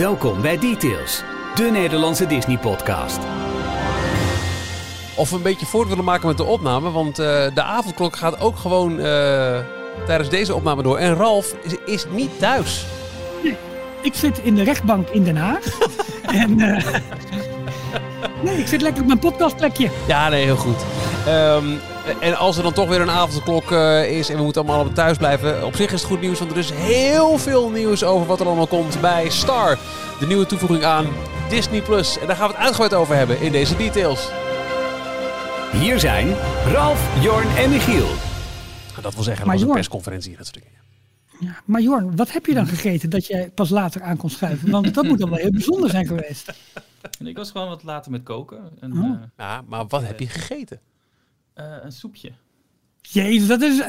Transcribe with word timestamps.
Welkom 0.00 0.42
bij 0.42 0.58
Details, 0.58 1.22
de 1.54 1.70
Nederlandse 1.72 2.26
Disney-podcast. 2.26 3.18
Of 5.16 5.30
we 5.30 5.36
een 5.36 5.42
beetje 5.42 5.66
voort 5.66 5.88
willen 5.88 6.04
maken 6.04 6.26
met 6.26 6.36
de 6.36 6.44
opname, 6.44 6.90
want 6.90 7.18
eh, 7.18 7.26
de 7.54 7.62
avondklok 7.62 8.16
gaat 8.16 8.40
ook 8.40 8.56
gewoon 8.56 8.98
eh, 8.98 9.58
tijdens 10.06 10.28
deze 10.28 10.54
opname 10.54 10.82
door. 10.82 10.98
En 10.98 11.14
Ralf 11.14 11.54
is, 11.62 11.74
is 11.86 12.06
niet 12.10 12.38
thuis. 12.38 12.86
Ik 14.02 14.14
zit 14.14 14.38
in 14.38 14.54
de 14.54 14.62
rechtbank 14.62 15.08
in 15.08 15.24
Den 15.24 15.36
Haag. 15.36 15.78
en 16.44 16.60
eh, 16.60 16.84
nee, 18.42 18.58
ik 18.58 18.66
zit 18.66 18.80
lekker 18.80 19.00
op 19.00 19.06
mijn 19.06 19.18
podcastplekje. 19.18 19.90
Ja, 20.06 20.28
nee, 20.28 20.44
heel 20.44 20.56
goed. 20.56 20.84
Ehm, 21.26 21.66
en 22.20 22.36
als 22.36 22.56
er 22.56 22.62
dan 22.62 22.72
toch 22.72 22.88
weer 22.88 23.00
een 23.00 23.10
avondklok 23.10 23.72
eh, 23.72 24.18
is 24.18 24.28
en 24.28 24.36
we 24.36 24.42
moeten 24.42 24.66
allemaal 24.68 24.92
thuis 24.92 25.16
blijven. 25.16 25.64
Op 25.66 25.76
zich 25.76 25.92
is 25.92 26.00
het 26.00 26.10
goed 26.10 26.20
nieuws, 26.20 26.38
want 26.38 26.50
er 26.50 26.56
is 26.58 26.70
heel 26.72 27.38
veel 27.38 27.70
nieuws 27.70 28.04
over 28.04 28.26
wat 28.26 28.40
er 28.40 28.46
allemaal 28.46 28.66
komt 28.66 29.00
bij 29.00 29.28
Star. 29.30 29.78
De 30.20 30.26
nieuwe 30.26 30.46
toevoeging 30.46 30.84
aan 30.84 31.06
Disney+. 31.48 31.80
Plus. 31.82 32.18
En 32.18 32.26
daar 32.26 32.36
gaan 32.36 32.46
we 32.48 32.52
het 32.54 32.62
uitgebreid 32.62 32.94
over 32.94 33.14
hebben 33.16 33.40
in 33.40 33.52
deze 33.52 33.76
details. 33.76 34.28
Hier 35.72 35.98
zijn 36.00 36.34
Ralf, 36.72 37.22
Jorn 37.22 37.48
en 37.56 37.70
Michiel. 37.70 38.08
Dat 39.02 39.14
wil 39.14 39.22
zeggen, 39.24 39.44
dat 39.46 39.54
was 39.54 39.62
een 39.62 39.72
persconferentie. 39.72 40.36
Dat 40.36 40.46
soort 40.46 40.58
dingen. 40.64 40.78
Ja, 41.40 41.60
maar 41.64 41.80
Jorn, 41.80 42.16
wat 42.16 42.32
heb 42.32 42.46
je 42.46 42.54
dan 42.54 42.66
gegeten 42.66 43.10
dat 43.10 43.26
jij 43.26 43.50
pas 43.54 43.68
later 43.70 44.02
aan 44.02 44.16
kon 44.16 44.30
schuiven? 44.30 44.70
Want 44.70 44.94
dat 44.94 45.04
moet 45.04 45.18
dan 45.18 45.28
wel 45.30 45.38
heel 45.38 45.50
bijzonder 45.50 45.90
zijn 45.90 46.06
geweest. 46.06 46.52
En 47.18 47.26
ik 47.26 47.36
was 47.36 47.50
gewoon 47.50 47.68
wat 47.68 47.82
later 47.82 48.10
met 48.10 48.22
koken. 48.22 48.58
En, 48.80 48.92
Oh. 48.92 49.04
eh, 49.04 49.10
Ja, 49.38 49.62
maar 49.68 49.86
wat 49.86 50.02
heb 50.02 50.20
je 50.20 50.26
gegeten? 50.28 50.80
Eh, 51.54 51.76
een 51.82 51.92
soepje. 51.92 52.32
Jezus, 53.00 53.48
dat 53.48 53.62
is... 53.62 53.82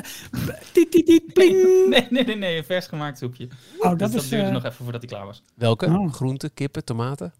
Tiet, 0.71 0.91
tiet, 0.91 1.05
tiet, 1.05 1.33
pling. 1.33 1.53
Nee, 1.89 2.07
nee, 2.09 2.23
nee, 2.23 2.35
nee, 2.35 2.57
een 2.57 2.63
vers 2.63 2.87
gemaakt 2.87 3.17
soepje. 3.17 3.45
Oh, 3.45 3.89
Dus 3.89 3.99
dat 3.99 3.99
dat 3.99 4.13
is 4.13 4.29
duurde 4.29 4.45
eh, 4.45 4.51
nog 4.51 4.63
even 4.63 4.83
voordat 4.83 5.01
hij 5.01 5.09
klaar 5.09 5.25
was. 5.25 5.43
Welke? 5.55 5.85
Oh. 5.85 6.13
Groenten, 6.13 6.53
kippen, 6.53 6.85
tomaten? 6.85 7.33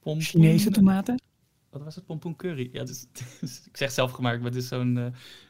Pompoen, 0.00 0.22
Chinese 0.22 0.70
tomaten. 0.70 1.20
Wat 1.70 1.82
was 1.82 1.94
het? 1.94 2.06
Pompoen 2.06 2.36
curry. 2.36 2.68
Ja, 2.72 2.84
dus, 2.84 3.06
dus 3.40 3.62
ik 3.64 3.76
zeg 3.76 3.90
zelf 3.90 4.10
gemaakt, 4.10 4.38
maar 4.38 4.50
het 4.50 4.62
is 4.62 4.68
zo'n 4.68 4.98
eh, 4.98 5.04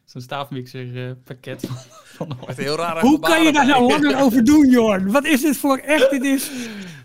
zo'n 0.05 0.21
staafmixer 0.21 1.09
eh, 1.09 1.15
pakket 1.25 1.67
van, 1.67 2.37
van 2.37 2.55
Heel 2.57 2.77
raar. 2.77 3.01
Hoe 3.01 3.19
kan 3.19 3.43
je 3.43 3.53
daar 3.53 3.67
nou 3.67 3.87
langer 3.87 4.21
over 4.21 4.45
doen, 4.45 4.71
Jorn? 4.71 5.11
Wat 5.11 5.25
is 5.25 5.41
dit 5.41 5.57
voor 5.57 5.77
echt? 5.77 6.11
Dit 6.11 6.25
is... 6.25 6.51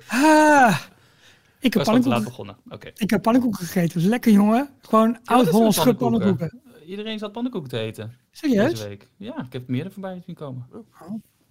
Ah. 0.08 0.80
Ik 1.60 1.74
heb 1.74 1.84
pannenkoeken, 1.84 2.24
begonnen. 2.24 2.58
Oké. 2.70 2.92
ik 2.96 3.10
heb 3.10 3.22
pannenkoeken 3.22 3.66
gegeten. 3.66 3.94
Dat 3.94 4.04
is 4.04 4.10
lekker, 4.10 4.32
jongen. 4.32 4.70
Gewoon 4.82 5.10
Ja, 5.10 5.14
wat 5.14 5.22
is 5.24 5.30
oud-Hollands 5.30 5.78
met 5.78 5.86
schut 5.86 5.98
pannenkoeken. 5.98 6.62
Pannenkoeken? 6.84 6.90
Iedereen 6.90 7.20
zat 7.20 7.32
pannenkoeken 7.32 7.70
te 7.70 7.80
eten 7.80 8.18
Serieus? 8.32 8.72
deze 8.72 8.88
week. 8.88 9.08
Ja, 9.18 9.44
ik 9.46 9.54
heb 9.54 9.68
meer 9.68 9.86
er 9.86 9.92
voorbij 9.92 10.22
zien 10.26 10.36
komen. 10.36 10.68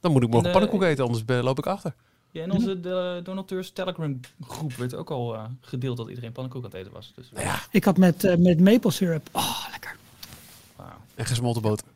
Dan 0.01 0.13
moet 0.13 0.23
ik 0.23 0.29
morgen 0.29 0.49
En, 0.51 0.55
eh, 0.55 0.61
pannenkoek 0.61 0.83
eten, 0.83 1.05
anders 1.05 1.25
ben- 1.25 1.43
loop 1.45 1.59
ik 1.59 1.67
achter. 1.67 1.95
Ja, 2.31 2.43
en 2.43 2.51
onze 2.51 2.81
de, 2.81 3.21
donateurs 3.25 3.71
Telegram 3.71 4.21
groep 4.41 4.73
werd 4.75 4.95
ook 4.95 5.11
al 5.11 5.35
eh, 5.35 5.45
gedeeld 5.61 5.97
dat 5.97 6.09
iedereen 6.09 6.33
pannenkoek 6.33 6.65
aan 6.65 6.71
het 6.71 6.79
eten 6.81 6.93
was. 6.93 7.13
Dus, 7.15 7.31
Nou 7.33 7.47
ja, 7.47 7.59
Ik 7.71 7.85
had 7.85 7.97
met, 7.97 8.25
eh, 8.25 8.37
met 8.37 8.61
maple 8.61 8.91
syrup. 8.91 9.29
Oh, 9.33 9.67
lekker. 9.71 9.97
wauw. 10.77 10.89
en 11.15 11.27
gesmolten 11.27 11.63
boter. 11.63 11.87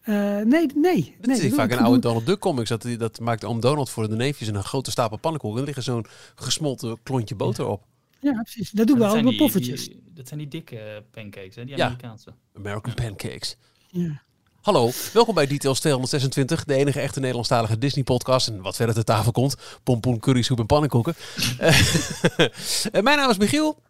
Eh, 0.00 0.14
nee, 0.14 0.66
nee. 0.74 1.14
Dat 1.18 1.26
nee, 1.26 1.36
zie 1.36 1.44
ik 1.44 1.50
doe 1.50 1.58
vaak 1.58 1.70
in 1.70 1.78
oude. 1.78 2.00
Donald 2.00 2.26
Duck 2.26 2.38
comics. 2.38 2.68
Dat, 2.68 2.82
die- 2.82 2.96
dat 2.96 3.20
maakt 3.20 3.44
oom 3.44 3.60
Donald 3.60 3.90
voor 3.90 4.08
de 4.08 4.16
neefjes 4.16 4.48
een 4.48 4.64
grote 4.64 4.90
stapel 4.90 5.16
pannenkoek. 5.16 5.52
En 5.54 5.60
er 5.60 5.66
ligt 5.66 5.82
zo'n 5.82 6.06
gesmolten 6.34 6.98
klontje 7.02 7.34
boter 7.34 7.66
op. 7.66 7.82
Ja, 8.20 8.32
precies. 8.42 8.70
Dat 8.70 8.86
doen 8.86 8.96
we 8.96 9.02
dat, 9.02 9.08
al 9.10 9.14
zijn 9.14 9.24
met 9.28 9.36
poffertjes. 9.36 9.86
die- 9.88 10.02
dat 10.14 10.28
zijn 10.28 10.40
die 10.40 10.48
dikke 10.48 10.78
eh, 10.78 11.02
pancakes, 11.10 11.54
hè? 11.54 11.64
die 11.64 11.76
Ja. 11.76 11.84
Amerikaanse. 11.84 12.32
American 12.56 12.94
Pancakes. 12.94 13.56
Ja. 13.88 14.22
Hallo, 14.60 14.90
welkom 15.12 15.34
bij 15.34 15.46
Details 15.46 15.80
226, 15.80 16.64
de 16.64 16.74
enige 16.74 17.00
echte 17.00 17.18
Nederlandstalige 17.18 17.78
Disney-podcast. 17.78 18.48
En 18.48 18.60
wat 18.60 18.76
verder 18.76 18.94
ter 18.94 19.04
tafel 19.04 19.32
komt, 19.32 19.56
pompoen, 19.82 20.18
currysoep 20.20 20.58
en 20.58 20.66
pannenkoeken. 20.66 21.14
Eh, 21.58 22.48
en 22.96 23.04
mijn 23.04 23.16
naam 23.18 23.30
is 23.30 23.38
Michiel. 23.38 23.82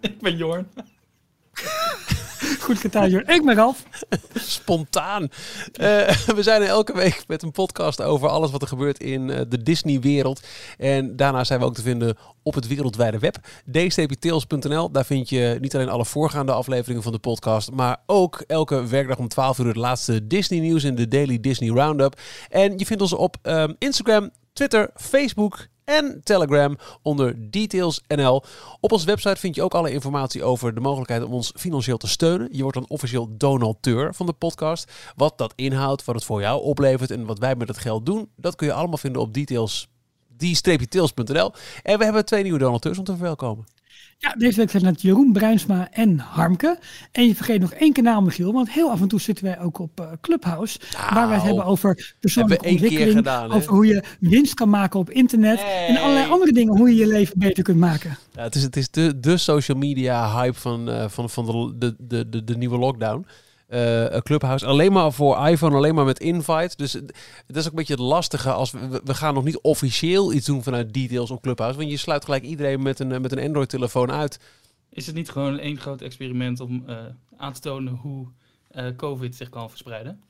Ik 0.00 0.20
ben 0.20 0.36
Jorn. 0.36 0.68
Goed 2.66 2.78
gedaan, 2.78 3.10
Jorn. 3.10 3.26
Ik 3.26 3.44
ben 3.44 3.54
Ralf. 3.54 3.82
Spontaan. 4.34 5.22
Eh, 5.72 6.08
we 6.08 6.42
zijn 6.42 6.62
er 6.62 6.68
elke 6.68 6.94
week 6.94 7.24
met 7.26 7.42
een 7.42 7.50
podcast 7.50 8.02
over 8.02 8.28
alles 8.28 8.50
wat 8.50 8.62
er 8.62 8.68
gebeurt 8.68 8.98
in 8.98 9.30
eh, 9.30 9.40
de 9.48 9.62
Disney-wereld. 9.62 10.40
En 10.78 11.16
daarna 11.16 11.44
zijn 11.44 11.60
we 11.60 11.66
ook 11.66 11.74
te 11.74 11.82
vinden 11.82 12.16
op 12.42 12.54
het 12.54 12.66
wereldwijde 12.66 13.18
web. 13.18 13.36
dstptails.nl. 13.70 14.90
Daar 14.90 15.04
vind 15.04 15.28
je 15.28 15.58
niet 15.60 15.74
alleen 15.74 15.88
alle 15.88 16.04
voorgaande 16.04 16.52
afleveringen 16.52 17.02
van 17.02 17.12
de 17.12 17.18
podcast, 17.18 17.70
maar 17.70 17.96
ook 18.06 18.44
elke 18.46 18.86
werkdag 18.86 19.18
om 19.18 19.28
12 19.28 19.58
uur 19.58 19.66
het 19.66 19.76
laatste 19.76 20.26
Disney-nieuws 20.26 20.84
in 20.84 20.94
de 20.94 21.08
Daily 21.08 21.40
Disney 21.40 21.68
Roundup. 21.70 22.20
En 22.48 22.78
je 22.78 22.86
vindt 22.86 23.02
ons 23.02 23.12
op 23.12 23.36
ehm, 23.42 23.72
Instagram, 23.78 24.30
Twitter, 24.52 24.90
Facebook 24.94 25.66
en 25.86 26.20
Telegram 26.24 26.76
onder 27.02 27.50
DetailsNL. 27.50 28.42
Op 28.80 28.92
onze 28.92 29.06
website 29.06 29.36
vind 29.36 29.54
je 29.54 29.62
ook 29.62 29.74
alle 29.74 29.90
informatie 29.90 30.44
over 30.44 30.74
de 30.74 30.80
mogelijkheid 30.80 31.22
om 31.22 31.32
ons 31.32 31.52
financieel 31.56 31.96
te 31.96 32.08
steunen. 32.08 32.48
Je 32.52 32.62
wordt 32.62 32.76
dan 32.76 32.88
officieel 32.88 33.36
donateur 33.36 34.14
van 34.14 34.26
de 34.26 34.32
podcast. 34.32 34.92
Wat 35.16 35.38
dat 35.38 35.52
inhoudt, 35.56 36.04
wat 36.04 36.14
het 36.14 36.24
voor 36.24 36.40
jou 36.40 36.62
oplevert 36.62 37.10
en 37.10 37.26
wat 37.26 37.38
wij 37.38 37.54
met 37.54 37.68
het 37.68 37.78
geld 37.78 38.06
doen, 38.06 38.30
dat 38.36 38.56
kun 38.56 38.66
je 38.66 38.72
allemaal 38.72 38.98
vinden 38.98 39.22
op 39.22 39.34
details 39.34 39.88
die-tails.nl. 40.36 41.52
En 41.82 41.98
we 41.98 42.04
hebben 42.04 42.24
twee 42.24 42.42
nieuwe 42.42 42.58
donateurs 42.58 42.98
om 42.98 43.04
te 43.04 43.12
verwelkomen. 43.12 43.64
Ja, 44.18 44.34
deze 44.38 44.56
week 44.56 44.70
zijn 44.70 44.84
het 44.84 45.02
Jeroen 45.02 45.32
Bruinsma 45.32 45.88
en 45.92 46.18
Harmke. 46.18 46.78
En 47.12 47.26
je 47.26 47.34
vergeet 47.34 47.60
nog 47.60 47.72
één 47.72 47.92
kanaal, 47.92 48.20
Michiel. 48.22 48.52
Want 48.52 48.70
heel 48.70 48.90
af 48.90 49.00
en 49.00 49.08
toe 49.08 49.20
zitten 49.20 49.44
wij 49.44 49.60
ook 49.60 49.78
op 49.78 50.00
eh, 50.00 50.06
Clubhouse. 50.20 50.78
waar 51.14 51.28
we 51.28 51.34
het 51.34 51.42
hebben 51.42 51.64
over 51.64 52.14
persoonlijke 52.20 52.64
Hebben 52.64 52.82
ontwikkeling. 52.82 53.16
gedaan, 53.16 53.52
over 53.52 53.72
hoe 53.72 53.86
je 53.86 54.02
winst 54.20 54.54
kan 54.54 54.68
maken 54.68 55.00
op 55.00 55.10
internet. 55.10 55.60
En 55.88 55.96
allerlei 55.96 56.30
andere 56.30 56.52
dingen 56.52 56.76
hoe 56.76 56.88
je 56.88 56.94
je 56.94 57.06
leven 57.06 57.38
beter 57.38 57.62
kunt 57.62 57.78
maken. 57.78 58.18
Ja, 58.32 58.42
het 58.42 58.54
is, 58.54 58.62
het 58.62 58.76
is 58.76 58.90
de, 58.90 59.20
de 59.20 59.36
social 59.36 59.78
media 59.78 60.40
hype 60.40 60.58
van, 60.58 60.90
eh, 60.90 61.08
van, 61.08 61.30
van 61.30 61.46
de, 61.46 61.74
de, 61.78 61.94
de, 61.98 62.28
de, 62.28 62.44
de 62.44 62.56
nieuwe 62.56 62.78
lockdown. 62.78 63.26
Eh, 63.66 64.16
Clubhouse 64.18 64.66
alleen 64.66 64.92
maar 64.92 65.12
voor 65.12 65.46
iPhone, 65.48 65.76
alleen 65.76 65.94
maar 65.94 66.04
met 66.04 66.20
invite. 66.20 66.76
Dus 66.76 66.92
het 66.92 67.16
het 67.46 67.56
is 67.56 67.64
ook 67.64 67.70
een 67.70 67.76
beetje 67.76 67.92
het 67.94 68.02
lastige 68.02 68.52
als 68.52 68.70
we, 68.70 69.00
we- 69.04 69.14
gaan 69.14 69.34
nog 69.34 69.44
niet 69.44 69.58
officieel 69.60 70.32
iets 70.32 70.46
doen 70.46 70.62
vanuit 70.62 70.94
details 70.94 71.30
op 71.30 71.42
Clubhouse. 71.42 71.78
Want 71.78 71.90
je 71.90 71.96
sluit 71.96 72.24
gelijk 72.24 72.42
iedereen 72.42 72.82
met 72.82 72.98
een, 73.00 73.12
eh, 73.12 73.20
met 73.20 73.32
een 73.32 73.44
Android-telefoon 73.44 74.10
uit. 74.12 74.40
Is 74.90 75.06
het 75.06 75.14
niet 75.14 75.30
gewoon 75.30 75.58
één 75.58 75.78
groot 75.78 76.00
experiment 76.00 76.60
om 76.60 76.82
eh, 76.86 76.96
aan 77.36 77.52
te 77.52 77.60
tonen 77.60 77.92
hoe 77.94 78.28
eh, 78.70 78.86
COVID 78.96 79.36
zich 79.36 79.48
kan 79.48 79.68
verspreiden? 79.70 80.22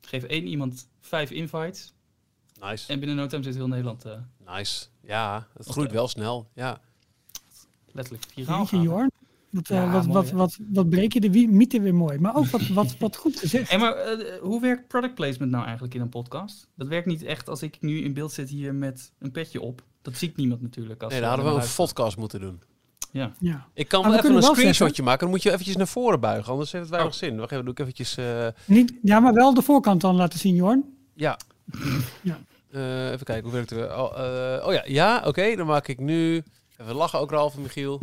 Geef 0.00 0.22
één 0.22 0.46
iemand 0.46 0.88
vijf 1.00 1.30
invites 1.30 1.92
Nice. 2.60 2.92
en 2.92 2.98
binnen 2.98 3.16
no 3.16 3.26
time 3.26 3.42
zit 3.42 3.54
heel 3.54 3.68
Nederland 3.68 4.04
eh, 4.04 4.12
Nice. 4.56 4.86
Ja, 5.00 5.46
het 5.56 5.66
groeit 5.68 5.92
wel 5.92 6.08
snel. 6.08 6.48
Ja. 6.54 6.80
letterlijk 7.92 8.24
viraal 8.34 8.66
gaan. 8.66 9.08
Jorn. 9.50 9.64
Wat, 9.64 9.70
eh, 9.70 9.76
Ja, 9.76 9.90
wat, 9.92 10.06
mooi, 10.06 10.14
wat, 10.18 10.30
wat, 10.30 10.58
wat 10.72 10.88
breek 10.88 11.12
je 11.12 11.20
de 11.20 11.46
mythe 11.48 11.80
weer 11.80 11.94
mooi. 11.94 12.18
Maar 12.18 12.34
ook 12.36 12.46
wat, 12.46 12.68
wat, 12.80 12.96
wat 12.98 13.16
goed 13.16 13.36
gezegd. 13.38 13.70
Hey, 13.70 13.78
maar 13.78 13.92
eh, 13.94 14.40
hoe 14.40 14.60
werkt 14.60 14.88
product 14.88 15.14
placement 15.14 15.50
nou 15.50 15.64
eigenlijk 15.64 15.94
in 15.94 16.00
een 16.00 16.08
podcast? 16.08 16.68
Dat 16.74 16.88
werkt 16.88 17.06
niet 17.06 17.22
echt 17.22 17.48
als 17.48 17.62
ik 17.62 17.76
nu 17.80 18.02
in 18.02 18.14
beeld 18.14 18.32
zit 18.32 18.48
hier 18.48 18.74
met 18.74 19.12
een 19.18 19.30
petje 19.30 19.60
op. 19.60 19.82
Dat 20.02 20.16
ziet 20.16 20.36
niemand 20.36 20.62
natuurlijk. 20.62 21.02
Als 21.02 21.12
Nee, 21.12 21.20
daar 21.20 21.30
hadden 21.36 21.54
we 21.54 21.60
een 21.62 21.68
podcast 21.76 22.16
moeten 22.16 22.40
doen. 22.40 22.60
Ja. 23.12 23.32
Ja. 23.40 23.66
Ik 23.74 23.88
kan 23.88 24.00
Maar 24.00 24.10
wel 24.10 24.18
we 24.20 24.24
even 24.26 24.36
een 24.36 24.42
wel 24.42 24.54
screenshotje 24.54 25.02
maken. 25.02 25.20
Dan 25.20 25.30
moet 25.30 25.42
je 25.42 25.52
eventjes 25.52 25.76
naar 25.76 25.86
voren 25.88 26.20
buigen, 26.20 26.52
anders 26.52 26.72
heeft 26.72 26.84
het 26.84 26.92
weinig 26.94 27.12
Oh. 27.12 27.18
zin. 27.18 27.36
Wacht 27.38 27.52
even, 27.52 27.64
doe 27.64 27.72
ik 27.72 27.80
eventjes... 27.80 28.16
eh, 28.16 28.46
Niet, 28.64 28.94
ja, 29.02 29.20
maar 29.20 29.32
wel 29.34 29.54
de 29.54 29.62
voorkant 29.62 30.00
dan 30.00 30.16
laten 30.16 30.38
zien, 30.38 30.54
Jorn. 30.54 30.84
Ja. 31.14 31.38
Ja. 32.22 32.38
Eh, 32.70 33.10
even 33.10 33.24
kijken, 33.24 33.44
hoe 33.44 33.52
werkt 33.52 33.70
het? 33.70 33.78
Oh, 33.90 34.12
eh, 34.58 34.66
oh 34.66 34.72
ja, 34.72 34.82
ja 34.86 35.22
oké. 35.26 35.56
dan 35.56 35.66
maak 35.66 35.88
ik 35.88 35.98
nu... 35.98 36.42
Even 36.80 36.94
lachen 36.94 37.18
ook, 37.18 37.30
Ralf 37.30 37.54
en 37.56 37.62
Michiel. 37.62 38.00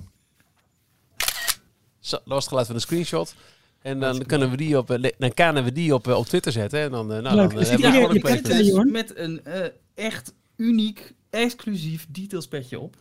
Zo, 2.03 2.15
dat 2.17 2.25
was 2.25 2.37
het 2.37 2.47
geluid 2.47 2.65
van 2.67 2.75
een 2.75 2.81
screenshot. 2.81 3.35
En 3.81 3.99
dan 3.99 4.25
kunnen 4.25 4.49
we 4.49 4.57
die 4.57 4.77
op, 4.77 4.89
eh, 4.91 5.11
dan 5.17 5.33
kunnen 5.33 5.63
we 5.63 5.71
die 5.71 5.93
op, 5.93 6.07
eh, 6.07 6.17
op 6.17 6.25
Twitter 6.25 6.51
zetten. 6.51 6.79
En 6.79 6.91
dan, 6.91 7.13
eh, 7.13 7.21
nou, 7.21 7.35
Leuk. 7.35 7.49
dan 7.49 7.59
Dus 7.59 7.69
hebben 7.69 7.87
we 7.87 7.93
gewoon 7.93 8.09
een 8.09 8.15
je 8.15 8.19
placement. 8.21 8.47
kent 8.47 8.59
Dus 8.59 8.67
Jorn. 8.67 8.91
met 8.91 9.17
een 9.17 9.45
eh, 9.45 9.69
echt 9.93 10.33
uniek, 10.55 11.13
exclusief 11.29 12.07
detailspetje 12.09 12.79
op. 12.79 12.95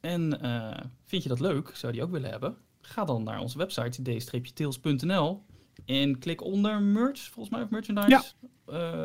En 0.00 0.40
eh, 0.42 0.80
vind 1.04 1.22
je 1.22 1.28
dat 1.28 1.40
leuk? 1.40 1.70
Zou 1.74 1.92
je 1.92 1.98
die 1.98 2.06
ook 2.06 2.12
willen 2.12 2.30
hebben? 2.30 2.56
Ga 2.80 3.04
dan 3.04 3.22
naar 3.22 3.40
onze 3.40 3.58
website 3.58 4.02
d-tails.nl 4.02 5.42
en 5.86 6.18
klik 6.18 6.42
onder 6.44 6.82
merch, 6.82 7.20
volgens 7.20 7.54
mij, 7.54 7.62
of 7.64 7.70
merchandise. 7.70 8.08
Ja. 8.08 8.22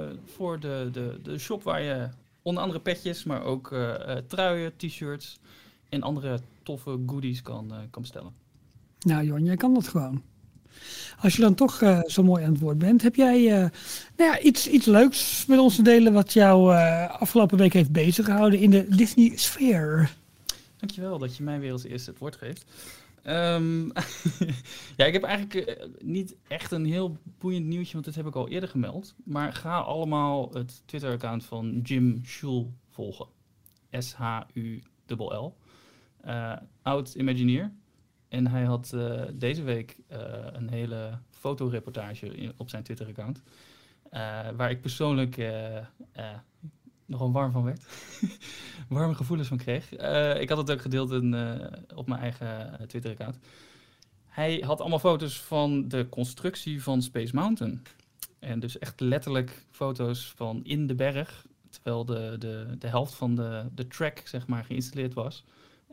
eh, 0.10 0.16
voor 0.26 0.60
de, 0.60 0.90
de, 0.92 1.20
de 1.24 1.38
shop 1.38 1.64
waar 1.64 1.82
je 1.82 2.10
onder 2.42 2.64
andere 2.64 2.80
petjes, 2.80 3.24
maar 3.24 3.44
ook 3.44 3.72
eh, 3.72 4.18
eh, 4.18 4.24
truien, 4.28 4.76
t-shirts 4.78 5.40
en 5.90 6.02
andere 6.02 6.40
toffe 6.64 7.00
goodies 7.08 7.42
kan, 7.42 7.72
kan 7.92 8.02
bestellen. 8.02 8.34
Nou, 9.04 9.26
Jorn, 9.26 9.44
jij 9.44 9.56
kan 9.56 9.74
dat 9.74 9.88
gewoon. 9.88 10.22
Als 11.20 11.36
je 11.36 11.42
dan 11.42 11.56
toch 11.56 11.82
eh, 11.82 12.00
zo 12.06 12.24
mooi 12.24 12.44
aan 12.44 12.52
het 12.52 12.60
woord 12.60 12.78
bent, 12.78 13.02
heb 13.02 13.16
jij 13.16 13.52
eh, 13.52 13.70
nou 14.18 14.32
ja, 14.32 14.40
iets, 14.40 14.68
iets 14.68 14.86
leuks 14.86 15.46
met 15.46 15.60
ons 15.60 15.76
te 15.76 15.82
delen 15.82 16.14
wat 16.14 16.34
jou 16.34 16.76
eh, 16.76 17.10
afgelopen 17.10 17.58
week 17.58 17.74
heeft 17.74 17.92
bezig 17.92 18.26
gehouden 18.26 18.60
in 18.60 18.70
de 18.70 18.88
Disney-sfeer? 18.96 20.16
Dankjewel 20.78 21.18
dat 21.18 21.38
je 21.38 21.44
mij 21.44 21.60
weer 21.60 21.72
als 21.72 21.84
eerste 21.84 22.10
het 22.10 22.20
woord 22.20 22.36
geeft. 22.36 22.66
Ehm, 23.22 23.86
ja, 24.98 25.06
ik 25.06 25.14
heb 25.14 25.24
eigenlijk 25.24 25.88
niet 26.02 26.36
echt 26.48 26.72
een 26.72 26.86
heel 26.86 27.18
boeiend 27.40 27.66
nieuwtje, 27.66 27.94
want 27.94 28.06
dit 28.06 28.16
heb 28.16 28.28
ik 28.28 28.36
al 28.36 28.50
eerder 28.50 28.70
gemeld. 28.70 29.16
Maar 29.24 29.54
ga 29.54 29.80
allemaal 29.80 30.50
het 30.54 30.82
Twitter-account 30.86 31.46
van 31.46 31.80
Jim 31.84 32.22
Schul 32.26 32.74
volgen. 32.90 33.28
S-H-U-L-L. 33.92 35.56
Uh, 36.26 36.54
oud 36.82 37.14
Imagineer. 37.14 37.72
En 38.34 38.48
hij 38.48 38.64
had 38.64 38.92
uh, 38.96 39.22
deze 39.34 39.64
week 39.64 39.98
uh, 40.12 40.18
een 40.52 40.70
hele 40.70 41.18
fotoreportage 41.30 42.54
op 42.58 42.70
zijn 42.70 42.84
Twitter-account. 42.84 43.42
waar 44.56 44.70
ik 44.70 44.82
persoonlijk 44.82 45.52
nogal 47.06 47.32
warm 47.32 47.52
van 47.52 47.64
werd. 47.64 47.84
Warme 48.90 49.16
gevoelens 49.16 49.48
van 49.48 49.58
kreeg. 49.58 49.92
ik 50.40 50.50
had 50.50 50.58
het 50.58 50.72
ook 50.72 50.82
gedeeld 50.82 51.12
in, 51.12 51.36
op 51.96 52.08
mijn 52.08 52.22
eigen 52.22 52.80
Twitter-account. 52.88 53.38
Hij 54.26 54.64
had 54.66 54.80
allemaal 54.80 55.00
foto's 55.00 55.42
van 55.42 55.88
de 55.88 56.10
constructie 56.10 56.84
van 56.84 57.02
Space 57.02 57.36
Mountain. 57.36 57.82
En 58.40 58.60
dus 58.60 58.80
echt 58.80 59.00
letterlijk 59.00 59.66
foto's 59.72 60.34
van 60.36 60.64
in 60.64 60.88
de 60.88 60.96
berg, 60.96 61.46
terwijl 61.70 62.06
de, 62.06 62.36
de, 62.40 62.76
de 62.80 62.88
helft 62.88 63.14
van 63.14 63.36
de, 63.36 63.66
de 63.76 63.88
track 63.88 64.22
zeg 64.26 64.48
maar, 64.48 64.64
geïnstalleerd 64.64 65.14
was. 65.14 65.44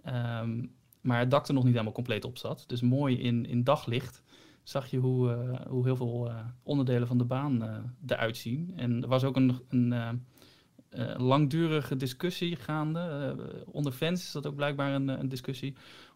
Um, 0.07 0.79
maar 1.01 1.19
het 1.19 1.31
dak 1.31 1.49
er 1.49 1.55
nog 1.55 1.63
niet 1.63 1.73
helemaal 1.73 1.93
compleet 1.93 2.25
op 2.25 2.39
zat. 2.39 2.65
Dus 2.67 2.81
mooi 2.81 3.19
in, 3.19 3.47
in 3.47 3.65
daglicht 3.65 4.23
zag 4.63 4.91
je 4.91 4.99
hoe, 4.99 5.31
uh, 5.31 5.67
hoe 5.67 5.85
heel 5.85 5.97
veel 5.97 6.29
uh, 6.29 6.45
onderdelen 6.63 7.09
van 7.09 7.19
de 7.19 7.25
baan 7.25 7.63
uh, 7.63 7.77
eruit 8.07 8.37
zien. 8.37 8.73
En 8.77 9.03
er 9.03 9.09
was 9.09 9.25
ook 9.25 9.37
een, 9.37 9.61
een 9.69 10.23
langdurige 11.17 11.97
discussie 11.97 12.57
gaande. 12.57 13.37
onder 13.67 13.93
fans 13.93 14.23
is 14.23 14.33
dat 14.33 14.47
ook 14.47 14.55
blijkbaar 14.55 14.95
een, 14.95 15.09
een 15.09 15.29
discussie. 15.29 15.75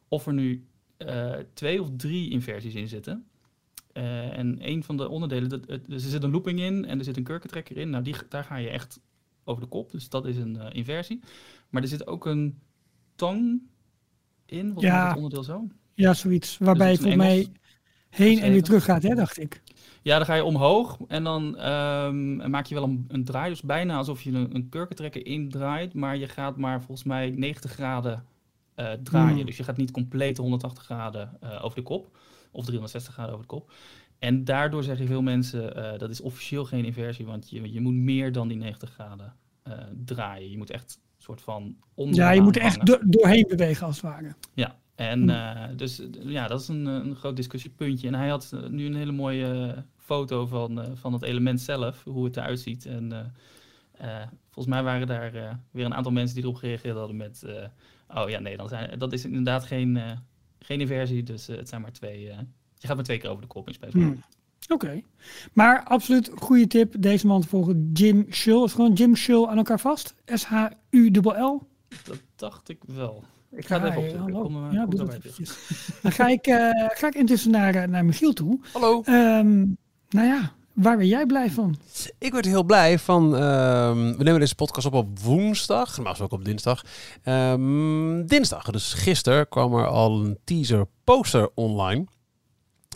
Of 0.08 0.26
er 0.26 0.32
nu 0.32 0.66
twee 1.52 1.82
of 1.82 1.90
drie 1.96 2.31
inversies 2.31 2.75
in 2.75 2.88
zitten. 2.88 3.26
en 3.92 4.69
een 4.69 4.84
van 4.84 4.96
de 4.96 5.08
onderdelen, 5.08 5.48
dat, 5.48 5.69
er 5.69 6.00
zit 6.00 6.22
een 6.22 6.31
looping 6.31 6.60
in 6.60 6.84
en 6.84 6.98
er 6.98 7.04
zit 7.04 7.16
een 7.16 7.25
kurkentrekker 7.25 7.76
in. 7.76 7.90
Nou, 7.90 8.04
die, 8.04 8.14
daar 8.28 8.44
ga 8.44 8.56
je 8.56 8.69
echt 8.69 9.00
over 9.44 9.62
de 9.62 9.69
kop. 9.69 9.90
Dus 9.90 10.08
dat 10.08 10.26
is 10.26 10.36
een 10.36 10.72
inversie. 10.72 11.20
Maar 11.69 11.82
er 11.82 11.88
zit 11.88 12.06
ook 12.06 12.26
een 12.26 12.58
tong 13.14 13.62
in? 14.54 14.72
Ja. 14.76 15.06
het 15.06 15.16
onderdeel 15.16 15.42
zo? 15.42 15.66
Ja, 15.94 16.14
zoiets. 16.14 16.58
Waarbij 16.58 16.90
dus 16.90 16.98
je 16.98 17.08
voor 17.08 17.16
mij 17.16 17.48
heen 18.10 18.40
en 18.40 18.52
weer 18.52 18.62
terug 18.62 18.84
gaat, 18.84 19.02
hè, 19.02 19.14
dacht 19.14 19.38
ik. 19.38 19.62
Ja, 20.02 20.16
dan 20.16 20.26
ga 20.26 20.34
je 20.34 20.44
omhoog 20.44 20.98
en 21.08 21.24
dan 21.24 21.42
um, 21.70 22.50
maak 22.50 22.66
je 22.66 22.74
wel 22.74 22.84
een, 22.84 23.04
een, 23.08 23.24
draai. 23.24 23.50
Dus 23.50 23.62
bijna 23.62 23.96
alsof 23.96 24.22
je 24.22 24.32
een, 24.32 24.54
een 24.54 24.68
kurkentrekker 24.68 25.26
indraait. 25.26 25.94
Maar 25.94 26.16
je 26.16 26.28
gaat 26.28 26.56
maar 26.56 26.78
volgens 26.82 27.06
mij 27.06 27.30
90 27.30 27.70
graden 27.70 28.24
uh, 28.76 28.92
draaien. 28.92 29.34
Hmm. 29.34 29.46
Dus 29.46 29.56
je 29.56 29.64
gaat 29.64 29.76
niet 29.76 29.90
compleet 29.90 30.36
180 30.36 30.84
graden 30.84 31.38
uh, 31.42 31.64
over 31.64 31.76
de 31.76 31.82
kop. 31.82 32.18
Of 32.50 32.64
360 32.64 33.12
graden 33.12 33.32
over 33.32 33.46
de 33.46 33.54
kop. 33.54 33.72
En 34.18 34.44
daardoor 34.44 34.82
zeggen 34.82 35.06
veel 35.06 35.22
mensen, 35.22 35.78
uh, 35.78 35.98
dat 35.98 36.10
is 36.10 36.20
officieel 36.20 36.64
geen 36.64 36.84
inversie. 36.84 37.26
Want 37.26 37.50
je, 37.50 37.72
je 37.72 37.80
moet 37.80 37.94
meer 37.94 38.32
dan 38.32 38.48
die 38.48 38.56
90 38.56 38.90
graden 38.90 39.34
draaien. 40.04 40.50
Je 40.50 40.56
moet 40.56 40.70
echt 40.70 40.98
soort 41.24 41.42
van 41.42 41.76
Ja, 41.94 42.30
je 42.30 42.40
moet 42.40 42.56
echt 42.56 42.86
do 42.86 42.98
doorheen 43.04 43.46
bewegen 43.48 43.86
als 43.86 43.96
het 43.96 44.04
ware. 44.04 44.34
Ja, 44.54 44.76
en 44.94 45.22
hm. 45.22 45.28
uh, 45.28 45.76
dus 45.76 46.02
ja, 46.10 46.46
dat 46.46 46.60
is 46.60 46.68
een, 46.68 46.86
een 46.86 47.16
groot 47.16 47.36
discussiepuntje. 47.36 48.06
En 48.08 48.14
hij 48.14 48.28
had 48.28 48.50
uh, 48.54 48.68
nu 48.68 48.86
een 48.86 48.94
hele 48.94 49.12
mooie 49.12 49.74
uh, 49.76 49.82
foto 49.98 50.46
van, 50.46 50.96
van 50.96 51.12
het 51.12 51.22
element 51.22 51.60
zelf, 51.60 52.04
hoe 52.04 52.24
het 52.24 52.36
eruit 52.36 52.60
ziet. 52.60 52.86
En 52.86 53.32
volgens 54.50 54.74
mij 54.74 54.82
waren 54.82 55.06
daar 55.06 55.60
weer 55.70 55.84
een 55.84 55.94
aantal 55.94 56.12
mensen 56.12 56.34
die 56.34 56.44
erop 56.44 56.56
gereageerd 56.56 56.96
hadden 56.96 57.16
met... 57.16 57.44
oh 58.14 58.28
ja, 58.28 58.38
nee, 58.38 58.56
dan 58.56 58.68
zijn, 58.68 58.98
dat 58.98 59.12
is 59.12 59.24
inderdaad 59.24 59.64
geen, 59.64 59.98
geen 60.58 60.80
inversie, 60.80 61.22
dus 61.22 61.46
het 61.46 61.68
zijn 61.68 61.80
maar 61.80 61.92
twee... 61.92 62.20
je 62.20 62.86
gaat 62.86 62.96
maar 62.96 63.04
twee 63.04 63.18
keer 63.18 63.30
over 63.30 63.42
de 63.42 63.48
kop 63.48 63.68
in 63.68 63.74
Space. 63.74 64.16
Oké. 64.69 65.02
Maar 65.52 65.84
absoluut 65.84 66.31
goede 66.34 66.66
tip. 66.66 66.94
Deze 66.99 67.26
man 67.26 67.40
te 67.40 67.49
volgen, 67.49 67.90
Jim 67.93 68.26
Shull. 68.31 68.64
Is 68.64 68.72
gewoon 68.72 68.93
Jim 68.93 69.16
Shull 69.16 69.46
aan 69.46 69.56
elkaar 69.56 69.81
vast? 69.81 70.14
S-H-U-L-L? 70.26 71.62
Dat 72.05 72.20
dacht 72.37 72.69
ik 72.69 72.78
wel. 72.87 73.25
Ik 73.50 73.66
ga 73.66 73.76
ja, 73.76 73.94
even 73.94 74.22
op 74.22 74.32
Kom, 74.43 74.72
ja, 74.72 74.84
kom 74.84 74.96
Dan 76.02 76.12
ga 76.12 76.28
ik, 76.28 76.46
uh, 76.46 76.56
ga 76.88 77.06
ik 77.06 77.14
intussen 77.14 77.50
naar, 77.50 77.75
eh, 77.75 77.88
naar 77.88 78.05
Michiel 78.05 78.32
toe. 78.32 78.61
Hallo. 78.72 79.02
Um, 79.06 79.76
nou 80.08 80.26
ja, 80.26 80.52
waar 80.72 80.96
ben 80.96 81.06
jij 81.06 81.26
blij 81.26 81.50
van? 81.50 81.76
Ik 82.19 82.32
word 82.32 82.44
heel 82.44 82.64
blij 82.64 82.99
van. 82.99 83.25
Um, 83.25 84.17
we 84.17 84.25
nemen 84.25 84.40
deze 84.40 84.55
podcast 84.55 84.87
op 84.87 84.94
op 84.94 85.19
woensdag, 85.19 85.99
maar 86.00 86.19
ook 86.22 86.32
op 86.32 86.44
dinsdag. 86.44 86.84
Um, 87.25 88.26
dinsdag, 88.26 88.70
dus 88.70 88.93
gisteren, 88.93 89.49
kwam 89.49 89.75
er 89.75 89.87
al 89.87 90.25
een 90.25 90.38
teaser 90.44 90.87
poster 91.05 91.50
online. 91.55 92.05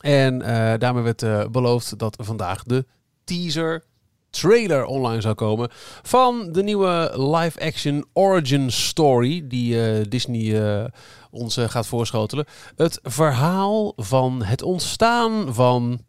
En 0.01 0.41
uh, 0.41 0.75
daarmee 0.79 1.03
werd 1.03 1.23
uh, 1.23 1.47
beloofd 1.47 1.99
dat 1.99 2.17
vandaag 2.21 2.63
de 2.63 2.87
teaser 3.25 3.85
trailer 4.31 4.85
online 4.85 5.21
zou 5.21 5.35
komen 5.35 5.69
van 6.03 6.53
de 6.53 6.63
nieuwe 6.63 7.13
live-action 7.17 8.05
origin 8.13 8.73
story 8.73 9.45
die 9.49 9.75
uh, 9.75 10.05
Disney 10.09 10.91
ons 11.31 11.57
gaat 11.61 11.87
voorschotelen. 11.87 12.45
Het 12.77 13.01
verhaal 13.03 13.93
van 13.97 14.43
het 14.43 14.63
ontstaan 14.63 15.55
van 15.55 16.01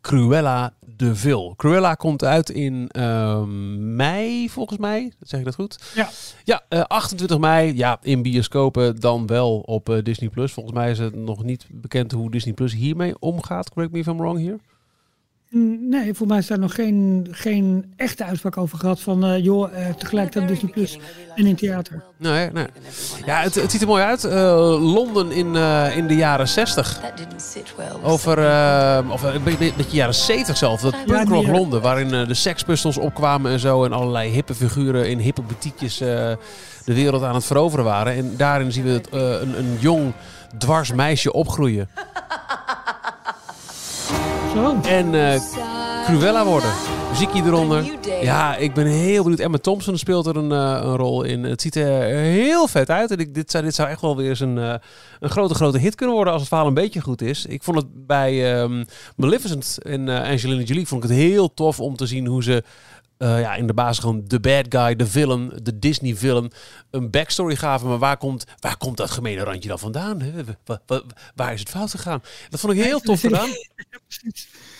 Cruella 0.00 0.74
de 0.96 1.14
Vil. 1.14 1.54
Cruella 1.56 1.94
komt 1.94 2.24
uit 2.24 2.50
in 2.50 2.90
uh, 2.98 3.42
mei, 3.78 4.50
volgens 4.50 4.78
mij. 4.78 5.12
Zeg 5.20 5.38
ik 5.40 5.46
dat 5.46 5.54
goed? 5.54 5.78
Ja. 5.94 6.08
Ja, 6.44 6.62
uh, 6.68 6.80
28 6.80 7.38
mei. 7.38 7.76
Ja, 7.76 7.98
in 8.02 8.22
bioscopen 8.22 9.00
dan 9.00 9.26
wel 9.26 9.58
op 9.58 9.88
uh, 9.88 10.02
Disney+. 10.02 10.28
Plus. 10.28 10.52
Volgens 10.52 10.74
mij 10.74 10.90
is 10.90 10.98
het 10.98 11.14
nog 11.14 11.44
niet 11.44 11.66
bekend 11.70 12.12
hoe 12.12 12.30
Disney 12.30 12.54
Plus 12.54 12.72
hiermee 12.72 13.18
omgaat. 13.18 13.70
Correct 13.70 13.92
me 13.92 13.98
if 13.98 14.06
I'm 14.06 14.16
wrong 14.16 14.38
hier. 14.38 14.58
Nee, 15.50 16.14
voor 16.14 16.26
mij 16.26 16.38
is 16.38 16.46
daar 16.46 16.58
nog 16.58 16.74
geen, 16.74 17.28
geen 17.30 17.92
echte 17.96 18.24
uitspraak 18.24 18.56
over 18.56 18.78
gehad 18.78 19.00
van 19.00 19.24
uh, 19.24 19.44
joh, 19.44 19.72
uh, 19.72 19.88
tegelijkertijd 19.94 20.48
Disney 20.48 20.72
Plus 20.72 20.98
en 21.34 21.46
in 21.46 21.56
theater. 21.56 22.02
Nee, 22.16 22.50
nee. 22.50 22.66
Ja, 23.26 23.40
het, 23.40 23.54
het 23.54 23.70
ziet 23.70 23.80
er 23.80 23.86
mooi 23.86 24.02
uit. 24.02 24.24
Uh, 24.24 24.32
Londen 24.94 25.30
in, 25.32 25.54
uh, 25.54 25.96
in 25.96 26.06
de 26.06 26.14
jaren 26.14 26.48
60. 26.48 27.00
Over, 28.02 28.38
of 29.10 29.22
een 29.22 29.42
beetje 29.42 29.72
jaren 29.90 30.14
70 30.14 30.56
zelf. 30.56 30.80
Dat 30.80 31.04
punkrock 31.04 31.44
ja, 31.44 31.52
Londen, 31.52 31.80
waarin 31.80 32.08
de 32.08 32.34
Sex 32.34 32.62
Pistols 32.62 32.98
opkwamen 32.98 33.52
en 33.52 33.60
zo. 33.60 33.84
En 33.84 33.92
allerlei 33.92 34.30
hippe 34.30 34.54
figuren 34.54 35.08
in 35.08 35.18
hippe 35.18 35.42
boutiquejes 35.42 35.98
de 35.98 36.38
wereld 36.84 37.22
aan 37.22 37.34
het 37.34 37.44
veroveren 37.44 37.84
waren. 37.84 38.12
En 38.14 38.34
daarin 38.36 38.72
zien 38.72 38.84
we 38.84 38.90
het, 38.90 39.08
een, 39.10 39.58
een 39.58 39.76
jong 39.78 40.12
dwars 40.58 40.92
meisje 40.92 41.32
opgroeien. 41.32 41.88
En 44.56 45.14
uh, 45.14 45.40
Cruella 46.04 46.44
worden. 46.44 46.70
Muziekje 47.10 47.42
eronder. 47.44 47.84
Ja, 48.22 48.56
ik 48.56 48.74
ben 48.74 48.86
heel 48.86 49.22
benieuwd. 49.22 49.40
Emma 49.40 49.58
Thompson 49.58 49.98
speelt 49.98 50.26
er 50.26 50.36
een, 50.36 50.50
uh, 50.50 50.80
een 50.82 50.96
rol 50.96 51.22
in. 51.22 51.44
Het 51.44 51.60
ziet 51.60 51.74
er 51.74 52.02
heel 52.14 52.68
vet 52.68 52.90
uit. 52.90 53.10
En 53.10 53.18
ik, 53.18 53.34
dit, 53.34 53.50
zou, 53.50 53.64
dit 53.64 53.74
zou 53.74 53.88
echt 53.88 54.00
wel 54.00 54.16
weer 54.16 54.28
eens 54.28 54.40
een, 54.40 54.56
uh, 54.56 54.74
een 55.20 55.30
grote, 55.30 55.54
grote 55.54 55.78
hit 55.78 55.94
kunnen 55.94 56.14
worden 56.14 56.32
als 56.32 56.42
het 56.42 56.50
verhaal 56.50 56.66
een 56.68 56.74
beetje 56.74 57.00
goed 57.00 57.22
is. 57.22 57.46
Ik 57.46 57.62
vond 57.62 57.76
het 57.76 58.06
bij 58.06 58.60
um, 58.60 58.84
Maleficent 59.16 59.78
en 59.82 60.08
Angelina 60.08 60.62
Jolie 60.62 60.86
vond 60.86 61.04
ik 61.04 61.08
het 61.10 61.18
heel 61.18 61.54
tof 61.54 61.80
om 61.80 61.96
te 61.96 62.06
zien 62.06 62.26
hoe 62.26 62.42
ze 62.42 62.62
uh, 63.18 63.40
ja, 63.40 63.54
in 63.54 63.66
de 63.66 63.74
basis 63.74 63.98
gewoon 63.98 64.24
de 64.26 64.40
bad 64.40 64.66
guy, 64.68 64.96
de 64.96 65.06
villain, 65.06 65.52
de 65.62 65.78
Disney 65.78 66.16
villain, 66.16 66.52
een 66.90 67.10
backstory 67.10 67.56
gaven. 67.56 67.88
Maar 67.88 67.98
waar 67.98 68.16
komt, 68.16 68.44
waar 68.60 68.76
komt 68.76 68.96
dat 68.96 69.10
gemene 69.10 69.42
randje 69.42 69.68
dan 69.68 69.78
vandaan? 69.78 70.20
Hè? 70.20 70.44
Waar, 70.64 70.80
waar, 70.86 71.02
waar, 71.34 71.52
is 71.52 71.60
het 71.60 71.68
fout 71.68 71.90
gegaan? 71.90 72.22
Dat 72.48 72.60
vond 72.60 72.72
ik 72.72 72.84
heel 72.84 73.00
tof 73.00 73.20
gedaan. 73.20 73.48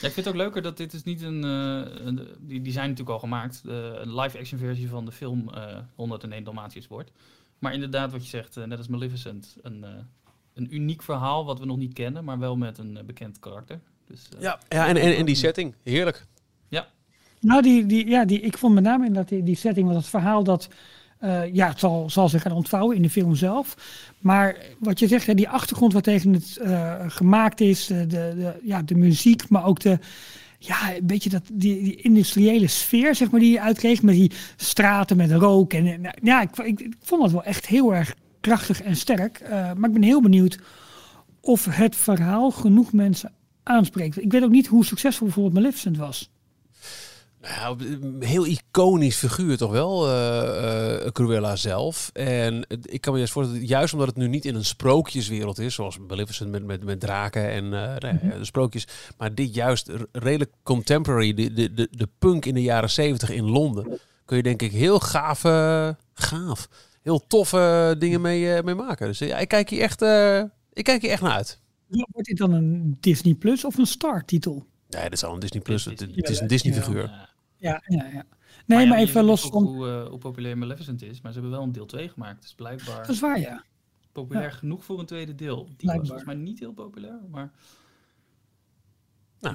Ja, 0.00 0.06
ik 0.06 0.12
vind 0.12 0.26
het 0.26 0.28
ook 0.28 0.34
leuker 0.34 0.62
dat 0.62 0.76
dit 0.76 0.92
is 0.92 1.02
niet 1.02 1.22
een, 1.22 1.44
uh, 1.44 2.06
een 2.06 2.28
die, 2.38 2.62
die 2.62 2.72
zijn 2.72 2.88
natuurlijk 2.88 3.14
al 3.14 3.18
gemaakt, 3.18 3.62
uh, 3.66 3.74
een 3.74 4.14
live-action 4.14 4.58
versie 4.58 4.88
van 4.88 5.04
de 5.04 5.12
film 5.12 5.50
uh, 5.54 5.78
101 5.94 6.44
Dalmatiërs 6.44 6.86
wordt. 6.86 7.10
Maar 7.58 7.72
inderdaad, 7.72 8.12
wat 8.12 8.22
je 8.22 8.28
zegt, 8.28 8.56
net 8.56 8.78
als 8.78 8.88
Maleficent, 8.88 9.56
een, 9.62 9.84
een 10.54 10.74
uniek 10.74 11.02
verhaal 11.02 11.44
wat 11.44 11.58
we 11.58 11.66
nog 11.66 11.76
niet 11.76 11.92
kennen, 11.92 12.24
maar 12.24 12.38
wel 12.38 12.56
met 12.56 12.78
een 12.78 12.98
bekend 13.06 13.38
karakter. 13.38 13.80
Dus, 14.06 14.28
ja, 14.38 14.58
ja 14.68 14.88
en, 14.88 14.96
en, 14.96 15.16
en 15.16 15.26
die 15.26 15.34
setting, 15.34 15.74
heerlijk. 15.82 16.26
Nou, 17.40 17.62
die, 17.62 17.86
die, 17.86 18.08
ja, 18.08 18.24
die, 18.24 18.40
ik 18.40 18.58
vond 18.58 18.74
met 18.74 18.84
name 18.84 19.06
in 19.06 19.12
dat 19.12 19.28
die, 19.28 19.42
die 19.42 19.56
setting, 19.56 19.86
was 19.86 19.96
het 19.96 20.06
verhaal 20.06 20.44
dat, 20.44 20.68
uh, 21.20 21.54
ja, 21.54 21.72
zal, 21.76 22.10
zal 22.10 22.28
zich 22.28 22.42
gaan 22.42 22.52
ontvouwen 22.52 22.96
in 22.96 23.02
de 23.02 23.10
film 23.10 23.34
zelf. 23.34 23.76
Maar 24.18 24.56
wat 24.78 24.98
je 24.98 25.08
zegt, 25.08 25.26
hè, 25.26 25.34
die 25.34 25.48
achtergrond 25.48 25.92
wat 25.92 26.04
tegen 26.04 26.32
het 26.32 26.58
uh, 26.62 26.94
gemaakt 27.06 27.60
is, 27.60 27.86
de, 27.86 28.06
de, 28.06 28.60
ja, 28.62 28.82
de 28.82 28.94
muziek, 28.94 29.48
maar 29.48 29.64
ook 29.64 29.80
de, 29.80 29.98
ja, 30.58 30.94
een 30.94 31.06
beetje 31.06 31.30
dat, 31.30 31.42
die, 31.52 31.82
die 31.82 31.96
industriële 31.96 32.66
sfeer, 32.66 33.14
zeg 33.14 33.30
maar, 33.30 33.40
die 33.40 33.52
je 33.52 33.60
uitkreeg 33.60 34.02
met 34.02 34.14
die 34.14 34.32
straten 34.56 35.16
met 35.16 35.32
rook. 35.32 35.72
En, 35.72 35.86
en 35.86 36.14
ja, 36.22 36.40
ik, 36.40 36.56
ik, 36.56 36.94
vond 37.00 37.22
het 37.22 37.32
wel 37.32 37.44
echt 37.44 37.66
heel 37.66 37.94
erg 37.94 38.14
krachtig 38.40 38.82
en 38.82 38.96
sterk. 38.96 39.40
Maar 39.50 39.88
ik 39.88 39.92
ben 39.92 40.02
heel 40.02 40.22
benieuwd 40.22 40.58
of 41.40 41.64
het 41.70 41.96
verhaal 41.96 42.50
genoeg 42.50 42.92
mensen 42.92 43.32
aanspreekt. 43.62 44.22
Ik 44.22 44.32
weet 44.32 44.42
ook 44.42 44.50
niet 44.50 44.66
hoe 44.66 44.84
succesvol 44.84 45.26
bijvoorbeeld 45.26 45.54
Maleficent 45.54 45.96
was. 45.96 46.30
Ja, 47.48 47.76
heel 48.20 48.46
iconisch 48.46 49.16
figuur 49.16 49.56
toch 49.56 49.70
wel, 49.70 50.08
uh, 50.08 51.02
uh, 51.04 51.10
Cruella 51.10 51.56
zelf. 51.56 52.10
En 52.12 52.66
ik 52.82 53.00
kan 53.00 53.12
me 53.12 53.18
juist 53.18 53.32
voorstellen, 53.32 53.66
juist 53.66 53.92
omdat 53.92 54.08
het 54.08 54.16
nu 54.16 54.28
niet 54.28 54.44
in 54.44 54.54
een 54.54 54.64
sprookjeswereld 54.64 55.58
is, 55.58 55.74
zoals 55.74 55.98
Maleficent 55.98 56.50
met, 56.50 56.64
met, 56.64 56.84
met 56.84 57.00
draken 57.00 57.50
en 57.50 57.64
uh, 57.64 58.38
de 58.38 58.44
sprookjes, 58.44 58.86
maar 59.18 59.34
dit 59.34 59.54
juist 59.54 59.90
redelijk 60.12 60.52
contemporary, 60.62 61.34
de, 61.34 61.52
de, 61.52 61.74
de, 61.74 61.88
de 61.90 62.08
punk 62.18 62.44
in 62.44 62.54
de 62.54 62.62
jaren 62.62 62.90
zeventig 62.90 63.30
in 63.30 63.44
Londen, 63.44 63.98
kun 64.24 64.36
je 64.36 64.42
denk 64.42 64.62
ik 64.62 64.72
heel 64.72 65.00
gaaf, 65.00 65.40
gaaf, 66.14 66.68
heel 67.06 67.26
toffe 67.26 67.94
dingen 67.98 68.20
mee, 68.20 68.54
eh, 68.54 68.64
mee 68.64 68.74
maken. 68.74 69.06
Dus 69.06 69.18
ja, 69.18 69.38
ik 69.38 69.48
kijk 69.48 69.70
hier 69.70 69.80
echt, 69.80 70.02
eh, 70.02 70.42
ik 70.72 70.84
kijk 70.84 71.02
hier 71.02 71.10
echt 71.10 71.22
naar 71.22 71.32
uit. 71.32 71.60
Wordt 71.88 72.28
dit 72.28 72.36
dan 72.36 72.52
een 72.52 72.96
Disney 73.00 73.34
Plus 73.34 73.64
of 73.64 73.78
een 73.78 73.86
Star-titel? 73.86 74.66
Nee, 74.88 75.02
dat 75.02 75.12
is 75.12 75.24
al 75.24 75.34
een 75.34 75.40
Disney 75.40 75.62
Plus. 75.62 75.84
Het 75.84 76.28
is 76.28 76.40
een 76.40 76.46
Disney 76.46 76.74
figuur. 76.74 77.34
Ja. 77.58 77.82
Ja, 77.86 78.04
ja. 78.12 78.24
Nee, 78.66 78.86
maar, 78.86 78.98
ja, 78.98 79.04
even 79.04 79.24
los 79.24 79.40
van... 79.40 79.62
Hoe, 79.64 79.88
eh, 79.88 80.08
hoe 80.08 80.18
populair 80.18 80.58
Maleficent 80.58 81.02
is, 81.02 81.20
maar 81.20 81.32
ze 81.32 81.38
hebben 81.40 81.56
wel 81.56 81.66
een 81.66 81.72
deel 81.72 81.86
2 81.86 82.08
gemaakt. 82.08 82.42
Dus 82.42 82.54
blijkbaar 82.54 82.96
Dat 82.96 83.08
is 83.08 83.20
waar, 83.20 83.40
ja. 83.40 83.64
populair 84.12 84.52
genoeg 84.52 84.84
voor 84.84 84.98
een 84.98 85.06
tweede 85.06 85.34
deel. 85.34 85.64
Die 85.66 85.74
Blijkbaar. 85.76 85.96
was 85.98 86.06
volgens 86.08 86.24
mij 86.26 86.34
niet 86.36 86.58
heel 86.58 86.72
populair, 86.72 87.20
maar... 87.30 87.50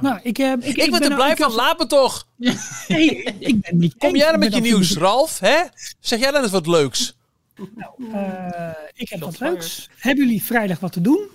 Nou, 0.02 0.20
ik, 0.24 0.38
eh, 0.38 0.52
ik, 0.52 0.64
Ik, 0.64 0.92
ben 0.92 1.02
er 1.02 1.10
nou- 1.10 1.16
blij 1.16 1.36
van. 1.36 1.52
Laat 1.54 1.80
me 1.80 1.88
toch. 1.88 2.28
Nee, 2.88 3.24
ik 3.24 3.62
ben 3.62 3.78
niet 3.78 3.98
Kom 3.98 4.16
jij 4.16 4.32
dan 4.32 4.40
met 4.40 4.54
je 4.54 4.62
nieuws, 4.62 4.98
Ralf? 4.98 5.40
Hè? 5.40 5.62
Zeg 6.00 6.20
jij 6.20 6.32
dan 6.32 6.42
eens 6.42 6.52
wat 6.52 6.68
leuks? 6.68 7.16
Eh, 8.14 8.70
ik 8.94 9.10
heb 9.10 9.20
wat 9.20 9.40
leuks. 9.40 9.90
Hebben 9.98 10.26
jullie 10.26 10.44
vrijdag 10.44 10.80
wat 10.80 10.92
te 10.92 11.02
doen? 11.02 11.28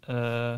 eh, 0.00 0.54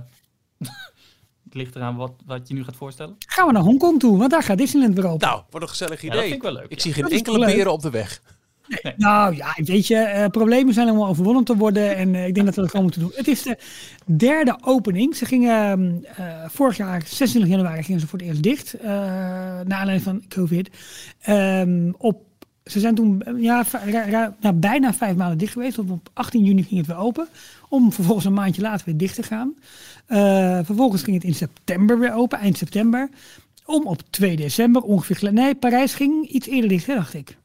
het 1.53 1.61
ligt 1.63 1.77
eraan 1.77 1.97
wat, 1.97 2.13
wat 2.27 2.49
je 2.49 2.55
nu 2.55 2.65
gaat 2.65 2.77
voorstellen. 2.77 3.17
Gaan 3.27 3.47
we 3.47 3.53
naar 3.53 3.63
Hongkong 3.63 3.99
toe, 4.01 4.19
want 4.19 4.31
daar 4.31 4.43
gaat 4.43 4.59
Disneyland 4.59 4.95
weer 4.95 5.07
open. 5.07 5.29
Nou, 5.29 5.43
wat 5.51 5.63
een 5.63 5.69
gezellig 5.69 6.01
Ja, 6.01 6.07
idee. 6.07 6.11
dat 6.19 6.23
vind 6.29 6.35
ik 6.37 6.43
wel 6.43 6.53
leuk. 6.53 6.65
Ik 6.71 6.77
ja. 6.77 6.83
zie 6.83 6.93
geen 6.93 7.03
Dat 7.03 7.13
enkele 7.13 7.47
beren 7.47 7.73
op 7.73 7.83
de 7.83 7.91
weg. 7.91 8.21
Nou 8.97 9.37
ja, 9.37 9.55
weet 9.57 9.87
je, 9.87 9.97
eh, 9.97 10.27
problemen 10.27 10.75
zijn 10.75 10.89
allemaal 10.89 11.09
overwonnen 11.09 11.45
te 11.45 11.57
worden. 11.57 11.97
En 11.97 12.15
eh, 12.15 12.27
ik 12.27 12.35
denk 12.35 12.47
dat 12.47 12.55
we 12.55 12.61
dat 12.61 12.71
gewoon 12.71 12.85
moeten 12.85 13.01
doen. 13.03 13.13
Het 13.15 13.29
is 13.29 13.43
de 13.43 13.59
derde 14.05 14.59
opening. 14.65 15.17
Ze 15.17 15.25
gingen 15.25 16.05
eh, 16.17 16.27
vorig 16.49 16.77
jaar, 16.77 17.03
26 17.07 17.51
januari, 17.51 17.83
gingen 17.83 18.01
ze 18.01 18.07
voor 18.07 18.19
het 18.19 18.29
eerst 18.29 18.43
dicht. 18.43 18.75
eh 18.75 18.89
naar 18.91 19.79
aanleiding 19.79 20.03
van 20.03 20.23
COVID. 20.29 20.71
Ehm, 21.21 21.93
op, 21.99 22.23
ze 22.65 22.81
zijn 22.81 22.95
toen 22.95 23.23
ja, 23.37 23.65
va- 23.65 23.85
ra- 23.91 24.09
ra- 24.11 24.37
nou, 24.41 24.55
bijna 24.55 24.95
vijf 24.95 25.17
maanden 25.17 25.39
dicht 25.39 25.53
geweest. 25.53 25.79
Op, 25.79 25.91
op 25.91 26.09
18 26.13 26.45
juni 26.45 26.63
ging 26.63 26.77
het 26.79 26.87
weer 26.87 26.97
open. 26.97 27.29
Om 27.69 27.93
vervolgens 27.93 28.27
een 28.27 28.33
maandje 28.33 28.63
later 28.63 28.87
weer 28.87 28.97
dicht 28.97 29.15
te 29.15 29.23
gaan. 29.23 29.55
Eh, 30.07 30.59
vervolgens 30.65 31.03
ging 31.03 31.17
het 31.17 31.25
in 31.25 31.35
september 31.35 31.99
weer 31.99 32.15
open, 32.15 32.39
eind 32.39 32.59
september. 32.59 33.09
Om 33.67 33.87
op 33.87 34.03
2 34.11 34.37
december 34.37 34.83
ongeveer. 34.83 35.33
Nee, 35.33 35.55
Parijs 35.55 35.95
ging 35.95 36.27
iets 36.29 36.47
eerder 36.47 36.69
dicht, 36.69 36.87
hè, 36.87 36.95
dacht 36.95 37.15
ik. 37.15 37.37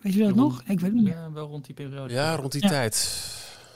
Weet 0.00 0.12
je 0.12 0.18
dat 0.18 0.28
Rond- 0.28 0.40
nog? 0.40 0.60
Ik 0.60 0.66
weet 0.66 0.80
het 0.80 0.92
niet 0.92 1.02
meer. 1.02 1.12
Ja, 1.12 1.32
wel 1.32 1.46
rond 1.48 1.64
die 1.66 1.74
periode. 1.74 2.14
Ja, 2.14 2.34
rond 2.36 2.52
die 2.52 2.62
Ja. 2.62 2.68
tijd. 2.68 3.24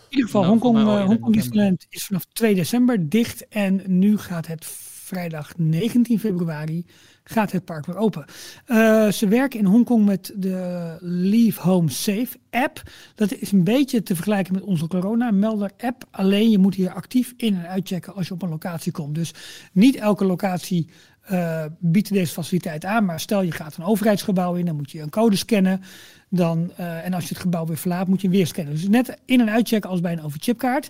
In 0.08 0.16
ieder 0.16 0.24
geval, 0.30 0.44
Hongkong, 0.44 0.76
eh, 0.76 0.82
eerder 0.82 1.04
Hongkong. 1.06 1.34
Disneyland 1.34 1.86
is 1.88 2.04
vanaf 2.06 2.24
2 2.32 2.54
december 2.54 3.08
dicht. 3.08 3.48
En 3.48 3.82
nu 3.86 4.18
gaat 4.18 4.46
het 4.46 4.64
vrijdag 5.04 5.52
19 5.56 6.18
februari 6.20 6.84
gaat 7.28 7.52
het 7.52 7.64
park 7.64 7.86
weer 7.86 7.96
open. 7.96 8.24
Eh, 8.64 9.08
ze 9.08 9.28
werken 9.28 9.58
in 9.58 9.64
Hongkong 9.64 10.04
met 10.04 10.32
de 10.36 10.96
Leave 11.00 11.60
Home 11.60 11.90
Safe 11.90 12.38
app. 12.50 12.82
Dat 13.14 13.32
is 13.32 13.52
een 13.52 13.64
beetje 13.64 14.02
te 14.02 14.14
vergelijken 14.14 14.52
met 14.54 14.62
onze 14.62 14.86
corona 14.86 15.30
melder 15.30 15.70
app. 15.78 16.04
Alleen 16.10 16.50
je 16.50 16.58
moet 16.58 16.74
hier 16.74 16.92
actief 16.92 17.34
in 17.36 17.54
en 17.54 17.68
uitchecken 17.68 18.14
als 18.14 18.26
je 18.28 18.34
op 18.34 18.42
een 18.42 18.48
locatie 18.48 18.92
komt. 18.92 19.14
Dus 19.14 19.34
niet 19.72 19.96
elke 19.96 20.24
locatie 20.24 20.88
eh, 21.20 21.64
biedt 21.78 22.12
deze 22.12 22.32
faciliteit 22.32 22.84
aan. 22.84 23.04
Maar 23.04 23.20
stel 23.20 23.42
je 23.42 23.52
gaat 23.52 23.76
een 23.76 23.84
overheidsgebouw 23.84 24.54
in, 24.54 24.66
dan 24.66 24.76
moet 24.76 24.90
je 24.90 25.00
een 25.00 25.10
code 25.10 25.36
scannen. 25.36 25.82
Dan, 26.30 26.72
eh, 26.76 27.04
en 27.04 27.14
als 27.14 27.22
je 27.22 27.28
het 27.28 27.42
gebouw 27.42 27.66
weer 27.66 27.76
verlaat, 27.76 28.08
moet 28.08 28.20
je 28.20 28.26
hem 28.28 28.36
weer 28.36 28.46
scannen. 28.46 28.72
Dus 28.74 28.88
net 28.88 29.18
in- 29.24 29.40
en 29.40 29.50
uitchecken 29.50 29.90
als 29.90 30.00
bij 30.00 30.12
een 30.12 30.22
overchipkaart. 30.22 30.88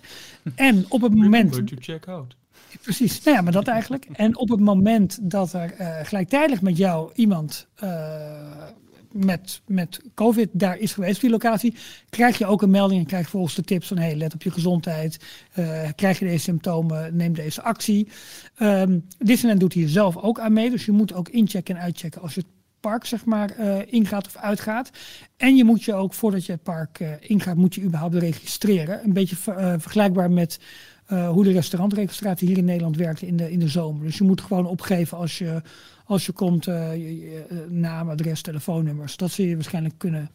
En 0.55 0.85
op 0.89 1.01
het 1.01 1.13
moment. 1.15 1.53
Precies, 2.81 3.23
nou 3.23 3.37
ja, 3.37 3.43
maar 3.43 3.51
dat 3.51 3.67
eigenlijk. 3.67 4.07
En 4.13 4.37
op 4.37 4.49
het 4.49 4.59
moment 4.59 5.17
dat 5.21 5.53
er 5.53 5.73
eh, 5.73 5.95
gelijktijdig 6.03 6.61
met 6.61 6.77
jou 6.77 7.11
iemand 7.13 7.67
eh, 7.75 8.67
met, 9.11 9.61
met 9.65 10.01
COVID 10.13 10.49
daar 10.51 10.77
is 10.77 10.93
geweest 10.93 11.15
op 11.15 11.21
die 11.21 11.29
locatie, 11.29 11.75
krijg 12.09 12.37
je 12.37 12.45
ook 12.45 12.61
een 12.61 12.69
melding 12.69 13.01
en 13.01 13.07
krijg 13.07 13.29
volgens 13.29 13.55
de 13.55 13.63
tips 13.63 13.87
van 13.87 13.97
hey, 13.97 14.15
let 14.15 14.33
op 14.33 14.43
je 14.43 14.51
gezondheid, 14.51 15.19
eh, 15.53 15.89
krijg 15.95 16.19
je 16.19 16.25
deze 16.25 16.43
symptomen, 16.43 17.15
neem 17.15 17.33
deze 17.33 17.61
actie. 17.61 18.07
Ehm 18.55 18.99
Disneyland 19.17 19.59
doet 19.61 19.73
hier 19.73 19.89
zelf 19.89 20.17
ook 20.17 20.39
aan 20.39 20.53
mee, 20.53 20.69
dus 20.69 20.85
je 20.85 20.91
moet 20.91 21.13
ook 21.13 21.29
inchecken 21.29 21.75
en 21.75 21.81
uitchecken 21.81 22.21
als 22.21 22.33
je 22.33 22.39
het 22.39 22.49
park 22.79 23.05
zeg 23.05 23.25
maar 23.25 23.49
eh, 23.49 23.79
ingaat 23.85 24.27
of 24.27 24.35
uitgaat. 24.35 24.89
En 25.37 25.55
je 25.55 25.63
moet 25.63 25.83
je 25.83 25.93
ook 25.93 26.13
voordat 26.13 26.45
je 26.45 26.51
het 26.51 26.63
park 26.63 26.99
eh, 26.99 27.11
ingaat, 27.19 27.55
moet 27.55 27.75
je 27.75 27.81
überhaupt 27.81 28.15
registreren. 28.15 29.03
Een 29.03 29.13
beetje 29.13 29.35
ver- 29.35 29.81
vergelijkbaar 29.81 30.31
met 30.31 30.59
eh, 31.07 31.29
hoe 31.29 31.43
de 31.43 31.51
restaurantregistratie 31.51 32.47
hier 32.47 32.57
in 32.57 32.65
Nederland 32.65 32.95
werkt 32.95 33.21
in 33.21 33.37
de, 33.37 33.51
in 33.51 33.59
de 33.59 33.67
zomer. 33.67 34.05
Dus 34.05 34.17
je 34.17 34.23
moet 34.23 34.41
gewoon 34.41 34.65
opgeven 34.65 35.17
als 35.17 35.37
je, 35.37 35.61
als 36.05 36.25
je 36.25 36.31
komt, 36.31 36.67
eh, 36.67 36.95
je, 36.95 37.45
eh, 37.49 37.57
naam, 37.69 38.09
adres, 38.09 38.41
telefoonnummers. 38.41 39.17
Dat 39.17 39.31
zul 39.31 39.45
je 39.45 39.55
waarschijnlijk 39.55 39.95
kunnen 39.97 40.29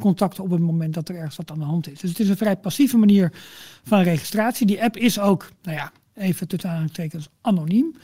contacten 0.00 0.44
op 0.44 0.50
het 0.50 0.60
moment 0.60 0.94
dat 0.94 1.08
er 1.08 1.14
ergens 1.14 1.36
wat 1.36 1.50
aan 1.50 1.58
de 1.58 1.64
hand 1.64 1.90
is. 1.90 2.00
Dus 2.00 2.10
het 2.10 2.18
is 2.18 2.28
een 2.28 2.36
vrij 2.36 2.56
passieve 2.56 2.96
manier 2.96 3.32
van 3.82 4.02
registratie. 4.02 4.66
Die 4.66 4.82
app 4.82 4.96
is 4.96 5.18
ook, 5.18 5.50
nou 5.62 5.76
ja, 5.76 5.92
even 6.14 6.48
tussen 6.48 6.68
aanhalingstekens 6.68 7.28
anoniem. 7.40 7.96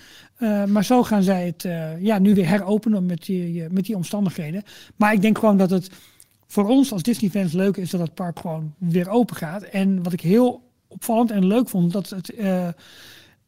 Maar 0.69 0.85
zo 0.85 1.02
gaan 1.02 1.23
zij 1.23 1.47
het 1.47 1.62
ja, 2.00 2.19
nu 2.19 2.35
weer 2.35 2.49
heropenen 2.49 3.07
met 3.07 3.25
die, 3.25 3.69
met 3.71 3.85
die 3.85 3.97
omstandigheden. 3.97 4.62
Maar 4.97 5.12
ik 5.12 5.23
denk 5.23 5.38
gewoon 5.38 5.57
dat 5.57 5.71
het 5.71 5.90
voor 6.47 6.69
ons 6.69 6.93
als 6.93 7.02
Disney-fans 7.02 7.52
leuk 7.52 7.76
is 7.76 7.90
dat 7.90 8.00
het 8.00 8.14
park 8.14 8.38
gewoon 8.38 8.75
weer 8.78 9.09
open 9.09 9.37
gaat. 9.37 9.62
En 9.62 10.02
wat 10.02 10.12
ik 10.12 10.21
heel 10.21 10.62
opvallend 10.94 11.30
en 11.30 11.46
leuk 11.46 11.68
vond, 11.68 11.92
dat 11.92 12.10
het. 12.10 12.34
eh, 12.34 12.68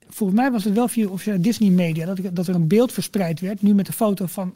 volgens 0.08 0.38
mij 0.40 0.50
was 0.50 0.64
het 0.64 0.74
wel 0.74 0.88
via, 0.88 1.08
of 1.08 1.22
Disney 1.22 1.70
Media 1.70 2.06
dat, 2.06 2.18
dat 2.32 2.46
er 2.46 2.54
een 2.54 2.68
beeld 2.68 2.92
verspreid 2.92 3.40
werd. 3.40 3.62
Nu 3.62 3.74
met 3.74 3.86
de 3.86 3.92
foto 3.92 4.26
van, 4.26 4.54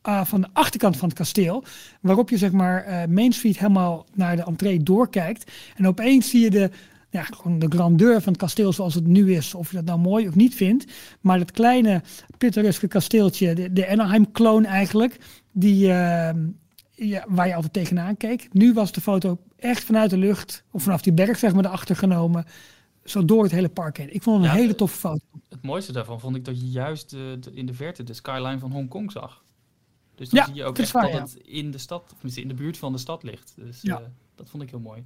ah, 0.00 0.24
van 0.24 0.40
de 0.40 0.48
achterkant 0.52 0.96
van 0.96 1.08
het 1.08 1.18
kasteel. 1.18 1.64
Waarop 2.00 2.30
je 2.30 2.38
zeg 2.38 2.52
maar 2.52 2.84
eh, 2.84 3.08
Main 3.08 3.32
Street 3.32 3.58
helemaal 3.58 4.06
naar 4.14 4.36
de 4.36 4.44
entree 4.44 4.82
doorkijkt. 4.82 5.50
En 5.76 5.86
opeens 5.86 6.30
zie 6.30 6.40
je 6.40 6.50
de. 6.50 6.70
Ja, 7.10 7.22
gewoon 7.22 7.58
de 7.58 7.68
grandeur 7.68 8.22
van 8.22 8.32
het 8.32 8.40
kasteel 8.40 8.72
zoals 8.72 8.94
het 8.94 9.06
nu 9.06 9.34
is. 9.34 9.54
Of 9.54 9.70
je 9.70 9.76
dat 9.76 9.84
nou 9.84 9.98
mooi 9.98 10.28
of 10.28 10.34
niet 10.34 10.54
vindt. 10.54 10.92
Maar 11.20 11.38
dat 11.38 11.50
kleine 11.50 12.02
pittoreske 12.38 12.88
kasteeltje, 12.88 13.54
de, 13.54 13.72
de 13.72 13.88
Anaheim-kloon 13.88 14.64
eigenlijk. 14.64 15.18
Die, 15.52 15.92
eh, 15.92 16.34
ja, 16.90 17.24
waar 17.28 17.46
je 17.46 17.54
altijd 17.54 17.72
tegenaan 17.72 18.16
keek. 18.16 18.48
Nu 18.52 18.72
was 18.72 18.92
de 18.92 19.00
foto 19.00 19.38
echt 19.62 19.84
vanuit 19.84 20.10
de 20.10 20.16
lucht, 20.16 20.64
of 20.70 20.82
vanaf 20.82 21.02
die 21.02 21.12
berg 21.12 21.38
zeg 21.38 21.54
maar, 21.54 21.64
erachter 21.64 21.96
genomen. 21.96 22.44
Zo 23.04 23.24
door 23.24 23.42
het 23.42 23.52
hele 23.52 23.68
park 23.68 23.96
heen. 23.96 24.14
Ik 24.14 24.22
vond 24.22 24.36
het 24.36 24.44
een 24.44 24.50
Ja, 24.52 24.56
hele 24.60 24.72
eh, 24.72 24.78
toffe 24.78 24.98
foto. 24.98 25.24
Het 25.48 25.62
mooiste 25.62 25.92
daarvan 25.92 26.20
vond 26.20 26.36
ik 26.36 26.44
dat 26.44 26.60
je 26.60 26.70
juist 26.70 27.10
de, 27.10 27.36
de- 27.40 27.52
in 27.54 27.66
de 27.66 27.74
verte 27.74 28.02
de 28.02 28.12
skyline 28.14 28.58
van 28.58 28.70
Hongkong 28.72 29.12
zag. 29.12 29.42
Dus 30.14 30.28
dan 30.28 30.38
Ja, 30.40 30.46
zie 30.46 30.54
je 30.54 30.64
ook 30.64 30.78
echt 30.78 30.90
waar, 30.92 31.10
dat 31.12 31.20
het 31.20 31.34
in 31.36 31.70
de 31.70 31.78
stad, 31.78 32.14
of 32.24 32.36
in 32.36 32.48
de 32.48 32.54
buurt 32.54 32.78
van 32.78 32.92
de 32.92 32.98
stad 32.98 33.22
ligt. 33.22 33.52
Dus 33.56 33.82
Ja. 33.82 33.98
eh, 34.00 34.06
dat 34.34 34.48
vond 34.50 34.62
ik 34.62 34.70
heel 34.70 34.80
mooi. 34.80 35.04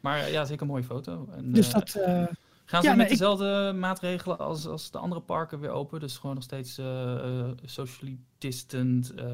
Maar 0.00 0.18
eh, 0.18 0.32
ja, 0.32 0.44
zeker 0.44 0.62
een 0.62 0.68
mooie 0.68 0.84
foto. 0.84 1.28
En, 1.36 1.52
Dus 1.52 1.66
eh, 1.66 1.72
dat, 1.74 1.94
eh, 1.94 2.24
gaan 2.64 2.82
ze 2.82 2.88
ja, 2.88 2.94
met 2.94 3.04
ik- 3.04 3.10
dezelfde 3.10 3.72
maatregelen 3.78 4.38
als, 4.38 4.66
als 4.66 4.90
de 4.90 4.98
andere 4.98 5.20
parken 5.20 5.60
weer 5.60 5.70
open? 5.70 6.00
Dus 6.00 6.16
gewoon 6.18 6.34
nog 6.34 6.44
steeds 6.44 6.78
eh, 6.78 7.12
eh, 7.40 7.50
socially 7.64 8.18
distant, 8.38 9.14
eh, 9.14 9.26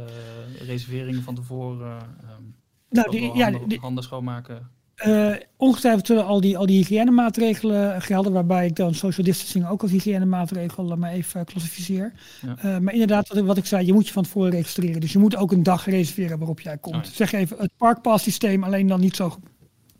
reserveringen 0.66 1.22
van 1.22 1.34
tevoren, 1.34 1.98
ehm, 2.22 2.42
nou, 2.90 3.10
die, 3.10 3.32
ja, 3.34 3.50
handen, 3.50 3.68
die- 3.68 3.78
handen 3.78 4.04
schoonmaken. 4.04 4.70
eh, 4.94 5.34
ongetwijfeld 5.56 6.06
zullen 6.06 6.24
al 6.26 6.40
die, 6.40 6.58
al 6.58 6.66
die 6.66 6.76
hygiënemaatregelen 6.76 8.02
gelden. 8.02 8.32
Waarbij 8.32 8.66
ik 8.66 8.76
dan 8.76 8.94
social 8.94 9.26
distancing 9.26 9.68
ook 9.68 9.82
als 9.82 9.90
hygiënemaatregel 9.90 10.90
eh, 10.90 10.96
maar 10.96 11.10
even 11.12 11.44
klassificeer. 11.44 12.12
Ja. 12.42 12.56
Eh, 12.58 12.78
maar 12.78 12.92
inderdaad, 12.92 13.28
wat, 13.28 13.36
ik- 13.38 13.44
wat 13.44 13.56
ik 13.56 13.66
zei, 13.66 13.86
je 13.86 13.92
moet 13.92 14.06
je 14.06 14.12
van 14.12 14.22
tevoren 14.22 14.50
registreren. 14.50 15.00
Dus 15.00 15.12
je 15.12 15.18
moet 15.18 15.36
ook 15.36 15.52
een 15.52 15.62
dag 15.62 15.84
reserveren 15.84 16.38
waarop 16.38 16.60
jij 16.60 16.78
komt. 16.78 16.96
Oh 16.96 17.02
ja. 17.04 17.10
Zeg 17.10 17.32
even 17.32 17.56
het 17.58 17.70
parkpass 17.76 18.24
systeem, 18.24 18.64
alleen 18.64 18.86
dan 18.86 19.00
niet 19.00 19.16
zo, 19.16 19.36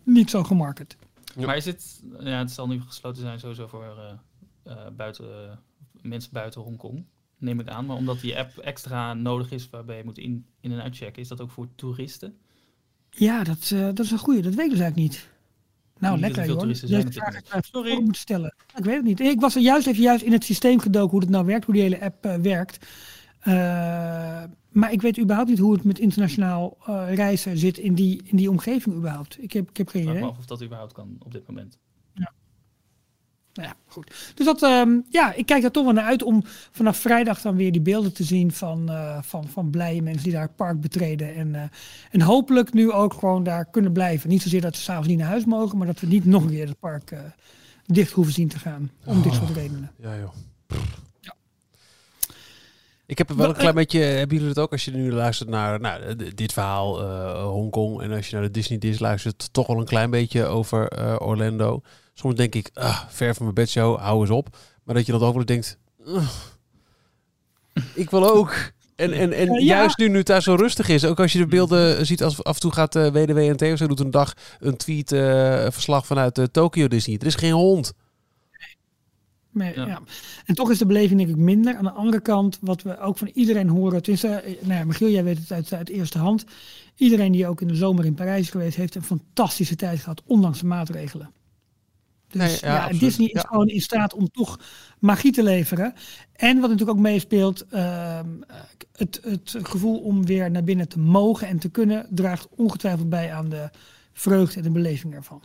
niet 0.05 0.31
zo 0.31 0.43
gemarket. 0.43 0.97
Ja. 1.37 1.47
Maar 1.47 1.57
is 1.57 1.65
het, 1.65 2.03
ja, 2.21 2.39
het 2.39 2.51
zal 2.51 2.67
nu 2.67 2.81
gesloten 2.87 3.23
zijn 3.23 3.39
sowieso 3.41 3.67
voor 3.67 3.85
eh, 3.85 4.73
eh, 4.73 4.79
buiten, 4.97 5.25
eh, 5.25 5.57
mensen 6.03 6.33
buiten 6.33 6.61
Hongkong, 6.61 7.05
neem 7.39 7.61
ik 7.61 7.69
aan. 7.69 7.87
Maar 7.87 7.97
omdat 7.97 8.21
die 8.21 8.39
app 8.39 8.57
extra 8.59 9.15
nodig 9.15 9.51
is 9.51 9.71
waarbij 9.71 9.97
je 9.97 10.05
moet 10.05 10.19
in, 10.19 10.45
in- 10.61 10.73
en 10.73 10.83
uitchecken, 10.83 11.23
is 11.23 11.29
dat 11.29 11.41
ook 11.41 11.51
voor 11.51 11.69
toeristen? 11.75 12.37
Ja, 13.11 13.45
dat, 13.45 13.71
eh, 13.75 13.81
dat 13.81 13.99
is 13.99 14.11
een 14.11 14.19
goeie. 14.19 14.43
Dat 14.43 14.55
weet 14.55 14.65
ik 14.65 14.71
dus 14.71 14.81
eigenlijk 14.81 15.11
niet. 15.13 15.29
Nou, 15.99 16.15
Niet 16.15 16.25
er 16.25 16.47
lekker 16.47 16.67
Deze 16.67 16.87
zijn 16.87 17.13
vraag 17.13 17.37
ik 17.37 17.65
Sorry. 17.73 17.95
moeten 17.95 18.15
stellen. 18.15 18.55
Ik 18.77 18.85
weet 18.85 18.97
het 18.97 19.05
niet. 19.05 19.21
Ik 19.21 19.41
was 19.41 19.55
er 19.55 19.61
juist 19.63 19.87
even 19.87 20.03
juist 20.03 20.25
in 20.25 20.33
het 20.33 20.45
systeem 20.45 20.79
gedoken 20.79 21.11
hoe 21.11 21.21
het 21.21 21.29
nou 21.29 21.47
werkt, 21.47 21.65
hoe 21.65 21.75
die 21.75 21.83
hele 21.83 22.01
app 22.01 22.25
eh, 22.27 22.35
werkt. 22.35 22.87
Eh, 23.41 23.53
maar 24.71 24.93
ik 24.93 25.03
weet 25.03 25.19
überhaupt 25.19 25.51
niet 25.51 25.59
hoe 25.59 25.73
het 25.73 25.85
met 25.85 25.99
internationaal 25.99 26.77
eh, 26.87 27.15
reizen 27.15 27.59
zit 27.59 27.79
in 27.79 27.95
die, 27.95 28.21
in 28.25 28.37
die 28.37 28.51
omgeving 28.51 28.95
überhaupt. 28.97 29.43
Ik 29.43 29.53
heb, 29.53 29.69
ik 29.71 29.77
heb 29.77 29.89
geen 29.89 30.01
Ik 30.03 30.07
vraag 30.09 30.17
idee. 30.17 30.29
me 30.29 30.33
af 30.35 30.39
of 30.39 30.47
dat 30.47 30.63
überhaupt 30.63 30.93
kan 30.93 31.17
op 31.19 31.33
dit 31.33 31.47
moment. 31.47 31.79
Nou 33.55 33.69
ja, 33.69 33.75
goed. 33.87 34.33
Dus 34.35 34.47
dat, 34.47 34.63
ehm, 34.63 34.99
ja, 35.09 35.33
ik 35.33 35.47
kijk 35.47 35.65
er 35.65 35.71
toch 35.71 35.85
wel 35.85 35.93
naar 35.93 36.05
uit 36.05 36.23
om 36.23 36.45
vanaf 36.71 36.97
vrijdag 36.97 37.41
dan 37.41 37.57
weer 37.57 37.73
die 37.73 37.81
beelden 37.81 38.13
te 38.13 38.25
zien 38.25 38.53
van, 38.53 38.91
eh, 38.91 39.19
van, 39.23 39.49
van 39.49 39.71
blije 39.71 40.03
mensen 40.03 40.23
die 40.23 40.33
daar 40.33 40.43
het 40.43 40.57
park 40.57 40.81
betreden. 40.81 41.35
En, 41.35 41.55
eh, 41.55 41.63
en 42.11 42.21
hopelijk 42.21 42.73
nu 42.73 42.93
ook 42.93 43.15
gewoon 43.15 43.43
daar 43.43 43.65
kunnen 43.65 43.93
blijven. 43.93 44.29
Niet 44.29 44.43
zozeer 44.43 44.61
dat 44.61 44.77
ze 44.77 44.83
s'avonds 44.83 45.09
niet 45.09 45.19
naar 45.19 45.29
huis 45.29 45.45
mogen, 45.45 45.79
maar 45.79 45.87
dat 45.87 46.01
we 46.01 46.07
niet 46.07 46.25
nog 46.25 46.43
een 46.43 46.51
keer 46.51 46.67
het 46.67 46.79
park 46.79 47.11
eh, 47.11 47.19
dicht 47.87 48.13
hoeven 48.13 48.35
zien 48.35 48.49
te 48.49 48.59
gaan. 48.59 48.91
Om 49.05 49.23
dit 49.23 49.35
soort 49.35 49.57
redenen. 49.57 49.91
Ja, 49.97 50.17
joh. 50.19 50.33
Ik 53.07 53.19
heb 53.19 53.31
wel 53.31 53.49
een 53.49 53.55
klein 53.55 53.75
beetje, 53.75 54.01
hebben 54.01 54.37
jullie 54.37 54.53
het 54.53 54.59
ook 54.59 54.73
als 54.73 54.85
je 54.85 54.91
nu 54.91 55.13
luistert 55.13 55.49
naar 55.49 55.81
nou, 55.81 56.17
dit 56.35 56.53
verhaal, 56.53 57.03
uh, 57.03 57.43
Hongkong, 57.43 58.03
en 58.03 58.13
als 58.13 58.27
je 58.27 58.35
naar 58.35 58.45
de 58.45 58.51
Disney 58.51 58.79
Disney 58.79 59.09
luistert, 59.09 59.53
toch 59.53 59.67
wel 59.67 59.79
een 59.79 59.85
klein 59.85 60.11
beetje 60.11 60.45
over 60.45 60.99
uh, 60.99 61.17
Orlando. 61.19 61.83
Soms 62.21 62.35
denk 62.35 62.55
ik, 62.55 62.71
ah, 62.75 63.01
ver 63.09 63.35
van 63.35 63.43
mijn 63.43 63.55
bedshow, 63.55 63.99
hou 63.99 64.21
eens 64.21 64.31
op. 64.31 64.57
Maar 64.85 64.95
dat 64.95 65.07
je 65.07 65.13
dan 65.13 65.23
ook 65.23 65.35
wel 65.35 65.45
denkt, 65.45 65.79
ik 67.95 68.11
wil 68.11 68.31
ook. 68.31 68.73
En, 68.97 69.13
en, 69.13 69.33
en 69.33 69.65
juist 69.65 69.99
nu, 69.99 70.09
nu 70.09 70.17
het 70.17 70.27
daar 70.27 70.43
zo 70.43 70.55
rustig 70.55 70.89
is, 70.89 71.05
ook 71.05 71.21
als 71.21 71.33
je 71.33 71.39
de 71.39 71.47
beelden 71.47 72.07
ziet, 72.07 72.23
als 72.23 72.45
af 72.45 72.55
en 72.55 72.61
toe 72.61 72.73
gaat 72.73 72.97
uh, 72.97 73.07
WDWNT 73.07 73.63
of 73.63 73.79
zo, 73.79 73.87
doet 73.87 74.01
een 74.01 74.11
dag 74.11 74.35
een 74.59 74.77
tweet, 74.77 75.09
verslag 75.73 76.07
vanuit 76.07 76.39
uh, 76.39 76.45
Tokyo 76.45 76.89
Disney. 76.89 77.17
Er 77.19 77.27
is 77.27 77.35
geen 77.35 77.53
hond. 77.53 77.93
Maar, 79.51 79.75
ja. 79.75 80.01
En 80.45 80.55
toch 80.55 80.71
is 80.71 80.79
de 80.79 80.87
beleving 80.87 81.19
denk 81.19 81.31
ik 81.31 81.37
minder. 81.37 81.77
Aan 81.77 81.85
de 81.85 81.91
andere 81.91 82.23
kant, 82.23 82.59
wat 82.61 82.83
we 82.83 82.99
ook 82.99 83.19
van 83.19 83.31
iedereen 83.35 83.69
horen, 83.69 83.97
het 83.97 84.09
is, 84.09 84.25
uh, 84.25 84.31
nou 84.61 84.75
ja, 84.75 84.85
Michiel, 84.85 85.11
jij 85.11 85.25
weet 85.25 85.39
het 85.39 85.53
uit, 85.53 85.73
uit 85.73 85.89
eerste 85.89 86.19
hand. 86.19 86.45
Iedereen 86.97 87.33
die 87.33 87.47
ook 87.47 87.61
in 87.61 87.69
de 87.69 87.75
zomer 87.75 88.05
in 88.05 88.15
Parijs 88.15 88.41
is 88.41 88.51
geweest, 88.51 88.77
heeft 88.77 88.95
een 88.95 89.03
fantastische 89.03 89.77
tijd 89.77 90.01
gehad, 90.01 90.23
ondanks 90.27 90.61
de 90.61 90.67
maatregelen. 90.67 91.31
Dus 92.33 92.61
ja, 92.61 92.89
Disney 92.89 93.29
is 93.29 93.45
gewoon 93.47 93.69
in 93.69 93.81
staat 93.81 94.15
om 94.15 94.31
toch 94.31 94.61
magie 94.99 95.33
te 95.33 95.43
leveren. 95.43 95.95
En 96.33 96.61
wat 96.61 96.71
natuurlijk 96.71 96.99
ook 96.99 97.05
meespeelt, 97.05 97.65
uh, 97.73 98.21
het, 98.93 99.21
het 99.23 99.57
gevoel 99.63 99.99
om 99.99 100.27
weer 100.27 100.51
naar 100.51 100.65
binnen 100.65 100.89
te 100.89 100.99
mogen 100.99 101.49
en 101.49 101.59
te 101.59 101.71
kunnen, 101.71 102.07
draagt 102.11 102.49
ongetwijfeld 102.57 103.09
bij 103.09 103.33
aan 103.33 103.49
de 103.49 103.71
vreugde 104.13 104.57
en 104.57 104.63
de 104.63 104.71
beleving 104.71 105.15
ervan. 105.15 105.43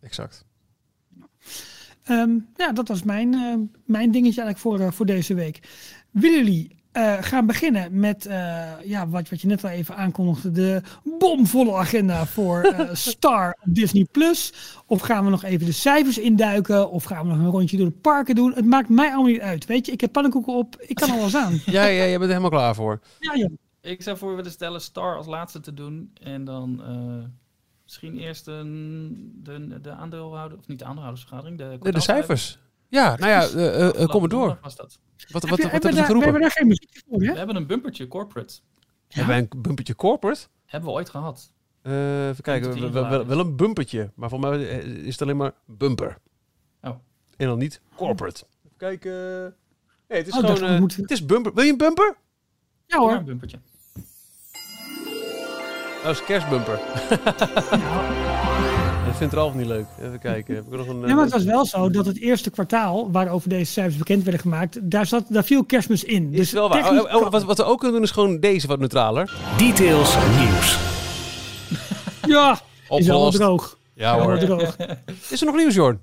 Exact. 0.00 0.44
Um, 2.10 2.48
ja, 2.56 2.72
dat 2.72 2.88
was 2.88 3.02
mijn, 3.02 3.32
uh, 3.32 3.54
mijn 3.84 4.10
dingetje 4.10 4.42
eigenlijk 4.42 4.58
voor, 4.58 4.80
uh, 4.80 4.90
voor 4.90 5.06
deze 5.06 5.34
week. 5.34 5.60
Willen 6.10 6.44
jullie 6.44 6.77
uh, 6.92 7.16
gaan 7.20 7.46
beginnen 7.46 8.00
met 8.00 8.24
ja, 8.84 9.08
wat, 9.08 9.28
wat 9.28 9.40
je 9.40 9.46
net 9.46 9.64
al 9.64 9.70
even 9.70 9.96
aankondigde, 9.96 10.50
de 10.50 10.82
bomvolle 11.18 11.74
agenda 11.74 12.26
voor 12.26 12.74
Star 12.92 13.56
op 13.64 13.74
Disney 13.74 14.06
Plus? 14.10 14.52
Of 14.86 15.00
gaan 15.00 15.24
we 15.24 15.30
nog 15.30 15.44
even 15.44 15.66
de 15.66 15.72
cijfers 15.72 16.18
induiken? 16.18 16.90
Of 16.90 17.04
gaan 17.04 17.26
we 17.26 17.34
nog 17.34 17.38
een 17.38 17.50
rondje 17.50 17.76
door 17.76 17.86
de 17.86 17.92
parken 17.92 18.34
doen? 18.34 18.52
Het 18.54 18.64
maakt 18.64 18.88
mij 18.88 19.08
allemaal 19.08 19.32
niet 19.32 19.40
uit. 19.40 19.66
Weet 19.66 19.86
je, 19.86 19.92
ik 19.92 20.00
heb 20.00 20.12
pannenkoeken 20.12 20.52
op, 20.52 20.76
ik 20.78 20.96
kan 20.96 21.10
alles 21.10 21.36
aan. 21.36 21.52
ja, 21.64 21.84
ja, 21.84 22.02
je 22.02 22.18
bent 22.18 22.22
er 22.22 22.28
helemaal 22.28 22.50
klaar 22.50 22.74
voor. 22.74 23.00
Ja, 23.18 23.34
ja. 23.34 23.48
Ik 23.80 24.02
zou 24.02 24.16
voor 24.16 24.36
willen 24.36 24.50
stellen 24.50 24.80
Star 24.80 25.16
als 25.16 25.26
laatste 25.26 25.60
te 25.60 25.74
doen 25.74 26.10
en 26.22 26.44
dan 26.44 26.82
Misschien 27.88 28.18
eerst 28.18 28.46
een, 28.46 29.40
de, 29.42 29.80
de 29.80 29.90
aandeelhouder, 29.90 30.58
of 30.58 30.66
niet 30.66 30.78
de 30.78 30.84
aandeelhoudersvergadering, 30.84 31.58
de, 31.58 31.78
de, 31.80 31.92
de 31.92 32.00
cijfers. 32.00 32.58
Ja, 32.88 33.16
nou 33.16 33.30
ja, 33.30 33.48
uh, 33.48 34.00
uh, 34.00 34.06
kom 34.06 34.20
maar 34.20 34.28
door. 34.28 34.58
Was 34.62 34.76
dat. 34.76 34.98
Wat, 35.28 35.42
wat, 35.42 35.60
wat, 35.60 35.72
hebben 35.72 35.94
we 35.94 36.04
geroepen? 36.04 36.18
We 36.18 36.22
hebben 36.24 36.40
daar 36.40 36.50
geen 36.50 36.66
muziek 36.66 37.02
voor, 37.08 37.22
hè? 37.22 37.32
We 37.32 37.38
hebben 37.38 37.56
een 37.56 37.66
bumpertje 37.66 38.08
corporate. 38.08 38.54
Ja? 38.54 38.88
Hebben 39.08 39.34
wij 39.34 39.48
een 39.50 39.62
bumpertje 39.62 39.94
corporate? 39.94 40.46
Hebben 40.64 40.88
we 40.88 40.94
ooit 40.94 41.10
gehad. 41.10 41.52
Uh, 41.82 42.28
even 42.28 42.42
kijken, 42.42 42.92
wel, 42.92 43.26
wel, 43.26 43.38
een 43.38 43.56
bumpertje, 43.56 44.10
maar 44.14 44.28
voor 44.28 44.40
mij 44.40 44.62
is 44.82 45.12
het 45.12 45.22
alleen 45.22 45.36
maar 45.36 45.52
bumper. 45.64 46.18
Oh. 46.82 46.96
En 47.36 47.46
dan 47.46 47.58
niet 47.58 47.80
corporate. 47.96 48.44
Even 48.64 48.76
kijken. 48.76 49.12
Nee, 50.08 50.18
het 50.18 50.26
is 50.26 50.36
oh, 50.36 50.46
gewoon, 50.46 50.80
moet... 50.80 50.96
het 50.96 51.10
is 51.10 51.26
bumper. 51.26 51.54
Wil 51.54 51.64
je 51.64 51.70
een 51.70 51.76
bumper? 51.76 52.16
Ja 52.86 52.98
hoor. 52.98 53.10
Ja, 53.10 53.16
een 53.16 53.24
bumpertje. 53.24 53.58
Dat 56.02 56.12
is 56.12 56.24
kerstbumper. 56.24 56.80
Dat 59.08 59.16
vindt 59.16 59.34
Ralf 59.34 59.54
niet 59.54 59.66
leuk. 59.66 59.86
Even 60.00 60.18
kijken. 60.18 60.54
Heb 60.54 60.64
ik 60.64 60.70
nog 60.70 60.86
een, 60.86 61.00
ja, 61.00 61.14
maar 61.14 61.24
het 61.24 61.32
was 61.32 61.44
wel 61.44 61.66
zo 61.66 61.90
dat 61.90 62.06
het 62.06 62.18
eerste 62.18 62.50
kwartaal 62.50 63.10
waarover 63.10 63.48
deze 63.48 63.72
cijfers 63.72 63.96
bekend 63.96 64.22
werden 64.22 64.40
gemaakt, 64.40 64.90
daar, 64.90 65.06
zat, 65.06 65.24
daar 65.28 65.44
viel 65.44 65.64
kerstmis 65.64 66.04
in. 66.04 66.30
Dus 66.30 66.40
is 66.40 66.52
wel 66.52 66.68
waar. 66.68 66.90
Oh, 66.90 67.14
oh, 67.14 67.30
wat, 67.30 67.44
wat, 67.44 67.56
we 67.56 67.64
ook 67.64 67.78
kunnen 67.78 67.96
doen 67.96 68.04
is 68.04 68.10
gewoon 68.10 68.40
deze 68.40 68.66
wat 68.66 68.78
neutraler. 68.78 69.32
Details 69.56 70.16
nieuws. 70.38 70.78
ja, 72.34 72.60
is 72.88 73.10
al 73.10 73.30
droog. 73.30 73.78
Ja 73.94 74.18
hoor. 74.18 74.38
Droog. 74.38 74.76
Is 75.30 75.40
er 75.40 75.46
nog 75.46 75.56
nieuws, 75.56 75.74
Jorn? 75.74 76.00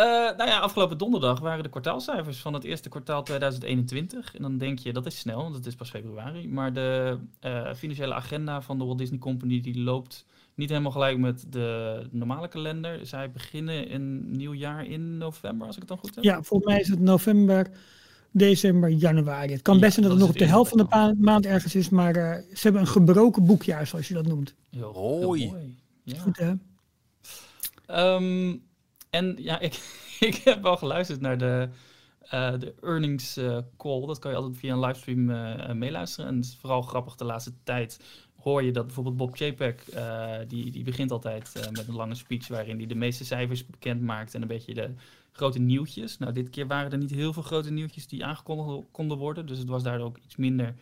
Uh, 0.00 0.06
nou 0.36 0.46
ja, 0.46 0.58
afgelopen 0.58 0.98
donderdag 0.98 1.40
waren 1.40 1.62
de 1.62 1.68
kwartaalcijfers 1.68 2.38
van 2.38 2.54
het 2.54 2.64
eerste 2.64 2.88
kwartaal 2.88 3.22
2021. 3.22 4.34
En 4.34 4.42
dan 4.42 4.58
denk 4.58 4.78
je, 4.78 4.92
dat 4.92 5.06
is 5.06 5.18
snel, 5.18 5.42
want 5.42 5.54
het 5.54 5.66
is 5.66 5.74
pas 5.74 5.90
februari. 5.90 6.48
Maar 6.48 6.72
de 6.72 7.18
uh, 7.40 7.74
financiële 7.74 8.14
agenda 8.14 8.62
van 8.62 8.78
de 8.78 8.84
Walt 8.84 8.98
Disney 8.98 9.18
Company 9.18 9.60
die 9.60 9.80
loopt 9.80 10.26
niet 10.56 10.68
helemaal 10.68 10.90
gelijk 10.90 11.18
met 11.18 11.44
de 11.48 12.00
normale 12.10 12.48
kalender. 12.48 13.06
Zij 13.06 13.30
beginnen 13.30 13.94
een 13.94 14.30
nieuw 14.30 14.54
jaar 14.54 14.86
in 14.86 15.18
november, 15.18 15.66
als 15.66 15.76
ik 15.76 15.80
het 15.80 15.90
dan 15.90 15.98
goed 15.98 16.14
heb. 16.14 16.24
Ja, 16.24 16.42
volgens 16.42 16.72
mij 16.72 16.80
is 16.80 16.88
het 16.88 17.00
november, 17.00 17.70
december, 18.30 18.90
januari. 18.90 19.52
Het 19.52 19.62
kan 19.62 19.80
best 19.80 19.92
zijn 19.92 20.06
dat 20.06 20.14
het 20.14 20.24
nog 20.24 20.30
op 20.34 20.38
de 20.38 20.46
helft 20.46 20.70
van 20.70 20.78
de 20.78 21.14
maand 21.18 21.46
ergens 21.46 21.74
is, 21.74 21.88
maar 21.88 22.16
uh, 22.16 22.32
ze 22.32 22.60
hebben 22.60 22.80
een 22.80 22.86
gebroken 22.86 23.46
boekjaar, 23.46 23.86
zoals 23.86 24.08
je 24.08 24.14
dat 24.14 24.26
noemt. 24.26 24.54
Heel, 24.70 24.92
heel 24.92 25.20
mooi. 25.20 25.52
Ja. 26.02 26.18
Goed, 26.18 26.38
hè? 26.38 26.52
Um, 28.14 28.62
en 29.10 29.36
ja, 29.38 29.60
ik, 29.68 29.80
ik 30.20 30.34
heb 30.34 30.62
wel 30.62 30.76
geluisterd 30.76 31.20
naar 31.20 31.38
de, 31.38 31.68
uh, 32.24 32.58
de 32.58 32.74
earnings 32.82 33.38
uh, 33.38 33.58
call. 33.76 34.06
Dat 34.06 34.18
kan 34.18 34.30
je 34.30 34.36
altijd 34.36 34.56
via 34.56 34.72
een 34.72 34.80
livestream 34.80 35.30
uh, 35.30 35.72
meeluisteren. 35.72 36.30
En 36.30 36.36
het 36.36 36.44
is 36.44 36.56
vooral 36.60 36.82
grappig 36.82 37.14
de 37.14 37.24
laatste 37.24 37.52
tijd 37.62 38.00
hoor 38.46 38.62
je 38.62 38.72
dat 38.72 38.84
bijvoorbeeld 38.86 39.16
Bob 39.16 39.36
Chapek, 39.36 39.84
die, 40.48 40.70
die 40.70 40.84
begint 40.84 41.10
altijd 41.10 41.70
met 41.72 41.88
een 41.88 41.94
lange 41.94 42.14
speech 42.14 42.48
waarin 42.48 42.76
hij 42.76 42.86
de 42.86 42.94
meeste 42.94 43.24
cijfers 43.24 43.66
bekend 43.66 44.00
maakt 44.00 44.34
en 44.34 44.42
een 44.42 44.48
beetje 44.48 44.74
de 44.74 44.90
grote 45.32 45.58
nieuwtjes. 45.58 46.18
Nou, 46.18 46.32
dit 46.32 46.50
keer 46.50 46.66
waren 46.66 46.92
er 46.92 46.98
niet 46.98 47.10
heel 47.10 47.32
veel 47.32 47.42
grote 47.42 47.72
nieuwtjes 47.72 48.06
die 48.06 48.24
aangekondigd 48.24 48.86
konden 48.90 49.18
worden. 49.18 49.46
Dus 49.46 49.58
het 49.58 49.68
was 49.68 49.82
daardoor 49.82 50.06
ook 50.06 50.18
iets 50.24 50.36
minder 50.36 50.74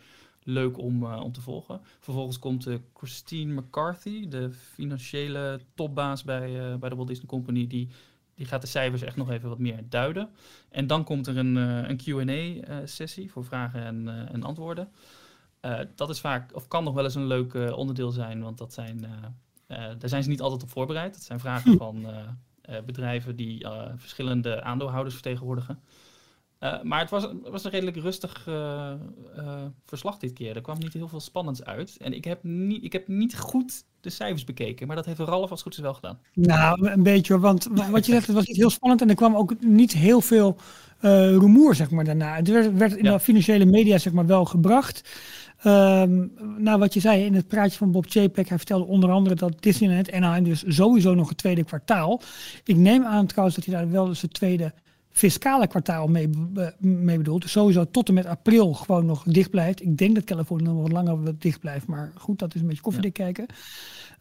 leuk 0.43 0.77
om, 0.77 1.05
om 1.05 1.31
te 1.31 1.41
volgen. 1.41 1.81
Vervolgens 1.99 2.39
komt 2.39 2.67
Christine 2.93 3.61
McCarthy, 3.61 4.27
de 4.27 4.51
financiële 4.51 5.59
topbaas 5.75 6.23
bij, 6.23 6.77
bij 6.79 6.89
de 6.89 6.95
Walt 6.95 7.07
Disney 7.07 7.27
Company, 7.27 7.67
die 7.67 7.89
die 8.35 8.45
gaat 8.45 8.61
de 8.61 8.67
cijfers 8.67 9.01
echt 9.01 9.15
nog 9.15 9.31
even 9.31 9.49
wat 9.49 9.59
meer 9.59 9.79
duiden. 9.89 10.29
En 10.69 10.87
dan 10.87 11.03
komt 11.03 11.27
er 11.27 11.37
een, 11.37 11.55
uh, 11.55 11.89
een 11.89 11.97
QA-sessie 11.97 13.25
uh, 13.25 13.31
voor 13.31 13.45
vragen 13.45 13.83
en, 13.83 14.03
uh, 14.03 14.33
en 14.33 14.43
antwoorden. 14.43 14.89
Dat 15.95 16.09
is 16.09 16.19
vaak, 16.19 16.55
of 16.55 16.67
kan 16.67 16.83
nog 16.83 16.93
wel 16.93 17.03
eens 17.03 17.15
een 17.15 17.27
leuk 17.27 17.53
onderdeel 17.75 18.11
zijn, 18.11 18.41
want 18.41 18.57
dat 18.57 18.73
zijn, 18.73 19.05
daar 19.67 20.09
zijn 20.09 20.23
ze 20.23 20.29
niet 20.29 20.41
altijd 20.41 20.63
op 20.63 20.69
voorbereid. 20.69 21.13
Dat 21.13 21.23
zijn 21.23 21.39
vragen 21.39 21.71
hm. 21.71 21.77
van 21.77 22.05
bedrijven 22.85 23.35
die 23.35 23.67
verschillende 23.95 24.61
aandeelhouders 24.61 25.13
vertegenwoordigen. 25.13 25.79
maar 26.83 26.99
het 26.99 27.09
was, 27.09 27.27
was 27.43 27.63
een 27.63 27.71
redelijk 27.71 27.97
rustig 27.97 28.47
verslag 29.85 30.17
dit 30.17 30.33
keer. 30.33 30.55
Er 30.55 30.61
kwam 30.61 30.79
niet 30.79 30.93
heel 30.93 31.07
veel 31.07 31.19
spannends 31.19 31.63
uit. 31.63 31.97
En 31.97 32.13
ik 32.13 32.23
heb 32.23 32.43
niet, 32.43 32.83
ik 32.83 32.93
heb 32.93 33.07
niet 33.07 33.37
goed 33.37 33.83
de 34.05 34.11
cijfers 34.11 34.43
bekeken. 34.43 34.87
Maar 34.87 34.95
dat 34.95 35.05
heeft 35.05 35.19
Ralf 35.19 35.51
als 35.51 35.61
goed 35.61 35.73
is 35.73 35.79
wel 35.79 35.93
gedaan. 35.93 36.19
Nou, 36.33 36.89
een 36.89 37.03
beetje. 37.03 37.39
Want 37.39 37.67
wat 37.91 38.05
je 38.05 38.11
zegt, 38.11 38.27
het 38.27 38.35
was 38.35 38.47
niet 38.47 38.57
heel 38.57 38.69
spannend. 38.69 39.01
En 39.01 39.09
er 39.09 39.15
kwam 39.15 39.35
ook 39.35 39.59
niet 39.59 39.93
heel 39.93 40.21
veel 40.21 40.55
uh, 41.01 41.11
rumoer, 41.29 41.75
zeg 41.75 41.89
maar, 41.91 42.03
daarna. 42.03 42.35
Het 42.35 42.47
werd, 42.47 42.77
werd 42.77 42.95
in 42.95 43.03
de 43.03 43.19
financiële 43.19 43.65
media, 43.65 43.97
zeg 43.97 44.13
maar, 44.13 44.25
wel 44.25 44.45
gebracht. 44.45 45.09
Um, 45.67 46.31
nou, 46.57 46.79
wat 46.79 46.93
je 46.93 46.99
zei 46.99 47.25
in 47.25 47.33
het 47.33 47.47
praatje 47.47 47.77
van 47.77 47.91
Bob 47.91 48.05
Chapek, 48.07 48.49
hij 48.49 48.57
vertelde 48.57 48.85
onder 48.85 49.11
andere 49.11 49.35
dat 49.35 49.53
Disneyland 49.59 50.11
Anaheim 50.11 50.43
dus 50.43 50.63
sowieso 50.67 51.13
nog 51.13 51.29
het 51.29 51.37
tweede 51.37 51.63
kwartaal. 51.63 52.21
Ik 52.63 52.75
neem 52.75 53.03
aan 53.03 53.25
trouwens 53.25 53.55
dat 53.55 53.65
hij 53.65 53.75
daar 53.75 53.91
wel 53.91 54.05
dus 54.05 54.21
het 54.21 54.33
tweede 54.33 54.73
fiscale 55.11 55.67
kwartaal 55.67 56.07
mee, 56.07 56.29
mee 56.79 57.17
bedoelt. 57.17 57.41
Dus 57.41 57.51
sowieso 57.51 57.85
tot 57.91 58.07
en 58.07 58.13
met 58.13 58.25
april 58.25 58.73
gewoon 58.73 59.05
nog 59.05 59.23
dicht 59.23 59.49
blijft. 59.49 59.81
Ik 59.81 59.97
denk 59.97 60.15
dat 60.15 60.23
Californië 60.23 60.63
nog 60.63 60.81
wat 60.81 60.91
langer 60.91 61.39
dicht 61.39 61.59
blijft. 61.59 61.87
Maar 61.87 62.11
goed, 62.15 62.39
dat 62.39 62.55
is 62.55 62.61
een 62.61 62.67
beetje 62.67 62.81
koffiedik 62.81 63.13
kijken. 63.13 63.45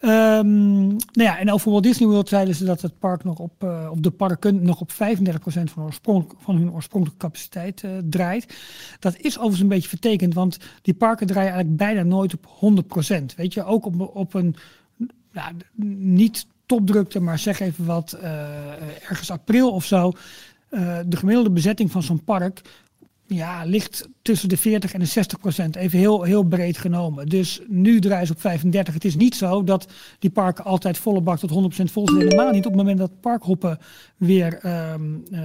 Um, 0.05 0.87
nou 0.87 0.99
ja, 1.13 1.39
en 1.39 1.53
over 1.53 1.71
Walt 1.71 1.83
Disney 1.83 2.09
World 2.09 2.29
zeiden 2.29 2.55
ze 2.55 2.65
dat 2.65 2.81
het 2.81 2.99
park 2.99 3.25
nog 3.25 3.39
op, 3.39 3.65
uh, 3.65 3.89
of 3.91 3.99
de 3.99 4.11
parken 4.11 4.65
nog 4.65 4.81
op 4.81 4.93
35% 4.93 4.95
van, 5.45 5.83
oorsprong, 5.83 6.33
van 6.39 6.57
hun 6.57 6.73
oorspronkelijke 6.73 7.27
capaciteit 7.27 7.83
uh, 7.83 7.91
draait. 8.11 8.57
Dat 8.99 9.17
is 9.17 9.35
overigens 9.35 9.61
een 9.61 9.69
beetje 9.69 9.89
vertekend, 9.89 10.35
want 10.35 10.59
die 10.83 10.95
parken 10.95 11.27
draaien 11.27 11.53
eigenlijk 11.53 11.79
bijna 11.79 12.03
nooit 12.03 12.35
op 12.35 12.47
100%. 13.13 13.35
Weet 13.37 13.55
je, 13.55 13.65
ook 13.65 13.87
op, 13.87 14.01
op 14.15 14.35
een 14.35 14.57
nou, 15.33 15.53
niet 15.97 16.47
topdrukte, 16.67 17.21
maar 17.21 17.39
zeg 17.39 17.61
even 17.61 17.85
wat, 17.85 18.17
uh, 18.23 19.11
ergens 19.11 19.31
april 19.31 19.71
of 19.71 19.85
zo. 19.85 20.13
De 21.07 21.17
gemiddelde 21.17 21.51
bezetting 21.51 21.91
van 21.91 22.03
zo'n 22.03 22.25
park 22.25 22.61
ja, 23.27 23.65
ligt 23.65 24.09
tussen 24.23 24.49
de 24.49 24.57
40 24.57 24.93
en 24.93 25.01
de 25.01 25.07
60 25.07 25.39
procent. 25.39 25.77
Even 25.77 25.99
heel, 25.99 26.23
heel 26.23 26.43
breed 26.43 26.79
genomen. 26.79 27.27
Dus 27.27 27.61
nu 27.69 28.01
draaien 28.01 28.27
ze 28.27 28.33
op 28.33 28.41
35. 28.41 28.95
Het 28.95 29.05
is 29.05 29.17
niet 29.17 29.35
zo 29.35 29.65
dat 29.65 29.93
die 30.19 30.31
parken 30.31 30.65
altijd 30.65 30.99
volle 30.99 31.21
bak 31.21 31.39
tot 31.39 31.51
100 31.51 31.75
procent 31.75 31.95
vol 31.95 32.09
zijn. 32.09 32.29
Helemaal 32.29 32.51
niet 32.51 32.67
op 32.67 32.73
het 32.73 32.81
moment 32.81 32.99
dat 32.99 33.21
parkhoppen 33.21 33.79
weer, 34.17 34.67
um, 34.93 35.23
uh, 35.31 35.41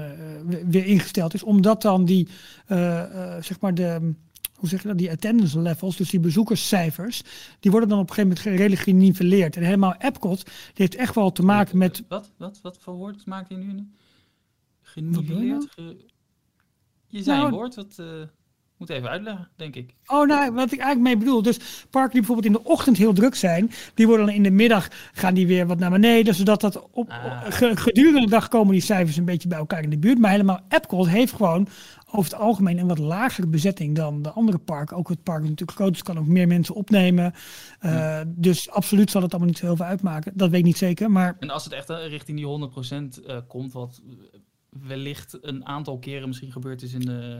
weer 0.67 0.85
ingesteld 0.85 1.33
is. 1.33 1.43
Omdat 1.43 1.81
dan 1.81 2.05
die, 2.05 2.27
uh, 2.67 3.03
zeg 3.39 3.59
maar 3.59 3.73
de 3.73 4.13
hoe 4.59 4.69
zeg 4.69 4.81
je 4.81 4.87
dat, 4.87 4.97
die 4.97 5.11
attendance 5.11 5.59
levels, 5.59 5.97
dus 5.97 6.09
die 6.09 6.19
bezoekerscijfers, 6.19 7.23
die 7.59 7.71
worden 7.71 7.89
dan 7.89 7.99
op 7.99 8.09
een 8.09 8.15
gegeven 8.15 8.37
moment 8.37 8.59
redelijk 8.59 8.81
geniveleerd. 8.81 9.55
En 9.55 9.63
helemaal 9.63 9.95
Epcot, 9.97 10.45
die 10.45 10.53
heeft 10.73 10.95
echt 10.95 11.15
wel 11.15 11.31
te 11.31 11.43
maken 11.43 11.77
met... 11.77 12.03
Wat, 12.07 12.31
wat, 12.37 12.59
wat 12.61 12.77
voor 12.79 12.93
woord 12.93 13.25
maakt 13.25 13.49
hij 13.49 13.57
nu? 13.57 13.87
Geniveleerd? 14.81 15.75
Je 17.09 17.23
zei 17.23 17.37
nou, 17.37 17.49
een 17.49 17.55
woord 17.57 17.75
wat... 17.75 17.95
Uh... 17.99 18.05
Moet 18.77 18.89
even 18.89 19.09
uitleggen, 19.09 19.49
denk 19.55 19.75
ik. 19.75 19.95
Oh, 20.05 20.27
nou, 20.27 20.51
wat 20.53 20.71
ik 20.71 20.79
eigenlijk 20.79 20.99
mee 20.99 21.17
bedoel. 21.17 21.41
Dus 21.41 21.57
parken 21.89 22.11
die 22.11 22.19
bijvoorbeeld 22.21 22.55
in 22.55 22.61
de 22.63 22.69
ochtend 22.69 22.97
heel 22.97 23.13
druk 23.13 23.35
zijn, 23.35 23.71
die 23.93 24.07
worden 24.07 24.25
dan 24.25 24.35
in 24.35 24.43
de 24.43 24.51
middag 24.51 24.87
gaan 25.13 25.33
die 25.33 25.47
weer 25.47 25.67
wat 25.67 25.79
naar 25.79 25.89
beneden, 25.91 26.35
zodat 26.35 26.61
dat 26.61 26.89
op, 26.91 27.09
Ah. 27.09 27.41
ge- 27.49 27.77
gedurende 27.77 28.19
de 28.19 28.29
dag 28.29 28.47
komen 28.47 28.71
die 28.73 28.81
cijfers 28.81 29.17
een 29.17 29.25
beetje 29.25 29.47
bij 29.47 29.57
elkaar 29.57 29.83
in 29.83 29.89
de 29.89 29.97
buurt. 29.97 30.19
Maar 30.19 30.31
helemaal 30.31 30.59
Epcot 30.69 31.07
heeft 31.07 31.33
gewoon 31.33 31.67
over 32.11 32.31
het 32.31 32.39
algemeen 32.39 32.77
een 32.77 32.87
wat 32.87 32.97
lagere 32.97 33.47
bezetting 33.47 33.95
dan 33.95 34.21
de 34.21 34.31
andere 34.31 34.57
parken. 34.57 34.97
Ook 34.97 35.09
het 35.09 35.23
park 35.23 35.43
is 35.43 35.49
natuurlijk 35.49 35.77
groot, 35.77 35.91
dus 35.93 36.03
kan 36.03 36.19
ook 36.19 36.27
meer 36.27 36.47
mensen 36.47 36.75
opnemen. 36.75 37.33
Uh, 37.85 38.19
Dus 38.27 38.69
absoluut 38.69 39.11
zal 39.11 39.21
het 39.21 39.31
allemaal 39.31 39.49
niet 39.49 39.57
zo 39.57 39.65
heel 39.65 39.75
veel 39.75 39.85
uitmaken. 39.85 40.31
Dat 40.35 40.49
weet 40.49 40.59
ik 40.59 40.65
niet 40.65 40.77
zeker, 40.77 41.11
maar 41.11 41.35
En 41.39 41.49
als 41.49 41.63
het 41.63 41.73
echt 41.73 41.89
eh, 41.89 42.07
richting 42.07 42.37
die 42.37 42.45
100% 42.47 43.25
eh, 43.25 43.37
komt, 43.47 43.73
wat 43.73 44.01
wellicht 44.69 45.37
een 45.41 45.65
aantal 45.65 45.99
keren 45.99 46.27
misschien 46.27 46.51
gebeurd 46.51 46.81
is 46.81 46.93
in 46.93 46.99
de 46.99 47.37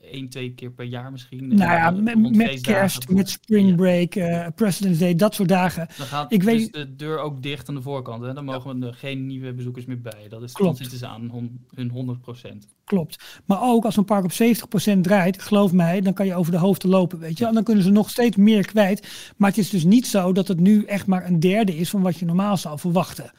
één, 0.00 0.28
twee 0.28 0.50
keer 0.54 0.70
per 0.70 0.84
jaar 0.84 1.10
misschien. 1.12 1.48
Nou 1.48 1.60
ja, 1.60 1.94
Eh, 1.94 2.16
met, 2.30 2.60
kerst, 2.60 3.08
met 3.08 3.30
spring 3.30 3.76
break, 3.76 4.14
eh, 4.14 4.46
President's 4.54 4.98
Day, 4.98 5.14
dat 5.14 5.34
soort 5.34 5.48
dagen. 5.48 5.88
Dan 5.96 6.06
gaat 6.06 6.32
Ik 6.32 6.42
weet- 6.42 6.72
dus 6.72 6.82
de 6.84 6.96
deur 6.96 7.18
ook 7.18 7.42
dicht 7.42 7.68
aan 7.68 7.74
de 7.74 7.82
voorkant. 7.82 8.22
Hè? 8.24 8.32
Dan 8.34 8.44
mogen 8.44 8.82
er 8.82 8.94
geen 8.94 9.26
nieuwe 9.26 9.52
bezoekers 9.52 9.84
meer 9.84 10.00
bij. 10.00 10.26
Dat 10.28 10.42
is, 10.42 10.52
Klopt. 10.52 10.70
Dan 10.78 10.88
zitten 10.88 10.98
ze 10.98 11.06
aan 11.06 11.58
hun 11.74 11.90
100%. 11.90 12.66
Klopt. 12.84 13.42
Maar 13.44 13.62
ook 13.62 13.84
als 13.84 13.96
een 13.96 14.04
park 14.04 14.24
op 14.24 14.32
70% 14.32 15.02
draait, 15.04 15.42
geloof 15.42 15.72
mij, 15.72 16.00
dan 16.00 16.12
kan 16.12 16.26
je 16.26 16.34
over 16.34 16.52
de 16.52 16.58
hoofden 16.58 16.90
lopen, 16.90 17.18
weet 17.18 17.38
je. 17.38 17.46
En 17.46 17.54
dan 17.54 17.62
kunnen 17.64 17.84
ze 17.84 17.90
nog 17.90 18.10
steeds 18.10 18.36
meer 18.36 18.66
kwijt. 18.66 19.32
Maar 19.36 19.48
het 19.48 19.58
is 19.58 19.70
dus 19.70 19.84
niet 19.84 20.06
zo 20.06 20.32
dat 20.32 20.48
het 20.48 20.60
nu 20.60 20.84
echt 20.84 21.06
maar 21.06 21.26
een 21.26 21.40
derde 21.40 21.76
is 21.76 21.90
van 21.90 22.02
wat 22.02 22.18
je 22.18 22.24
normaal 22.24 22.56
zou 22.56 22.78
verwachten. 22.78 23.30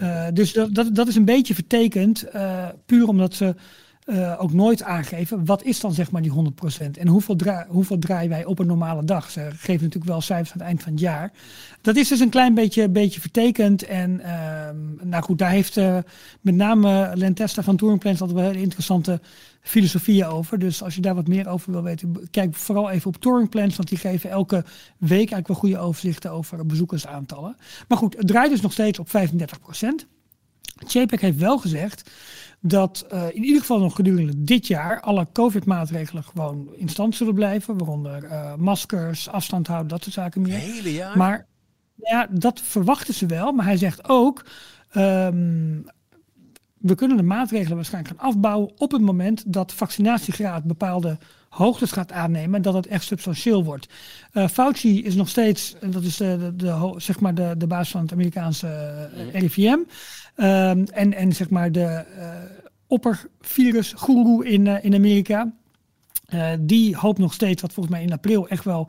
Eh, 0.00 0.26
dus 0.32 0.52
dat, 0.52 0.74
dat, 0.74 0.94
dat 0.94 1.08
is 1.08 1.16
een 1.16 1.24
beetje 1.24 1.54
vertekend, 1.54 2.22
eh, 2.22 2.68
puur 2.86 3.08
omdat 3.08 3.34
ze 3.34 3.54
eh, 4.04 4.34
ook 4.38 4.52
nooit 4.52 4.82
aangeven 4.82 5.44
wat 5.44 5.62
is 5.62 5.80
dan 5.80 5.92
zeg 5.92 6.10
maar 6.10 6.22
die 6.22 6.30
100% 6.30 6.98
en 6.98 7.08
hoeveel, 7.08 7.36
dra 7.36 7.66
hoeveel 7.68 7.98
draaien 7.98 8.30
wij 8.30 8.44
op 8.44 8.58
een 8.58 8.66
normale 8.66 9.04
dag. 9.04 9.30
Ze 9.30 9.48
geven 9.50 9.82
natuurlijk 9.82 10.12
wel 10.12 10.20
cijfers 10.20 10.52
aan 10.52 10.58
het 10.58 10.66
eind 10.66 10.82
van 10.82 10.92
het 10.92 11.00
jaar. 11.00 11.32
Dat 11.80 11.96
is 11.96 12.08
dus 12.08 12.20
een 12.20 12.28
klein 12.28 12.54
beetje, 12.54 12.88
beetje 12.88 13.20
vertekend 13.20 13.84
en 13.84 14.20
ehm, 14.20 15.08
nou 15.08 15.22
goed, 15.22 15.38
daar 15.38 15.50
heeft 15.50 15.76
met 16.40 16.54
name 16.54 17.10
Len 17.14 17.34
Testa 17.34 17.62
van 17.62 17.76
Touring 17.76 18.00
Plans 18.00 18.20
altijd 18.20 18.38
wel 18.38 18.48
hele 18.48 18.62
interessante 18.62 19.20
filosofieën 19.64 20.26
over. 20.26 20.58
Dus 20.58 20.82
als 20.82 20.94
je 20.94 21.00
daar 21.00 21.14
wat 21.14 21.28
meer 21.28 21.48
over 21.48 21.72
wil 21.72 21.82
weten, 21.82 22.28
kijk 22.30 22.54
vooral 22.54 22.90
even 22.90 23.06
op 23.06 23.16
Touring 23.16 23.48
Plans, 23.48 23.76
want 23.76 23.88
die 23.88 23.98
geven 23.98 24.30
elke 24.30 24.64
week 24.98 25.10
eigenlijk 25.10 25.48
wel 25.48 25.56
goede 25.56 25.78
overzichten 25.78 26.30
over 26.30 26.66
bezoekersaantallen. 26.66 27.56
Maar 27.88 27.98
goed, 27.98 28.16
het 28.16 28.26
draait 28.26 28.50
dus 28.50 28.60
nog 28.60 28.72
steeds 28.72 28.98
op 28.98 29.08
35%. 29.08 29.10
JPEG 30.86 31.20
heeft 31.20 31.38
wel 31.38 31.58
gezegd 31.58 32.10
dat 32.60 33.06
uh, 33.12 33.26
in 33.32 33.44
ieder 33.44 33.60
geval 33.60 33.78
nog 33.78 33.94
gedurende 33.94 34.44
dit 34.44 34.66
jaar 34.66 35.00
alle 35.00 35.26
COVID-maatregelen 35.32 36.24
gewoon 36.24 36.68
in 36.74 36.88
stand 36.88 37.14
zullen 37.14 37.34
blijven. 37.34 37.78
Waaronder 37.78 38.24
uh, 38.24 38.54
maskers, 38.54 39.28
afstand 39.28 39.66
houden, 39.66 39.88
dat 39.88 40.02
soort 40.02 40.14
zaken 40.14 40.42
meer. 40.42 40.58
hele 40.58 40.92
jaar? 40.92 41.18
Maar 41.18 41.46
ja, 41.94 42.28
dat 42.30 42.60
verwachten 42.60 43.14
ze 43.14 43.26
wel. 43.26 43.52
Maar 43.52 43.64
hij 43.64 43.76
zegt 43.76 44.08
ook, 44.08 44.44
um, 44.96 45.84
we 46.84 46.94
kunnen 46.94 47.16
de 47.16 47.22
maatregelen 47.22 47.76
waarschijnlijk 47.76 48.14
gaan 48.14 48.28
afbouwen 48.28 48.70
op 48.76 48.92
het 48.92 49.00
moment 49.00 49.42
dat 49.46 49.72
vaccinatiegraad 49.72 50.64
bepaalde 50.64 51.18
hoogtes 51.48 51.92
gaat 51.92 52.12
aannemen, 52.12 52.62
dat 52.62 52.74
het 52.74 52.86
echt 52.86 53.04
substantieel 53.04 53.64
wordt. 53.64 53.88
Uh, 54.32 54.48
Fauci 54.48 55.02
is 55.02 55.14
nog 55.14 55.28
steeds, 55.28 55.76
dat 55.80 56.02
is 56.02 56.16
de, 56.16 56.36
de, 56.38 56.56
de, 56.56 56.94
zeg 56.96 57.20
maar 57.20 57.34
de, 57.34 57.54
de 57.58 57.66
baas 57.66 57.90
van 57.90 58.00
het 58.00 58.12
Amerikaanse 58.12 58.66
uh, 59.16 59.40
RIVM. 59.40 59.70
Um, 59.72 59.86
en, 60.84 61.14
en 61.14 61.32
zeg 61.32 61.50
maar 61.50 61.72
de 61.72 62.04
uh, 62.18 62.28
oppervirusgoeroe 62.86 64.46
in, 64.46 64.66
in 64.66 64.94
Amerika. 64.94 65.52
Die 66.60 66.96
hoopt 66.96 67.18
nog 67.18 67.32
steeds 67.32 67.60
dat 67.60 67.72
volgens 67.72 67.94
mij 67.94 68.04
in 68.04 68.12
april 68.12 68.48
echt 68.48 68.64
wel 68.64 68.88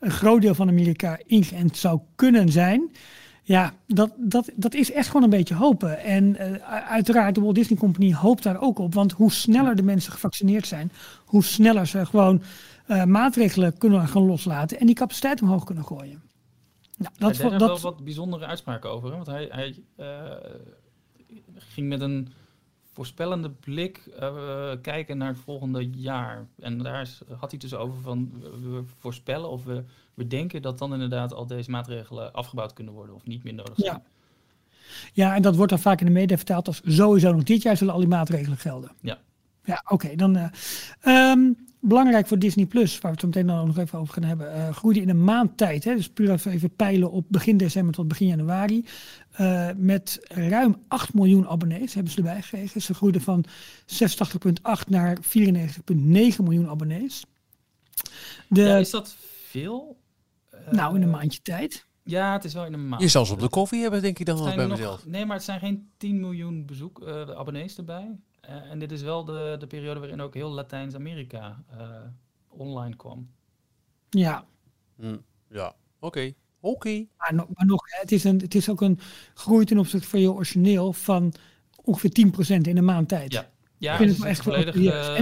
een 0.00 0.10
groot 0.10 0.42
deel 0.42 0.54
van 0.54 0.68
Amerika 0.68 1.18
ingeënt 1.26 1.76
zou 1.76 2.00
kunnen 2.14 2.52
zijn. 2.52 2.90
Ja, 3.46 3.74
dat, 3.86 4.12
dat, 4.16 4.50
dat 4.54 4.74
is 4.74 4.92
echt 4.92 5.06
gewoon 5.06 5.22
een 5.22 5.30
beetje 5.30 5.54
hopen. 5.54 5.98
En 5.98 6.24
uh, 6.24 6.56
uiteraard, 6.88 7.34
de 7.34 7.40
Walt 7.40 7.54
Disney 7.54 7.78
Company 7.78 8.12
hoopt 8.14 8.42
daar 8.42 8.60
ook 8.60 8.78
op. 8.78 8.94
Want 8.94 9.12
hoe 9.12 9.32
sneller 9.32 9.76
de 9.76 9.82
mensen 9.82 10.12
gevaccineerd 10.12 10.66
zijn, 10.66 10.92
hoe 11.24 11.44
sneller 11.44 11.86
ze 11.86 12.06
gewoon 12.06 12.42
uh, 12.88 13.04
maatregelen 13.04 13.78
kunnen 13.78 14.08
gaan 14.08 14.26
loslaten 14.26 14.80
en 14.80 14.86
die 14.86 14.94
capaciteit 14.94 15.42
omhoog 15.42 15.64
kunnen 15.64 15.84
gooien. 15.84 16.22
Nou, 16.96 17.14
dat 17.18 17.38
er 17.38 17.58
wel 17.58 17.78
wat 17.78 18.04
bijzondere 18.04 18.46
uitspraken 18.46 18.90
over. 18.90 19.08
Hè? 19.10 19.14
Want 19.14 19.26
hij, 19.26 19.48
hij 19.50 19.82
uh, 19.96 20.06
ging 21.56 21.88
met 21.88 22.00
een 22.00 22.28
voorspellende 22.92 23.50
blik 23.50 24.10
kijken 24.82 25.18
naar 25.18 25.28
het 25.28 25.38
volgende 25.44 25.90
jaar. 25.90 26.46
En 26.58 26.78
daar 26.78 27.10
had 27.38 27.50
hij 27.50 27.60
dus 27.60 27.74
over 27.74 28.00
van 28.00 28.30
we 28.40 28.82
voorspellen 28.98 29.50
of 29.50 29.64
we, 29.64 29.84
we 30.14 30.26
denken 30.26 30.62
dat 30.62 30.78
dan 30.78 30.92
inderdaad 30.92 31.32
al 31.32 31.46
deze 31.46 31.70
maatregelen 31.70 32.32
afgebouwd 32.32 32.72
kunnen 32.72 32.94
worden 32.94 33.14
of 33.14 33.26
niet 33.26 33.44
meer 33.44 33.54
nodig 33.54 33.74
zijn. 33.76 33.92
Ja, 33.92 34.02
ja 35.12 35.34
en 35.34 35.42
dat 35.42 35.56
wordt 35.56 35.70
dan 35.70 35.80
vaak 35.80 36.00
in 36.00 36.06
de 36.06 36.12
media 36.12 36.36
vertaald 36.36 36.66
als 36.66 36.80
sowieso 36.84 37.32
nog 37.32 37.42
dit 37.42 37.62
jaar 37.62 37.76
zullen 37.76 37.92
al 37.92 37.98
die 37.98 38.08
maatregelen 38.08 38.58
gelden. 38.58 38.90
Ja. 39.00 39.18
Ja, 39.64 39.80
oké. 39.84 39.94
Okay, 39.94 40.16
dan. 40.16 40.36
Uh, 40.36 41.30
um, 41.30 41.56
belangrijk 41.80 42.26
voor 42.26 42.38
Disney 42.38 42.66
Plus, 42.66 42.92
waar 42.92 43.00
we 43.02 43.08
het 43.08 43.20
zo 43.20 43.26
meteen 43.26 43.66
nog 43.66 43.78
even 43.78 43.98
over 43.98 44.14
gaan 44.14 44.22
hebben, 44.22 44.56
uh, 44.56 44.68
groeide 44.76 45.00
in 45.00 45.08
een 45.08 45.24
maand 45.24 45.56
tijd. 45.56 45.84
Hè, 45.84 45.94
dus 45.94 46.08
puur 46.08 46.30
even, 46.30 46.52
even 46.52 46.76
peilen 46.76 47.10
op 47.10 47.24
begin 47.28 47.56
december 47.56 47.94
tot 47.94 48.08
begin 48.08 48.26
januari. 48.26 48.84
Uh, 49.40 49.68
met 49.76 50.18
ruim 50.28 50.76
8 50.88 51.14
miljoen 51.14 51.48
abonnees 51.48 51.94
hebben 51.94 52.12
ze 52.12 52.18
erbij 52.18 52.42
gekregen. 52.42 52.82
Ze 52.82 52.94
groeiden 52.94 53.20
van 53.20 53.44
86,8 53.86 54.88
naar 54.88 55.18
94,9 55.22 55.22
miljoen 56.42 56.68
abonnees. 56.68 57.24
De, 58.48 58.62
ja, 58.62 58.76
is 58.76 58.90
dat 58.90 59.16
veel? 59.46 59.96
Uh, 60.66 60.70
nou, 60.70 60.94
in 60.94 61.02
een 61.02 61.10
maandje 61.10 61.42
tijd. 61.42 61.86
Ja, 62.02 62.32
het 62.32 62.44
is 62.44 62.54
wel 62.54 62.64
in 62.64 62.72
een 62.72 62.88
maand. 62.88 63.02
Je 63.02 63.08
zal 63.08 63.26
ze 63.26 63.32
op 63.32 63.40
de 63.40 63.48
koffie 63.48 63.82
hebben, 63.82 64.02
denk 64.02 64.18
ik 64.18 64.26
dan 64.26 64.44
wel 64.44 64.54
bij 64.54 64.68
mezelf. 64.68 65.06
Nee, 65.06 65.26
maar 65.26 65.36
het 65.36 65.44
zijn 65.44 65.60
geen 65.60 65.90
10 65.96 66.20
miljoen 66.20 66.66
bezoek, 66.66 67.00
uh, 67.00 67.30
abonnees 67.30 67.76
erbij. 67.76 68.18
Uh, 68.48 68.70
en 68.70 68.78
dit 68.78 68.92
is 68.92 69.02
wel 69.02 69.24
de, 69.24 69.56
de 69.58 69.66
periode 69.66 70.00
waarin 70.00 70.20
ook 70.20 70.34
heel 70.34 70.50
Latijns-Amerika 70.50 71.64
uh, 71.78 71.86
online 72.48 72.96
kwam. 72.96 73.30
Ja. 74.10 74.46
Hm, 74.96 75.16
ja, 75.48 75.66
oké. 75.66 75.76
Okay. 76.06 76.34
Oké. 76.60 76.74
Okay. 76.74 77.08
Maar, 77.16 77.34
no, 77.34 77.46
maar 77.54 77.66
nog, 77.66 77.82
het 77.86 78.12
is, 78.12 78.24
een, 78.24 78.40
het 78.40 78.54
is 78.54 78.68
ook 78.68 78.80
een 78.80 78.98
groei 79.34 79.64
ten 79.64 79.78
opzichte 79.78 80.08
van 80.08 80.20
je 80.20 80.32
origineel 80.32 80.92
van 80.92 81.34
ongeveer 81.82 82.32
10% 82.56 82.60
in 82.60 82.76
een 82.76 82.84
maand 82.84 83.08
tijd. 83.08 83.32
Ja. 83.32 83.52
Ja, 83.78 83.92
ik 83.92 83.96
vind 83.96 84.08
dus 84.08 84.18
het 84.18 84.18
wel 84.18 84.32
echt 84.32 84.42
volledig 84.42 84.74
uh, 84.74 85.18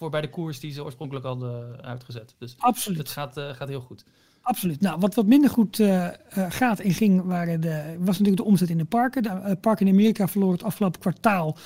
en 0.00 0.10
bij 0.10 0.20
de 0.20 0.30
koers 0.30 0.60
die 0.60 0.72
ze 0.72 0.84
oorspronkelijk 0.84 1.26
hadden 1.26 1.82
uitgezet. 1.82 2.34
Dus 2.38 2.54
absoluut. 2.58 2.98
het 2.98 3.08
gaat, 3.08 3.36
uh, 3.36 3.50
gaat 3.50 3.68
heel 3.68 3.80
goed. 3.80 4.04
Absoluut. 4.42 4.80
Nou, 4.80 5.00
wat 5.00 5.14
wat 5.14 5.26
minder 5.26 5.50
goed 5.50 5.78
uh, 5.78 6.08
gaat 6.48 6.80
en 6.80 6.92
ging, 6.92 7.22
waren 7.24 7.60
de, 7.60 7.82
was 7.98 8.18
natuurlijk 8.18 8.36
de 8.36 8.44
omzet 8.44 8.70
in 8.70 8.78
de 8.78 8.84
parken. 8.84 9.22
De 9.22 9.28
uh, 9.28 9.50
parken 9.60 9.86
in 9.86 9.92
Amerika 9.92 10.28
verloren 10.28 10.54
het 10.54 10.64
afgelopen 10.64 11.00
kwartaal 11.00 11.56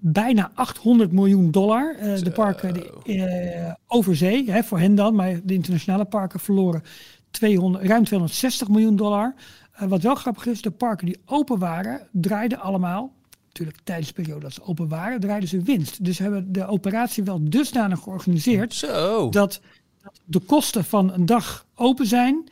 bijna 0.00 0.50
800 0.54 1.12
miljoen 1.12 1.50
dollar. 1.50 1.96
Uh, 2.02 2.18
de 2.18 2.30
parken 2.30 2.74
de, 2.74 2.92
uh, 3.04 3.72
over 3.86 4.16
zee, 4.16 4.50
hè, 4.50 4.62
voor 4.62 4.78
hen 4.78 4.94
dan, 4.94 5.14
maar 5.14 5.40
de 5.44 5.54
internationale 5.54 6.04
parken 6.04 6.40
verloren 6.40 6.82
200, 7.30 7.84
ruim 7.84 8.04
260 8.04 8.68
miljoen 8.68 8.96
dollar. 8.96 9.34
Wat 9.78 10.02
wel 10.02 10.14
grappig 10.14 10.46
is, 10.46 10.62
de 10.62 10.70
parken 10.70 11.06
die 11.06 11.20
open 11.26 11.58
waren, 11.58 12.08
draaiden 12.12 12.60
allemaal, 12.60 13.12
natuurlijk 13.46 13.78
tijdens 13.84 14.08
de 14.08 14.14
periode 14.14 14.40
dat 14.40 14.52
ze 14.52 14.62
open 14.62 14.88
waren, 14.88 15.20
draaiden 15.20 15.48
ze 15.48 15.62
winst. 15.62 16.04
Dus 16.04 16.18
hebben 16.18 16.52
de 16.52 16.66
operatie 16.66 17.24
wel 17.24 17.40
dusdanig 17.42 18.00
georganiseerd 18.00 18.74
Zo. 18.74 19.28
Dat, 19.28 19.60
dat 20.02 20.20
de 20.24 20.40
kosten 20.40 20.84
van 20.84 21.12
een 21.12 21.26
dag 21.26 21.66
open 21.74 22.06
zijn. 22.06 22.48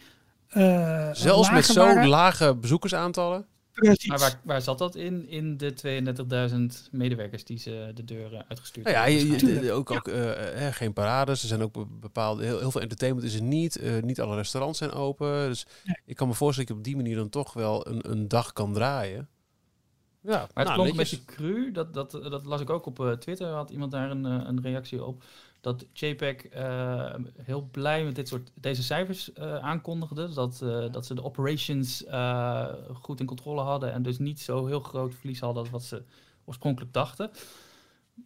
Uh, 0.56 1.08
Zelfs 1.12 1.50
met 1.50 1.64
zo 1.64 2.06
lage 2.06 2.54
bezoekersaantallen. 2.54 3.46
Precies. 3.80 4.08
Maar 4.08 4.18
waar, 4.18 4.40
waar 4.44 4.62
zat 4.62 4.78
dat 4.78 4.94
in, 4.94 5.28
in 5.28 5.56
de 5.56 6.50
32.000 6.84 6.90
medewerkers 6.90 7.44
die 7.44 7.58
ze 7.58 7.90
de 7.94 8.04
deuren 8.04 8.44
uitgestuurd 8.48 8.86
nou 8.86 8.98
ja, 8.98 9.18
hebben? 9.18 9.64
je, 9.64 9.72
ook, 9.72 9.90
ook 9.90 10.08
uh, 10.08 10.26
uh, 10.26 10.66
geen 10.72 10.92
parades. 10.92 11.42
Er 11.42 11.48
zijn 11.48 11.62
ook 11.62 12.00
bepaalde, 12.00 12.44
heel, 12.44 12.58
heel 12.58 12.70
veel 12.70 12.80
entertainment 12.80 13.26
is 13.26 13.34
er 13.34 13.42
niet. 13.42 13.80
Uh, 13.80 14.02
niet 14.02 14.20
alle 14.20 14.36
restaurants 14.36 14.78
zijn 14.78 14.92
open. 14.92 15.48
Dus 15.48 15.66
nee. 15.84 15.96
ik 16.04 16.16
kan 16.16 16.28
me 16.28 16.34
voorstellen 16.34 16.68
dat 16.68 16.76
je 16.76 16.82
op 16.82 16.94
die 16.94 17.02
manier 17.02 17.16
dan 17.16 17.28
toch 17.28 17.52
wel 17.52 17.88
een, 17.88 18.10
een 18.10 18.28
dag 18.28 18.52
kan 18.52 18.72
draaien. 18.72 19.28
Ja, 20.20 20.30
maar 20.30 20.48
het 20.54 20.64
nou, 20.64 20.74
klonk 20.74 20.90
een 20.90 20.96
beetje 20.96 21.24
cru. 21.24 21.72
Dat, 21.72 21.94
dat, 21.94 22.10
dat 22.10 22.46
las 22.46 22.60
ik 22.60 22.70
ook 22.70 22.86
op 22.86 22.98
uh, 22.98 23.12
Twitter. 23.12 23.48
Had 23.48 23.70
iemand 23.70 23.90
daar 23.90 24.10
een, 24.10 24.24
een 24.24 24.62
reactie 24.62 25.04
op. 25.04 25.24
Dat 25.60 25.86
JPEG 25.92 26.54
uh, 26.54 27.14
heel 27.42 27.68
blij 27.70 28.04
met 28.04 28.14
dit 28.14 28.28
soort, 28.28 28.50
deze 28.54 28.82
cijfers 28.82 29.30
uh, 29.38 29.56
aankondigde. 29.58 30.32
Dat, 30.32 30.60
uh, 30.62 30.92
dat 30.92 31.06
ze 31.06 31.14
de 31.14 31.24
operations 31.24 32.04
goed 32.92 33.20
in 33.20 33.26
controle 33.26 33.60
hadden. 33.60 33.92
En 33.92 34.02
dus 34.02 34.18
niet 34.18 34.40
zo 34.40 34.66
heel 34.66 34.80
groot 34.80 35.14
verlies 35.14 35.40
hadden 35.40 35.62
als 35.62 35.70
wat 35.70 35.82
ze 35.82 36.02
oorspronkelijk 36.44 36.92
dachten. 36.92 37.30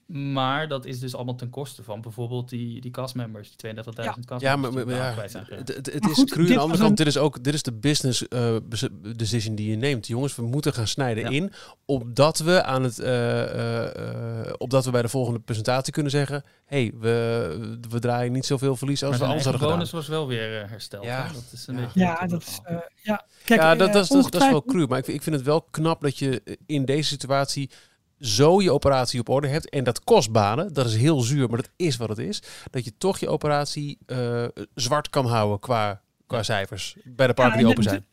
Maar 0.07 0.69
dat 0.69 0.85
is 0.85 0.99
dus 1.01 1.15
allemaal 1.15 1.35
ten 1.35 1.51
koste 1.51 1.83
van 1.83 2.01
bijvoorbeeld 2.01 2.49
die, 2.49 2.81
die 2.81 2.91
castmembers, 2.91 3.49
die 3.57 3.57
32.000 3.75 4.05
Ja. 4.05 4.15
castmembers. 4.27 4.43
Ja, 4.43 4.57
maar, 4.57 4.71
die 4.71 4.85
maar- 4.85 4.95
ja, 4.95 5.13
kwijt 5.13 5.31
zijn 5.31 5.45
geraakt. 5.45 5.69
het, 5.69 5.77
het, 5.77 5.93
het 5.95 6.03
Maar 6.03 6.11
is 6.11 6.25
cru. 6.25 6.41
Aan 6.41 6.47
dit 6.47 6.55
de 6.57 6.61
andere 6.63 6.83
kant, 6.83 6.97
dit 6.97 7.07
is 7.07 7.19
ook 7.19 7.45
dit 7.45 7.55
is 7.55 7.63
de 7.63 7.73
business 7.73 8.29
eh, 8.29 8.57
bes- 8.69 8.89
decision 9.17 9.55
die 9.55 9.71
je 9.71 9.77
neemt. 9.77 10.07
Jongens, 10.07 10.37
we 10.37 10.43
moeten 10.43 10.73
gaan 10.75 10.87
snijden 10.87 11.23
Ja. 11.23 11.29
in, 11.31 11.53
opdat 11.85 12.39
we 12.39 12.63
aan 12.63 12.83
het, 12.83 12.99
eh, 12.99 13.43
eh, 13.43 14.47
eh, 14.47 14.53
opdat 14.59 14.85
we 14.85 14.91
bij 14.91 15.03
de 15.03 15.09
volgende 15.09 15.41
presentatie 15.41 15.93
kunnen 15.93 16.13
zeggen, 16.13 16.45
hey, 16.65 16.93
we, 17.01 17.79
we 17.91 17.99
draaien 17.99 18.33
niet 18.33 18.47
zoveel 18.47 18.77
verlies 18.77 19.03
als 19.03 19.11
Maar 19.11 19.19
we 19.21 19.25
anders 19.25 19.45
hadden 19.45 19.61
gedaan. 19.63 19.77
bonus 19.77 19.93
was 19.93 20.09
wel 20.09 20.27
weer 20.27 20.69
hersteld. 20.69 21.05
Ja. 21.05 21.27
hè? 21.27 21.33
Dat 21.33 21.45
is 21.53 21.67
een 21.67 21.77
beetje 21.77 22.01
Ja, 22.01 22.27
dat 22.27 22.43
is. 22.43 22.59
eh, 22.65 22.77
ja. 23.03 23.25
Kijk, 23.45 23.61
ja, 23.61 23.75
dat, 23.75 23.93
dat, 23.93 24.03
is, 24.03 24.09
dat, 24.09 24.25
is- 24.25 24.31
dat 24.31 24.43
is 24.43 24.51
wel 24.51 24.65
cru. 24.65 24.87
Maar 24.87 24.99
ik, 24.99 25.07
ik 25.07 25.23
vind 25.23 25.37
het 25.37 25.45
wel 25.45 25.63
knap 25.63 26.01
dat 26.03 26.19
je 26.19 26.59
in 26.67 26.85
deze 26.85 27.09
situatie 27.09 27.71
zo 28.23 28.61
je 28.61 28.73
operatie 28.73 29.21
op 29.21 29.29
orde 29.29 29.49
hebt. 29.49 29.69
En 29.71 29.85
dat 29.85 30.05
kost 30.05 30.33
banen. 30.33 30.73
Dat 30.73 30.87
is 30.87 30.97
heel 30.97 31.21
zuur, 31.21 31.49
maar 31.49 31.57
dat 31.57 31.71
is 31.77 31.97
wat 31.97 32.09
het 32.09 32.19
is. 32.19 32.43
Dat 32.71 32.85
je 32.85 32.93
toch 32.99 33.19
je 33.19 33.29
operatie 33.29 33.99
eh, 34.07 34.45
zwart 34.75 35.11
kan 35.11 35.27
houden 35.27 35.59
qua, 35.61 36.01
qua 36.27 36.43
cijfers. 36.43 36.97
Bij 37.05 37.27
de 37.27 37.35
parken 37.35 37.53
Ja, 37.53 37.59
die 37.59 37.67
en 37.67 37.71
open 37.71 37.83
zijn. 37.83 38.05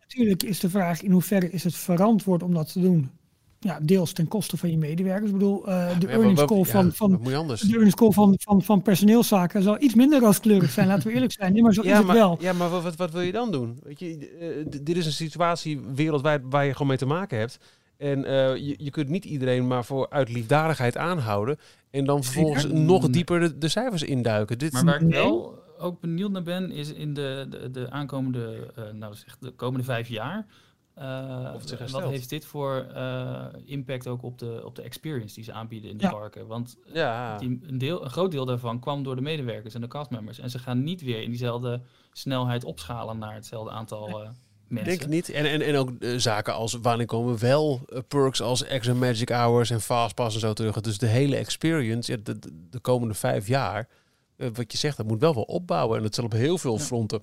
Natuurlijk 0.00 0.42
is 0.42 0.60
de 0.60 0.70
vraag 0.70 1.02
in 1.02 1.10
hoeverre 1.10 1.50
is 1.50 1.64
het 1.64 1.74
verantwoord 1.74 2.42
om 2.42 2.54
dat 2.54 2.72
te 2.72 2.80
doen. 2.80 3.10
Ja, 3.58 3.78
deels 3.82 4.12
ten 4.12 4.28
koste 4.28 4.56
van 4.56 4.70
je 4.70 4.78
medewerkers. 4.78 5.26
Ik 5.30 5.32
bedoel, 5.32 5.66
eh, 5.66 5.98
de 5.98 6.06
Ja, 6.06 6.12
earnings 6.12 6.44
call 6.44 6.58
ja, 6.58 6.64
van, 6.64 6.92
van, 6.92 7.10
de 7.22 7.30
earnings 7.30 7.94
call 7.94 8.10
van, 8.10 8.34
van, 8.38 8.62
van 8.62 8.82
personeelszaken 8.82 9.62
zal 9.62 9.82
iets 9.82 9.94
minder 9.94 10.20
rooskleurig 10.20 10.70
zijn, 10.70 10.86
laten 10.86 11.06
we 11.08 11.14
eerlijk 11.14 11.32
zijn. 11.32 11.52
Nee, 11.52 11.62
maar 11.62 11.72
zo 11.72 11.80
is 11.80 11.88
Ja 11.88 11.96
het 11.96 12.06
maar, 12.06 12.16
wel. 12.16 12.36
ja, 12.40 12.52
maar 12.52 12.70
wat, 12.70 12.82
wat, 12.82 12.96
wat 12.96 13.10
wil 13.10 13.20
je 13.20 13.32
dan 13.32 13.52
doen? 13.52 13.78
Weet 13.82 13.98
je, 13.98 14.28
eh, 14.28 14.80
dit 14.82 14.96
is 14.96 15.06
een 15.06 15.12
situatie 15.12 15.80
wereldwijd 15.94 16.42
waar 16.44 16.64
je 16.64 16.72
gewoon 16.72 16.88
mee 16.88 16.96
te 16.96 17.06
maken 17.06 17.38
hebt. 17.38 17.58
En 17.96 18.24
eh, 18.24 18.56
je, 18.56 18.74
je 18.78 18.90
kunt 18.90 19.08
niet 19.08 19.24
iedereen 19.24 19.66
maar 19.66 19.84
voor 19.84 20.10
uit 20.10 20.28
liefdadigheid 20.28 20.96
aanhouden. 20.96 21.58
En 21.90 22.04
dan 22.04 22.24
vervolgens 22.24 22.62
Zeker. 22.62 22.78
nog 22.78 23.08
dieper 23.10 23.40
de, 23.40 23.58
de 23.58 23.68
cijfers 23.68 24.02
induiken. 24.02 24.58
Dit, 24.58 24.72
Maar 24.72 24.84
waar 24.84 25.02
ik 25.02 25.08
wel 25.12 25.62
ook 25.78 26.00
benieuwd 26.00 26.30
naar 26.30 26.42
ben, 26.42 26.70
is 26.70 26.92
in 26.92 27.14
de, 27.14 27.46
de, 27.50 27.70
de 27.70 27.90
aankomende, 27.90 28.72
eh, 28.76 28.84
nou 28.92 29.14
zeg, 29.14 29.36
de 29.40 29.50
komende 29.50 29.84
vijf 29.84 30.08
jaar. 30.08 30.46
eh, 30.94 31.50
Of 31.54 31.60
het 31.60 31.68
zich 31.68 31.90
wat 31.90 32.04
heeft 32.10 32.28
dit 32.28 32.44
voor 32.44 32.86
eh, 32.94 33.44
impact 33.64 34.06
ook 34.08 34.22
op 34.22 34.38
de, 34.38 34.62
op 34.64 34.74
de 34.76 34.82
experience 34.82 35.34
die 35.34 35.44
ze 35.44 35.52
aanbieden 35.52 35.90
in 35.90 35.96
de 35.96 36.04
Ja. 36.04 36.10
parken? 36.10 36.46
Want 36.46 36.76
ja, 36.92 37.38
die, 37.38 37.60
een, 37.66 37.78
deel, 37.78 38.04
een 38.04 38.10
groot 38.10 38.30
deel 38.30 38.44
daarvan 38.44 38.80
kwam 38.80 39.02
door 39.02 39.16
de 39.16 39.22
medewerkers 39.22 39.74
en 39.74 39.80
de 39.80 39.88
castmembers. 39.88 40.38
En 40.38 40.50
ze 40.50 40.58
gaan 40.58 40.82
niet 40.82 41.02
weer 41.02 41.22
in 41.22 41.28
diezelfde 41.30 41.80
snelheid 42.12 42.64
opschalen 42.64 43.18
naar 43.18 43.34
hetzelfde 43.34 43.70
aantal 43.70 44.22
eh, 44.22 44.28
mensen. 44.74 44.90
denk 44.90 45.00
het 45.00 45.10
niet. 45.10 45.30
En, 45.30 45.46
en, 45.46 45.60
en 45.62 45.76
ook 45.76 45.90
eh, 46.00 46.14
zaken 46.16 46.54
als 46.54 46.78
wanneer 46.82 47.06
komen 47.06 47.38
wel 47.38 47.80
eh, 47.88 47.98
perks 48.08 48.40
als 48.40 48.64
extra 48.64 48.94
magic 48.94 49.28
hours 49.28 49.70
en 49.70 49.80
fastpass 49.80 50.34
en 50.34 50.40
zo 50.40 50.52
terug. 50.52 50.80
Dus 50.80 50.98
de 50.98 51.06
hele 51.06 51.36
experience, 51.36 52.12
ja, 52.12 52.18
de, 52.22 52.38
de, 52.38 52.66
de 52.70 52.78
komende 52.78 53.14
vijf 53.14 53.46
jaar, 53.46 53.88
eh, 54.36 54.48
wat 54.54 54.72
je 54.72 54.78
zegt, 54.78 54.96
dat 54.96 55.06
moet 55.06 55.20
wel 55.20 55.34
wel 55.34 55.42
opbouwen. 55.42 55.96
En 55.96 56.02
dat 56.02 56.14
zal 56.14 56.24
op 56.24 56.32
heel 56.32 56.58
veel 56.58 56.78
fronten 56.78 57.22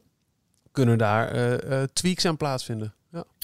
kunnen 0.72 0.98
daar 0.98 1.58
tweaks 1.94 2.26
aan 2.26 2.38
plaatsvinden. 2.38 2.94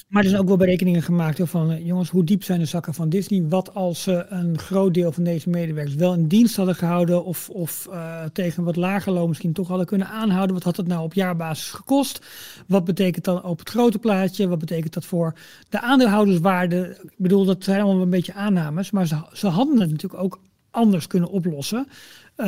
Maar 0.08 0.22
er 0.22 0.28
zijn 0.28 0.40
ook 0.40 0.48
wel 0.48 0.56
berekeningen 0.56 1.02
gemaakt 1.02 1.40
van, 1.42 1.70
eh, 1.70 1.86
jongens, 1.86 2.10
hoe 2.10 2.24
diep 2.24 2.42
zijn 2.44 2.58
de 2.58 2.64
zakken 2.64 2.94
van 2.94 3.08
Disney? 3.08 3.44
Wat 3.48 3.74
als 3.74 4.02
ze 4.02 4.26
een 4.28 4.58
groot 4.58 4.94
deel 4.94 5.12
van 5.12 5.24
deze 5.24 5.48
medewerkers 5.48 5.94
wel 5.94 6.14
in 6.14 6.26
dienst 6.26 6.56
hadden 6.56 6.74
gehouden 6.74 7.24
of, 7.24 7.50
of 7.50 7.86
eh, 7.90 8.24
tegen 8.32 8.58
een 8.58 8.64
wat 8.64 8.76
lager 8.76 9.12
loon 9.12 9.28
misschien 9.28 9.52
toch 9.52 9.68
hadden 9.68 9.86
kunnen 9.86 10.08
aanhouden? 10.08 10.54
Wat 10.54 10.64
had 10.64 10.76
het 10.76 10.86
nou 10.86 11.02
op 11.02 11.14
jaarbasis 11.14 11.70
gekost? 11.70 12.26
Wat 12.66 12.84
betekent 12.84 13.24
dan 13.24 13.42
op 13.44 13.58
het 13.58 13.68
grote 13.68 13.98
plaatje? 13.98 14.48
Wat 14.48 14.58
betekent 14.58 14.92
dat 14.94 15.04
voor 15.04 15.34
de 15.68 15.80
aandeelhouderswaarde? 15.80 16.98
Ik 17.02 17.14
bedoel, 17.16 17.44
dat 17.44 17.64
zijn 17.64 17.80
allemaal 17.80 18.02
een 18.02 18.10
beetje 18.10 18.34
aannames, 18.34 18.90
maar 18.90 19.06
ze, 19.06 19.16
ze 19.32 19.46
hadden 19.46 19.80
het 19.80 19.90
natuurlijk 19.90 20.22
ook 20.22 20.40
anders 20.70 21.06
kunnen 21.06 21.30
oplossen. 21.30 21.86
Eh, 22.34 22.46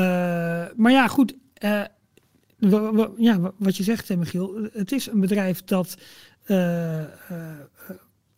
maar 0.76 0.92
ja, 0.92 1.06
goed. 1.08 1.34
ja, 1.58 3.40
wa- 3.40 3.52
wat 3.56 3.76
je 3.76 3.82
zegt, 3.82 4.16
Michiel, 4.16 4.68
het 4.72 4.92
is 4.92 5.06
een 5.06 5.20
bedrijf 5.20 5.64
dat 5.64 5.96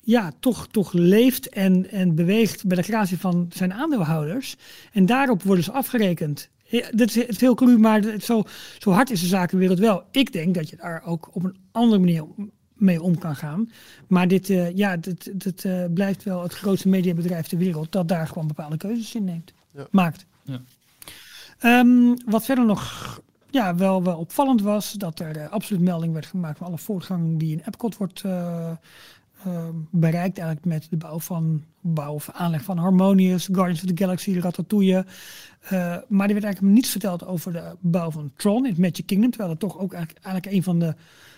ja, 0.01 0.33
toch, 0.41 0.69
toch 0.71 0.93
leeft 0.93 1.49
en, 1.49 1.91
en 1.91 2.15
beweegt 2.15 2.67
bij 2.67 2.77
de 2.77 2.83
gratie 2.83 3.19
van 3.19 3.47
zijn 3.55 3.73
aandeelhouders. 3.73 4.57
En 4.93 5.07
daarop 5.07 5.43
worden 5.43 5.65
ze 5.65 5.73
afgerekend. 5.73 6.49
Ja, 6.65 6.89
dat 6.91 7.09
is, 7.09 7.15
het 7.15 7.29
is 7.29 7.41
heel 7.41 7.55
cru, 7.55 7.79
maar 7.79 8.01
het- 8.01 8.25
zo, 8.25 8.43
zo 8.79 8.91
hard 8.91 9.11
is 9.11 9.21
de 9.21 9.27
zakenwereld 9.27 9.79
wel. 9.79 10.03
Ik 10.11 10.33
denk 10.33 10.55
dat 10.55 10.69
je 10.71 10.77
daar 10.77 11.03
ook 11.05 11.29
op 11.33 11.45
een 11.45 11.57
andere 11.73 11.99
manier 12.01 12.25
mee 12.75 13.03
om 13.03 13.19
kan 13.19 13.37
gaan. 13.37 13.71
Maar 14.09 14.29
dit, 14.29 14.51
eh, 14.51 14.77
ja, 14.77 14.97
dit, 14.97 15.31
dit 15.43 15.65
eh, 15.65 15.85
blijft 15.95 16.23
wel 16.23 16.43
het 16.43 16.53
grootste 16.55 16.89
mediabedrijf 16.89 17.47
ter 17.47 17.59
wereld 17.59 17.93
dat 17.93 18.09
daar 18.09 18.27
gewoon 18.29 18.47
bepaalde 18.47 18.77
keuzes 18.77 19.15
in 19.15 19.25
neemt, 19.25 19.53
Ja. 19.75 19.87
maakt. 19.91 20.27
Ja. 20.45 20.61
Ehm, 21.59 22.15
wat 22.27 22.45
verder 22.45 22.65
nog 22.65 23.21
ja, 23.53 23.75
wel, 23.75 24.03
wel 24.03 24.19
opvallend 24.19 24.63
was, 24.63 24.93
dat 24.93 25.19
er 25.19 25.37
eh, 25.37 25.51
absoluut 25.51 25.83
melding 25.83 26.13
werd 26.13 26.27
gemaakt 26.27 26.59
van 26.59 26.67
alle 26.67 26.79
voortgang 26.79 27.39
die 27.39 27.53
in 27.53 27.63
Epcot 27.65 27.97
wordt 27.97 28.23
eh, 28.25 28.71
eh, 29.45 29.69
bereikt. 29.91 30.39
Eigenlijk 30.39 30.67
met 30.67 30.87
de 30.91 30.97
bouw 30.97 31.19
van 31.19 31.63
bouw 31.81 32.13
of 32.13 32.31
aanleg 32.33 32.63
van 32.63 32.79
Harmonious, 32.79 33.49
Guardians 33.53 33.83
of 33.83 33.89
the 33.89 33.97
Galaxy, 33.97 34.39
Ratatouille. 34.39 35.07
Eh, 35.61 35.71
maar 36.09 36.27
er 36.27 36.33
werd 36.33 36.45
eigenlijk 36.45 36.75
niets 36.75 36.91
verteld 36.91 37.27
over 37.27 37.53
de 37.53 37.77
bouw 37.81 38.11
van 38.11 38.33
Tron 38.37 38.65
in 38.65 38.71
het 38.71 38.79
Magic 38.79 39.07
Kingdom. 39.07 39.31
Terwijl 39.31 39.51
het 39.51 39.61
toch 39.61 39.79
ook 39.79 39.93
eigenlijk, 39.93 40.25
eigenlijk 40.25 40.57
een 40.57 40.63
van 40.63 40.79
de, 40.79 40.95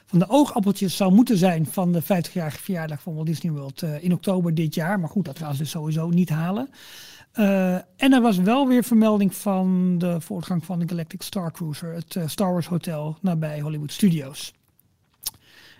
van 0.07 0.18
de 0.18 0.29
oogappeltjes 0.29 0.96
zou 0.96 1.12
moeten 1.12 1.37
zijn 1.37 1.66
van 1.66 1.92
de 1.92 2.03
50-jarige 2.03 2.59
verjaardag 2.59 3.03
van 3.03 3.14
Walt 3.14 3.27
Disney 3.27 3.53
World 3.53 3.83
in 3.83 4.12
oktober 4.12 4.55
dit 4.55 4.74
jaar. 4.74 5.00
Maar 5.00 5.11
goed, 5.11 5.24
dat 5.24 5.38
gaan 5.38 5.53
ze 5.53 5.62
dus 5.62 5.70
sowieso 5.70 6.09
niet 6.09 6.29
halen. 6.29 6.68
Eh, 7.34 7.74
en 7.74 8.12
er 8.12 8.20
was 8.20 8.36
wel 8.36 8.68
weer 8.68 8.84
vermelding 8.84 9.34
van 9.34 9.98
de 9.98 10.20
voortgang 10.20 10.64
van 10.64 10.78
de 10.78 10.88
Galactic 10.88 11.22
Star 11.22 11.52
Cruiser, 11.52 11.94
het 11.94 12.16
eh, 12.16 12.22
Star 12.26 12.52
Wars 12.52 12.66
Hotel 12.66 13.16
nabij 13.20 13.60
Hollywood 13.60 13.92
Studios. 13.92 14.52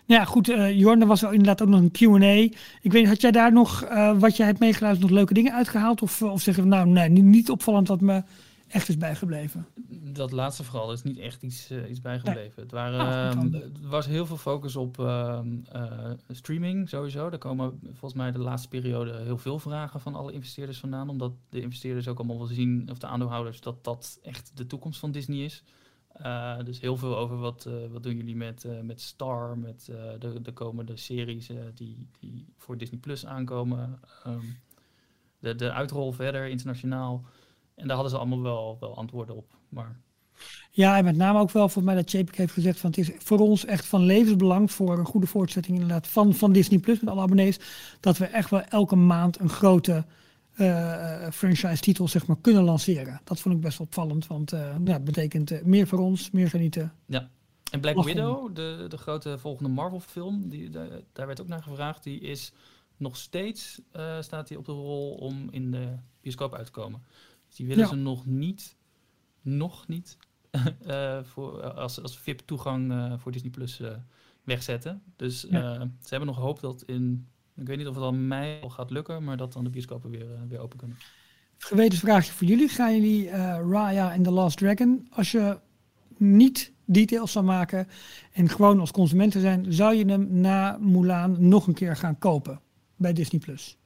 Nou 0.07 0.21
ja, 0.21 0.27
goed, 0.27 0.49
eh 0.49 0.79
Jorn, 0.79 1.01
er 1.01 1.07
was 1.07 1.21
wel 1.21 1.31
inderdaad 1.31 1.63
ook 1.63 1.69
nog 1.69 1.81
een 1.81 1.91
Q&A. 1.91 2.57
Ik 2.83 2.93
weet, 2.93 3.07
had 3.07 3.21
jij 3.21 3.31
daar 3.31 3.53
nog, 3.53 3.85
wat 4.19 4.37
jij 4.37 4.47
hebt 4.47 4.59
meegeluisterd, 4.59 5.09
nog 5.09 5.19
leuke 5.19 5.35
dingen 5.35 5.53
uitgehaald? 5.53 6.03
Of, 6.03 6.23
of 6.23 6.41
zeggen 6.41 6.69
nou, 6.69 6.89
nee, 6.89 7.09
niet 7.09 7.51
opvallend 7.51 7.89
wat 7.89 8.01
me 8.01 8.23
echt 8.75 8.89
is 8.89 8.97
bijgebleven? 8.97 9.67
Dat 10.13 10.33
laatste 10.33 10.65
vooral, 10.65 10.93
is 10.93 11.03
niet 11.03 11.19
echt 11.19 11.43
iets, 11.43 11.71
eh, 11.71 11.91
iets 11.91 12.01
bijgebleven. 12.01 12.63
Het, 12.63 12.71
waren, 12.71 13.01
Ah, 13.01 13.63
was 13.81 14.07
heel 14.07 14.27
veel 14.27 14.37
focus 14.37 14.77
op 14.77 14.99
ehm, 14.99 15.57
eh, 15.73 16.11
streaming 16.29 16.89
sowieso. 16.89 17.31
Daar 17.31 17.39
komen 17.39 17.81
volgens 17.83 18.15
mij 18.15 18.33
de 18.33 18.39
laatste 18.39 18.69
periode 18.69 19.21
heel 19.23 19.39
veel 19.39 19.59
vragen 19.59 20.01
van 20.01 20.15
alle 20.15 20.33
investeerders 20.33 20.79
vandaan. 20.79 21.09
Omdat 21.09 21.33
de 21.49 21.61
investeerders 21.61 22.09
ook 22.09 22.19
allemaal 22.19 22.39
wel 22.39 22.47
zien, 22.47 22.89
of 22.91 22.99
de 22.99 23.07
aandeelhouders, 23.07 23.61
dat 23.61 23.85
dat 23.85 24.19
echt 24.23 24.51
de 24.55 24.67
toekomst 24.67 25.01
van 25.01 25.13
Disney 25.13 25.45
is. 25.45 25.63
Dus 26.65 26.81
heel 26.81 26.97
veel 26.97 27.17
over 27.17 27.37
wat, 27.37 27.69
wat 27.91 28.03
doen 28.03 28.17
jullie 28.17 28.37
met, 28.37 28.67
met 28.83 29.01
Star, 29.01 29.59
met 29.59 29.85
de, 30.19 30.43
de 30.43 30.53
komende 30.53 30.97
series 30.97 31.51
die, 31.75 32.09
die 32.21 32.47
voor 32.57 32.79
Disney 32.79 33.01
Plus 33.01 33.27
aankomen. 33.27 34.01
Ehm, 34.25 34.45
de, 35.39 35.55
de 35.55 35.73
uitrol 35.73 36.13
verder 36.13 36.49
internationaal. 36.49 37.25
En 37.75 37.87
daar 37.87 37.95
hadden 37.95 38.11
ze 38.11 38.19
allemaal 38.19 38.43
wel, 38.43 38.77
wel 38.81 38.97
antwoorden 38.97 39.37
op. 39.37 39.57
Maar 39.69 40.01
Ja, 40.71 40.97
en 40.97 41.05
met 41.05 41.17
name 41.17 41.39
ook 41.39 41.51
wel 41.51 41.69
voor 41.69 41.83
mij 41.83 41.95
dat 41.95 42.11
Chapek 42.11 42.37
heeft 42.37 42.53
gezegd 42.53 42.81
van 42.81 42.91
het 42.91 42.99
is 42.99 43.11
voor 43.19 43.39
ons 43.39 43.65
echt 43.65 43.87
van 43.87 44.05
levensbelang 44.05 44.73
voor 44.73 44.99
een 44.99 45.07
goede 45.07 45.27
voortzetting 45.27 45.75
inderdaad 45.75 46.07
van, 46.07 46.35
van 46.35 46.53
Disney 46.53 46.79
Plus 46.79 47.01
met 47.01 47.11
alle 47.11 47.23
abonnees. 47.23 47.59
Dat 48.01 48.19
we 48.19 48.25
echt 48.25 48.51
wel 48.51 48.63
elke 48.63 48.97
maand 48.97 49.41
een 49.41 49.49
grote 49.49 50.05
eh, 50.55 51.31
franchise 51.31 51.83
titel 51.83 52.09
zeg 52.09 52.27
maar 52.27 52.37
kunnen 52.41 52.63
lanceren. 52.63 53.21
Dat 53.25 53.41
vond 53.41 53.55
ik 53.55 53.61
best 53.61 53.79
wel 53.79 53.87
opvallend, 53.87 54.27
want 54.27 54.53
eh 54.53 54.77
ja, 54.85 54.93
het 54.93 55.05
betekent 55.05 55.51
eh, 55.51 55.63
meer 55.63 55.87
voor 55.87 55.99
ons, 55.99 56.31
meer 56.31 56.49
genieten. 56.49 56.93
Ja. 57.07 57.31
En 57.71 57.81
Black 57.81 57.95
Lachen. 57.95 58.15
Widow, 58.15 58.55
de, 58.55 58.85
de 58.89 58.97
grote 58.97 59.39
volgende 59.39 59.71
Marvel-film, 59.71 60.49
die, 60.49 60.71
daar, 60.71 60.89
daar 61.13 61.27
werd 61.27 61.41
ook 61.41 61.49
naar 61.49 61.63
gevraagd. 61.63 62.03
Die 62.03 62.21
is 62.21 62.53
nog 62.97 63.17
steeds 63.17 63.81
eh, 63.93 64.21
staat 64.21 64.49
die 64.49 64.59
op 64.59 64.65
de 64.65 64.73
rol 64.73 65.15
om 65.15 65.49
in 65.51 65.71
de 65.71 65.89
bioscoop 66.21 66.55
uit 66.55 66.67
te 66.67 66.73
komen. 66.73 67.03
Dus 67.55 67.67
die 67.67 67.75
willen 67.75 67.91
Ja. 67.91 67.97
ze 67.97 68.03
nog 68.03 68.27
niet, 68.27 68.77
nog 69.43 69.89
niet, 69.89 70.17
eh, 70.87 71.19
voor, 71.25 71.63
als, 71.73 72.03
als 72.03 72.19
VIP-toegang 72.19 72.93
eh, 72.93 73.13
voor 73.19 73.33
Disney 73.33 73.51
Plus 73.51 73.81
eh, 73.81 73.93
wegzetten. 74.45 75.03
Dus 75.17 75.47
Ja. 75.51 75.75
eh, 75.75 75.81
ze 75.81 76.09
hebben 76.09 76.27
nog 76.29 76.37
hoop 76.39 76.61
dat 76.61 76.83
in, 76.83 77.27
ik 77.57 77.67
weet 77.67 77.77
niet 77.79 77.87
of 77.87 77.95
het 77.95 78.05
al 78.05 78.13
mei 78.13 78.61
al 78.63 78.71
gaat 78.71 78.91
lukken, 78.91 79.25
maar 79.25 79.37
dat 79.37 79.53
dan 79.53 79.65
de 79.65 79.71
bioscopen 79.71 80.11
weer, 80.11 80.33
eh, 80.35 80.41
weer 80.49 80.59
open 80.59 80.79
kunnen. 80.79 80.97
Gewetensvraagje 81.59 82.33
voor 82.33 82.47
jullie. 82.47 82.69
Gaan 82.69 82.95
jullie 82.95 83.29
eh, 83.29 83.39
Raya 83.71 84.13
en 84.13 84.23
The 84.23 84.31
Last 84.31 84.59
Dragon, 84.59 85.07
als 85.11 85.33
je 85.33 85.59
niet 86.17 86.73
details 86.85 87.33
zou 87.33 87.45
maken 87.45 87.89
en 88.33 88.49
gewoon 88.49 88.81
als 88.81 88.91
consument 88.91 89.33
te 89.33 89.41
zijn, 89.41 89.73
zou 89.73 89.95
je 89.95 90.05
hem 90.05 90.41
na 90.41 90.79
Mulan 90.81 91.49
nog 91.49 91.67
een 91.67 91.75
keer 91.75 91.97
gaan 91.97 92.19
kopen 92.19 92.61
bij 92.97 93.13
Disney 93.13 93.41
Plus? 93.41 93.79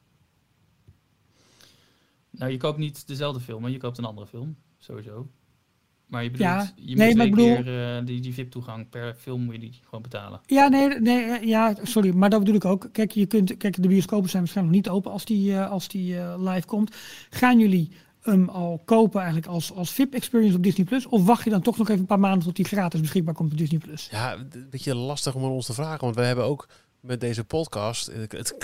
Nou, 2.38 2.50
je 2.52 2.56
koopt 2.58 2.78
niet 2.78 3.06
dezelfde 3.06 3.40
film, 3.40 3.62
maar 3.62 3.70
je 3.70 3.78
koopt 3.78 3.98
een 3.98 4.04
andere 4.04 4.26
film, 4.26 4.56
sowieso. 4.78 5.28
Maar 6.06 6.22
je 6.22 6.30
bedoelt, 6.30 6.50
Ja, 6.50 6.72
je 6.76 6.96
nee, 6.96 7.06
moet 7.08 7.16
maar 7.16 7.28
bedoel- 7.28 7.62
keer 7.62 7.96
eh, 7.98 8.04
die, 8.06 8.20
die 8.20 8.34
VIP-toegang 8.34 8.88
per 8.88 9.14
film 9.14 9.42
moet 9.42 9.54
je 9.54 9.60
die 9.60 9.80
gewoon 9.84 10.02
betalen. 10.02 10.40
Ja, 10.46 10.68
nee, 10.68 10.88
nee, 11.00 11.22
eh, 11.24 11.42
ja, 11.48 11.74
sorry, 11.82 12.14
maar 12.14 12.30
dat 12.30 12.38
bedoel 12.38 12.54
ik 12.54 12.64
ook. 12.64 12.88
Kijk, 12.92 13.12
je 13.12 13.26
kunt, 13.26 13.56
kijk 13.56 13.82
de 13.82 13.88
bioscopen 13.88 14.30
zijn 14.30 14.42
waarschijnlijk 14.42 14.76
nog 14.76 14.84
niet 14.86 14.94
open 14.96 15.10
als 15.12 15.24
die, 15.24 15.52
eh, 15.54 15.70
als 15.70 15.88
die 15.88 16.18
eh, 16.18 16.34
live 16.38 16.66
komt. 16.66 16.96
Gaan 17.30 17.58
jullie 17.58 17.90
hem 18.20 18.48
al 18.48 18.82
kopen 18.84 19.18
eigenlijk 19.20 19.50
als, 19.50 19.72
als 19.72 19.90
VIP-experience 19.90 20.56
op 20.56 20.62
Disney 20.62 20.86
Plus? 20.86 21.06
Of 21.06 21.24
wacht 21.26 21.44
je 21.44 21.50
dan 21.50 21.62
toch 21.62 21.78
nog 21.78 21.88
even 21.88 22.00
een 22.00 22.06
paar 22.06 22.20
maanden 22.20 22.42
tot 22.46 22.56
die 22.56 22.64
gratis 22.64 23.00
beschikbaar 23.00 23.34
komt 23.34 23.52
op 23.52 23.58
Disney 23.58 23.78
Plus? 23.80 24.08
Ja, 24.10 24.32
een 24.34 24.66
beetje 24.70 24.94
lastig 24.94 25.34
om 25.34 25.44
aan 25.44 25.50
ons 25.50 25.66
te 25.66 25.72
vragen. 25.74 26.00
Want 26.00 26.14
we 26.14 26.22
hebben 26.22 26.44
ook 26.44 26.68
met 27.00 27.20
deze 27.20 27.44
podcast. 27.44 28.06
Het, 28.06 28.54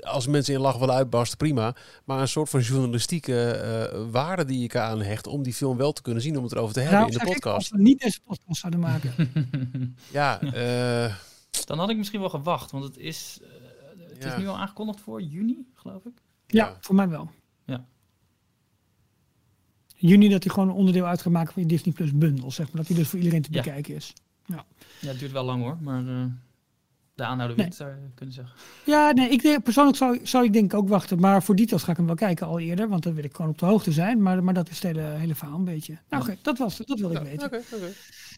als 0.00 0.26
mensen 0.26 0.54
in 0.54 0.60
lach 0.60 0.78
willen 0.78 0.94
uitbarsten, 0.94 1.38
prima. 1.38 1.74
Maar 2.04 2.20
een 2.20 2.28
soort 2.28 2.48
van 2.50 2.60
journalistieke 2.60 3.50
eh, 3.50 4.04
waarde 4.10 4.44
die 4.44 4.64
ik 4.64 4.76
aan 4.76 5.00
hecht. 5.02 5.26
om 5.26 5.42
die 5.42 5.54
film 5.54 5.76
wel 5.76 5.92
te 5.92 6.02
kunnen 6.02 6.22
zien, 6.22 6.36
om 6.36 6.42
het 6.42 6.52
erover 6.52 6.74
te 6.74 6.80
hebben 6.80 6.98
Nou, 6.98 7.12
in 7.12 7.18
de 7.18 7.24
ik, 7.24 7.26
als 7.28 7.34
podcast. 7.38 7.70
we 7.70 7.78
niet 7.82 8.00
deze 8.00 8.20
podcast 8.20 8.60
zouden 8.60 8.80
maken. 8.80 9.14
Ja, 10.10 10.40
eh, 11.06 11.14
Dan 11.66 11.78
had 11.78 11.90
ik 11.90 11.96
misschien 11.96 12.20
wel 12.20 12.28
gewacht, 12.30 12.70
want 12.70 12.84
het 12.84 12.96
is, 12.96 13.38
eh, 13.42 13.48
het 14.08 14.22
Ja. 14.22 14.32
is 14.34 14.38
nu 14.40 14.48
al 14.48 14.58
aangekondigd 14.58 15.00
voor 15.00 15.22
juni, 15.22 15.66
geloof 15.74 16.04
ik. 16.04 16.22
Ja, 16.46 16.66
Ja. 16.66 16.76
voor 16.80 16.94
mij 16.94 17.08
wel. 17.08 17.30
Ja. 17.64 17.84
Juni 19.94 20.28
dat 20.28 20.44
hij 20.44 20.52
gewoon 20.52 20.68
een 20.68 20.74
onderdeel 20.74 21.04
uit 21.06 21.22
gaat 21.22 21.32
maken 21.32 21.52
van 21.52 21.62
je 21.62 21.68
Disney 21.68 21.94
Plus 21.94 22.12
bundle, 22.14 22.50
zeg 22.50 22.66
maar. 22.66 22.76
Dat 22.76 22.86
hij 22.86 22.96
dus 22.96 23.08
voor 23.08 23.18
iedereen 23.18 23.42
te 23.42 23.48
Ja. 23.52 23.62
bekijken 23.62 23.94
is. 23.94 24.12
Ja, 24.46 24.64
het 25.00 25.18
duurt 25.18 25.32
wel 25.32 25.44
lang 25.44 25.62
hoor, 25.62 25.78
maar 25.80 26.06
eh, 26.08 26.24
de 27.18 27.24
aanhouder 27.24 27.56
Nee. 27.56 27.72
zou 27.72 27.90
je 27.90 27.96
kunnen 28.14 28.34
zeggen. 28.34 28.54
Ja, 28.84 29.10
nee, 29.12 29.28
ik 29.28 29.42
denk, 29.42 29.62
persoonlijk 29.62 29.96
zou, 29.96 30.20
zou 30.22 30.44
ik 30.44 30.52
denk 30.52 30.72
ik 30.72 30.78
ook 30.78 30.88
wachten. 30.88 31.20
Maar 31.20 31.42
voor 31.42 31.56
details 31.56 31.82
ga 31.82 31.90
ik 31.90 31.96
hem 31.96 32.06
wel 32.06 32.14
kijken 32.14 32.46
al 32.46 32.58
eerder. 32.58 32.88
Want 32.88 33.02
dan 33.02 33.14
wil 33.14 33.24
ik 33.24 33.36
gewoon 33.36 33.50
op 33.50 33.58
de 33.58 33.66
hoogte 33.66 33.92
zijn. 33.92 34.22
Maar, 34.22 34.44
maar 34.44 34.54
dat 34.54 34.68
is 34.68 34.82
het 34.82 34.82
hele, 34.82 35.00
hele 35.00 35.34
verhaal 35.34 35.58
een 35.58 35.64
beetje. 35.64 35.98
Nou 36.08 36.22
oké, 36.22 36.36
dat 36.42 36.58
was 36.58 36.78
het. 36.78 36.86
Dat 36.86 36.98
wilde 36.98 37.14
ik 37.14 37.20
ja, 37.20 37.28
weten. 37.28 37.46
oké, 37.46 37.56
oké. 37.74 37.92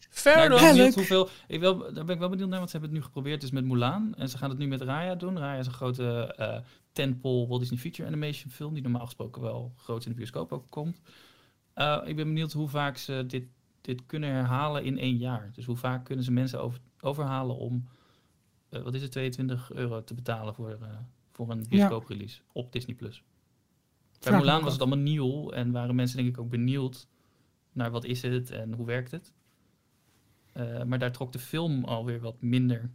Fair 0.09 0.49
Nou, 0.49 0.65
ik 0.65 0.75
ben 0.75 0.93
hoeveel, 0.93 1.29
ik 1.47 1.59
wil, 1.59 1.77
daar 1.77 2.05
ben 2.05 2.13
ik 2.13 2.19
wel 2.19 2.29
benieuwd 2.29 2.49
naar, 2.49 2.57
want 2.57 2.69
ze 2.69 2.77
hebben 2.77 2.95
het 2.95 2.99
nu 2.99 3.05
geprobeerd 3.05 3.41
dus 3.41 3.51
met 3.51 3.65
Mulan. 3.65 4.13
En 4.17 4.29
ze 4.29 4.37
gaan 4.37 4.49
het 4.49 4.59
nu 4.59 4.67
met 4.67 4.81
Raya 4.81 5.15
doen. 5.15 5.37
Raya 5.37 5.59
is 5.59 5.65
een 5.65 5.73
grote 5.73 6.33
eh 6.37 6.57
tentpole 6.93 7.47
Walt 7.47 7.59
Disney 7.59 7.79
Feature 7.79 8.07
Animation 8.07 8.51
film, 8.51 8.73
die 8.73 8.83
normaal 8.83 9.05
gesproken 9.05 9.41
wel 9.41 9.73
groot 9.77 10.05
in 10.05 10.11
de 10.11 10.17
bioscoop 10.17 10.51
ook 10.51 10.65
komt. 10.69 11.01
Eh, 11.73 12.01
ik 12.05 12.15
ben 12.15 12.25
benieuwd 12.25 12.51
hoe 12.51 12.69
vaak 12.69 12.97
ze 12.97 13.23
dit, 13.27 13.43
dit 13.81 14.05
kunnen 14.05 14.29
herhalen 14.29 14.83
in 14.83 14.97
één 14.97 15.17
jaar. 15.17 15.51
Dus 15.53 15.65
hoe 15.65 15.75
vaak 15.75 16.05
kunnen 16.05 16.25
ze 16.25 16.31
mensen 16.31 16.61
over, 16.61 16.79
overhalen 16.99 17.55
om, 17.55 17.87
eh, 18.71 18.81
wat 18.81 18.93
is 18.93 19.01
het, 19.01 19.11
22 19.11 19.71
euro 19.73 20.03
te 20.03 20.13
betalen 20.13 20.55
voor, 20.55 20.69
eh, 20.69 20.97
voor 21.31 21.49
een 21.49 21.65
bioscooprelease 21.69 22.41
op 22.51 22.71
Disney+. 22.71 22.95
Plus. 22.95 23.23
Bij 24.19 24.37
Mulan 24.37 24.63
was 24.63 24.71
het 24.71 24.81
allemaal 24.81 24.99
nieuw 24.99 25.49
en 25.51 25.71
waren 25.71 25.95
mensen 25.95 26.17
denk 26.17 26.29
ik 26.29 26.37
ook 26.37 26.49
benieuwd 26.49 27.07
naar 27.71 27.91
wat 27.91 28.03
is 28.05 28.21
het 28.21 28.51
en 28.51 28.73
hoe 28.73 28.85
werkt 28.85 29.11
het. 29.11 29.33
Eh, 30.53 30.83
maar 30.83 30.99
daar 30.99 31.11
trok 31.11 31.31
de 31.31 31.39
film 31.39 31.83
alweer 31.83 32.19
wat 32.19 32.41
minder 32.41 32.89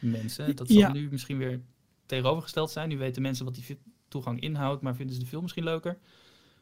mensen. 0.00 0.56
Dat 0.56 0.68
zal 0.68 0.78
Ja. 0.78 0.92
nu 0.92 1.08
misschien 1.10 1.38
weer 1.38 1.60
tegenovergesteld 2.06 2.70
zijn. 2.70 2.88
Nu 2.88 2.98
weten 2.98 3.22
mensen 3.22 3.44
wat 3.44 3.54
die 3.54 3.78
toegang 4.08 4.40
inhoudt, 4.40 4.82
maar 4.82 4.94
vinden 4.94 5.14
ze 5.14 5.20
de 5.20 5.26
film 5.26 5.42
misschien 5.42 5.64
leuker. 5.64 5.98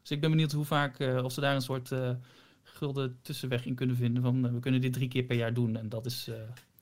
Dus 0.00 0.10
ik 0.10 0.20
ben 0.20 0.30
benieuwd 0.30 0.52
hoe 0.52 0.64
vaak, 0.64 0.98
of 1.22 1.32
ze 1.32 1.40
daar 1.40 1.54
een 1.54 1.60
soort 1.60 1.92
eh, 1.92 2.10
gulden 2.62 3.18
tussenweg 3.22 3.66
in 3.66 3.74
kunnen 3.74 3.96
vinden. 3.96 4.22
Van 4.22 4.52
we 4.52 4.60
kunnen 4.60 4.80
dit 4.80 4.92
drie 4.92 5.08
keer 5.08 5.22
per 5.22 5.36
jaar 5.36 5.54
doen 5.54 5.76
en 5.76 5.88
dat 5.88 6.06
is. 6.06 6.30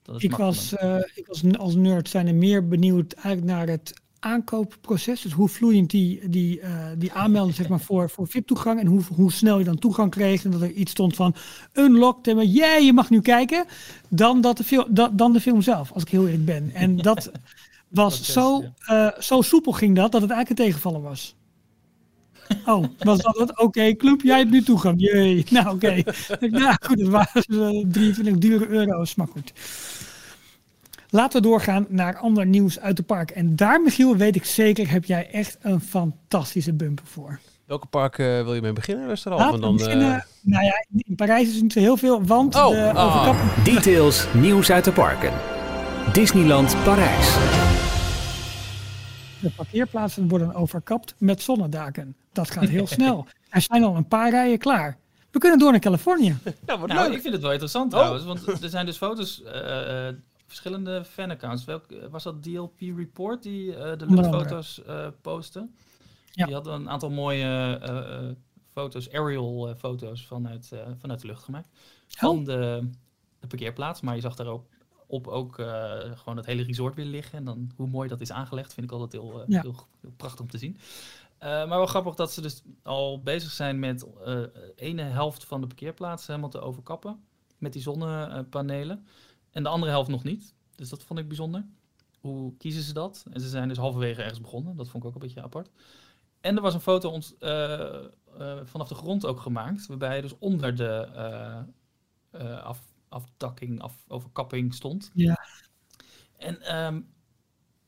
Eh 0.07 0.13
dat 0.13 0.17
is 0.17 0.23
Ik 0.23 0.37
was, 0.37 0.73
ik 1.15 1.27
was 1.27 1.43
als 1.59 1.75
nerd 1.75 2.09
zijn 2.09 2.27
er 2.27 2.35
meer 2.35 2.69
benieuwd 2.69 3.13
eigenlijk 3.13 3.47
naar 3.47 3.69
het 3.69 4.03
aankoopproces. 4.25 5.21
Dus 5.21 5.33
hoe 5.33 5.49
vloeiend 5.49 5.91
die, 5.91 6.29
die, 6.29 6.61
eh, 6.61 6.87
die 6.99 7.13
aanmelding 7.13 7.57
zeg 7.57 7.69
maar, 7.69 7.81
voor, 7.89 8.11
voor 8.11 8.27
VIP-toegang 8.29 8.81
en 8.81 8.87
hoe, 8.87 9.03
hoe 9.15 9.33
snel 9.33 9.59
je 9.59 9.65
dan 9.65 9.79
toegang 9.79 10.11
kreeg. 10.11 10.45
En 10.45 10.51
dat 10.51 10.61
er 10.61 10.71
iets 10.71 10.91
stond 10.91 11.17
van 11.17 11.35
unlocked 11.73 12.29
en 12.29 12.37
maar 12.37 12.45
yeah, 12.45 12.85
je 12.85 12.93
mag 12.93 13.11
nu 13.11 13.21
kijken. 13.21 13.65
Dan, 14.09 14.41
dat 14.41 14.57
de 14.57 14.65
film, 14.65 14.87
dan, 14.91 15.17
dan 15.17 15.33
de 15.33 15.41
film 15.41 15.63
zelf, 15.63 15.93
als 15.93 16.03
ik 16.03 16.09
heel 16.09 16.25
eerlijk 16.27 16.45
ben. 16.45 16.71
En 16.75 16.97
dat 16.97 17.31
was 17.89 18.15
Proces, 18.15 18.33
zo, 18.33 18.65
eh, 18.79 19.09
zo 19.19 19.41
soepel 19.41 19.73
ging 19.73 19.97
dat, 19.97 20.13
dat 20.13 20.23
het 20.23 20.31
eigenlijk 20.31 20.61
een 20.61 20.67
tegenvaller 20.67 21.03
was. 21.03 21.35
Oh, 22.67 22.85
was 22.99 23.19
dat 23.19 23.39
het? 23.39 23.59
Oké, 23.61 23.95
club, 23.97 24.21
jij 24.23 24.39
hebt 24.39 24.51
nu 24.51 24.63
toegang. 24.63 24.95
Jee. 25.01 25.45
Nou, 25.51 25.69
oké. 25.75 26.03
Nou, 26.41 26.75
goed, 26.81 26.99
het 27.01 27.09
waren 27.09 27.43
eh, 27.49 27.85
23 27.91 28.39
dure 28.39 28.67
euro's, 28.69 29.15
maar 29.15 29.27
goed. 29.33 29.53
Laten 31.11 31.43
we 31.43 31.49
doorgaan 31.49 31.87
naar 31.89 32.19
ander 32.19 32.47
nieuws 32.47 32.81
uit 32.81 32.97
de 32.97 33.03
park. 33.03 33.31
En 33.31 33.57
daar, 33.57 33.81
Michiel, 33.81 34.17
weet 34.17 34.37
ik 34.37 34.45
zeker, 34.45 34.91
heb 34.91 35.05
jij 35.05 35.31
echt 35.31 35.57
een 35.61 35.81
fantastische 35.81 36.73
bumper 36.73 37.05
voor. 37.07 37.39
Welke 37.67 37.87
park 37.87 38.19
eh, 38.19 38.27
wil 38.43 38.55
je 38.55 38.61
mee 38.61 38.73
beginnen? 38.73 39.07
Laten 39.09 39.33
En 39.47 39.53
we 39.53 39.61
dan, 39.61 39.77
beginnen. 39.77 40.15
eh, 40.15 40.21
Nou 40.43 40.65
ja, 40.65 40.85
in 41.07 41.15
Parijs 41.15 41.49
is 41.49 41.63
niet 41.63 41.73
zo 41.73 41.79
heel 41.81 41.97
veel, 41.97 42.25
want 42.25 42.55
Oh, 42.55 42.71
de 42.71 42.93
ah. 42.93 43.65
Details 43.65 44.27
nieuws 44.33 44.71
uit 44.71 44.85
de 44.85 44.93
parken. 44.93 45.33
Disneyland 46.13 46.77
Parijs. 46.85 47.64
De 49.45 49.51
parkeerplaatsen 49.57 50.29
worden 50.29 50.55
overkapt 50.55 51.15
met 51.19 51.43
zonnedaken. 51.43 52.17
Dat 52.33 52.51
gaat 52.51 52.69
heel 52.69 52.87
snel. 52.99 53.27
Er 53.49 53.61
zijn 53.61 53.85
al 53.85 53.97
een 53.97 54.09
paar 54.09 54.31
rijen 54.31 54.59
klaar. 54.59 54.99
We 55.31 55.39
kunnen 55.39 55.59
door 55.59 55.71
naar 55.71 55.81
Californië. 55.81 56.37
Ja, 56.67 56.79
wat 56.79 56.89
Nou, 56.89 57.07
leuk. 57.07 57.17
ik 57.17 57.21
vind 57.23 57.33
het 57.35 57.43
wel 57.43 57.51
interessant 57.53 57.93
Oh. 57.93 57.99
trouwens, 57.99 58.25
want 58.25 58.63
er 58.63 58.69
zijn 58.69 58.87
dus 58.87 58.97
foto's, 58.97 59.43
eh, 59.43 60.09
eh, 60.09 60.15
verschillende 60.47 61.05
fanaccounts. 61.05 61.65
Welk, 61.65 61.85
was 62.11 62.23
dat 62.23 62.43
DLP 62.43 62.81
Report 62.97 63.43
die 63.43 63.77
eh, 63.77 63.99
de 63.99 64.07
luchtfoto's 64.11 64.83
eh 64.85 65.07
postte? 65.21 65.69
Ja. 66.31 66.45
Die 66.45 66.55
hadden 66.55 66.75
een 66.75 66.91
aantal 66.91 67.11
mooie 67.11 67.45
eh, 67.83 68.19
eh, 68.29 68.31
foto's, 68.73 69.11
aerial 69.13 69.69
eh, 69.69 69.75
foto's 69.79 70.27
vanuit, 70.27 70.71
eh, 70.73 70.79
vanuit 71.01 71.21
de 71.21 71.27
lucht 71.27 71.43
gemaakt. 71.43 71.69
Van 72.09 72.45
de, 72.45 72.89
de 73.41 73.47
parkeerplaats, 73.47 74.01
maar 74.01 74.15
je 74.15 74.21
zag 74.21 74.35
daar 74.37 74.47
ook 74.47 74.67
op 75.07 75.27
ook 75.27 75.59
eh, 75.59 75.99
gewoon 76.15 76.37
het 76.37 76.47
hele 76.47 76.63
resort 76.63 76.95
weer 76.95 77.05
liggen. 77.05 77.39
En 77.39 77.45
dan 77.45 77.71
hoe 77.77 77.87
mooi 77.89 78.09
dat 78.09 78.21
is 78.21 78.33
aangelegd, 78.33 78.75
vind 78.75 78.87
ik 78.87 78.93
altijd 78.93 79.13
heel, 79.23 79.41
eh, 79.43 79.49
Ja. 79.49 79.61
heel, 79.61 79.75
heel 80.01 80.13
prachtig 80.17 80.41
om 80.41 80.51
te 80.51 80.59
zien. 80.59 80.77
Eh, 81.39 81.49
maar 81.51 81.69
wel 81.69 81.87
grappig 81.87 82.15
dat 82.15 82.33
ze 82.33 82.41
dus 82.41 82.63
al 82.83 83.23
bezig 83.23 83.51
zijn 83.51 83.79
met 83.79 84.07
eh 84.25 84.43
ene 84.77 85.03
helft 85.03 85.45
van 85.45 85.61
de 85.61 85.67
parkeerplaatsen 85.67 86.29
helemaal 86.31 86.51
te 86.51 86.61
overkappen. 86.61 87.25
Met 87.59 87.73
die 87.73 87.83
zonnepanelen. 87.83 89.07
En 89.51 89.63
de 89.63 89.69
andere 89.69 89.93
helft 89.93 90.09
nog 90.11 90.25
niet. 90.25 90.55
Dus 90.75 90.89
dat 90.89 91.03
vond 91.03 91.19
ik 91.19 91.29
bijzonder. 91.29 91.65
Hoe 92.21 92.57
kiezen 92.57 92.83
ze 92.83 92.93
dat? 92.93 93.25
En 93.33 93.41
ze 93.41 93.49
zijn 93.49 93.69
dus 93.69 93.77
halverwege 93.79 94.23
ergens 94.23 94.41
begonnen. 94.41 94.77
Dat 94.77 94.89
vond 94.89 95.03
ik 95.03 95.09
ook 95.09 95.15
een 95.15 95.21
beetje 95.21 95.43
apart. 95.43 95.71
En 96.41 96.57
er 96.57 96.63
was 96.63 96.75
een 96.75 96.81
foto 96.81 97.19
eh, 97.39 98.01
vanaf 98.65 98.89
de 98.89 98.95
grond 98.95 99.27
ook 99.27 99.41
gemaakt. 99.41 99.87
Waarbij 99.87 100.17
je 100.17 100.23
dus 100.23 100.39
onder 100.39 100.77
de 100.77 101.09
af, 102.63 102.94
aftakking, 103.15 103.81
af, 103.81 104.05
overkapping 104.09 104.75
stond. 104.75 105.11
Ja. 105.15 105.39
En 106.37 106.63
ehm, 106.63 107.01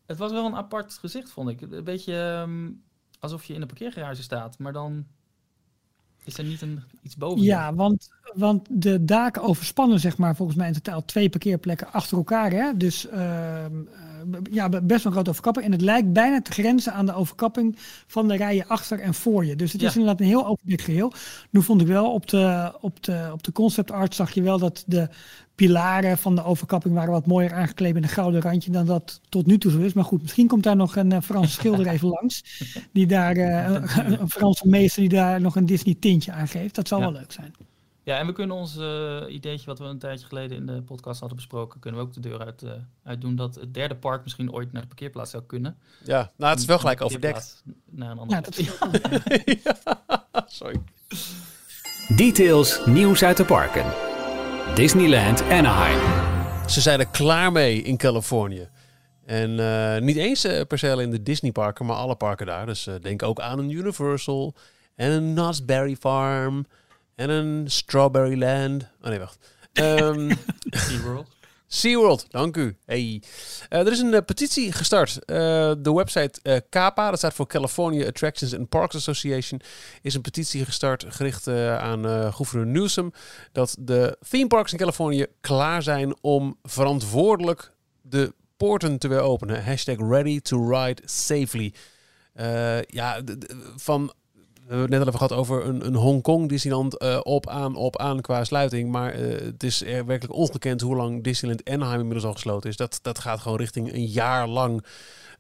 het 0.07 0.19
was 0.19 0.33
wel 0.33 0.47
een 0.47 0.55
apart 0.57 0.99
gezicht, 0.99 1.31
vond 1.31 1.49
ik. 1.49 1.61
Een 1.61 1.85
beetje 1.85 2.19
ehm, 2.19 2.71
alsof 3.21 3.45
je 3.45 3.55
in 3.55 3.61
een 3.61 3.67
parkeergarage 3.67 4.23
staat, 4.23 4.59
maar 4.59 4.73
dan 4.73 5.07
is 6.25 6.39
er 6.39 6.45
niet 6.45 6.63
een, 6.63 6.83
iets 7.03 7.17
boven. 7.17 7.43
Ja, 7.43 7.75
want, 7.75 8.09
want 8.35 8.67
de 8.71 9.05
daken 9.05 9.43
overspannen, 9.43 10.01
zeg 10.01 10.19
maar, 10.19 10.37
volgens 10.37 10.59
mij 10.59 10.67
in 10.67 10.73
totaal 10.73 11.05
twee 11.05 11.29
parkeerplekken 11.29 11.93
achter 11.93 12.17
elkaar. 12.17 12.51
Hè? 12.51 12.77
Dus 12.77 13.07
ehm, 13.07 13.87
eh, 13.87 14.06
ja, 14.51 14.69
b- 14.69 14.71
best 14.73 14.87
wel 14.89 14.99
een 15.05 15.13
grote 15.13 15.31
overkapping. 15.31 15.65
En 15.67 15.73
het 15.73 15.81
lijkt 15.81 16.13
bijna 16.13 16.43
te 16.43 16.53
grenzen 16.53 16.93
aan 16.93 17.07
de 17.07 17.15
overkapping 17.15 17.77
van 18.07 18.29
de 18.29 18.37
rijen 18.37 18.67
achter 18.69 19.01
en 19.01 19.15
voor 19.15 19.45
je. 19.45 19.57
Dus 19.57 19.73
het 19.73 19.83
is 19.83 19.93
Ja. 19.93 19.99
inderdaad 20.01 20.21
een 20.21 20.27
heel 20.33 20.47
overdekt 20.47 20.83
geheel. 20.83 21.13
Nu 21.51 21.63
vond 21.63 21.81
ik 21.81 21.87
wel 21.87 22.13
op 22.13 22.27
de, 22.29 22.73
op 22.81 23.03
de, 23.05 23.29
op 23.33 23.43
de 23.43 23.53
concept 23.53 23.91
art 23.91 24.15
zag 24.15 24.31
je 24.33 24.43
wel 24.43 24.59
dat 24.59 24.85
de 24.87 25.09
pilaren 25.55 26.19
van 26.19 26.35
de 26.35 26.45
overkapping 26.45 26.95
waren 26.95 27.11
wat 27.13 27.27
mooier 27.27 27.55
aangekleed 27.55 27.95
met 27.95 28.03
een 28.03 28.09
gouden 28.09 28.41
randje 28.41 28.71
dan 28.71 28.87
dat 28.87 29.21
tot 29.29 29.47
nu 29.47 29.59
toe 29.59 29.71
zo 29.73 29.79
is. 29.79 29.93
Maar 29.93 30.05
goed, 30.05 30.23
misschien 30.23 30.47
komt 30.47 30.63
daar 30.63 30.77
nog 30.77 30.97
een 30.97 31.13
eh, 31.13 31.21
Franse 31.21 31.51
schilder 31.53 31.87
even 31.87 32.09
langs. 32.09 32.43
Die 32.93 33.07
daar, 33.07 33.37
eh, 33.37 33.83
een, 34.07 34.21
een 34.21 34.31
Franse 34.31 34.69
meester 34.69 35.01
die 35.01 35.11
daar 35.11 35.41
nog 35.41 35.57
een 35.57 35.67
Disney 35.67 35.97
tintje 36.01 36.33
aan 36.33 36.49
geeft. 36.49 36.75
Dat 36.75 36.89
zou 36.89 37.01
Ja. 37.03 37.11
wel 37.11 37.21
leuk 37.21 37.33
zijn. 37.33 37.55
Ja, 38.07 38.19
en 38.19 38.27
we 38.27 38.33
kunnen 38.33 38.57
ons 38.57 38.77
eh, 38.77 39.23
ideetje 39.29 39.67
wat 39.67 39.79
we 39.79 39.85
een 39.85 39.99
tijdje 39.99 40.27
geleden 40.27 40.57
in 40.57 40.67
de 40.67 40.83
podcast 40.83 41.21
hadden 41.21 41.37
besproken, 41.37 41.81
kunnen 41.81 42.01
we 42.01 42.07
ook 42.07 42.13
de 42.13 42.21
deur 42.21 42.45
uit, 42.45 42.63
eh, 42.63 42.71
uit 43.03 43.21
doen 43.21 43.37
dat 43.37 43.55
het 43.55 43.75
derde 43.75 43.97
park 43.97 44.23
misschien 44.23 44.53
ooit 44.53 44.73
naar 44.73 44.83
de 44.83 44.89
parkeerplaats 44.89 45.31
zou 45.31 45.43
kunnen. 45.43 45.79
Ja, 46.05 46.33
nou, 46.37 46.51
het 46.51 46.61
is 46.61 46.67
wel 46.67 46.79
gelijk 46.79 47.01
overdekt. 47.01 47.63
Naar 47.85 48.11
een 48.11 48.19
andere 48.19 48.41
Ja, 48.41 49.71
dat 50.33 50.53
Sorry. 50.61 50.81
Details 52.17 52.87
nieuws 52.87 53.23
uit 53.23 53.37
de 53.37 53.45
parken. 53.45 53.85
Disneyland 54.75 55.43
Anaheim. 55.43 56.01
Ze 56.69 56.81
zijn 56.81 57.01
er 57.01 57.09
klaar 57.09 57.53
mee 57.53 57.83
in 57.83 57.97
Californië. 57.97 58.69
En 59.25 59.61
eh, 59.61 60.01
niet 60.01 60.17
eens 60.17 60.47
per 60.69 60.79
se 60.79 60.91
alleen 60.91 61.11
de 61.11 61.23
Disneyparken, 61.23 61.87
maar 61.87 61.97
alle 61.97 62.17
parken 62.17 62.47
daar. 62.47 62.67
Dus 62.67 62.89
denk 63.01 63.23
ook 63.23 63.41
aan 63.41 63.59
een 63.59 63.71
Universal 63.71 64.55
en 64.95 65.11
een 65.11 65.35
Knott's 65.35 65.65
Berry 65.65 65.97
Farm 65.97 66.67
en 67.17 67.31
een 67.31 67.71
Strawberry 67.71 68.39
Land. 68.39 68.83
Oh 69.01 69.09
nee, 69.09 69.19
wacht. 69.19 69.39
Ehm 69.73 70.33
SeaWorld. 70.71 71.37
SeaWorld, 71.69 72.27
dank 72.29 72.57
u. 72.57 72.77
Hey. 72.85 73.23
Eh, 73.69 73.81
er 73.81 73.93
is 73.93 73.99
een 73.99 74.15
eh, 74.15 74.25
petitie 74.25 74.73
gestart. 74.73 75.25
Eh, 75.25 75.37
de 75.79 75.93
website 75.93 76.63
CAPA, 76.71 77.11
dat 77.11 77.19
staat 77.19 77.35
voor 77.35 77.47
California 77.47 78.07
Attractions 78.07 78.55
and 78.55 78.69
Parks 78.69 78.95
Association, 78.95 79.61
is 80.03 80.15
een 80.15 80.21
petitie 80.21 80.65
gestart 80.65 81.05
gericht 81.09 81.49
aan 81.49 82.33
gouverneur 82.33 82.67
Newsom 82.67 83.13
dat 83.53 83.77
de 83.81 84.19
theme 84.29 84.47
parks 84.47 84.73
in 84.73 84.79
Californië 84.79 85.27
klaar 85.41 85.83
zijn 85.83 86.17
om 86.21 86.59
verantwoordelijk 86.63 87.73
de 88.03 88.35
poorten 88.57 88.99
te 88.99 89.09
weer 89.09 89.21
openen. 89.21 89.65
Hashtag 89.65 89.97
ready 89.99 90.41
to 90.41 90.69
ride 90.71 91.03
safely. 91.05 91.75
Ja, 92.87 93.21
van 93.77 94.13
we 94.67 94.73
hebben 94.73 94.91
het 94.91 94.91
net 94.91 95.01
al 95.01 95.07
even 95.07 95.27
gehad 95.27 95.45
over 95.45 95.67
een, 95.67 95.87
een 95.87 95.95
Hongkong 95.95 96.49
Disneyland 96.49 97.03
uh, 97.03 97.21
op 97.23 97.49
aan 97.49 97.77
op 97.77 97.99
aan 97.99 98.21
qua 98.21 98.45
sluiting. 98.45 98.91
Maar 98.91 99.21
uh, 99.21 99.41
het 99.41 99.63
is 99.63 99.85
er 99.85 100.07
werkelijk 100.07 100.39
ongekend 100.39 100.81
hoe 100.81 100.97
lang 100.97 101.25
Disneyland 101.25 101.69
Anaheim 101.69 102.01
inmiddels 102.01 102.27
al 102.27 102.33
gesloten 102.33 102.71
is. 102.71 102.77
Dat, 102.77 102.99
dat 103.03 103.19
gaat 103.19 103.41
gewoon 103.41 103.59
richting 103.59 103.93
een 103.93 104.07
jaar 104.07 104.49
lang. 104.49 104.83
Uh, 104.83 104.83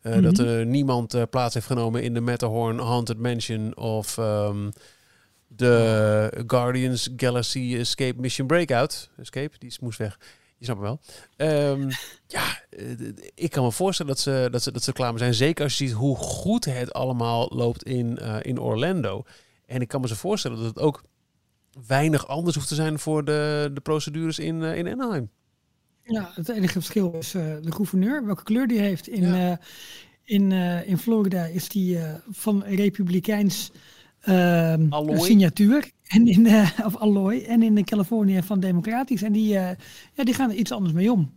mm 0.03 0.13
-hmm. 0.13 0.23
Dat 0.23 0.39
er 0.39 0.67
niemand 0.67 1.31
plaats 1.31 1.55
heeft 1.55 1.67
genomen 1.67 2.03
in 2.03 2.15
de 2.15 2.21
Matterhorn 2.21 2.79
Haunted 2.79 3.19
Mansion 3.19 3.77
of 3.77 4.17
um, 4.17 4.73
de 5.47 6.45
Guardians 6.47 7.09
Galaxy 7.17 7.77
Escape 7.79 8.21
Mission 8.21 8.47
Breakout. 8.47 9.11
Escape, 9.17 9.51
die 9.59 9.77
moest 9.81 9.99
weg. 9.99 10.19
Je 10.59 10.65
snapt 10.65 10.81
me 10.81 10.87
wel. 10.87 11.01
Um, 11.71 11.89
ja, 12.37 12.61
ik 13.35 13.51
kan 13.51 13.65
me 13.65 13.73
voorstellen 13.73 14.13
dat 14.13 14.21
ze, 14.21 14.49
dat, 14.51 14.63
ze, 14.63 14.73
dat 14.73 14.83
ze 14.83 14.93
klaar 14.93 15.11
mee 15.11 15.19
zijn. 15.19 15.35
Zeker 15.35 15.65
als 15.65 15.79
je 15.79 15.87
ziet 15.87 15.97
hoe 15.97 16.17
goed 16.17 16.65
het 16.65 16.93
allemaal 16.93 17.49
loopt 17.55 17.83
in, 17.83 18.19
uh, 18.23 18.37
in 18.43 18.61
Orlando. 18.61 19.25
En 19.67 19.81
ik 19.81 19.89
kan 19.89 20.01
me 20.01 20.09
zo 20.09 20.15
voorstellen 20.15 20.57
dat 20.57 20.67
het 20.67 20.79
ook 20.79 21.05
weinig 21.87 22.29
anders 22.29 22.57
hoeft 22.57 22.69
te 22.69 22.75
zijn 22.75 22.99
voor 22.99 23.25
de, 23.25 23.71
de 23.75 23.81
procedures 23.81 24.39
in, 24.39 24.61
uh, 24.61 24.77
in 24.77 24.89
Anaheim. 24.89 25.31
Ja, 26.03 26.31
het 26.35 26.49
enige 26.49 26.73
verschil 26.73 27.13
is 27.19 27.35
uh, 27.35 27.43
de 27.63 27.73
gouverneur, 27.73 28.27
welke 28.27 28.43
kleur 28.43 28.67
die 28.67 28.79
heeft. 28.79 29.09
In, 29.09 29.35
ja. 29.35 29.61
in, 30.25 30.53
in 30.87 30.99
Florida 30.99 31.45
is 31.45 31.69
die 31.69 31.99
van 32.31 32.63
republikeins 32.63 33.71
uh, 34.25 34.75
signatuur. 35.15 35.91
En 36.07 36.27
in, 36.29 36.47
uh, 36.47 36.71
of 36.85 36.97
allooi. 36.97 37.43
En 37.43 37.63
in 37.63 37.85
Californië 37.85 38.43
van 38.43 38.61
democratisch. 38.61 39.23
En 39.23 39.33
die, 39.33 39.55
uh, 39.55 39.71
ja, 40.13 40.25
die 40.25 40.35
gaan 40.35 40.51
er 40.51 40.57
iets 40.57 40.73
anders 40.73 40.93
mee 40.93 41.13
om. 41.13 41.33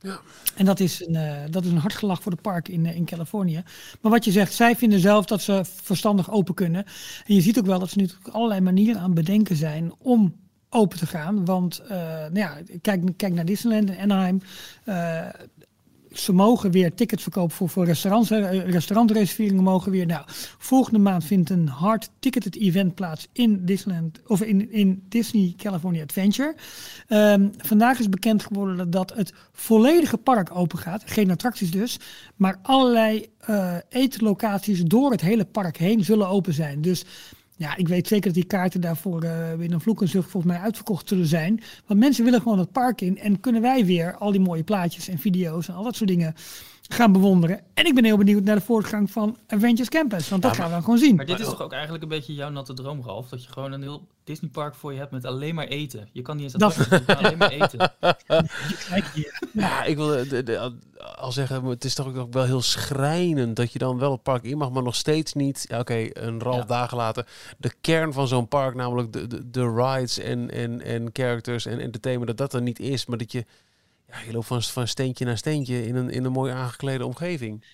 Ja. 0.00 0.20
En 0.56 0.64
dat 0.64 0.80
is, 0.80 1.06
een, 1.06 1.14
uh, 1.14 1.32
dat 1.50 1.64
is 1.64 1.70
een 1.70 1.78
hard 1.78 1.94
gelach 1.94 2.22
voor 2.22 2.32
de 2.34 2.42
park 2.42 2.68
in, 2.68 2.86
in 2.86 3.04
Californië. 3.04 3.62
Maar 4.00 4.12
wat 4.12 4.24
je 4.24 4.30
zegt, 4.30 4.54
zij 4.54 4.76
vinden 4.76 5.00
zelf 5.00 5.24
dat 5.26 5.42
ze 5.42 5.60
verstandig 5.64 6.30
open 6.30 6.54
kunnen. 6.54 6.84
En 7.26 7.34
je 7.34 7.40
ziet 7.40 7.58
ook 7.58 7.66
wel 7.66 7.78
dat 7.78 7.90
ze 7.90 7.98
nu 7.98 8.08
allerlei 8.30 8.60
manieren 8.60 9.00
aan 9.00 9.14
bedenken 9.14 9.56
zijn 9.56 9.92
om 9.98 10.34
open 10.68 10.98
te 10.98 11.06
gaan. 11.06 11.44
Want 11.44 11.82
nou 11.88 12.38
ja, 12.38 12.58
kijk, 12.80 13.16
kijk 13.16 13.32
naar 13.32 13.44
Disneyland 13.44 13.90
en 13.90 14.10
Anaheim 14.10 14.40
ze 16.20 16.32
mogen 16.32 16.70
weer 16.70 16.94
tickets 16.94 17.22
verkopen 17.22 17.56
voor, 17.56 17.68
voor 17.68 17.84
restaurants. 17.84 18.30
Restaurantreserveringen 18.30 19.62
mogen 19.62 19.92
weer. 19.92 20.06
Nou, 20.06 20.22
volgende 20.58 20.98
maand 20.98 21.24
vindt 21.24 21.50
een 21.50 21.68
hard 21.68 22.10
ticketed 22.18 22.56
event 22.56 22.94
plaats 22.94 23.28
in 23.32 23.64
Disneyland 23.64 24.20
of 24.26 24.42
in, 24.42 24.72
in 24.72 25.02
Disney 25.08 25.54
California 25.56 26.02
Adventure. 26.02 26.54
Um, 27.08 27.50
vandaag 27.58 27.98
is 27.98 28.08
bekend 28.08 28.42
geworden 28.42 28.90
dat 28.90 29.14
het 29.14 29.32
volledige 29.52 30.16
park 30.16 30.56
open 30.56 30.78
gaat. 30.78 31.02
Geen 31.06 31.30
attracties 31.30 31.70
dus, 31.70 31.98
maar 32.36 32.58
allerlei 32.62 33.26
uh, 33.50 33.74
etenlocaties 33.88 34.82
door 34.82 35.10
het 35.10 35.20
hele 35.20 35.44
park 35.44 35.76
heen 35.76 36.04
zullen 36.04 36.28
open 36.28 36.52
zijn. 36.52 36.80
Dus 36.80 37.04
ja, 37.58 37.76
ik 37.76 37.88
weet 37.88 38.08
zeker 38.08 38.24
dat 38.24 38.34
die 38.34 38.44
kaarten 38.44 38.80
daarvoor 38.80 39.24
uh, 39.24 39.48
binnen 39.48 39.72
een 39.72 39.80
vloek 39.80 40.00
en 40.00 40.08
zucht 40.08 40.30
volgens 40.30 40.52
mij 40.52 40.62
uitverkocht 40.62 41.08
zullen 41.08 41.26
zijn. 41.26 41.62
Want 41.86 42.00
mensen 42.00 42.24
willen 42.24 42.40
gewoon 42.40 42.58
het 42.58 42.72
park 42.72 43.00
in 43.00 43.18
en 43.18 43.40
kunnen 43.40 43.62
wij 43.62 43.84
weer 43.84 44.16
al 44.16 44.32
die 44.32 44.40
mooie 44.40 44.62
plaatjes 44.62 45.08
en 45.08 45.18
video's 45.18 45.68
en 45.68 45.74
al 45.74 45.84
dat 45.84 45.96
soort 45.96 46.10
dingen 46.10 46.34
gaan 46.88 47.12
bewonderen. 47.12 47.60
En 47.74 47.86
ik 47.86 47.94
ben 47.94 48.04
heel 48.04 48.16
benieuwd 48.16 48.44
naar 48.44 48.54
de 48.54 48.60
voortgang 48.60 49.10
van 49.10 49.36
Avengers 49.46 49.88
Campus, 49.88 50.28
want 50.28 50.42
dat 50.42 50.56
ja, 50.56 50.62
gaan 50.62 50.76
we 50.76 50.82
gewoon 50.82 50.98
zien. 50.98 51.16
Maar 51.16 51.26
dit 51.26 51.40
is 51.40 51.46
toch 51.46 51.62
ook 51.62 51.72
eigenlijk 51.72 52.02
een 52.02 52.08
beetje 52.08 52.34
jouw 52.34 52.50
natte 52.50 52.74
droom, 52.74 53.02
Ralf? 53.02 53.28
Dat 53.28 53.44
je 53.44 53.52
gewoon 53.52 53.72
een 53.72 53.82
heel 53.82 54.06
Disneypark 54.24 54.74
voor 54.74 54.92
je 54.92 54.98
hebt 54.98 55.10
met 55.10 55.24
alleen 55.24 55.54
maar 55.54 55.66
eten. 55.66 56.08
Je 56.12 56.22
kan 56.22 56.36
niet 56.36 56.44
eens 56.44 56.52
dat 56.52 56.74
je 56.74 57.04
kan 57.04 57.16
alleen 57.16 57.38
maar 57.38 57.50
eten. 57.50 57.92
ja, 59.52 59.84
ik 59.84 59.96
wil 59.96 60.06
de, 60.28 60.42
de, 60.42 60.72
al 61.16 61.32
zeggen, 61.32 61.64
het 61.64 61.84
is 61.84 61.94
toch 61.94 62.14
ook 62.14 62.32
wel 62.32 62.44
heel 62.44 62.62
schrijnend 62.62 63.56
dat 63.56 63.72
je 63.72 63.78
dan 63.78 63.98
wel 63.98 64.12
het 64.12 64.22
park 64.22 64.44
in 64.44 64.58
mag, 64.58 64.70
maar 64.70 64.82
nog 64.82 64.94
steeds 64.94 65.32
niet. 65.32 65.64
Ja, 65.68 65.78
Oké, 65.78 65.92
okay, 65.92 66.24
een 66.24 66.42
half 66.42 66.56
ja. 66.56 66.64
dagen 66.64 66.96
later. 66.96 67.26
De 67.58 67.72
kern 67.80 68.12
van 68.12 68.28
zo'n 68.28 68.48
park, 68.48 68.74
namelijk 68.74 69.12
de, 69.12 69.26
de, 69.26 69.50
de 69.50 69.72
rides 69.74 70.18
en, 70.18 70.50
en, 70.50 70.82
en 70.82 71.10
characters 71.12 71.66
en 71.66 71.80
entertainment, 71.80 72.28
dat 72.28 72.50
dat 72.50 72.54
er 72.54 72.62
niet 72.62 72.78
is, 72.78 73.06
maar 73.06 73.18
dat 73.18 73.32
je 73.32 73.44
ja, 74.10 74.18
je 74.26 74.32
loopt 74.32 74.46
van, 74.46 74.62
van 74.62 74.88
steentje 74.88 75.24
naar 75.24 75.38
steentje 75.38 75.86
in 75.86 75.96
een, 75.96 76.10
in 76.10 76.24
een 76.24 76.32
mooi 76.32 76.52
aangeklede 76.52 77.06
omgeving. 77.06 77.64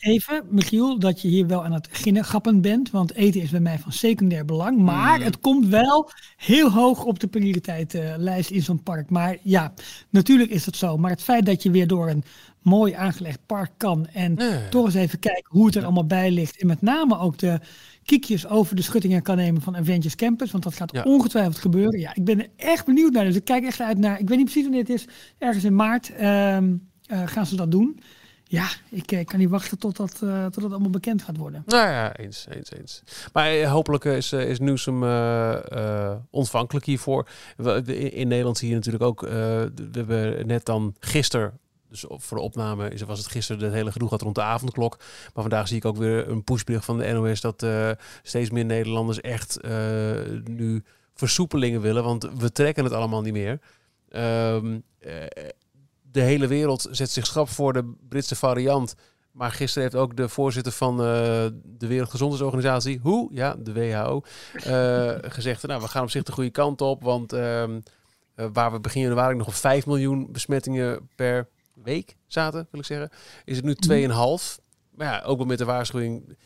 Even, 0.00 0.46
Michiel, 0.48 0.98
dat 0.98 1.22
je 1.22 1.28
hier 1.28 1.46
wel 1.46 1.64
aan 1.64 1.72
het 1.72 1.88
ginnegappen 1.90 2.60
bent, 2.60 2.90
want 2.90 3.14
eten 3.14 3.40
is 3.40 3.50
bij 3.50 3.60
mij 3.60 3.78
van 3.78 3.92
secundair 3.92 4.44
belang. 4.44 4.78
Maar 4.78 5.18
mm. 5.18 5.24
het 5.24 5.40
komt 5.40 5.66
wel 5.66 6.10
heel 6.36 6.70
hoog 6.70 7.04
op 7.04 7.20
de 7.20 7.26
prioriteitenlijst 7.26 8.50
in 8.50 8.62
zo'n 8.62 8.82
park. 8.82 9.10
Maar 9.10 9.36
ja, 9.42 9.72
natuurlijk 10.10 10.50
is 10.50 10.64
dat 10.64 10.76
zo. 10.76 10.96
Maar 10.96 11.10
het 11.10 11.22
feit 11.22 11.46
dat 11.46 11.62
je 11.62 11.70
weer 11.70 11.86
door 11.86 12.08
een 12.08 12.24
mooi 12.62 12.92
aangelegd 12.92 13.46
park 13.46 13.70
kan 13.76 14.06
en 14.06 14.34
nee. 14.34 14.68
toch 14.68 14.84
eens 14.84 14.94
even 14.94 15.18
kijken 15.18 15.44
hoe 15.48 15.66
het 15.66 15.74
er 15.74 15.84
allemaal 15.84 16.06
bij 16.06 16.30
ligt. 16.30 16.60
En 16.60 16.66
met 16.66 16.82
name 16.82 17.18
ook 17.18 17.38
de 17.38 17.60
kiekjes 18.04 18.48
over 18.48 18.76
de 18.76 18.82
schuttingen 18.82 19.22
kan 19.22 19.36
nemen 19.36 19.62
van 19.62 19.76
Avengers 19.76 20.14
Campus. 20.14 20.50
Want 20.50 20.64
dat 20.64 20.74
gaat 20.74 20.92
ja. 20.92 21.02
ongetwijfeld 21.02 21.58
gebeuren. 21.58 22.00
Ja, 22.00 22.14
ik 22.14 22.24
ben 22.24 22.40
er 22.40 22.48
echt 22.56 22.86
benieuwd 22.86 23.12
naar. 23.12 23.24
Dus 23.24 23.36
ik 23.36 23.44
kijk 23.44 23.64
echt 23.64 23.80
uit 23.80 23.98
naar. 23.98 24.20
Ik 24.20 24.28
weet 24.28 24.36
niet 24.36 24.46
precies 24.46 24.62
wanneer 24.62 24.80
het 24.80 24.90
is. 24.90 25.06
Ergens 25.38 25.64
in 25.64 25.74
maart 25.74 26.10
um, 26.20 26.88
uh, 27.12 27.26
gaan 27.26 27.46
ze 27.46 27.56
dat 27.56 27.70
doen. 27.70 28.00
Ja, 28.44 28.68
ik, 28.88 29.12
ik 29.12 29.26
kan 29.26 29.38
niet 29.38 29.48
wachten 29.48 29.78
tot 29.78 29.96
dat, 29.96 30.20
uh, 30.24 30.44
tot 30.44 30.62
dat 30.62 30.70
allemaal 30.70 30.90
bekend 30.90 31.22
gaat 31.22 31.36
worden. 31.36 31.62
Nou 31.66 31.88
ja, 31.88 32.16
eens, 32.16 32.46
eens, 32.50 32.72
eens. 32.72 33.02
Maar 33.32 33.56
uh, 33.56 33.72
hopelijk 33.72 34.04
is, 34.04 34.32
is 34.32 34.58
Newsom 34.58 35.02
ontvankelijk 36.30 36.86
hiervoor. 36.86 37.28
In, 37.84 38.12
in 38.12 38.28
Nederland 38.28 38.58
zie 38.58 38.68
je 38.68 38.74
natuurlijk 38.74 39.04
ook. 39.04 39.20
we 39.20 39.70
hebben 39.92 40.46
net 40.46 40.64
dan 40.64 40.94
gisteren 41.00 41.58
dus 41.90 42.04
voor 42.08 42.36
de 42.36 42.42
opname 42.42 42.90
is, 42.90 43.02
was 43.02 43.18
het 43.18 43.28
gisteren 43.28 43.62
het 43.62 43.72
hele 43.72 43.92
gedoe 43.92 44.08
gehad 44.08 44.22
rond 44.22 44.34
de 44.34 44.42
avondklok. 44.42 44.96
Maar 44.98 45.42
vandaag 45.42 45.68
zie 45.68 45.76
ik 45.76 45.84
ook 45.84 45.96
weer 45.96 46.28
een 46.28 46.44
pushbericht 46.44 46.84
van 46.84 46.98
de 46.98 47.12
NOS 47.12 47.40
dat 47.40 47.62
uh, 47.62 47.90
steeds 48.22 48.50
meer 48.50 48.64
Nederlanders 48.64 49.20
echt 49.20 49.58
uh, 49.64 49.70
nu 50.44 50.84
versoepelingen 51.14 51.80
willen. 51.80 52.04
Want 52.04 52.28
we 52.38 52.52
trekken 52.52 52.84
het 52.84 52.92
allemaal 52.92 53.22
niet 53.22 53.32
meer. 53.32 53.60
Um, 54.10 54.82
uh, 55.00 55.12
de 56.02 56.20
hele 56.20 56.46
wereld 56.46 56.88
zet 56.90 57.10
zich 57.10 57.26
schrap 57.26 57.48
voor 57.48 57.72
de 57.72 57.92
Britse 58.08 58.36
variant. 58.36 58.94
Maar 59.32 59.50
gisteren 59.50 59.82
heeft 59.82 60.02
ook 60.02 60.16
de 60.16 60.28
voorzitter 60.28 60.72
van 60.72 60.96
de 60.96 61.86
Wereldgezondheidsorganisatie, 61.86 62.98
hoe? 63.02 63.28
Ja, 63.32 63.56
de 63.58 63.72
WHO, 63.72 64.22
gezegd: 65.36 65.66
Nou, 65.66 65.80
we 65.80 65.88
gaan 65.88 66.02
op 66.02 66.10
zich 66.10 66.22
de 66.22 66.32
goede 66.32 66.50
kant 66.50 66.80
op. 66.80 67.02
Want 67.02 67.32
ehm, 67.32 67.80
waar 68.34 68.72
we 68.72 68.80
begin 68.80 69.02
januari 69.02 69.36
nog 69.36 69.46
op 69.46 69.54
5 69.54 69.86
miljoen 69.86 70.32
besmettingen 70.32 71.08
per 71.14 71.48
week 71.82 72.16
zaten, 72.26 72.68
wil 72.70 72.80
ik 72.80 72.86
zeggen, 72.86 73.10
is 73.44 73.56
het 73.56 73.64
nu 73.64 74.06
2,5. 74.08 74.64
Maar 74.90 75.06
ja, 75.06 75.22
ook 75.22 75.36
wel 75.36 75.46
met 75.46 75.58
de 75.58 75.64
waarschuwing. 75.64 76.36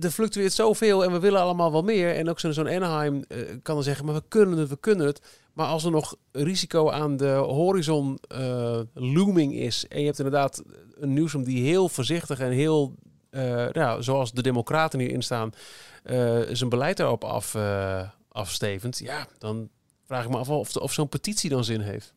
Er 0.00 0.10
fluctueert 0.10 0.52
zoveel 0.52 1.04
en 1.04 1.12
we 1.12 1.18
willen 1.18 1.40
allemaal 1.40 1.72
wel 1.72 1.82
meer. 1.82 2.14
En 2.14 2.28
ook 2.28 2.40
zo'n 2.40 2.52
zo 2.52 2.64
Anaheim 2.64 3.24
uh, 3.28 3.38
kan 3.62 3.74
dan 3.74 3.82
zeggen, 3.82 4.04
maar 4.04 4.14
we 4.14 4.22
kunnen 4.28 4.58
het, 4.58 4.68
we 4.68 4.78
kunnen 4.80 5.06
het. 5.06 5.20
Maar 5.52 5.66
als 5.66 5.84
er 5.84 5.90
nog 5.90 6.16
risico 6.32 6.90
aan 6.90 7.16
de 7.16 7.30
horizon 7.30 8.18
uh, 8.32 8.80
looming 8.94 9.54
is... 9.54 9.88
en 9.88 9.98
je 10.00 10.06
hebt 10.06 10.18
inderdaad 10.18 10.62
een 10.94 11.12
nieuwsom 11.12 11.44
die 11.44 11.66
heel 11.66 11.88
voorzichtig 11.88 12.40
en 12.40 12.50
heel... 12.50 12.94
Uh, 13.30 13.66
nou, 13.72 14.02
zoals 14.02 14.32
de 14.32 14.42
democraten 14.42 14.98
hierin 14.98 15.22
staan, 15.22 15.52
zijn 16.52 16.68
beleid 16.68 16.96
daarop 16.96 17.24
af, 17.24 17.56
afstevend... 18.28 18.98
ja, 18.98 19.26
dan 19.38 19.68
vraag 20.04 20.24
ik 20.24 20.30
me 20.30 20.36
af 20.36 20.48
of, 20.48 20.76
of 20.76 20.92
zo'n 20.92 21.08
petitie 21.08 21.50
dan 21.50 21.64
zin 21.64 21.80
heeft. 21.80 22.14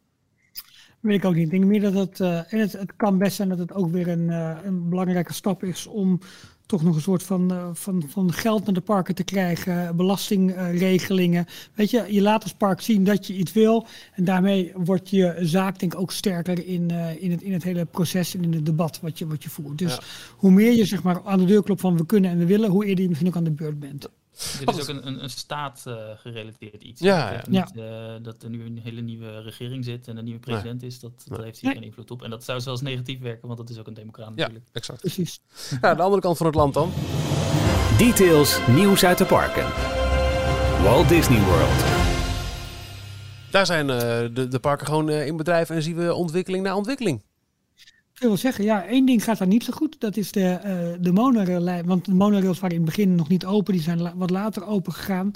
Weet 0.99 1.17
ik 1.17 1.25
ook 1.25 1.35
niet. 1.35 1.43
Ik 1.43 1.51
denk 1.51 1.65
meer 1.65 1.81
dat 1.81 1.93
het, 1.93 2.19
uh, 2.19 2.53
en 2.53 2.59
het, 2.59 2.71
het, 2.71 2.95
kan 2.95 3.17
best 3.17 3.35
zijn 3.35 3.49
dat 3.49 3.57
het 3.57 3.73
ook 3.73 3.91
weer 3.91 4.07
een, 4.07 4.27
uh, 4.27 4.55
een 4.63 4.89
belangrijke 4.89 5.33
stap 5.33 5.63
is 5.63 5.87
om 5.87 6.19
toch 6.65 6.83
nog 6.83 6.95
een 6.95 7.01
soort 7.01 7.23
van, 7.23 7.53
uh, 7.53 7.69
van, 7.73 8.03
van 8.07 8.33
geld 8.33 8.65
naar 8.65 8.73
de 8.73 8.81
parken 8.81 9.15
te 9.15 9.23
krijgen, 9.23 9.95
belastingregelingen. 9.95 11.45
Weet 11.73 11.89
je, 11.89 12.05
je 12.09 12.21
laat 12.21 12.43
als 12.43 12.53
park 12.53 12.81
zien 12.81 13.03
dat 13.03 13.27
je 13.27 13.33
iets 13.33 13.53
wil 13.53 13.87
en 14.13 14.23
daarmee 14.23 14.71
wordt 14.75 15.09
je 15.09 15.35
zaak 15.39 15.79
denk 15.79 15.93
ik 15.93 15.99
ook 15.99 16.11
sterker 16.11 16.65
in, 16.65 16.91
in, 17.19 17.31
het, 17.31 17.41
in 17.41 17.53
het 17.53 17.63
hele 17.63 17.85
proces 17.85 18.35
en 18.35 18.43
in 18.43 18.53
het 18.53 18.65
debat 18.65 18.99
wat 19.01 19.19
je, 19.19 19.27
wat 19.27 19.43
je 19.43 19.49
voert. 19.49 19.77
Dus 19.77 19.95
ja. 19.95 20.01
hoe 20.37 20.51
meer 20.51 20.71
je 20.71 20.85
zeg 20.85 21.03
maar 21.03 21.21
aan 21.25 21.39
de 21.39 21.45
deur 21.45 21.63
klopt 21.63 21.81
van 21.81 21.97
we 21.97 22.05
kunnen 22.05 22.31
en 22.31 22.37
we 22.37 22.45
willen, 22.45 22.69
hoe 22.69 22.85
eerder 22.85 23.03
je 23.03 23.09
misschien 23.09 23.29
ook 23.29 23.37
aan 23.37 23.43
de 23.43 23.51
beurt 23.51 23.79
bent. 23.79 24.09
Dit 24.59 24.75
is 24.75 24.81
ook 24.81 24.87
een, 24.87 25.07
een, 25.07 25.23
een 25.23 25.29
staat 25.29 25.83
uh, 25.87 25.95
gerelateerd 26.15 26.81
iets. 26.81 27.01
Ja, 27.01 27.31
ja. 27.31 27.43
Niet, 27.47 27.71
uh, 27.75 28.13
dat 28.21 28.43
er 28.43 28.49
nu 28.49 28.65
een 28.65 28.79
hele 28.83 29.01
nieuwe 29.01 29.41
regering 29.41 29.85
zit 29.85 30.07
en 30.07 30.17
een 30.17 30.23
nieuwe 30.23 30.39
president 30.39 30.81
nee. 30.81 30.89
is, 30.89 30.99
dat, 30.99 31.11
dat 31.25 31.43
heeft 31.43 31.59
hier 31.59 31.71
geen 31.71 31.83
invloed 31.83 32.11
op. 32.11 32.23
En 32.23 32.29
dat 32.29 32.43
zou 32.43 32.59
zelfs 32.59 32.81
negatief 32.81 33.19
werken, 33.19 33.47
want 33.47 33.59
dat 33.59 33.69
is 33.69 33.77
ook 33.77 33.87
een 33.87 33.93
democraat 33.93 34.29
natuurlijk. 34.29 34.65
Ja, 34.65 34.71
exact. 34.73 34.99
Precies. 34.99 35.41
Ja, 35.81 35.95
de 35.95 36.01
andere 36.01 36.21
kant 36.21 36.37
van 36.37 36.45
het 36.45 36.55
land 36.55 36.73
dan. 36.73 36.91
Details, 37.97 38.59
nieuws 38.67 39.05
uit 39.05 39.17
de 39.17 39.25
parken. 39.25 39.67
Walt 40.83 41.09
Disney 41.09 41.41
World. 41.41 41.83
Daar 43.51 43.65
zijn 43.65 43.89
uh, 43.89 43.99
de, 44.35 44.47
de 44.49 44.59
parken 44.59 44.85
gewoon 44.85 45.09
in 45.09 45.37
bedrijf 45.37 45.69
en 45.69 45.81
zien 45.81 45.95
we 45.95 46.13
ontwikkeling 46.13 46.63
na 46.63 46.75
ontwikkeling. 46.75 47.21
Ik 48.19 48.27
wil 48.27 48.37
zeggen, 48.37 48.63
ja, 48.63 48.85
één 48.85 49.05
ding 49.05 49.23
gaat 49.23 49.37
daar 49.37 49.47
niet 49.47 49.63
zo 49.63 49.73
goed. 49.73 49.95
Dat 49.99 50.17
is 50.17 50.31
de, 50.31 50.59
uh, 50.65 51.03
de 51.03 51.11
monorail. 51.11 51.83
Want 51.85 52.05
de 52.05 52.13
monorails 52.13 52.59
waren 52.59 52.75
in 52.75 52.81
het 52.81 52.95
begin 52.95 53.15
nog 53.15 53.29
niet 53.29 53.45
open. 53.45 53.73
Die 53.73 53.81
zijn 53.81 54.17
wat 54.17 54.29
later 54.29 54.65
open 54.65 54.93
gegaan. 54.93 55.31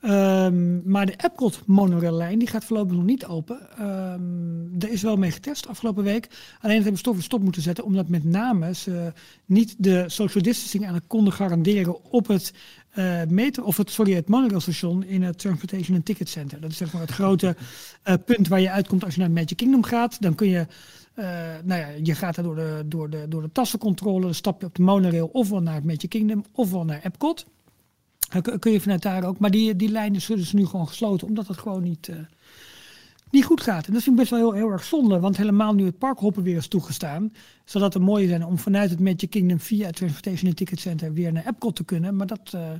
Ehm, 0.00 0.90
maar 0.90 1.06
de 1.06 1.14
Epcot 1.16 1.62
monoraillijn 1.66 2.38
die 2.38 2.48
gaat 2.48 2.64
voorlopig 2.64 2.96
nog 2.96 3.04
niet 3.04 3.26
open. 3.26 3.58
Um, 3.80 4.78
is 4.78 5.02
wel 5.02 5.16
mee 5.16 5.30
getest 5.30 5.68
afgelopen 5.68 6.04
week. 6.04 6.28
Alleen 6.60 6.76
het 6.76 6.84
hebben 6.84 7.16
ze 7.16 7.22
stop 7.22 7.42
moeten 7.42 7.62
zetten, 7.62 7.84
omdat 7.84 8.08
met 8.08 8.24
name 8.24 8.74
ze 8.74 9.12
niet 9.44 9.74
de 9.78 10.04
social 10.06 10.42
distancing 10.42 10.86
aan 10.86 10.94
het 10.94 11.06
konden 11.06 11.32
garanderen 11.32 12.04
op 12.04 12.26
het 12.26 12.52
uh, 12.94 13.22
metro, 13.28 13.62
of 13.64 13.76
het, 13.76 13.90
sorry, 13.90 14.14
het 14.14 14.28
monorailstation 14.28 15.04
in 15.04 15.22
het 15.22 15.38
Transportation 15.38 15.96
and 15.96 16.04
Ticket 16.04 16.28
Center. 16.28 16.60
Dat 16.60 16.70
is 16.70 16.76
zeg 16.76 16.92
maar 16.92 17.02
het 17.02 17.10
grote 17.10 17.56
uh, 18.04 18.14
punt 18.24 18.48
waar 18.48 18.60
je 18.60 18.70
uitkomt 18.70 19.04
als 19.04 19.14
je 19.14 19.20
naar 19.20 19.30
Magic 19.30 19.56
Kingdom 19.56 19.82
gaat. 19.82 20.22
Dan 20.22 20.34
kun 20.34 20.48
je, 20.48 20.66
uh, 21.14 21.24
nou 21.64 21.80
ja, 21.80 21.88
je 22.02 22.14
gaat 22.14 22.34
daar 22.34 22.44
door 22.44 22.54
de, 22.54 22.82
door 22.86 23.10
de, 23.10 23.28
door 23.28 23.42
de 23.42 23.52
tassencontrole, 23.52 24.20
dan 24.20 24.34
stap 24.34 24.60
je 24.60 24.66
op 24.66 24.74
de 24.74 24.82
monorail 24.82 25.26
ofwel 25.26 25.62
naar 25.62 25.74
het 25.74 25.84
Magic 25.84 26.08
Kingdom 26.08 26.44
ofwel 26.52 26.84
naar 26.84 27.00
Epcot. 27.02 27.46
Dan 28.30 28.58
kun 28.58 28.72
je 28.72 28.80
vanuit 28.80 29.02
daar 29.02 29.24
ook. 29.24 29.38
Maar 29.38 29.50
die, 29.50 29.76
die 29.76 29.88
lijnen 29.88 30.20
zullen 30.20 30.44
ze 30.44 30.56
nu 30.56 30.66
gewoon 30.66 30.88
gesloten, 30.88 31.26
omdat 31.26 31.48
het 31.48 31.58
gewoon 31.58 31.82
niet, 31.82 32.08
uh, 32.08 32.16
niet 33.30 33.44
goed 33.44 33.60
gaat. 33.60 33.86
En 33.86 33.92
dat 33.92 34.02
vind 34.02 34.14
ik 34.14 34.20
best 34.20 34.30
wel 34.30 34.40
heel, 34.40 34.52
heel 34.52 34.72
erg 34.72 34.84
zonde, 34.84 35.20
want 35.20 35.36
helemaal 35.36 35.74
nu 35.74 35.84
het 35.84 35.98
parkhoppen 35.98 36.42
weer 36.42 36.56
is 36.56 36.68
toegestaan, 36.68 37.32
zal 37.64 37.80
dat 37.80 37.94
een 37.94 38.02
mooie 38.02 38.28
zijn 38.28 38.44
om 38.44 38.58
vanuit 38.58 38.90
het 38.90 39.00
Magic 39.00 39.30
Kingdom 39.30 39.60
via 39.60 39.86
het 39.86 39.96
Transportation 39.96 40.54
Ticket 40.54 40.80
Center 40.80 41.12
weer 41.12 41.32
naar 41.32 41.46
Epcot 41.46 41.76
te 41.76 41.84
kunnen. 41.84 42.16
Maar 42.16 42.26
dat 42.26 42.52
uh, 42.54 42.70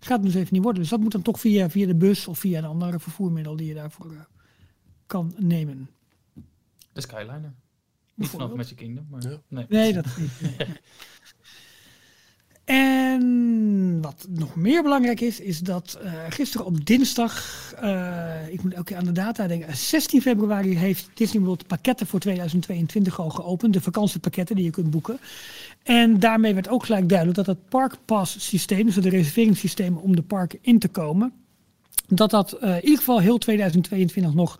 gaat 0.00 0.22
dus 0.22 0.34
even 0.34 0.54
niet 0.54 0.62
worden. 0.62 0.80
Dus 0.80 0.90
dat 0.90 1.00
moet 1.00 1.12
dan 1.12 1.22
toch 1.22 1.40
via, 1.40 1.70
via 1.70 1.86
de 1.86 1.94
bus 1.94 2.26
of 2.26 2.38
via 2.38 2.58
een 2.58 2.64
andere 2.64 2.98
vervoermiddel 2.98 3.56
die 3.56 3.66
je 3.66 3.74
daarvoor 3.74 4.26
kan 5.06 5.34
nemen. 5.38 5.88
De 7.00 7.06
Skyliner. 7.06 7.54
Niet 8.14 8.28
vanaf 8.28 8.54
Magic 8.54 8.76
Kingdom, 8.76 9.06
maar 9.10 9.22
ja. 9.22 9.40
nee. 9.48 9.66
Nee, 9.68 9.92
dat 9.92 10.06
niet. 10.16 10.40
Nee. 10.40 10.68
En 12.70 13.98
wat 14.00 14.26
nog 14.28 14.56
meer 14.56 14.82
belangrijk 14.82 15.20
is, 15.20 15.40
is 15.40 15.60
dat 15.60 15.98
uh, 16.04 16.12
gisteren 16.28 16.66
op 16.66 16.86
dinsdag, 16.86 17.44
uh, 17.82 18.48
ik 18.48 18.62
moet 18.62 18.72
elke 18.72 18.84
keer 18.84 18.96
aan 18.96 19.04
de 19.04 19.12
data 19.12 19.46
denken, 19.46 19.76
16 19.76 20.22
februari 20.22 20.76
heeft 20.76 21.10
Disney 21.14 21.42
World 21.42 21.66
pakketten 21.66 22.06
voor 22.06 22.20
2022 22.20 23.20
al 23.20 23.30
geopend. 23.30 23.72
De 23.72 23.80
vakantiepakketten 23.80 24.56
die 24.56 24.64
je 24.64 24.70
kunt 24.70 24.90
boeken. 24.90 25.18
En 25.82 26.18
daarmee 26.18 26.54
werd 26.54 26.68
ook 26.68 26.84
gelijk 26.84 27.08
duidelijk 27.08 27.38
dat 27.38 27.46
het 27.46 27.68
Parkpass 27.68 28.48
systeem, 28.48 28.86
dus 28.86 28.94
de 28.94 29.08
reserveringssysteem 29.08 29.96
om 29.96 30.16
de 30.16 30.22
parken 30.22 30.58
in 30.62 30.78
te 30.78 30.88
komen, 30.88 31.32
dat 32.08 32.30
dat 32.30 32.58
uh, 32.62 32.76
in 32.76 32.82
ieder 32.82 32.98
geval 32.98 33.20
heel 33.20 33.38
2022 33.38 34.34
nog 34.34 34.58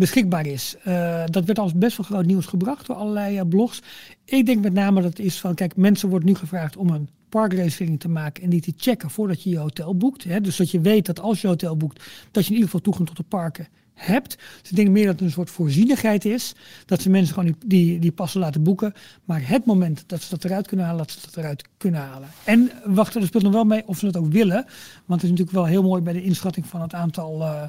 beschikbaar 0.00 0.46
is. 0.46 0.76
Uh, 0.86 1.22
dat 1.26 1.44
werd 1.44 1.58
als 1.58 1.74
best 1.74 1.96
wel 1.96 2.06
groot 2.06 2.26
nieuws 2.26 2.46
gebracht 2.46 2.86
door 2.86 2.96
allerlei 2.96 3.36
uh, 3.36 3.42
blogs. 3.48 3.82
Ik 4.24 4.46
denk 4.46 4.62
met 4.62 4.72
name 4.72 5.02
dat 5.02 5.10
het 5.10 5.26
is 5.26 5.40
van, 5.40 5.54
kijk, 5.54 5.76
mensen 5.76 6.08
worden 6.08 6.28
nu 6.28 6.34
gevraagd 6.34 6.76
om 6.76 6.90
een 6.90 7.08
parkreservering 7.28 8.00
te 8.00 8.08
maken 8.08 8.42
en 8.42 8.50
die 8.50 8.60
te 8.60 8.72
checken 8.76 9.10
voordat 9.10 9.42
je 9.42 9.50
je 9.50 9.58
hotel 9.58 9.96
boekt. 9.96 10.24
Hè? 10.24 10.40
Dus 10.40 10.56
dat 10.56 10.70
je 10.70 10.80
weet 10.80 11.06
dat 11.06 11.20
als 11.20 11.40
je 11.40 11.46
hotel 11.46 11.76
boekt, 11.76 12.04
dat 12.30 12.42
je 12.42 12.48
in 12.48 12.54
ieder 12.54 12.64
geval 12.64 12.80
toegang 12.80 13.06
tot 13.06 13.16
de 13.16 13.22
parken 13.22 13.68
hebt. 13.94 14.36
Dus 14.60 14.70
ik 14.70 14.76
denk 14.76 14.88
meer 14.88 15.04
dat 15.04 15.14
het 15.14 15.22
een 15.22 15.30
soort 15.30 15.50
voorzienigheid 15.50 16.24
is. 16.24 16.54
Dat 16.86 17.02
ze 17.02 17.10
mensen 17.10 17.34
gewoon 17.34 17.56
die, 17.66 17.98
die, 17.98 18.12
passen 18.12 18.40
laten 18.40 18.62
boeken. 18.62 18.92
Maar 19.24 19.48
het 19.48 19.64
moment 19.64 20.04
dat 20.06 20.22
ze 20.22 20.30
dat 20.30 20.44
eruit 20.44 20.66
kunnen 20.66 20.86
halen, 20.86 21.06
dat 21.06 21.10
ze 21.10 21.20
dat 21.24 21.36
eruit 21.36 21.64
kunnen 21.76 22.00
halen. 22.00 22.28
En 22.44 22.70
wachten 22.84 23.20
er 23.20 23.26
speelt 23.26 23.42
nog 23.42 23.52
wel 23.52 23.64
mee 23.64 23.82
of 23.86 23.98
ze 23.98 24.06
het 24.06 24.16
ook 24.16 24.32
willen. 24.32 24.64
Want 25.06 25.22
het 25.22 25.22
is 25.22 25.38
natuurlijk 25.38 25.56
wel 25.56 25.66
heel 25.66 25.82
mooi 25.82 26.02
bij 26.02 26.12
de 26.12 26.22
inschatting 26.22 26.66
van 26.66 26.80
het 26.80 26.94
aantal 26.94 27.40
uh, 27.40 27.62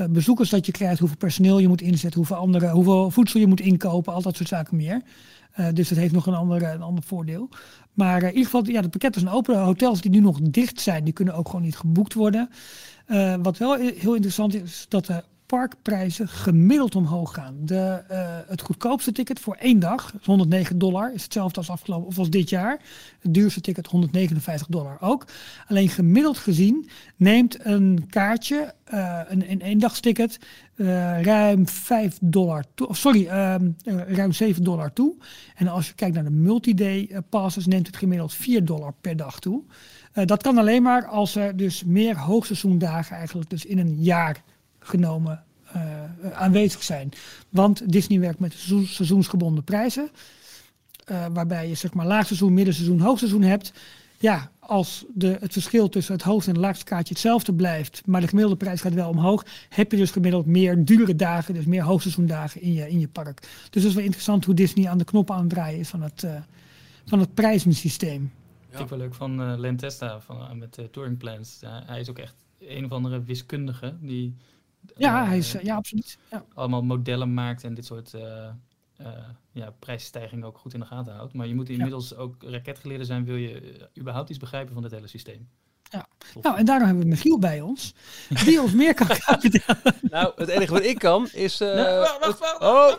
uh, 0.00 0.06
bezoekers 0.06 0.50
dat 0.50 0.66
je 0.66 0.72
krijgt. 0.72 0.98
Hoeveel 0.98 1.16
personeel 1.16 1.58
je 1.58 1.68
moet 1.68 1.80
inzetten, 1.80 2.18
hoeveel, 2.18 2.36
andere, 2.36 2.70
hoeveel 2.70 3.10
voedsel 3.10 3.40
je 3.40 3.46
moet 3.46 3.60
inkopen, 3.60 4.12
al 4.12 4.22
dat 4.22 4.36
soort 4.36 4.48
zaken 4.48 4.76
meer. 4.76 5.02
Uh, 5.56 5.66
dus 5.72 5.88
dat 5.88 5.98
heeft 5.98 6.12
nog 6.12 6.26
een 6.26 6.34
ander, 6.34 6.62
een 6.62 6.82
ander 6.82 7.04
voordeel. 7.04 7.48
Maar 7.92 8.22
uh, 8.22 8.28
in 8.28 8.34
ieder 8.34 8.50
geval, 8.50 8.66
ja, 8.66 8.80
het 8.80 8.90
pakket 8.90 9.16
is 9.16 9.22
een 9.22 9.28
open. 9.28 9.62
Hotels 9.62 10.00
die 10.00 10.10
nu 10.10 10.20
nog 10.20 10.40
dicht 10.40 10.80
zijn, 10.80 11.04
die 11.04 11.12
kunnen 11.12 11.34
ook 11.34 11.46
gewoon 11.46 11.64
niet 11.64 11.76
geboekt 11.76 12.14
worden. 12.14 12.50
Wat 13.42 13.58
wel 13.58 13.74
heel 13.74 14.14
interessant 14.14 14.54
is 14.54 14.86
dat 14.88 15.06
de 15.06 15.24
parkprijzen 15.50 16.28
gemiddeld 16.28 16.94
omhoog 16.94 17.34
gaan. 17.34 17.56
De, 17.60 18.02
uh, 18.10 18.36
het 18.46 18.60
goedkoopste 18.60 19.12
ticket 19.12 19.40
voor 19.40 19.54
één 19.54 19.78
dag, 19.78 20.12
109 20.24 20.78
dollar, 20.78 21.12
is 21.14 21.22
hetzelfde 21.22 21.56
als 21.56 21.70
afgelopen 21.70 22.06
of 22.06 22.18
als 22.18 22.30
dit 22.30 22.50
jaar. 22.50 22.80
Het 23.20 23.34
duurste 23.34 23.60
ticket 23.60 23.86
159 23.86 24.66
dollar 24.66 24.96
ook. 25.00 25.26
Alleen 25.66 25.88
gemiddeld 25.88 26.38
gezien 26.38 26.88
neemt 27.16 27.64
een 27.66 28.04
kaartje, 28.08 28.74
uh, 28.94 29.20
een, 29.28 29.50
een 29.50 29.60
eendagsticket, 29.60 30.38
uh, 30.76 31.22
ruim 31.22 31.68
5 31.68 32.18
dollar 32.20 32.64
toe. 32.74 32.94
Sorry, 32.94 33.26
ruim 34.06 34.32
7 34.32 34.64
dollar 34.64 34.92
toe. 34.92 35.14
En 35.54 35.68
als 35.68 35.86
je 35.86 35.94
kijkt 35.94 36.14
naar 36.14 36.24
de 36.24 36.30
multi-day 36.30 37.10
passes, 37.28 37.66
neemt 37.66 37.86
het 37.86 37.96
gemiddeld 37.96 38.34
4 38.34 38.64
dollar 38.64 38.92
per 39.00 39.16
dag 39.16 39.40
toe. 39.40 39.62
dat 40.24 40.42
kan 40.42 40.58
alleen 40.58 40.82
maar 40.82 41.06
als 41.06 41.36
er 41.36 41.56
dus 41.56 41.84
meer 41.84 42.18
hoogseizoendagen 42.18 43.16
eigenlijk 43.16 43.50
dus 43.50 43.64
in 43.64 43.78
een 43.78 44.02
jaar 44.02 44.42
genomen 44.80 45.44
uh, 45.76 46.32
aanwezig 46.32 46.82
zijn. 46.82 47.12
Want 47.48 47.92
Disney 47.92 48.20
werkt 48.20 48.38
met 48.38 48.54
seizoensgebonden 48.84 49.64
prijzen. 49.64 50.10
Uh, 51.10 51.26
waarbij 51.32 51.68
je 51.68 51.74
zeg 51.74 51.94
maar 51.94 52.06
laagseizoen, 52.06 52.54
middenseizoen, 52.54 53.00
hoogseizoen 53.00 53.42
hebt. 53.42 53.72
Ja, 54.18 54.50
als 54.58 55.04
de, 55.14 55.36
het 55.40 55.52
verschil 55.52 55.88
tussen 55.88 56.14
het 56.14 56.22
hoogste 56.22 56.50
en 56.50 56.56
het 56.56 56.64
laagste 56.64 56.84
kaartje 56.84 57.12
hetzelfde 57.12 57.52
blijft, 57.54 58.02
maar 58.06 58.20
de 58.20 58.28
gemiddelde 58.28 58.56
prijs 58.56 58.80
gaat 58.80 58.94
wel 58.94 59.08
omhoog, 59.08 59.44
heb 59.68 59.90
je 59.90 59.96
dus 59.96 60.10
gemiddeld 60.10 60.46
meer 60.46 60.84
dure 60.84 61.16
dagen, 61.16 61.54
dus 61.54 61.64
meer 61.64 61.82
hoogseizoendagen 61.82 62.60
in 62.60 62.72
je, 62.72 62.88
in 62.88 63.00
je 63.00 63.08
park. 63.08 63.40
Dus 63.40 63.82
dat 63.82 63.84
is 63.84 63.94
wel 63.94 64.04
interessant 64.04 64.44
hoe 64.44 64.54
Disney 64.54 64.88
aan 64.88 64.98
de 64.98 65.04
knoppen 65.04 65.34
aan 65.34 65.40
het 65.40 65.50
draaien 65.50 65.78
is 65.78 65.88
van 65.88 66.02
het, 66.02 66.22
uh, 66.22 66.34
van 67.04 67.18
het 67.18 67.34
prijzensysteem. 67.34 68.32
Ja. 68.60 68.76
Vind 68.76 68.82
ik 68.82 68.88
wel 68.88 68.98
leuk 68.98 69.14
van 69.14 69.40
uh, 69.40 69.58
Len 69.58 69.76
Testa 69.76 70.20
van, 70.20 70.58
met 70.58 70.78
uh, 70.78 70.84
Touring 70.84 71.18
Plans. 71.18 71.60
hij 71.86 72.00
is 72.00 72.10
ook 72.10 72.18
echt 72.18 72.34
een 72.58 72.84
of 72.84 72.92
andere 72.92 73.22
wiskundige 73.22 73.96
die 74.00 74.36
ja, 74.96 75.26
hij 75.26 75.38
is, 75.38 75.52
ja 75.62 75.76
absoluut. 75.76 76.18
Ja. 76.30 76.44
Allemaal 76.54 76.82
modellen 76.82 77.34
maakt 77.34 77.64
en 77.64 77.74
dit 77.74 77.86
soort 77.86 78.12
uh, 78.14 78.22
uh, 79.00 79.06
ja, 79.52 79.70
prijsstijgingen 79.78 80.46
ook 80.46 80.58
goed 80.58 80.74
in 80.74 80.80
de 80.80 80.86
gaten 80.86 81.14
houdt. 81.14 81.34
Maar 81.34 81.46
je 81.46 81.54
moet 81.54 81.68
inmiddels 81.68 82.08
ja. 82.08 82.16
ook 82.16 82.42
raketgeleerde 82.42 83.04
zijn, 83.04 83.24
wil 83.24 83.36
je 83.36 83.88
überhaupt 83.98 84.30
iets 84.30 84.38
begrijpen 84.38 84.72
van 84.74 84.82
dit 84.82 84.90
hele 84.90 85.06
systeem. 85.06 85.48
Ja, 85.82 86.06
nou 86.40 86.56
en 86.56 86.64
daarom 86.64 86.86
hebben 86.86 87.04
we 87.04 87.10
Michiel 87.10 87.38
bij 87.38 87.60
ons, 87.60 87.94
die 88.44 88.60
ons 88.60 88.72
meer 88.72 88.94
kan 88.94 89.06
gaan 89.16 89.40
vertellen. 89.40 89.94
Nou, 90.00 90.32
het 90.36 90.48
enige 90.48 90.72
wat 90.72 90.84
ik 90.84 90.98
kan 90.98 91.28
is... 91.32 91.60
Uh, 91.60 91.74
nou, 91.74 91.98
wacht, 91.98 92.18
wacht, 92.18 92.38
wacht, 92.38 92.60
oh. 92.60 92.94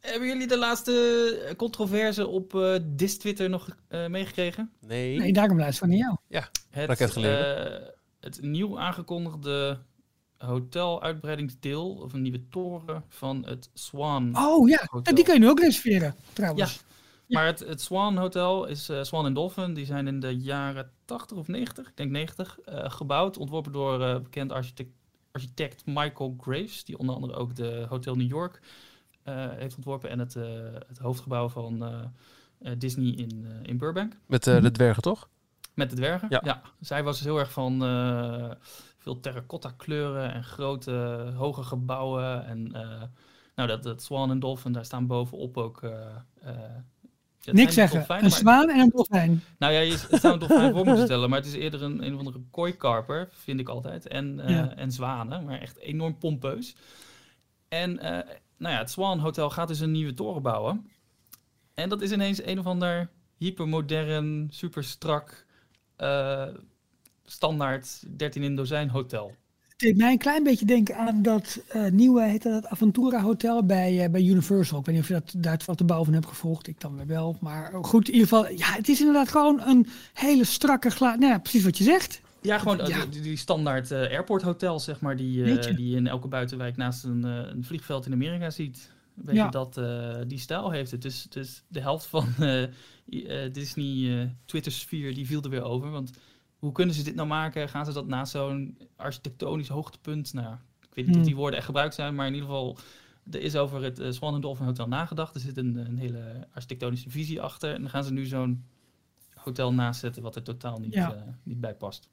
Hebben 0.00 0.28
jullie 0.28 0.46
de 0.46 0.58
laatste 0.58 1.54
controverse 1.56 2.26
op 2.26 2.54
uh, 2.54 2.76
Dis 2.82 3.18
Twitter 3.18 3.50
nog 3.50 3.68
uh, 3.88 4.06
meegekregen? 4.06 4.72
Nee. 4.80 5.18
Nee, 5.18 5.32
daarom 5.32 5.58
luisteren 5.58 5.90
we 5.90 5.96
naar 5.96 6.04
jou. 6.04 6.18
Ja, 6.26 6.48
het, 6.70 6.88
raketgeleerde. 6.88 7.94
het 8.20 8.42
nieuw 8.42 8.78
aangekondigde 8.80 9.78
hoteluitbreidingsdeel 10.38 11.94
of 11.94 12.12
een 12.12 12.22
nieuwe 12.22 12.48
toren 12.48 13.04
van 13.08 13.44
het 13.46 13.70
Swan. 13.74 14.36
Oh 14.36 14.68
ja, 14.68 14.78
hotel. 14.80 15.02
en 15.02 15.14
die 15.14 15.24
kun 15.24 15.34
je 15.34 15.40
nu 15.40 15.48
ook 15.48 15.60
reserveren 15.60 16.14
trouwens. 16.32 16.74
Ja. 16.74 16.86
Maar 17.28 17.46
het, 17.46 17.58
het 17.58 17.80
Swan 17.80 18.16
Hotel 18.16 18.66
is 18.66 18.90
uh, 18.90 19.02
Swan 19.02 19.26
en 19.26 19.34
Dolphin. 19.34 19.74
Die 19.74 19.86
zijn 19.86 20.06
in 20.06 20.20
de 20.20 20.36
jaren 20.36 20.90
80 21.04 21.36
of 21.36 21.48
90, 21.48 21.88
ik 21.88 21.96
denk 21.96 22.10
90, 22.10 22.58
uh, 22.68 22.90
gebouwd. 22.90 23.36
Ontworpen 23.36 23.72
door 23.72 24.00
uh, 24.00 24.18
bekend 24.18 24.52
architect, 24.52 24.90
architect 25.32 25.86
Michael 25.86 26.36
Graves. 26.40 26.84
Die 26.84 26.98
onder 26.98 27.14
andere 27.14 27.34
ook 27.34 27.54
de 27.56 27.86
Hotel 27.88 28.14
New 28.14 28.28
York 28.28 28.60
heeft 29.56 29.76
ontworpen. 29.76 30.10
En 30.10 30.18
het, 30.18 30.34
het 30.86 30.98
hoofdgebouw 30.98 31.48
van 31.48 31.84
Disney 32.78 33.10
in, 33.10 33.46
in 33.62 33.78
Burbank. 33.78 34.16
Met 34.26 34.44
de 34.44 34.70
dwergen 34.70 35.02
toch? 35.02 35.28
Met 35.74 35.90
de 35.90 35.96
dwergen, 35.96 36.26
ja. 36.30 36.40
ja. 36.44 36.62
Zij 36.80 37.02
was 37.02 37.16
dus 37.16 37.26
heel 37.26 37.38
erg 37.38 37.52
van 37.52 37.78
veel 39.08 39.20
terracotta 39.20 39.74
kleuren 39.76 40.32
en 40.32 40.44
grote 40.44 40.92
hoge 41.36 41.62
gebouwen. 41.62 42.46
En 42.46 42.68
uh, 42.74 43.02
nou, 43.54 43.68
dat, 43.68 43.82
dat 43.82 44.02
Swan 44.02 44.30
en 44.30 44.38
Dolphin, 44.38 44.72
daar 44.72 44.84
staan 44.84 45.06
bovenop 45.06 45.56
ook... 45.56 45.82
Uh, 45.82 45.90
uh, 46.44 46.50
Niks 47.44 47.74
zeggen, 47.74 47.98
dolfijn, 47.98 48.24
een 48.24 48.30
zwaan 48.30 48.68
en 48.68 48.78
een 48.78 48.90
dolfijn. 48.90 49.42
Nou 49.58 49.72
ja, 49.72 49.80
je 49.80 49.96
zou 50.10 50.32
een 50.32 50.38
dolfijn 50.38 50.72
voor 50.72 50.84
moeten 50.84 51.04
stellen, 51.10 51.30
maar 51.30 51.38
het 51.38 51.48
is 51.48 51.54
eerder 51.54 51.82
een, 51.82 52.04
een 52.04 52.12
of 52.12 52.18
andere 52.18 52.40
kooikarper, 52.50 53.28
vind 53.32 53.60
ik 53.60 53.68
altijd. 53.68 54.06
En, 54.06 54.40
ja. 54.46 54.74
en 54.74 54.92
zwanen, 54.92 55.44
maar 55.44 55.60
echt 55.60 55.78
enorm 55.78 56.18
pompeus. 56.18 56.76
En 57.68 57.94
nou 58.56 58.74
ja, 58.74 58.78
het 58.78 58.90
Swan 58.90 59.18
Hotel 59.18 59.50
gaat 59.50 59.68
dus 59.68 59.80
een 59.80 59.90
nieuwe 59.90 60.14
toren 60.14 60.42
bouwen. 60.42 60.90
En 61.74 61.88
dat 61.88 62.00
is 62.02 62.12
ineens 62.12 62.44
een 62.44 62.58
of 62.58 62.66
ander 62.66 63.10
hypermodern, 63.36 64.46
super 64.50 64.84
strak 64.84 65.46
standaard 67.30 68.02
13 68.16 68.42
in 68.42 68.56
dozijn 68.56 68.88
hotel. 68.88 69.32
Het 69.78 69.86
deed 69.86 69.96
mij 69.96 70.12
een 70.12 70.18
klein 70.18 70.42
beetje 70.42 70.66
denken 70.66 70.96
aan 70.96 71.22
dat 71.22 71.60
uh, 71.74 71.90
nieuwe, 71.90 72.22
heet 72.22 72.42
dat 72.42 72.66
Aventura 72.66 73.20
Hotel 73.20 73.64
bij, 73.64 74.04
uh, 74.04 74.10
bij 74.10 74.22
Universal. 74.22 74.78
Ik 74.78 74.86
weet 74.86 74.94
niet 74.94 75.04
of 75.04 75.10
je 75.10 75.14
dat 75.14 75.34
daar 75.36 75.60
wat 75.66 75.78
de 75.78 75.84
bouw 75.84 76.04
van 76.04 76.12
hebt 76.12 76.26
gevolgd. 76.26 76.66
Ik 76.66 76.80
dan 76.80 76.96
weer 76.96 77.06
wel. 77.06 77.36
Maar 77.40 77.72
goed, 77.82 78.08
in 78.08 78.14
ieder 78.14 78.28
geval, 78.28 78.50
ja, 78.50 78.72
het 78.72 78.88
is 78.88 78.98
inderdaad 78.98 79.28
gewoon 79.28 79.60
een 79.60 79.86
hele 80.14 80.44
strakke 80.44 80.90
glaas. 80.90 81.18
Nou 81.18 81.32
ja, 81.32 81.38
precies 81.38 81.64
wat 81.64 81.78
je 81.78 81.84
zegt. 81.84 82.20
Ja, 82.40 82.58
gewoon 82.58 82.76
ja. 82.86 83.06
Die, 83.06 83.20
die, 83.20 83.36
standaard 83.36 83.90
uh, 83.90 83.98
airport 83.98 84.42
hotels, 84.42 84.84
zeg 84.84 85.00
maar, 85.00 85.16
die, 85.16 85.58
die 85.58 85.88
je 85.88 85.96
in 85.96 86.06
elke 86.06 86.28
buitenwijk 86.28 86.76
naast 86.76 87.04
een, 87.04 87.22
een 87.22 87.64
vliegveld 87.64 88.06
in 88.06 88.12
Amerika 88.12 88.50
ziet. 88.50 88.90
Weet 89.14 89.34
ja. 89.34 89.44
je, 89.44 89.50
dat, 89.50 89.80
die 90.28 90.38
stijl 90.38 90.70
heeft 90.70 90.90
het. 90.90 91.02
Dus, 91.02 91.26
dus 91.28 91.62
de 91.68 91.80
helft 91.80 92.06
van 92.06 92.26
Disney 93.52 94.34
Twitter-sfeer, 94.44 95.14
die 95.14 95.26
viel 95.26 95.42
er 95.42 95.50
weer 95.50 95.62
over. 95.62 95.90
Want 95.90 96.10
hoe 96.58 96.72
kunnen 96.72 96.94
ze 96.94 97.02
dit 97.02 97.14
nou 97.14 97.28
maken? 97.28 97.68
Gaan 97.68 97.84
ze 97.84 97.92
dat 97.92 98.06
naast 98.06 98.32
zo'n 98.32 98.78
architectonisch 98.96 99.68
hoogtepunt? 99.68 100.32
Nou, 100.32 100.54
ik 100.80 100.94
weet 100.94 101.04
niet 101.06 101.08
of 101.08 101.14
Hmm. 101.14 101.24
die 101.24 101.36
woorden 101.36 101.56
echt 101.56 101.66
gebruikt 101.66 101.94
zijn, 101.94 102.14
maar 102.14 102.26
in 102.26 102.32
ieder 102.34 102.48
geval, 102.48 102.76
er 103.30 103.40
is 103.40 103.56
over 103.56 103.82
het 103.82 103.98
uh, 104.00 104.10
Swan 104.10 104.40
Dolphin 104.40 104.66
Hotel 104.66 104.88
nagedacht. 104.88 105.34
Er 105.34 105.40
zit 105.40 105.56
een, 105.56 105.76
een 105.76 105.98
hele 105.98 106.46
architectonische 106.54 107.10
visie 107.10 107.40
achter. 107.40 107.74
En 107.74 107.80
dan 107.80 107.90
gaan 107.90 108.04
ze 108.04 108.12
nu 108.12 108.26
zo'n 108.26 108.64
hotel 109.34 109.72
naast 109.74 110.00
zetten 110.00 110.22
wat 110.22 110.36
er 110.36 110.42
totaal 110.42 110.78
niet, 110.78 110.94
Ja. 110.94 111.14
eh, 111.14 111.22
niet 111.42 111.60
bij 111.60 111.74
past. 111.74 112.08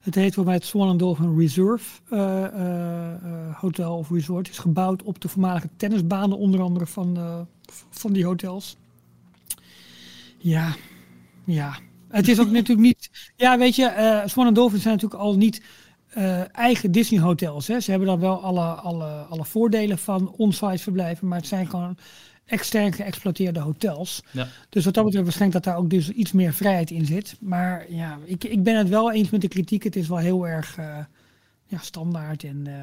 Het 0.00 0.14
heet 0.14 0.34
voor 0.34 0.44
mij 0.44 0.54
het 0.54 0.64
Swan 0.64 0.88
and 0.88 0.98
Dolphin 0.98 1.38
Reserve 1.38 2.00
eh, 2.10 3.54
Hotel 3.60 3.96
of 3.98 4.10
Resort. 4.10 4.46
Het 4.46 4.56
is 4.56 4.62
gebouwd 4.62 5.02
op 5.02 5.20
de 5.20 5.28
voormalige 5.28 5.68
tennisbanen, 5.76 6.38
onder 6.38 6.60
andere 6.60 6.86
van, 6.86 7.46
van 7.90 8.12
die 8.12 8.24
hotels. 8.24 8.76
Ja, 10.38 10.74
ja. 11.44 11.78
Het 12.12 12.28
is 12.28 12.40
ook 12.40 12.50
natuurlijk 12.60 12.86
niet. 12.86 13.10
Ja, 13.36 13.58
weet 13.58 13.76
je, 13.76 13.86
eh 13.86 14.26
Swan 14.26 14.46
and 14.46 14.54
Dolphin 14.54 14.80
zijn 14.80 14.94
natuurlijk 14.94 15.22
al 15.22 15.36
niet 15.36 15.62
eh, 16.08 16.56
eigen 16.56 16.92
Disney 16.92 17.20
hotels. 17.20 17.66
Hè. 17.66 17.80
Ze 17.80 17.90
hebben 17.90 18.08
dan 18.08 18.20
wel 18.20 18.42
alle, 18.42 18.64
alle, 18.64 19.06
alle 19.06 19.44
voordelen 19.44 19.98
van 19.98 20.30
on-site 20.36 20.78
verblijven, 20.82 21.28
maar 21.28 21.38
het 21.38 21.46
zijn 21.46 21.68
gewoon 21.68 21.96
extern 22.44 22.92
geëxploiteerde 22.92 23.60
hotels. 23.60 24.22
Ja. 24.30 24.48
Dus 24.68 24.84
wat 24.84 24.94
dat 24.94 25.04
betreft 25.04 25.24
waarschijnlijk 25.24 25.64
dat 25.64 25.74
daar 25.74 25.82
ook 25.82 25.90
dus 25.90 26.10
iets 26.10 26.32
meer 26.32 26.52
vrijheid 26.52 26.90
in 26.90 27.06
zit. 27.06 27.36
Maar 27.40 27.92
ja, 27.92 28.18
ik, 28.24 28.44
ik 28.44 28.62
ben 28.62 28.76
het 28.76 28.88
wel 28.88 29.12
eens 29.12 29.30
met 29.30 29.40
de 29.40 29.48
kritiek. 29.48 29.82
Het 29.82 29.96
is 29.96 30.08
wel 30.08 30.18
heel 30.18 30.48
erg 30.48 30.76
eh, 30.78 31.04
ja, 31.66 31.78
standaard 31.78 32.44
en 32.44 32.66
eh, 32.66 32.74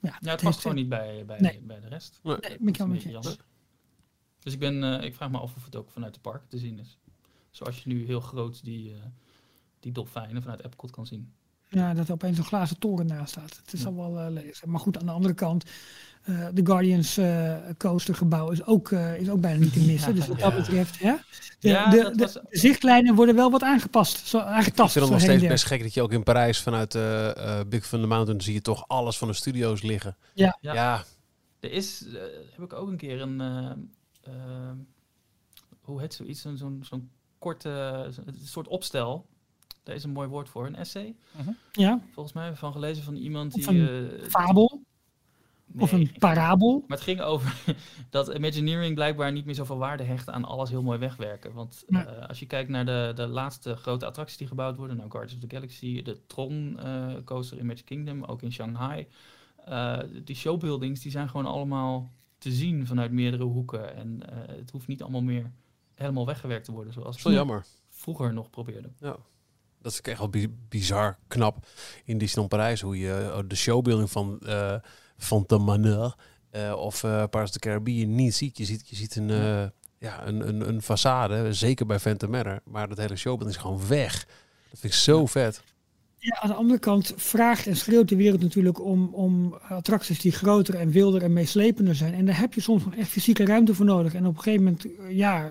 ja, 0.00 0.18
Ja, 0.20 0.30
het 0.30 0.42
past 0.42 0.60
gewoon 0.60 0.76
niet 0.76 0.88
bij, 0.88 1.24
bij, 1.26 1.40
Nee. 1.40 1.60
bij 1.62 1.80
de 1.80 1.88
rest. 1.88 2.20
Nee, 2.22 2.36
ik 2.64 2.78
een 2.78 2.92
beetje. 2.92 3.20
Dus 4.38 4.52
ik, 4.52 4.58
ben, 4.58 4.84
eh, 4.84 5.04
ik 5.04 5.14
vraag 5.14 5.30
me 5.30 5.38
af 5.38 5.54
of 5.56 5.64
het 5.64 5.76
ook 5.76 5.90
vanuit 5.90 6.14
de 6.14 6.20
park 6.20 6.42
te 6.48 6.58
zien 6.58 6.78
is. 6.78 6.98
Zoals 7.52 7.76
je 7.82 7.88
nu 7.88 8.06
heel 8.06 8.20
groot 8.20 8.64
die, 8.64 8.90
eh, 8.92 8.96
die 9.80 9.92
dolfijnen 9.92 10.42
vanuit 10.42 10.64
Epcot 10.64 10.90
kan 10.90 11.06
zien. 11.06 11.32
Ja, 11.68 11.94
dat 11.94 12.06
er 12.06 12.12
opeens 12.12 12.38
een 12.38 12.44
glazen 12.44 12.78
toren 12.78 13.06
naast 13.06 13.30
staat. 13.30 13.56
Het 13.64 13.72
is 13.72 13.80
Ja. 13.80 13.86
al 13.86 13.94
wel 13.94 14.18
eh, 14.18 14.30
lelijk. 14.32 14.66
Maar 14.66 14.80
goed, 14.80 14.98
aan 14.98 15.06
de 15.06 15.12
andere 15.12 15.34
kant, 15.34 15.64
eh, 16.22 16.46
de 16.54 16.66
Guardians 16.66 17.16
eh 17.16 17.56
Coaster 17.78 18.14
gebouw 18.14 18.50
is 18.50 18.64
ook, 18.64 18.90
eh, 18.90 19.20
is 19.20 19.28
ook 19.30 19.40
bijna 19.40 19.58
niet 19.58 19.72
te 19.72 19.80
missen. 19.90 20.08
Ja. 20.14 20.18
dus 20.18 20.26
wat 20.28 20.38
dat 20.38 20.54
betreft, 20.56 20.98
hè? 20.98 21.14
De, 21.58 21.68
Ja, 21.68 21.90
de, 21.90 21.96
dat 22.02 22.12
de- 22.14 22.18
was- 22.24 22.32
de 22.32 22.46
zichtlijnen 22.50 23.14
worden 23.14 23.34
wel 23.34 23.50
wat 23.50 23.62
aangepast, 23.62 24.26
zo, 24.26 24.38
Ik 24.38 24.44
aangetast. 24.44 24.92
vind 24.92 25.04
het 25.04 25.14
nog 25.14 25.22
steeds 25.22 25.46
best 25.46 25.64
gek 25.64 25.82
dat 25.82 25.94
je 25.94 26.02
ook 26.02 26.12
in 26.12 26.22
Parijs 26.22 26.60
vanuit 26.60 26.94
eh, 26.94 27.58
eh, 27.60 27.66
Big 27.68 27.86
Thunder 27.88 28.08
Mountain 28.08 28.40
zie 28.40 28.54
je 28.54 28.60
toch 28.62 28.88
alles 28.88 29.18
van 29.18 29.28
de 29.28 29.34
studio's 29.34 29.82
liggen. 29.82 30.16
Ja. 30.34 30.58
Ja. 30.60 30.74
ja 30.74 31.04
Er 31.60 31.72
is, 31.72 32.04
heb 32.54 32.64
ik 32.64 32.72
ook 32.72 32.88
een 32.88 32.96
keer 32.96 33.20
een, 33.20 33.40
hoe 35.80 36.00
heet 36.00 36.14
zoiets, 36.14 36.40
zo'n 36.40 36.56
zo'n 36.56 36.80
zo'n 36.84 37.10
korte, 37.42 37.68
een 38.26 38.34
soort 38.44 38.68
opstel. 38.68 39.26
Daar 39.82 39.94
is 39.94 40.04
een 40.04 40.10
mooi 40.10 40.28
woord 40.28 40.48
voor, 40.48 40.66
een 40.66 40.74
essay, 40.76 41.14
Ja, 41.72 42.00
volgens 42.12 42.34
mij, 42.34 42.54
van 42.56 42.72
gelezen 42.72 43.04
van 43.04 43.16
iemand 43.16 43.52
die... 43.52 43.62
Of 43.68 43.74
een 43.74 44.10
eh, 44.20 44.28
fabel 44.28 44.82
nee, 45.66 45.82
of 45.82 45.92
een 45.92 46.12
parabel. 46.18 46.84
Maar 46.86 46.96
het 46.96 47.06
ging 47.06 47.20
over 47.20 47.64
dat 48.10 48.34
Imagineering 48.34 48.94
blijkbaar 48.94 49.32
niet 49.32 49.44
meer 49.44 49.54
zoveel 49.54 49.78
waarde 49.78 50.02
hecht 50.02 50.30
aan 50.30 50.44
alles 50.44 50.70
heel 50.70 50.82
mooi 50.82 50.98
wegwerken. 50.98 51.52
Want 51.52 51.84
Nee. 51.86 52.02
eh, 52.04 52.28
als 52.28 52.38
je 52.38 52.46
kijkt 52.46 52.68
naar 52.70 52.84
de, 52.86 53.12
de 53.14 53.26
laatste 53.26 53.76
grote 53.76 54.06
attracties 54.06 54.36
die 54.38 54.46
gebouwd 54.46 54.76
worden, 54.76 54.96
nou 54.96 55.10
Guardians 55.10 55.42
of 55.42 55.48
the 55.48 55.54
Galaxy, 55.56 56.02
de 56.02 56.26
Tron 56.26 56.78
eh, 56.78 57.06
coaster 57.24 57.58
in 57.58 57.66
Magic 57.66 57.84
Kingdom, 57.84 58.24
ook 58.24 58.42
in 58.42 58.52
Shanghai. 58.52 59.06
eh, 59.64 59.98
die 60.24 60.36
showbuildings 60.36 61.00
die 61.00 61.10
zijn 61.12 61.28
gewoon 61.28 61.46
allemaal 61.46 62.12
te 62.38 62.52
zien 62.52 62.86
vanuit 62.86 63.12
meerdere 63.12 63.44
hoeken. 63.44 63.94
En 63.96 64.30
eh, 64.30 64.56
het 64.56 64.70
hoeft 64.70 64.86
niet 64.86 65.02
allemaal 65.02 65.22
meer 65.22 65.52
helemaal 66.02 66.26
weggewerkt 66.26 66.64
te 66.64 66.72
worden 66.72 66.92
zoals 66.92 67.22
we 67.22 67.30
jammer. 67.32 67.64
vroeger 67.90 68.32
nog 68.32 68.50
probeerden. 68.50 68.96
Dat 69.82 69.92
is 69.92 70.00
echt 70.00 70.18
wel 70.18 70.28
bi- 70.28 70.54
bizar 70.68 71.18
knap 71.28 71.66
in 72.04 72.18
Disneyland 72.18 72.48
Parijs. 72.48 72.80
Hoe 72.80 72.98
je 72.98 73.12
eh, 73.12 73.38
de 73.46 73.54
showbuilding 73.56 74.10
van, 74.10 74.40
eh 74.40 74.74
van 75.16 75.44
de 75.46 75.58
Maneur 75.58 76.14
eh, 76.50 76.72
of 76.76 77.04
eh 77.04 77.10
Pirates 77.10 77.42
of 77.42 77.50
the 77.50 77.58
Caribbean 77.58 78.14
niet 78.14 78.34
ziet. 78.34 78.58
Je 78.58 78.64
ziet, 78.64 78.88
je 78.88 78.96
ziet 78.96 79.16
een, 79.16 79.30
eh, 79.30 79.64
ja, 79.98 80.26
een, 80.26 80.48
een, 80.48 80.68
een 80.68 80.82
façade, 80.82 81.50
zeker 81.50 81.86
bij 81.86 81.98
Phantom 81.98 82.30
Manor. 82.30 82.60
Maar 82.64 82.88
dat 82.88 82.98
hele 82.98 83.16
showbuilding 83.16 83.56
is 83.56 83.62
gewoon 83.62 83.86
weg. 83.88 84.26
Dat 84.70 84.80
vind 84.80 84.92
ik 84.92 84.98
zo 84.98 85.26
vet. 85.26 85.62
Ja, 86.18 86.40
aan 86.40 86.48
de 86.48 86.54
andere 86.56 86.78
kant 86.80 87.12
vraagt 87.16 87.66
en 87.66 87.76
schreeuwt 87.76 88.08
de 88.08 88.16
wereld 88.16 88.40
natuurlijk 88.40 88.84
om, 88.84 89.14
om 89.14 89.54
attracties 89.68 90.20
die 90.20 90.32
groter 90.32 90.74
en 90.74 90.90
wilder 90.90 91.22
en 91.22 91.32
meeslepender 91.32 91.94
zijn. 91.94 92.14
En 92.14 92.24
daar 92.26 92.38
heb 92.38 92.54
je 92.54 92.60
soms 92.60 92.84
nog 92.84 92.94
echt 92.94 93.08
fysieke 93.08 93.44
ruimte 93.44 93.74
voor 93.74 93.84
nodig. 93.86 94.14
En 94.14 94.26
op 94.26 94.36
een 94.36 94.42
gegeven 94.42 94.64
moment, 94.64 94.86
ja, 95.16 95.50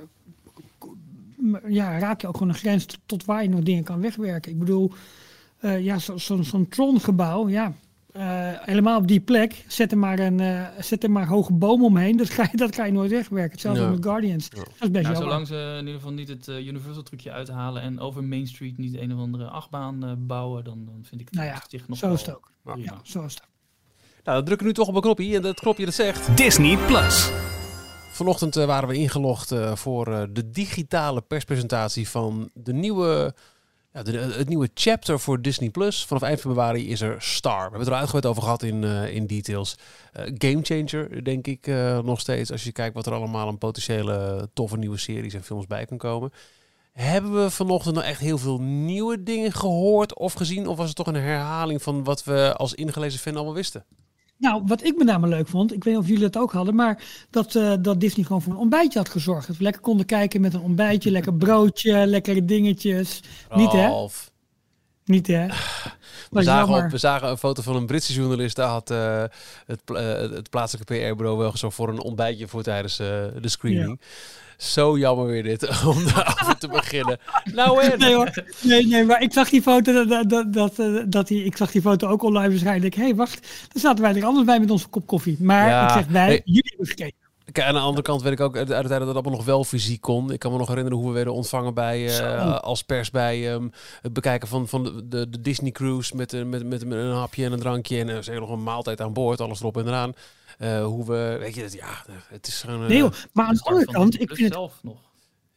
ja 1.68 2.00
raak 2.00 2.22
je 2.22 2.28
ook 2.28 2.38
gewoon 2.38 2.50
een 2.54 2.60
grens 2.60 2.86
tot- 3.06 3.26
waar 3.26 3.44
je 3.44 3.50
nog 3.50 3.60
dingen 3.64 3.84
kan 3.84 4.02
wegwerken. 4.02 4.52
Ik 4.52 4.60
bedoel, 4.60 4.92
eh, 5.60 5.84
ja, 5.84 5.98
zo- 6.00 6.18
zo'n 6.18 6.44
zo'n 6.44 6.68
Tron-gebouw, 6.68 7.50
ja, 7.50 7.74
eh, 8.12 8.24
helemaal 8.62 8.98
op 8.98 9.08
die 9.08 9.20
plek, 9.20 9.64
zet 9.68 9.92
er 9.92 9.98
maar 9.98 10.20
een 10.20 10.40
eh, 10.40 10.66
zet 10.80 11.04
er 11.04 11.12
maar 11.12 11.28
hoge 11.28 11.54
boom 11.54 11.84
omheen. 11.84 12.18
Dat 12.22 12.30
ga 12.30 12.48
je, 12.52 12.58
dat 12.58 12.76
ga 12.76 12.86
je 12.86 12.92
nooit 12.92 13.12
wegwerken. 13.12 13.52
Hetzelfde 13.52 13.82
Ja. 13.82 13.90
met 13.90 14.04
Guardians. 14.04 14.48
Ja. 14.56 14.60
Dat 14.60 14.68
is 14.80 14.92
best 14.92 15.04
Nou, 15.08 15.16
zolang 15.16 15.48
ze 15.48 15.74
in 15.74 15.86
ieder 15.86 15.94
geval 16.00 16.12
niet 16.14 16.28
het 16.28 16.48
Universal 16.48 17.04
trucje 17.04 17.32
uithalen 17.32 17.82
en 17.82 18.00
over 18.00 18.24
Main 18.24 18.48
Street 18.48 18.78
niet 18.78 18.96
een 18.98 19.14
of 19.14 19.20
andere 19.20 19.46
achtbaan 19.46 20.04
eh, 20.06 20.12
bouwen, 20.18 20.64
dan, 20.64 20.86
dan 20.86 21.00
vind 21.04 21.22
ik 21.22 21.28
het 21.28 21.36
Nou 21.38 21.48
ja, 21.48 21.62
zich 21.68 21.88
nog 21.88 21.98
Zo 21.98 22.06
wel 22.06 22.16
is 22.16 22.22
het 22.22 22.36
ook. 22.36 22.52
Ja, 22.76 23.00
zo 23.04 23.24
is 23.26 23.34
het 23.34 23.44
ook. 23.44 23.50
Nou, 24.24 24.38
dan 24.38 24.46
drukken 24.46 24.58
we 24.68 24.72
nu 24.74 24.74
toch 24.74 24.88
op 24.88 24.96
een 24.96 25.02
knopje. 25.02 25.36
En 25.36 25.42
dat 25.42 25.60
knopje 25.60 25.86
dat 25.86 25.94
zegt... 25.94 26.38
Disney 26.38 26.78
Plus. 26.78 27.32
Vanochtend 28.22 28.56
eh, 28.56 28.66
waren 28.66 28.90
we 28.90 28.96
ingelogd 28.96 29.52
eh, 29.52 29.76
voor 29.76 30.08
eh, 30.08 30.24
de 30.30 30.50
digitale 30.50 31.22
perspresentatie 31.22 32.10
van 32.10 32.50
de 32.54 32.74
nieuwe, 32.74 33.34
ja, 33.94 34.04
de, 34.04 34.18
het 34.18 34.48
nieuwe 34.48 34.70
chapter 34.74 35.20
voor 35.20 35.42
Disney 35.42 35.70
Plus. 35.70 36.06
Vanaf 36.06 36.24
eind 36.24 36.40
februari 36.40 36.90
is 36.90 37.02
er 37.02 37.16
Star. 37.22 37.56
We 37.56 37.62
hebben 37.62 37.80
het 37.80 37.88
er 37.88 37.94
uitgebreid 37.94 38.26
over 38.26 38.42
gehad 38.42 38.64
in, 38.64 38.84
in 39.14 39.28
details. 39.28 39.76
Eh 40.12 40.24
game 40.38 40.60
changer, 40.64 41.24
denk 41.24 41.48
ik 41.48 41.68
nog 42.04 42.20
steeds. 42.20 42.52
Als 42.52 42.64
je 42.64 42.72
kijkt 42.72 42.96
wat 42.96 43.06
er 43.06 43.14
allemaal 43.14 43.48
aan 43.48 43.58
potentiële 43.58 44.50
toffe 44.54 44.78
nieuwe 44.78 44.98
series 44.98 45.34
en 45.34 45.44
films 45.44 45.68
bij 45.68 45.86
kan 45.86 45.98
komen. 45.98 46.32
Hebben 46.92 47.44
we 47.44 47.50
vanochtend 47.50 47.96
nou 47.96 48.08
echt 48.08 48.20
heel 48.20 48.38
veel 48.38 48.62
nieuwe 48.62 49.24
dingen 49.24 49.52
gehoord 49.52 50.18
of 50.18 50.34
gezien? 50.34 50.68
Of 50.68 50.78
was 50.78 50.88
het 50.88 50.96
toch 50.96 51.08
een 51.08 51.16
herhaling 51.16 51.82
van 51.82 52.04
wat 52.04 52.24
we 52.24 52.54
als 52.58 52.74
ingelezen 52.74 53.20
fan 53.20 53.36
allemaal 53.36 53.54
wisten? 53.54 53.86
Nou, 54.42 54.62
wat 54.66 54.84
ik 54.84 54.98
met 54.98 55.08
name 55.08 55.28
leuk 55.28 55.48
vond, 55.48 55.74
ik 55.74 55.84
weet 55.84 55.94
niet 55.94 56.04
of 56.04 56.10
jullie 56.10 56.30
dat 56.30 56.38
ook 56.42 56.52
hadden, 56.52 56.76
maar 56.76 57.04
dat, 57.30 57.56
eh, 57.56 57.74
dat 57.82 58.00
Disney 58.00 58.26
gewoon 58.26 58.42
voor 58.42 58.54
een 58.54 58.60
ontbijtje 58.60 59.00
had 59.00 59.10
gezorgd. 59.10 59.48
Dat 59.48 59.58
we 59.58 59.64
lekker 59.64 59.82
konden 59.82 60.06
kijken 60.06 60.42
met 60.42 60.54
een 60.54 60.62
ontbijtje, 60.62 61.12
lekker 61.12 61.34
broodje, 61.34 62.06
lekkere 62.08 62.46
dingetjes. 62.46 63.20
Niet 63.56 63.72
hè? 63.72 63.88
Niet 65.06 65.28
hè? 65.28 65.48
We 66.32 66.44
zagen, 66.44 66.74
op, 66.74 66.92
we 66.92 66.98
zagen 66.98 67.30
een 67.30 67.38
foto 67.38 67.62
van 67.62 67.76
een 67.76 67.86
Britse 67.86 68.14
journalist. 68.14 68.56
Daar 68.56 68.70
had 68.70 68.92
eh, 68.92 69.24
het, 69.66 69.82
eh, 69.86 70.20
het 70.20 70.50
plaatselijke 70.50 70.94
PR-bureau 70.94 71.38
wel 71.38 71.52
gezorgd 71.52 71.76
voor 71.76 71.90
een 71.90 72.02
ontbijtje 72.02 72.48
voor 72.48 72.64
tijdens 72.64 73.00
eh, 73.00 73.08
de 73.42 73.50
screening. 73.50 74.00
Zo 74.58 74.98
jammer 74.98 75.26
weer 75.26 75.44
dit, 75.44 75.68
om 75.86 76.04
daarover 76.04 76.58
te 76.58 76.68
beginnen. 76.68 77.20
Nou 77.54 77.84
en? 77.84 78.00
Nee 78.00 78.16
hoor, 78.16 78.44
nee, 78.62 78.88
nee, 78.88 79.04
maar 79.04 79.22
ik 79.22 79.34
zag 79.34 79.50
die 79.50 79.62
foto, 79.62 80.06
dat, 80.06 80.30
dat, 80.30 80.54
dat, 80.54 80.76
dat, 81.12 81.28
die, 81.28 81.44
ik 81.44 81.58
zag 81.58 81.72
die 81.72 81.82
foto 81.82 82.08
ook 82.08 82.24
online 82.24 82.50
waarschijnlijk. 82.50 82.96
Hé, 82.96 83.04
hey, 83.04 83.16
wacht, 83.16 83.48
dan 83.74 83.82
zaten 83.82 84.04
wij 84.04 84.16
er 84.16 84.26
anders 84.26 84.46
bij 84.46 84.60
met 84.60 84.72
onze 84.72 84.88
kop 84.88 85.08
koffie. 85.08 85.38
Maar 85.40 85.68
Ja, 85.68 85.88
ik 85.88 85.94
zeg 85.94 86.06
wij, 86.08 86.28
nee. 86.28 86.42
jullie 86.46 86.70
hebben 86.78 86.88
gekeken. 86.88 87.21
Kijk, 87.52 87.68
aan 87.68 87.74
de 87.74 87.80
andere 87.80 88.02
kant 88.02 88.22
weet 88.22 88.32
ik 88.32 88.40
ook 88.40 88.58
uit 88.58 88.72
uit 88.72 88.82
de 88.82 88.88
tijd 88.88 89.00
dat 89.00 89.08
het 89.08 89.18
allemaal 89.18 89.38
nog 89.38 89.46
wel 89.46 89.64
fysiek 89.64 90.02
kon. 90.02 90.32
Ik 90.32 90.40
kan 90.40 90.52
me 90.52 90.58
nog 90.58 90.68
herinneren 90.68 90.98
hoe 91.00 91.08
we 91.08 91.14
werden 91.14 91.34
ontvangen 91.34 91.74
bij, 91.74 92.20
eh, 92.20 92.60
als 92.60 92.84
pers 92.84 93.10
bij 93.12 93.54
ehm, 93.54 93.68
het 94.02 94.14
bekijken 94.14 94.48
van, 94.48 94.68
van 94.68 94.84
de, 94.84 95.08
de, 95.08 95.30
de 95.30 95.42
Disney 95.42 95.72
Cruise 95.72 96.16
met, 96.16 96.34
eh, 96.34 96.44
met, 96.44 96.66
met, 96.66 96.86
met 96.86 96.98
een 96.98 97.12
hapje 97.12 97.46
en 97.46 97.52
een 97.52 97.60
drankje 97.60 98.00
en 98.00 98.08
uh, 98.08 98.18
zeker 98.22 98.42
nog 98.42 98.50
een 98.50 98.64
maaltijd 98.64 99.02
aan 99.02 99.14
boord, 99.14 99.42
alles 99.42 99.60
erop 99.60 99.78
en 99.78 99.88
eraan. 99.88 100.14
Eh, 100.58 100.86
hoe 100.86 101.06
we, 101.06 101.36
weet 101.40 101.56
je, 101.56 101.62
dat, 101.62 101.74
ja, 101.74 102.04
het 102.28 102.48
is 102.48 102.62
gewoon... 102.62 102.82
eh, 102.82 102.88
Nee 102.88 103.10
maar 103.34 103.46
aan 103.46 103.54
de 103.54 103.64
andere 103.64 103.86
kant, 103.92 104.20
ik 104.20 104.26
Plus 104.26 104.38
vind 104.38 104.50
het... 104.50 104.58
zelf 104.58 104.80
nog. 104.84 105.00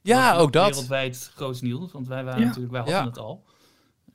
ja, 0.00 0.36
ook 0.36 0.52
dat. 0.52 0.68
Wereldwijd 0.68 1.30
groot 1.34 1.60
nieuws, 1.60 1.92
want 1.92 2.06
wij 2.08 2.24
waren 2.24 2.40
Ja. 2.40 2.46
natuurlijk, 2.46 2.72
wij 2.72 2.80
hadden 2.80 3.00
Ja. 3.00 3.06
het 3.06 3.18
al. 3.18 3.44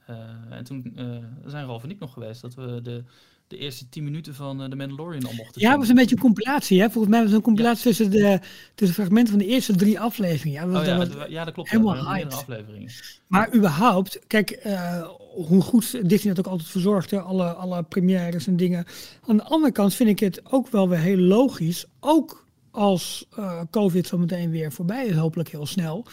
Eh, 0.06 0.16
en 0.58 0.64
toen 0.64 0.92
eh, 0.96 1.06
zijn 1.52 1.66
Ralf 1.66 1.84
en 1.84 1.90
ik 1.90 2.00
nog 2.00 2.14
geweest 2.14 2.42
dat 2.42 2.54
we 2.54 2.82
de, 2.82 3.04
de 3.50 3.58
eerste 3.58 3.89
tien 3.89 4.04
minuten 4.04 4.36
van 4.36 4.64
eh, 4.64 4.70
de 4.70 4.76
Mandalorian 4.76 5.26
al 5.26 5.34
mochten 5.34 5.62
Ja, 5.62 5.70
het 5.70 5.80
was 5.80 5.89
een 5.89 5.95
beetje 5.95 6.16
een 6.16 6.22
compilatie. 6.22 6.82
Hè? 6.82 6.89
Volgens 6.89 7.14
mij 7.14 7.20
was 7.20 7.30
het 7.30 7.38
een 7.38 7.45
compilatie 7.45 7.84
tussen, 7.84 8.12
de, 8.12 8.39
tussen 8.76 8.95
fragmenten 8.95 9.34
van 9.34 9.43
de 9.43 9.47
eerste 9.47 9.76
drie 9.76 10.00
afleveringen. 10.00 10.72
Ja, 10.72 10.86
dat 10.86 11.10
Oh 11.10 11.30
ja, 11.30 11.45
dat 11.45 11.54
klopt. 11.54 11.70
helemaal 11.70 12.14
hyped. 12.14 12.34
afleveringen. 12.34 12.91
Maar 13.28 13.56
überhaupt, 13.56 14.20
kijk, 14.28 14.50
eh, 14.50 15.08
hoe 15.34 15.62
goed 15.62 16.10
Disney 16.10 16.34
dat 16.34 16.45
ook 16.45 16.52
altijd 16.52 16.70
verzorgde, 16.70 17.20
alle, 17.20 17.54
alle 17.54 17.84
premières 17.84 18.47
en 18.47 18.58
dingen. 18.58 18.86
Aan 19.28 19.38
de 19.38 19.43
andere 19.43 19.72
kant 19.72 19.93
vind 19.93 20.10
ik 20.10 20.20
het 20.20 20.41
ook 20.52 20.70
wel 20.70 20.89
weer 20.89 21.00
heel 21.00 21.18
logisch, 21.18 21.86
ook 22.00 22.45
als 22.72 23.26
eh, 23.36 23.62
COVID 23.72 24.08
zo 24.08 24.18
meteen 24.18 24.50
weer 24.50 24.72
voorbij 24.72 25.06
is, 25.06 25.16
hopelijk 25.16 25.50
heel 25.50 25.66
snel, 25.66 26.06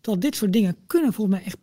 dat 0.00 0.20
dit 0.20 0.36
soort 0.36 0.52
dingen 0.52 0.76
kunnen 0.86 1.12
volgens 1.12 1.36
mij 1.36 1.46
echt 1.46 1.56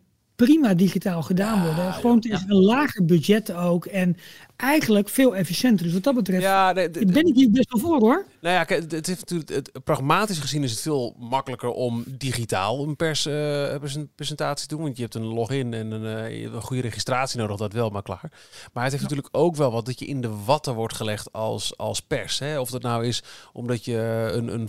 prima 0.44 0.74
digitaal 0.74 1.22
gedaan 1.22 1.64
worden. 1.66 1.92
Gewoon 1.92 2.16
het 2.16 2.24
is 2.24 2.44
een 2.48 2.56
lager 2.62 3.04
budget 3.04 3.52
ook 3.52 3.84
en 3.86 4.16
eigenlijk 4.56 5.08
veel 5.08 5.36
efficiënter. 5.36 5.84
Dus 5.84 5.94
wat 5.94 6.02
dat 6.02 6.14
betreft 6.14 6.42
Ja, 6.42 6.72
nee, 6.72 6.90
d- 6.90 7.12
ben 7.12 7.26
ik 7.26 7.34
hier 7.34 7.50
best 7.50 7.72
wel 7.72 7.80
voor 7.82 7.98
hoor. 8.00 8.26
Nou 8.42 8.54
ja, 8.54 8.64
kijk, 8.64 8.90
het 8.90 9.08
is 9.08 9.18
natuurlijk, 9.18 9.50
het, 9.50 9.84
pragmatisch 9.84 10.38
gezien 10.38 10.62
is 10.62 10.70
het 10.70 10.80
veel 10.80 11.16
makkelijker 11.18 11.70
om 11.70 12.04
digitaal 12.06 12.82
een 12.82 12.96
pers, 12.96 13.26
uh, 13.26 13.74
presentatie 14.14 14.68
te 14.68 14.74
doen. 14.74 14.84
Want 14.84 14.96
je 14.96 15.02
hebt 15.02 15.14
een 15.14 15.24
login 15.24 15.74
en 15.74 15.90
een, 15.90 16.30
uh, 16.32 16.42
een 16.42 16.62
goede 16.62 16.82
registratie 16.82 17.38
nodig, 17.38 17.56
dat 17.56 17.72
wel, 17.72 17.90
maar 17.90 18.02
klaar. 18.02 18.32
Maar 18.72 18.82
het 18.82 18.92
heeft 18.92 19.02
natuurlijk 19.02 19.36
ook 19.36 19.56
wel 19.56 19.72
wat 19.72 19.86
dat 19.86 19.98
je 19.98 20.06
in 20.06 20.20
de 20.20 20.44
watten 20.44 20.74
wordt 20.74 20.94
gelegd 20.94 21.32
als, 21.32 21.76
als 21.76 22.00
pers. 22.00 22.38
Hè? 22.38 22.60
Of 22.60 22.70
dat 22.70 22.82
nou 22.82 23.06
is 23.06 23.22
omdat 23.52 23.84
je 23.84 24.30
een, 24.32 24.54
een, 24.54 24.68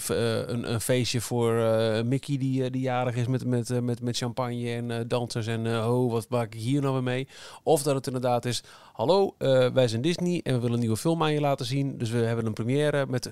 een, 0.52 0.74
een 0.74 0.82
feestje 0.82 1.22
voor 1.22 1.54
Mickey 2.06 2.38
die, 2.38 2.70
die 2.70 2.82
jarig 2.82 3.16
is 3.16 3.28
met, 3.28 3.46
met, 3.46 3.82
met, 3.82 4.02
met 4.02 4.18
champagne 4.18 4.74
en 4.74 5.08
dansers 5.08 5.48
en 5.48 5.68
oh, 5.68 6.12
wat 6.12 6.30
maak 6.30 6.54
ik 6.54 6.60
hier 6.60 6.82
nou 6.82 6.94
weer 6.94 7.04
mee? 7.04 7.28
Of 7.64 7.84
dat 7.84 7.96
het 7.96 8.08
inderdaad 8.08 8.46
is, 8.46 8.64
hallo, 8.94 9.36
wij 9.74 9.88
zijn 9.88 10.02
Disney 10.02 10.40
en 10.44 10.54
we 10.54 10.60
willen 10.60 10.74
een 10.74 10.80
nieuwe 10.80 10.98
film 10.98 11.24
aan 11.24 11.34
je 11.34 11.40
laten 11.40 11.66
zien. 11.66 11.98
Dus 11.98 12.10
we 12.10 12.18
hebben 12.18 12.46
een 12.46 12.54
première 12.54 13.06
met 13.06 13.32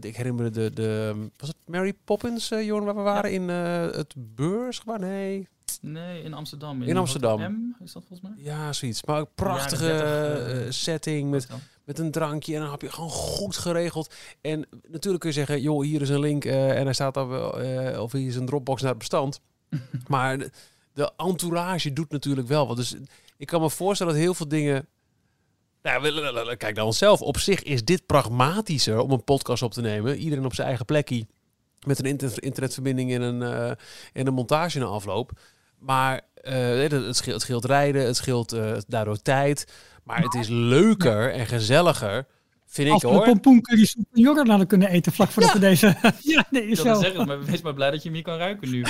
ik 0.00 0.16
herinner 0.16 0.44
me 0.44 0.50
de, 0.50 0.70
de 0.72 1.14
was 1.36 1.48
het 1.48 1.56
Mary 1.66 1.94
Poppins, 2.04 2.50
uh, 2.50 2.64
Jorn, 2.64 2.84
waar 2.84 2.94
we 2.94 3.00
waren 3.00 3.32
in 3.32 3.48
uh, 3.48 3.80
het 3.82 4.14
beursgebouw? 4.16 4.96
Nee. 4.96 5.48
Nee, 5.80 6.22
in 6.22 6.34
Amsterdam. 6.34 6.82
In, 6.82 6.88
in 6.88 6.96
Amsterdam. 6.96 7.40
M, 7.40 7.84
is 7.84 7.92
dat 7.92 8.04
volgens 8.06 8.28
mij? 8.30 8.44
Ja, 8.44 8.72
zoiets. 8.72 9.04
Maar 9.04 9.20
ook 9.20 9.28
prachtige 9.34 10.64
uh, 10.64 10.70
setting 10.70 11.30
met, 11.30 11.48
met 11.84 11.98
een 11.98 12.10
drankje 12.10 12.54
en 12.54 12.60
dan 12.60 12.70
heb 12.70 12.80
je 12.80 12.92
gewoon 12.92 13.10
goed 13.10 13.56
geregeld. 13.56 14.14
En 14.40 14.66
natuurlijk 14.88 15.20
kun 15.20 15.30
je 15.30 15.36
zeggen, 15.36 15.60
joh, 15.60 15.82
hier 15.82 16.00
is 16.00 16.08
een 16.08 16.20
link 16.20 16.44
en 16.44 16.84
hij 16.84 16.92
staat 16.92 17.16
op, 17.16 17.30
of 17.98 18.12
hier 18.12 18.26
is 18.26 18.36
een 18.36 18.46
Dropbox 18.46 18.80
naar 18.80 18.90
het 18.90 18.98
bestand. 18.98 19.40
maar 20.06 20.38
de, 20.38 20.50
de 20.92 21.12
entourage 21.16 21.92
doet 21.92 22.10
natuurlijk 22.10 22.48
wel 22.48 22.66
wat. 22.66 22.76
Dus 22.76 22.94
ik 23.36 23.46
kan 23.46 23.60
me 23.60 23.70
voorstellen 23.70 24.12
dat 24.12 24.22
heel 24.22 24.34
veel 24.34 24.48
dingen 24.48 24.86
nou, 25.84 26.56
kijk 26.56 26.76
naar 26.76 26.84
onszelf. 26.84 27.22
Op 27.22 27.38
zich 27.38 27.62
is 27.62 27.84
dit 27.84 28.06
pragmatischer 28.06 29.00
om 29.00 29.10
een 29.10 29.24
podcast 29.24 29.62
op 29.62 29.72
te 29.72 29.80
nemen. 29.80 30.16
Iedereen 30.16 30.44
op 30.44 30.54
zijn 30.54 30.66
eigen 30.66 30.84
plekje. 30.84 31.26
Met 31.86 31.98
een 31.98 32.18
internetverbinding 32.34 33.12
en 33.12 33.22
een, 33.22 33.40
uh, 33.40 33.68
en 34.12 34.26
een 34.26 34.34
montage 34.34 34.78
na 34.78 34.84
afloop. 34.84 35.30
Maar 35.78 36.20
uh, 36.42 36.52
het, 36.52 37.16
scheelt, 37.16 37.34
het 37.34 37.42
scheelt 37.42 37.64
rijden, 37.64 38.06
het 38.06 38.16
scheelt 38.16 38.54
uh, 38.54 38.76
daardoor 38.86 39.22
tijd. 39.22 39.72
Maar 40.02 40.22
het 40.22 40.34
is 40.34 40.48
leuker 40.48 41.32
en 41.32 41.46
gezelliger 41.46 42.26
Vind 42.74 42.90
Als 42.90 43.02
ik 43.02 43.08
hoor. 43.08 43.24
pompoencurry 43.24 43.84
soep 43.84 44.04
en 44.12 44.20
yoghurt 44.20 44.48
hadden 44.48 44.66
kunnen 44.66 44.88
eten 44.88 45.12
vlak 45.12 45.30
voordat 45.30 45.52
we 45.52 45.58
deze... 45.58 45.96
ja, 46.20 46.44
nee, 46.50 46.66
is 46.66 46.80
zo. 46.80 47.00
Zeggen, 47.00 47.26
maar 47.26 47.44
wees 47.44 47.62
maar 47.62 47.74
blij 47.74 47.90
dat 47.90 48.02
je 48.02 48.08
hem 48.08 48.14
hier 48.14 48.24
kan 48.24 48.36
ruiken 48.36 48.70
nu. 48.70 48.80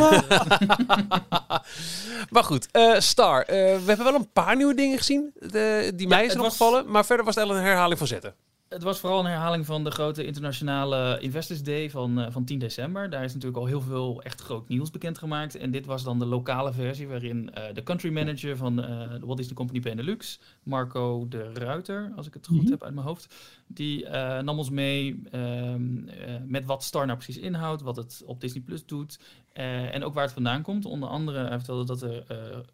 maar 2.34 2.44
goed, 2.44 2.68
uh, 2.72 2.98
Star. 2.98 3.40
Uh, 3.40 3.46
we 3.56 3.82
hebben 3.86 4.04
wel 4.04 4.14
een 4.14 4.32
paar 4.32 4.56
nieuwe 4.56 4.74
dingen 4.74 4.98
gezien. 4.98 5.30
De, 5.34 5.92
die 5.94 6.08
mij 6.08 6.28
zijn 6.28 6.40
opgevallen. 6.40 6.90
Maar 6.90 7.04
verder 7.04 7.24
was 7.24 7.34
het 7.34 7.48
een 7.48 7.56
herhaling 7.56 7.98
van 7.98 8.06
zetten. 8.06 8.34
Het 8.68 8.82
was 8.82 9.00
vooral 9.00 9.18
een 9.18 9.30
herhaling 9.30 9.66
van 9.66 9.84
de 9.84 9.90
grote 9.90 10.24
internationale 10.24 11.18
Investors 11.20 11.62
Day 11.62 11.90
van, 11.90 12.20
uh, 12.20 12.26
van 12.30 12.44
10 12.44 12.58
december. 12.58 13.10
Daar 13.10 13.24
is 13.24 13.32
natuurlijk 13.32 13.60
al 13.60 13.66
heel 13.66 13.80
veel 13.80 14.22
echt 14.22 14.40
groot 14.40 14.68
nieuws 14.68 14.90
bekendgemaakt. 14.90 15.54
En 15.54 15.70
dit 15.70 15.86
was 15.86 16.02
dan 16.02 16.18
de 16.18 16.26
lokale 16.26 16.72
versie 16.72 17.08
waarin 17.08 17.50
uh, 17.54 17.64
de 17.74 17.82
country 17.82 18.12
manager 18.12 18.56
van 18.56 18.78
uh, 18.78 19.10
de 19.10 19.26
Walt 19.26 19.36
Disney 19.36 19.56
Company 19.56 19.80
Benelux, 19.80 20.40
Marco 20.62 21.28
de 21.28 21.52
Ruiter, 21.52 22.12
als 22.16 22.26
ik 22.26 22.34
het 22.34 22.46
goed 22.46 22.56
mm 22.56 22.62
-hmm. 22.62 22.70
heb 22.70 22.82
uit 22.82 22.94
mijn 22.94 23.06
hoofd, 23.06 23.34
die 23.66 24.08
nam 24.42 24.58
ons 24.58 24.70
mee 24.70 25.22
ehm, 25.30 26.04
met 26.46 26.64
wat 26.64 26.82
Star 26.82 27.06
nou 27.06 27.18
precies 27.18 27.42
inhoudt, 27.42 27.82
wat 27.82 27.96
het 27.96 28.22
op 28.26 28.40
Disney 28.40 28.62
Plus 28.62 28.86
doet 28.86 29.18
en 29.52 30.04
ook 30.04 30.14
waar 30.14 30.24
het 30.24 30.32
vandaan 30.32 30.62
komt. 30.62 30.84
Onder 30.84 31.08
andere, 31.08 31.38
hij 31.38 31.56
vertelde 31.56 31.84
dat 31.84 32.02
er 32.02 32.24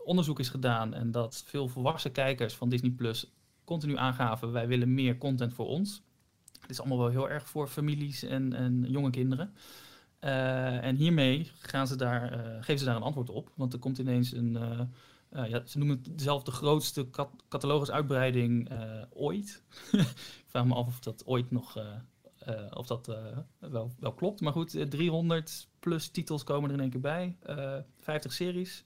onderzoek 0.04 0.38
is 0.38 0.48
gedaan 0.48 0.94
en 0.94 1.10
dat 1.10 1.42
veel 1.46 1.68
volwassen 1.68 2.12
kijkers 2.12 2.54
van 2.54 2.68
Disney 2.68 2.90
Plus 2.90 3.30
continu 3.70 3.96
aangaven, 3.96 4.52
wij 4.52 4.68
willen 4.68 4.94
meer 4.94 5.18
content 5.18 5.54
voor 5.54 5.66
ons. 5.66 6.02
Het 6.60 6.70
is 6.70 6.80
allemaal 6.80 6.98
wel 6.98 7.08
heel 7.08 7.30
erg 7.30 7.48
voor 7.48 7.68
families 7.68 8.22
en, 8.22 8.52
en 8.52 8.84
jonge 8.88 9.10
kinderen. 9.10 9.54
Uh, 10.20 10.84
en 10.84 10.96
hiermee 10.96 11.50
gaan 11.58 11.86
ze 11.86 11.96
daar, 11.96 12.32
uh, 12.32 12.54
geven 12.54 12.78
ze 12.78 12.84
daar 12.84 12.96
een 12.96 13.02
antwoord 13.02 13.30
op. 13.30 13.50
Want 13.54 13.72
er 13.72 13.78
komt 13.78 13.98
ineens 13.98 14.32
een, 14.32 14.54
uh, 15.32 15.48
ja, 15.48 15.66
ze 15.66 15.78
noemen 15.78 16.00
het 16.12 16.22
zelf 16.22 16.42
de 16.42 16.50
grootste 16.50 17.10
cat 17.10 17.30
catalogusuitbreiding 17.48 18.70
ooit. 19.10 19.62
Ik 20.44 20.46
vraag 20.46 20.64
me 20.64 20.74
af 20.74 20.86
of 20.86 21.00
dat 21.00 21.26
ooit 21.26 21.50
nog, 21.50 21.78
of 22.70 22.86
dat 22.86 23.16
wel, 23.58 23.92
wel 23.98 24.12
klopt. 24.12 24.40
Maar 24.40 24.52
goed, 24.52 24.90
300 24.90 25.68
plus 25.78 26.08
titels 26.08 26.44
komen 26.44 26.68
er 26.68 26.74
in 26.74 26.82
één 26.82 26.90
keer 26.90 27.00
bij. 27.00 27.36
50 27.98 28.32
series, 28.32 28.84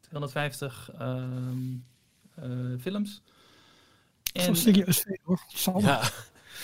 250 0.00 0.90
um, 1.00 1.84
films. 2.80 3.22
En, 4.46 4.56
serieus 4.56 5.04
hoor. 5.22 5.40
Ja. 5.82 6.10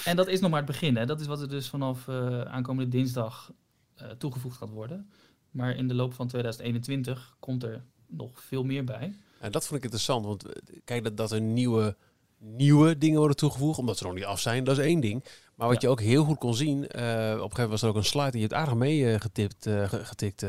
En 0.04 0.16
dat 0.16 0.28
is 0.28 0.40
nog 0.40 0.50
maar 0.50 0.60
het 0.60 0.70
begin. 0.70 0.96
Hè. 0.96 1.06
Dat 1.06 1.20
is 1.20 1.26
wat 1.26 1.40
er 1.40 1.48
dus 1.48 1.68
vanaf 1.68 2.06
uh, 2.06 2.40
aankomende 2.40 2.90
dinsdag 2.90 3.52
uh, 4.02 4.10
toegevoegd 4.10 4.56
gaat 4.56 4.70
worden. 4.70 5.10
Maar 5.50 5.76
in 5.76 5.88
de 5.88 5.94
loop 5.94 6.14
van 6.14 6.28
2021 6.28 7.36
komt 7.38 7.62
er 7.62 7.84
nog 8.06 8.42
veel 8.42 8.64
meer 8.64 8.84
bij. 8.84 9.14
En 9.40 9.52
dat 9.52 9.66
vond 9.66 9.78
ik 9.78 9.84
interessant, 9.84 10.24
want 10.24 10.46
eh, 10.46 10.76
kijk 10.84 11.04
dat, 11.04 11.16
dat 11.16 11.32
er 11.32 11.40
nieuwe, 11.40 11.96
nieuwe 12.38 12.98
dingen 12.98 13.18
worden 13.18 13.36
toegevoegd, 13.36 13.78
omdat 13.78 13.98
ze 13.98 14.04
nog 14.04 14.14
niet 14.14 14.24
af 14.24 14.40
zijn, 14.40 14.64
dat 14.64 14.78
is 14.78 14.84
één 14.84 15.00
ding. 15.00 15.24
Maar 15.54 15.68
wat 15.68 15.80
ja. 15.80 15.88
je 15.88 15.94
ook 15.94 16.00
heel 16.00 16.24
goed 16.24 16.38
kon 16.38 16.54
zien, 16.54 16.76
uh, 16.76 16.82
op 16.82 16.90
een 16.90 16.96
gegeven 16.96 17.48
moment 17.50 17.70
was 17.70 17.82
er 17.82 17.88
ook 17.88 17.96
een 17.96 18.04
slide, 18.04 18.30
die 18.30 18.40
je 18.40 18.46
het 18.46 18.54
aardig 18.54 18.74
mee 18.74 19.20
getipt, 19.20 19.68
getikt, 19.88 20.46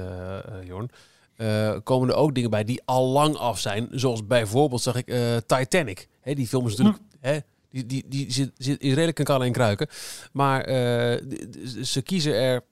Jorn. 0.63 0.89
Uh, 1.38 1.76
komen 1.84 2.09
er 2.09 2.15
ook 2.15 2.36
dingen 2.36 2.49
bij 2.49 2.63
die 2.63 2.82
al 2.86 3.07
lang 3.07 3.36
af 3.36 3.59
zijn. 3.59 3.88
Zoals 3.91 4.26
bijvoorbeeld 4.26 4.82
zag 4.82 4.95
ik 4.95 5.09
uh, 5.09 5.38
Titanic. 5.45 6.07
Hè, 6.21 6.34
die 6.34 6.47
film 6.47 6.67
is 6.67 6.76
natuurlijk... 6.76 7.03
Hè, 7.26 7.39
die, 7.69 7.86
die, 7.86 8.05
die 8.07 8.32
zit, 8.32 8.51
zit, 8.57 8.82
is 8.82 8.93
redelijk 8.93 9.19
een 9.19 9.26
kan 9.26 9.43
en 9.43 9.51
kruiken. 9.51 9.88
Maar 10.32 10.69
uh, 10.69 10.73
ze 11.84 12.01
kiezen 12.01 12.36
er 12.36 12.63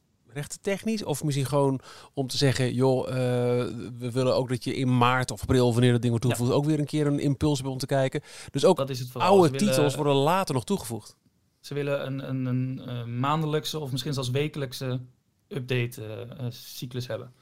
technisch 0.62 1.04
of 1.04 1.24
misschien 1.24 1.45
gewoon 1.45 1.80
om 2.14 2.28
te 2.28 2.38
zeggen... 2.38 2.74
joh, 2.74 3.08
we 3.97 4.12
willen 4.12 4.36
ook 4.36 4.49
dat 4.49 4.64
je 4.64 4.76
in 4.76 4.97
maart 4.97 5.32
of 5.32 5.41
april, 5.41 5.72
wanneer 5.74 5.91
dat 5.91 6.01
ding 6.01 6.10
wordt 6.10 6.26
toegevoegd... 6.26 6.51
Ja. 6.51 6.58
ook 6.58 6.66
weer 6.66 6.80
een 6.80 6.86
keer 6.86 7.08
een 7.08 7.20
impuls 7.20 7.54
hebben 7.54 7.74
om 7.74 7.80
te 7.80 7.86
kijken. 7.86 8.22
Dus 8.51 8.66
ook 8.66 8.78
dat 8.78 8.89
is 8.89 8.99
het 8.99 9.14
oude 9.14 9.49
willen, 9.49 9.68
titels 9.68 9.95
worden 9.95 10.16
later 10.16 10.54
nog 10.54 10.64
toegevoegd. 10.64 11.16
Ze 11.60 11.74
willen 11.74 12.06
een, 12.06 12.30
een, 12.30 12.45
een, 12.45 12.89
een 12.89 13.20
maandelijkse 13.20 13.80
of 13.80 13.91
misschien 13.91 14.14
zelfs 14.14 14.30
wekelijkse 14.30 14.99
update-cyclus 15.47 17.08
hebben. 17.08 17.34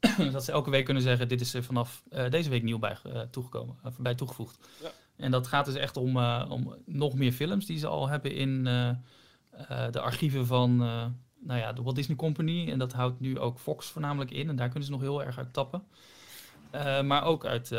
dat 0.32 0.44
ze 0.44 0.52
elke 0.52 0.70
week 0.70 0.84
kunnen 0.84 1.02
zeggen, 1.02 1.28
dit 1.28 1.40
is 1.40 1.54
er 1.54 1.64
vanaf 1.64 2.02
uh, 2.12 2.30
deze 2.30 2.50
week 2.50 2.62
nieuw 2.62 2.78
bij, 2.78 2.96
uh, 3.06 3.20
toegekomen, 3.20 3.78
uh, 3.86 3.92
bij 3.98 4.14
toegevoegd. 4.14 4.58
Ja. 4.82 4.90
En 5.20 5.30
dat 5.30 5.46
gaat 5.46 5.64
dus 5.64 5.74
echt 5.74 5.96
om, 5.96 6.16
om 6.48 6.74
nog 6.86 7.14
meer 7.14 7.32
films 7.32 7.66
die 7.66 7.78
ze 7.78 7.86
al 7.86 8.08
hebben 8.08 8.34
in 8.34 8.64
de 9.90 10.00
archieven 10.00 10.46
van 10.46 10.76
nou 11.40 11.60
ja, 11.60 11.72
de 11.72 11.82
Walt 11.82 11.96
Disney 11.96 12.16
Company. 12.16 12.70
En 12.70 12.78
dat 12.78 12.92
houdt 12.92 13.20
nu 13.20 13.38
ook 13.38 13.58
Fox 13.58 13.86
voornamelijk 13.86 14.30
in. 14.30 14.48
En 14.48 14.56
daar 14.56 14.68
kunnen 14.68 14.84
ze 14.84 14.90
nog 14.90 15.00
heel 15.00 15.24
erg 15.24 15.38
uit 15.38 15.52
tappen. 15.52 15.82
maar 17.06 17.24
ook 17.24 17.46
uit 17.46 17.70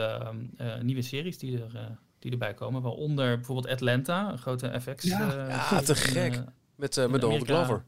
nieuwe 0.81 1.01
series 1.01 1.37
die, 1.37 1.63
er, 1.63 1.97
die 2.19 2.31
erbij 2.31 2.53
komen. 2.53 2.81
Waaronder 2.81 3.35
bijvoorbeeld 3.35 3.73
Atlanta, 3.73 4.31
een 4.31 4.37
grote 4.37 4.81
FX. 4.81 5.03
Ja, 5.03 5.47
ja 5.47 5.81
te 5.81 5.95
gek. 5.95 6.43
Met, 6.75 7.07
met 7.09 7.21
Donald 7.21 7.43
Glover. 7.43 7.83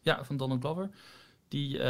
Ja, 0.00 0.24
van 0.24 0.36
Donald 0.36 0.60
Glover. 0.60 0.90
Die 1.48 1.80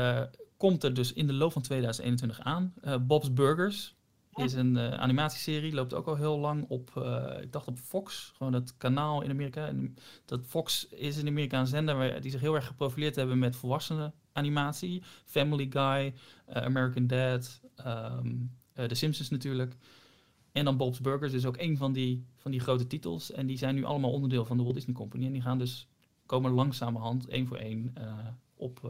komt 0.56 0.84
er 0.84 0.94
dus 0.94 1.12
in 1.12 1.26
de 1.26 1.32
loop 1.32 1.52
van 1.52 1.62
2021 1.62 2.40
aan. 2.40 2.74
Bob's 3.00 3.32
Burgers 3.32 3.96
is 4.38 4.52
een 4.52 4.76
uh, 4.76 4.90
animatieserie, 4.90 5.72
loopt 5.72 5.94
ook 5.94 6.06
al 6.06 6.16
heel 6.16 6.38
lang 6.38 6.64
op, 6.68 6.90
uh, 6.98 7.42
ik 7.42 7.52
dacht 7.52 7.66
op 7.66 7.78
Fox, 7.78 8.32
gewoon 8.36 8.52
het 8.52 8.76
kanaal 8.76 9.22
in 9.22 9.30
Amerika. 9.30 9.66
En 9.66 9.96
dat 10.24 10.40
Fox 10.46 10.88
is 10.88 11.16
een 11.16 11.28
Amerikaanse 11.28 11.70
zender 11.70 11.96
waar, 11.96 12.20
die 12.20 12.30
zich 12.30 12.40
heel 12.40 12.54
erg 12.54 12.66
geprofileerd 12.66 13.16
hebben 13.16 13.38
met 13.38 13.56
volwassenen 13.56 14.14
animatie. 14.32 15.02
Family 15.24 15.66
Guy, 15.70 16.14
American 16.46 17.06
Dad, 17.06 17.60
um, 17.86 18.50
The 18.72 18.94
Simpsons 18.94 19.30
natuurlijk. 19.30 19.76
En 20.52 20.64
dan 20.64 20.76
Bob's 20.76 21.00
Burgers 21.00 21.32
is 21.32 21.46
ook 21.46 21.58
een 21.58 21.76
van 21.76 21.92
die, 21.92 22.24
van 22.36 22.50
die 22.50 22.60
grote 22.60 22.86
titels. 22.86 23.32
En 23.32 23.46
die 23.46 23.58
zijn 23.58 23.74
nu 23.74 23.84
allemaal 23.84 24.12
onderdeel 24.12 24.44
van 24.44 24.56
de 24.56 24.62
Walt 24.62 24.74
Disney 24.74 24.94
Company. 24.94 25.26
En 25.26 25.32
die 25.32 25.42
gaan 25.42 25.58
dus 25.58 25.88
komen 26.26 26.50
langzamerhand, 26.50 27.28
één 27.28 27.46
voor 27.46 27.56
één, 27.56 27.94
op, 28.56 28.84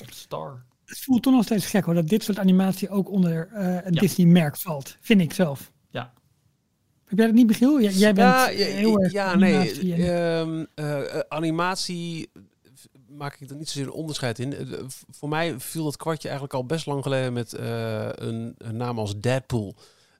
op 0.00 0.10
Star 0.10 0.64
het 0.84 0.98
voelt 0.98 1.22
toch 1.22 1.32
nog 1.32 1.44
steeds 1.44 1.66
gek 1.66 1.84
hoor, 1.84 1.94
dat 1.94 2.08
dit 2.08 2.22
soort 2.22 2.38
animatie 2.38 2.88
ook 2.88 3.10
onder 3.10 3.48
uh, 3.52 3.58
een 3.60 3.92
ja. 3.92 4.00
Disney-merk 4.00 4.56
valt. 4.56 4.96
Vind 5.00 5.20
ik 5.20 5.32
zelf. 5.32 5.72
Ja. 5.90 6.12
Heb 7.04 7.18
jij 7.18 7.26
dat 7.26 7.34
niet, 7.34 7.46
Michiel? 7.46 7.80
Jij, 7.80 7.92
jij 7.92 8.14
bent 8.14 8.34
ja, 8.34 8.46
heel 8.46 9.00
erg 9.00 9.12
Ja, 9.12 9.34
nee. 9.34 9.94
En... 9.94 10.68
Uh, 10.74 11.02
animatie 11.28 12.30
maak 13.08 13.40
ik 13.40 13.50
er 13.50 13.56
niet 13.56 13.68
zozeer 13.68 13.86
een 13.86 13.98
onderscheid 13.98 14.38
in. 14.38 14.54
voor 15.10 15.28
mij 15.28 15.60
viel 15.60 15.84
dat 15.84 15.96
kwartje 15.96 16.28
eigenlijk 16.28 16.56
al 16.56 16.66
best 16.66 16.86
lang 16.86 17.02
geleden 17.02 17.32
met 17.32 17.52
een, 17.58 18.54
een 18.58 18.76
naam 18.76 18.98
als 18.98 19.20
Deadpool. 19.20 19.74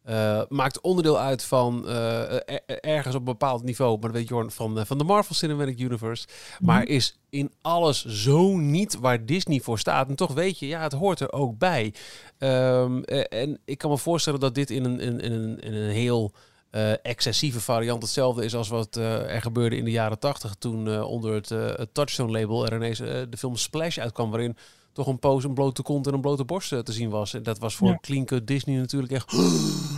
Uh, 0.08 0.42
maakt 0.48 0.80
onderdeel 0.80 1.18
uit 1.18 1.44
van 1.44 1.84
uh, 1.86 2.32
ergens 2.80 3.14
op 3.14 3.20
een 3.20 3.24
bepaald 3.24 3.62
niveau, 3.62 3.92
maar 3.92 4.10
dat 4.12 4.18
weet 4.20 4.28
Jorn 4.28 4.50
van, 4.50 4.86
van 4.86 4.98
de 4.98 5.04
Marvel 5.04 5.34
Cinematic 5.34 5.78
Universe. 5.80 6.26
Mm. 6.58 6.66
Maar 6.66 6.86
is 6.86 7.18
in 7.30 7.52
alles 7.62 8.04
zo 8.04 8.56
niet 8.56 8.98
waar 8.98 9.26
Disney 9.26 9.60
voor 9.60 9.78
staat. 9.78 10.08
En 10.08 10.14
toch 10.16 10.32
weet 10.32 10.58
je, 10.58 10.66
ja, 10.66 10.82
het 10.82 10.92
hoort 10.92 11.20
er 11.20 11.32
ook 11.32 11.58
bij. 11.58 11.94
Um, 12.38 13.04
en 13.04 13.60
ik 13.64 13.78
kan 13.78 13.90
me 13.90 13.98
voorstellen 13.98 14.40
dat 14.40 14.54
dit 14.54 14.70
in 14.70 14.84
een, 14.84 15.00
in, 15.00 15.20
in 15.20 15.32
een, 15.32 15.58
in 15.60 15.74
een 15.74 15.90
heel 15.90 16.32
eh, 16.70 16.92
excessieve 17.02 17.60
variant 17.60 18.02
hetzelfde 18.02 18.44
is 18.44 18.54
als 18.54 18.68
wat 18.68 18.96
eh, 18.96 19.34
er 19.34 19.42
gebeurde 19.42 19.76
in 19.76 19.84
de 19.84 19.90
jaren 19.90 20.18
80 20.18 20.54
toen 20.58 20.88
eh, 20.88 21.10
onder 21.10 21.34
het, 21.34 21.50
eh, 21.50 21.66
het 21.74 21.94
Touchstone 21.94 22.32
label 22.32 22.66
er 22.66 22.74
ineens 22.74 23.00
eh, 23.00 23.22
de 23.30 23.36
film 23.36 23.56
Splash 23.56 23.98
uitkwam 23.98 24.30
waarin 24.30 24.56
toch 24.92 25.06
een 25.06 25.18
pose 25.18 25.48
een 25.48 25.54
blote 25.54 25.82
kont 25.82 26.06
en 26.06 26.14
een 26.14 26.20
blote 26.20 26.44
borst 26.44 26.72
eh, 26.72 26.78
te 26.78 26.92
zien 26.92 27.10
was. 27.10 27.34
En 27.34 27.42
dat 27.42 27.58
was 27.58 27.74
voor 27.74 27.88
Ja. 27.88 27.98
clean 28.00 28.24
cut 28.24 28.46
Disney 28.46 28.76
natuurlijk 28.76 29.12
echt... 29.12 29.32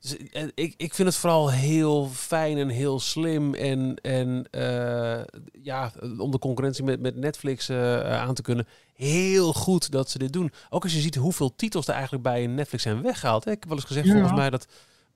Dus, 0.00 0.16
eh, 0.16 0.42
ik, 0.54 0.74
ik 0.76 0.94
vind 0.94 1.08
het 1.08 1.16
vooral 1.16 1.50
heel 1.50 2.08
fijn 2.08 2.58
en 2.58 2.68
heel 2.68 3.00
slim. 3.00 3.54
En, 3.54 3.96
en 4.02 4.44
eh, 4.50 5.40
ja, 5.62 5.92
om 6.18 6.30
de 6.30 6.38
concurrentie 6.38 6.84
met, 6.84 7.00
met 7.00 7.16
Netflix 7.16 7.68
eh, 7.68 8.20
aan 8.20 8.34
te 8.34 8.42
kunnen. 8.42 8.66
Heel 8.94 9.52
goed 9.52 9.90
dat 9.90 10.10
ze 10.10 10.18
dit 10.18 10.32
doen. 10.32 10.52
Ook 10.70 10.82
als 10.82 10.92
je 10.92 11.00
ziet 11.00 11.14
hoeveel 11.14 11.56
titels 11.56 11.86
er 11.86 11.92
eigenlijk 11.94 12.22
bij 12.22 12.46
Netflix 12.46 12.82
zijn 12.82 13.02
weggehaald. 13.02 13.44
Hè. 13.44 13.50
Ik 13.50 13.58
heb 13.60 13.68
wel 13.68 13.78
eens 13.78 13.86
gezegd 13.86 14.06
Ja. 14.06 14.12
volgens 14.12 14.34
mij 14.34 14.50
dat 14.50 14.66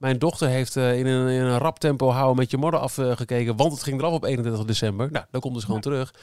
mijn 0.00 0.18
dochter 0.18 0.48
heeft 0.48 0.76
eh, 0.76 0.98
in, 0.98 1.06
een, 1.06 1.28
in 1.28 1.40
een 1.40 1.58
rap 1.58 1.78
tempo 1.78 2.10
houden 2.10 2.36
met 2.36 2.50
je 2.50 2.56
modder 2.56 2.80
afgekeken. 2.80 3.56
want 3.56 3.72
het 3.72 3.82
ging 3.82 4.00
eraf 4.00 4.12
op 4.12 4.24
21 4.24 4.64
december. 4.64 5.10
Nou, 5.10 5.24
dan 5.30 5.40
komt 5.40 5.54
dus 5.54 5.64
gewoon 5.64 5.80
terug. 5.80 6.14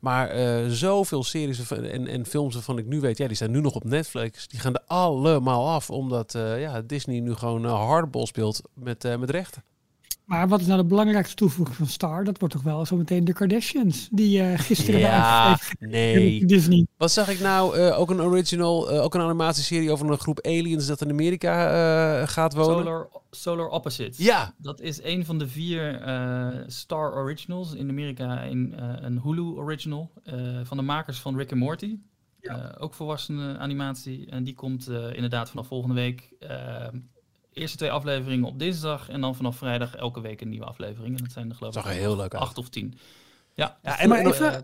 Maar 0.00 0.28
eh, 0.28 0.64
zoveel 0.68 1.24
series 1.24 1.70
en, 1.70 2.06
en 2.06 2.26
films 2.26 2.54
waarvan 2.54 2.78
ik 2.78 2.86
nu 2.86 3.00
weet, 3.00 3.18
ja, 3.18 3.26
die 3.26 3.36
staan 3.36 3.50
nu 3.50 3.60
nog 3.60 3.74
op 3.74 3.84
Netflix. 3.84 4.48
Die 4.48 4.60
gaan 4.60 4.74
er 4.74 4.82
allemaal 4.86 5.68
af. 5.68 5.90
Omdat 5.90 6.34
eh, 6.34 6.60
ja, 6.60 6.82
Disney 6.82 7.20
nu 7.20 7.34
gewoon 7.34 7.64
uh, 7.64 7.86
hardball 7.86 8.26
speelt 8.26 8.62
met, 8.74 9.18
met 9.18 9.30
rechten. 9.30 9.62
Maar 10.24 10.48
wat 10.48 10.60
is 10.60 10.66
nou 10.66 10.80
de 10.82 10.86
belangrijkste 10.86 11.34
toevoeging 11.34 11.76
van 11.76 11.86
Star? 11.86 12.24
Dat 12.24 12.38
wordt 12.38 12.54
toch 12.54 12.62
wel 12.62 12.86
zo 12.86 12.96
meteen 12.96 13.24
de 13.24 13.32
Kardashians. 13.32 14.08
Die 14.10 14.40
eh, 14.42 14.58
gisteren 14.58 15.00
Ja, 15.00 15.58
nee. 15.78 16.44
Disney. 16.46 16.86
Wat 16.96 17.10
zag 17.10 17.28
ik 17.28 17.40
nou? 17.40 17.76
Eh, 17.78 17.98
ook 18.00 18.10
een 18.10 18.20
original, 18.20 18.90
eh, 18.90 19.02
ook 19.02 19.14
een 19.14 19.20
animatieserie 19.20 19.90
over 19.90 20.10
een 20.10 20.18
groep 20.18 20.40
aliens 20.40 20.86
dat 20.86 21.00
in 21.00 21.10
Amerika 21.10 21.66
eh, 22.22 22.28
gaat 22.28 22.54
wonen. 22.54 22.76
Solar, 22.84 23.08
Solar 23.30 23.68
Opposites. 23.68 24.18
Ja, 24.18 24.54
Dat 24.58 24.80
is 24.80 25.02
een 25.02 25.24
van 25.24 25.38
de 25.38 25.48
vier 25.48 26.00
eh, 26.00 26.48
Star 26.66 27.14
Originals. 27.14 27.74
In 27.74 27.88
Amerika 27.88 28.44
een, 28.46 28.74
eh, 28.78 28.88
een 29.00 29.20
Hulu 29.20 29.42
Original. 29.42 30.10
eh, 30.24 30.34
van 30.62 30.76
de 30.76 30.82
makers 30.82 31.18
van 31.20 31.36
Rick 31.36 31.50
and 31.52 31.60
Morty. 31.60 31.96
Ja. 32.40 32.72
Eh, 32.74 32.82
ook 32.82 32.94
volwassene 32.94 33.58
animatie. 33.58 34.26
En 34.30 34.44
die 34.44 34.54
komt 34.54 34.86
eh, 34.88 35.12
inderdaad 35.14 35.50
vanaf 35.50 35.66
volgende 35.66 35.94
week. 35.94 36.32
Eerste 37.54 37.76
twee 37.76 37.90
afleveringen 37.90 38.46
op 38.48 38.58
dinsdag. 38.58 39.08
En 39.08 39.20
dan 39.20 39.34
vanaf 39.36 39.56
vrijdag 39.56 39.94
elke 39.96 40.20
week 40.20 40.40
een 40.40 40.48
nieuwe 40.48 40.66
aflevering. 40.66 41.16
En 41.16 41.22
dat 41.24 41.32
zijn 41.32 41.48
er 41.50 41.54
geloof 41.56 41.72
zag 41.72 41.84
ik 41.84 41.90
er 41.90 41.96
heel 41.96 42.16
leuk 42.16 42.32
uit. 42.34 42.42
acht 42.42 42.58
of 42.58 42.68
tien. 42.68 42.98
Ja, 43.54 43.76
Ja, 43.82 43.98
en- 43.98 44.08
Maar 44.08 44.18
en- 44.18 44.26
even, 44.26 44.54
eh, 44.54 44.60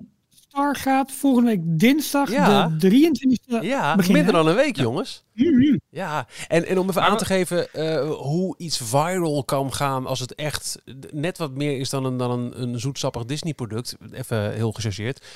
Star 0.49 0.77
gaat 0.77 1.13
volgende 1.13 1.49
week 1.51 1.61
dinsdag 1.65 2.31
Ja. 2.31 2.69
de 2.69 2.77
23e. 2.77 3.61
Ja, 3.67 3.97
beginnen. 3.97 4.23
minder 4.25 4.43
dan 4.43 4.47
een 4.53 4.63
week, 4.63 4.77
jongens. 4.77 5.25
Mhm. 5.33 5.77
Ja, 5.93 6.27
en, 6.49 6.67
en 6.67 6.79
om 6.79 6.89
even 6.89 7.01
Maar 7.01 7.11
aan 7.11 7.17
te 7.17 7.25
geven 7.25 7.73
eh, 7.73 8.11
hoe 8.11 8.55
iets 8.59 8.77
viral 8.77 9.45
kan 9.45 9.73
gaan 9.73 10.07
als 10.07 10.21
het 10.21 10.35
echt 10.35 10.83
net 11.11 11.39
wat 11.39 11.51
meer 11.55 11.79
is 11.79 11.91
dan 11.91 12.05
een, 12.05 12.17
dan 12.17 12.31
een, 12.31 12.63
een 12.63 12.81
zoetsappig 12.81 13.25
Disney-product. 13.25 13.97
Even 14.13 14.53
heel 14.53 14.73
gechargeerd. 14.73 15.27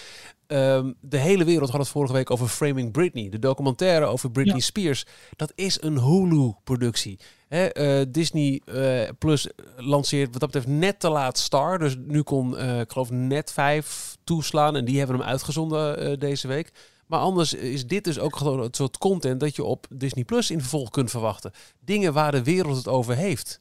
Ehm, 0.46 0.92
de 1.00 1.16
hele 1.18 1.44
wereld 1.44 1.70
had 1.70 1.80
het 1.80 1.88
vorige 1.88 2.12
week 2.12 2.30
over 2.30 2.46
Framing 2.46 2.92
Britney. 2.92 3.28
De 3.28 3.38
documentaire 3.38 4.04
over 4.04 4.30
Britney 4.30 4.56
Ja. 4.56 4.62
Spears. 4.62 5.06
Dat 5.36 5.52
is 5.54 5.82
een 5.82 5.98
Hulu-productie. 5.98 7.18
Eh, 7.48 8.00
Disney 8.08 8.60
eh, 8.64 9.08
Plus 9.18 9.48
lanceert 9.76 10.30
wat 10.30 10.40
dat 10.40 10.50
betreft 10.50 10.78
net 10.78 11.00
te 11.00 11.08
laat 11.08 11.38
Star. 11.38 11.78
Dus 11.78 11.96
nu 12.06 12.22
kon, 12.22 12.58
ik 12.58 12.92
geloof, 12.92 13.10
net 13.10 13.52
5 13.52 14.16
toeslaan. 14.24 14.76
En 14.76 14.84
die 14.84 14.98
hebben 14.98 15.16
hem 15.16 15.26
uitgezonden 15.26 16.18
deze 16.18 16.48
week. 16.48 16.72
Maar 17.14 17.22
anders 17.22 17.54
is 17.54 17.86
dit 17.86 18.04
dus 18.04 18.18
ook 18.18 18.36
gewoon 18.36 18.60
het 18.60 18.76
soort 18.76 18.98
content 18.98 19.40
dat 19.40 19.56
je 19.56 19.64
op 19.64 19.86
Disney 19.90 20.24
Plus 20.24 20.50
in 20.50 20.60
vervolg 20.60 20.90
kunt 20.90 21.10
verwachten. 21.10 21.52
Dingen 21.80 22.12
waar 22.12 22.32
de 22.32 22.42
wereld 22.42 22.76
het 22.76 22.88
over 22.88 23.16
heeft. 23.16 23.60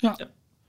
Nou 0.00 0.16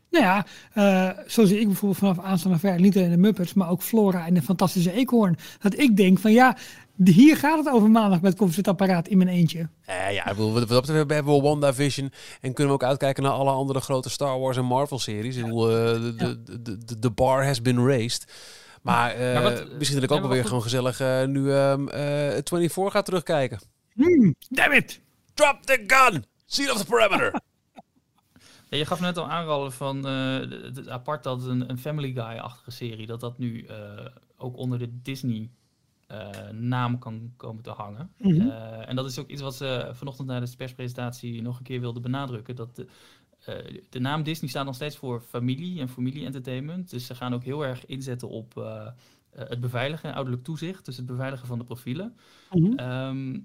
ja, 0.09 0.45
eh, 0.73 1.09
zo 1.27 1.45
zie 1.45 1.59
ik 1.59 1.67
bijvoorbeeld 1.67 1.99
vanaf 1.99 2.19
aanstaande 2.19 2.59
ver 2.59 2.79
niet 2.79 2.97
alleen 2.97 3.09
de 3.09 3.17
Muppets, 3.17 3.53
maar 3.53 3.69
ook 3.69 3.81
Flora 3.81 4.25
en 4.25 4.33
de 4.33 4.41
Fantastische 4.41 4.91
Eekhoorn. 4.91 5.37
Dat 5.59 5.79
ik 5.79 5.97
denk 5.97 6.19
van 6.19 6.31
ja, 6.31 6.57
hier 7.03 7.37
gaat 7.37 7.57
het 7.65 7.73
over 7.73 7.89
maandag 7.89 8.21
met 8.21 8.35
koffiezetapparaat 8.35 9.07
in 9.07 9.17
mijn 9.17 9.29
eentje. 9.29 9.69
Eh, 9.85 10.13
ja, 10.13 10.29
ik 10.29 10.35
bedoel, 10.35 10.53
wat 10.53 10.67
dat 10.67 10.81
betreft 10.81 11.11
hebben 11.11 11.33
we 11.35 11.41
WandaVision. 11.41 12.11
En 12.41 12.53
kunnen 12.53 12.73
we 12.73 12.81
ook 12.81 12.89
uitkijken 12.89 13.23
naar 13.23 13.31
alle 13.31 13.51
andere 13.51 13.79
grote 13.79 14.09
Star 14.09 14.39
Wars 14.39 14.57
en 14.57 14.65
Marvel 14.65 14.99
series. 14.99 15.35
Ik 15.35 15.43
bedoel, 15.43 15.69
eh, 15.69 15.75
de, 15.75 16.15
de, 16.15 16.61
de, 16.61 16.85
de, 16.85 16.99
de 16.99 17.09
bar 17.09 17.45
has 17.45 17.61
been 17.61 17.87
raised. 17.87 18.25
Maar, 18.85 19.11
eh, 19.11 19.33
Maar 19.33 19.43
wat, 19.43 19.71
misschien 19.77 19.99
dat 19.99 20.09
ik 20.09 20.15
ook 20.15 20.21
wel 20.21 20.29
weer 20.31 20.45
gewoon 20.45 20.61
gezellig 20.61 20.99
eh, 20.99 21.23
nu 21.25 21.51
ehm 21.51 21.87
eh 21.87 22.41
24 22.43 22.91
ga 22.91 23.01
terugkijken. 23.01 23.59
Hmm, 23.93 24.35
damn 24.49 24.73
it! 24.73 25.01
Drop 25.33 25.61
the 25.63 25.83
gun! 25.87 26.25
Seal 26.45 26.73
of 26.73 26.77
the 26.77 26.85
perimeter! 26.85 27.33
Ja, 28.69 28.77
je 28.77 28.85
gaf 28.85 28.99
net 28.99 29.17
al 29.17 29.29
aanrollen 29.29 29.71
van 29.71 29.97
eh, 29.97 30.03
de- 30.49 30.71
de- 30.73 30.91
apart 30.91 31.23
dat 31.23 31.43
een, 31.45 31.69
een 31.69 31.77
Family 31.77 32.11
Guy-achtige 32.11 32.71
serie, 32.71 33.05
dat 33.05 33.19
dat 33.19 33.37
nu 33.37 33.61
eh, 33.65 34.05
ook 34.37 34.57
onder 34.57 34.79
de 34.79 35.01
Disney 35.01 35.49
eh, 36.07 36.29
naam 36.51 36.99
kan 36.99 37.33
komen 37.37 37.63
te 37.63 37.69
hangen. 37.69 38.11
Mhm. 38.17 38.49
Eh, 38.49 38.89
en 38.89 38.95
dat 38.95 39.05
is 39.05 39.19
ook 39.19 39.27
iets 39.27 39.41
wat 39.41 39.55
ze 39.55 39.89
vanochtend 39.93 40.27
na 40.27 40.39
de 40.39 40.53
perspresentatie 40.57 41.41
nog 41.41 41.57
een 41.57 41.63
keer 41.63 41.79
wilden 41.79 42.01
benadrukken. 42.01 42.55
Dat 42.55 42.75
de, 42.75 42.87
de 43.89 43.99
naam 43.99 44.23
Disney 44.23 44.49
staat 44.49 44.65
nog 44.65 44.75
steeds 44.75 44.97
voor 44.97 45.21
familie 45.21 45.79
en 45.79 45.89
familie-entertainment. 45.89 46.89
Dus 46.89 47.05
ze 47.05 47.15
gaan 47.15 47.33
ook 47.33 47.43
heel 47.43 47.65
erg 47.65 47.85
inzetten 47.85 48.29
op 48.29 48.57
eh, 48.57 48.87
eh, 49.29 49.49
het 49.49 49.59
beveiligen, 49.59 50.13
ouderlijk 50.13 50.43
toezicht. 50.43 50.85
Dus 50.85 50.97
het 50.97 51.05
beveiligen 51.05 51.47
van 51.47 51.57
de 51.57 51.65
profielen. 51.65 52.17
Mhm. 52.51 52.73
Ehm, 52.73 53.39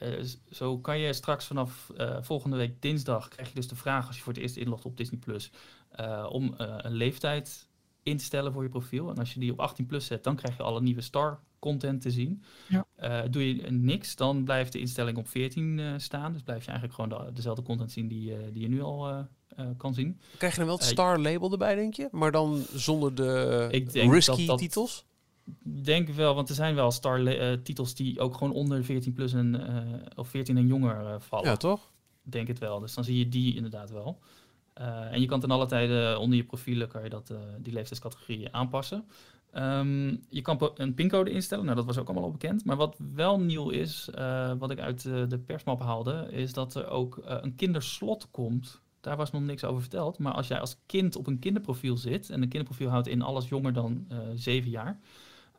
eh, 0.00 0.24
zo 0.50 0.78
kan 0.78 0.98
je 0.98 1.12
straks 1.12 1.46
vanaf 1.46 1.90
eh, 1.96 2.16
volgende 2.20 2.56
week 2.56 2.82
dinsdag 2.82 3.28
krijg 3.28 3.48
je 3.48 3.54
dus 3.54 3.68
de 3.68 3.76
vraag 3.76 4.06
als 4.06 4.16
je 4.16 4.22
voor 4.22 4.32
het 4.32 4.42
eerst 4.42 4.56
inlogt 4.56 4.84
op 4.84 4.96
Disney 4.96 5.20
Plus 5.20 5.50
eh, 5.90 6.26
om 6.30 6.54
eh, 6.56 6.74
een 6.76 6.94
leeftijd 6.94 7.68
in 8.02 8.16
te 8.16 8.24
stellen 8.24 8.52
voor 8.52 8.62
je 8.62 8.68
profiel. 8.68 9.10
En 9.10 9.18
als 9.18 9.34
je 9.34 9.40
die 9.40 9.52
op 9.52 9.60
18 9.60 9.86
plus 9.86 10.06
zet, 10.06 10.24
dan 10.24 10.36
krijg 10.36 10.56
je 10.56 10.62
alle 10.62 10.80
nieuwe 10.80 11.00
star 11.00 11.40
content 11.60 12.00
te 12.00 12.10
zien. 12.10 12.42
Ja. 12.68 12.86
Eh, 12.96 13.20
doe 13.30 13.56
je 13.56 13.70
niks, 13.70 14.16
dan 14.16 14.44
blijft 14.44 14.72
de 14.72 14.78
instelling 14.80 15.18
op 15.18 15.28
14 15.28 15.78
eh, 15.78 15.92
staan. 15.96 16.32
Dus 16.32 16.42
blijf 16.42 16.64
je 16.64 16.70
eigenlijk 16.70 17.00
gewoon 17.00 17.26
de- 17.26 17.32
dezelfde 17.32 17.62
content 17.62 17.92
zien 17.92 18.08
die, 18.08 18.32
eh, 18.34 18.38
die 18.52 18.62
je 18.62 18.68
nu 18.68 18.82
al 18.82 19.08
eh, 19.08 19.18
eh, 19.56 19.66
kan 19.76 19.94
zien. 19.94 20.20
Krijg 20.36 20.52
je 20.52 20.58
dan 20.58 20.68
wel 20.68 20.76
het 20.78 20.86
Star 20.86 21.18
label 21.18 21.52
erbij, 21.52 21.74
denk 21.74 21.94
je? 21.94 22.08
Maar 22.10 22.32
dan 22.32 22.62
zonder 22.74 23.14
de 23.14 23.68
Ik 23.70 23.92
denk 23.92 24.12
risky 24.12 24.36
dat 24.36 24.46
dat- 24.46 24.58
titels? 24.58 25.04
Ik 25.64 25.84
Denk 25.84 26.08
wel, 26.08 26.34
want 26.34 26.48
er 26.48 26.54
zijn 26.54 26.74
wel 26.74 26.90
star 26.90 27.26
eh, 27.26 27.56
titels 27.62 27.94
die 27.94 28.20
ook 28.20 28.34
gewoon 28.36 28.52
onder 28.52 28.84
14 28.84 29.12
plus 29.12 29.32
en, 29.32 29.66
eh, 29.68 30.00
of 30.16 30.28
14 30.28 30.56
en 30.56 30.66
jonger 30.66 31.20
vallen. 31.20 31.48
Ja, 31.48 31.56
toch? 31.56 31.90
denk 32.22 32.48
het 32.48 32.58
wel. 32.58 32.80
Dus 32.80 32.94
dan 32.94 33.04
zie 33.04 33.18
je 33.18 33.28
die 33.28 33.54
inderdaad 33.54 33.90
wel. 33.90 34.18
Eh, 34.74 35.12
en 35.12 35.20
je 35.20 35.26
kan 35.26 35.40
ten 35.40 35.50
alle 35.50 35.66
tijde 35.66 36.16
onder 36.18 36.36
je 36.36 36.44
profielen 36.44 36.88
kan 36.88 37.02
je 37.02 37.08
dat, 37.08 37.30
eh, 37.30 37.36
die 37.58 37.72
leeftijdscategorieën 37.72 38.54
aanpassen. 38.54 39.04
Ehm, 39.52 40.16
je 40.28 40.42
kan 40.42 40.70
een 40.74 40.94
pincode 40.94 41.30
instellen. 41.30 41.64
Nou, 41.64 41.76
dat 41.76 41.86
was 41.86 41.98
ook 41.98 42.06
allemaal 42.06 42.24
al 42.24 42.30
bekend. 42.30 42.64
Maar 42.64 42.76
wat 42.76 42.96
wel 43.14 43.40
nieuw 43.40 43.70
is, 43.70 44.08
eh, 44.14 44.52
wat 44.58 44.70
ik 44.70 44.80
uit 44.80 45.04
eh, 45.04 45.28
de 45.28 45.38
persmap 45.38 45.80
haalde, 45.80 46.28
is 46.30 46.52
dat 46.52 46.74
er 46.74 46.88
ook 46.88 47.18
eh, 47.18 47.36
een 47.40 47.54
kinderslot 47.54 48.28
komt. 48.30 48.80
Daar 49.00 49.16
was 49.16 49.30
nog 49.30 49.42
niks 49.42 49.64
over 49.64 49.80
verteld. 49.80 50.18
Maar 50.18 50.32
als 50.32 50.48
jij 50.48 50.60
als 50.60 50.76
kind 50.86 51.16
op 51.16 51.26
een 51.26 51.38
kinderprofiel 51.38 51.96
zit, 51.96 52.30
en 52.30 52.42
een 52.42 52.48
kinderprofiel 52.48 52.88
houdt 52.88 53.08
in 53.08 53.22
alles 53.22 53.48
jonger 53.48 53.72
dan 53.72 54.06
zeven 54.34 54.70
jaar, 54.70 55.00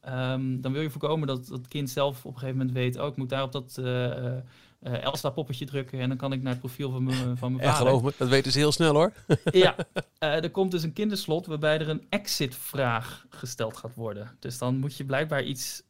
ehm, 0.02 0.62
dan 0.62 0.72
wil 0.72 0.82
je 0.82 0.90
voorkomen 0.90 1.28
dat 1.28 1.48
dat 1.48 1.68
kind 1.68 1.90
zelf 1.90 2.26
op 2.26 2.34
een 2.34 2.40
gegeven 2.40 2.58
moment 2.58 2.76
weet, 2.76 3.00
oh, 3.00 3.08
ik 3.08 3.16
moet 3.16 3.30
daar 3.30 3.44
op 3.44 3.52
dat 3.52 3.82
eh 4.82 4.94
eh, 4.94 5.04
Elsa 5.04 5.30
poppetje 5.30 5.66
drukken 5.66 6.00
en 6.00 6.08
dan 6.08 6.18
kan 6.18 6.34
ik 6.34 6.42
naar 6.42 6.52
het 6.52 6.60
profiel 6.60 6.92
van 6.92 7.04
mijn 7.04 7.38
van 7.38 7.52
mijn 7.52 7.64
Ja, 7.64 7.72
vader. 7.72 7.88
geloof 7.88 8.04
me. 8.04 8.14
Dat 8.18 8.28
weten 8.28 8.52
ze 8.52 8.58
heel 8.58 8.72
snel 8.72 8.94
hoor. 8.94 9.12
Ja, 9.52 9.76
eh, 10.18 10.44
er 10.44 10.52
komt 10.52 10.72
dus 10.72 10.84
een 10.84 10.94
kinderslot 10.94 11.46
waarbij 11.46 11.80
er 11.80 11.90
een 11.90 12.06
exit-vraag 12.10 13.26
gesteld 13.30 13.78
gaat 13.78 13.96
worden. 13.96 14.32
Dus 14.40 14.58
dan 14.58 14.78
moet 14.78 14.98
je 14.98 15.06
blijkbaar 15.06 15.44
iets 15.44 15.82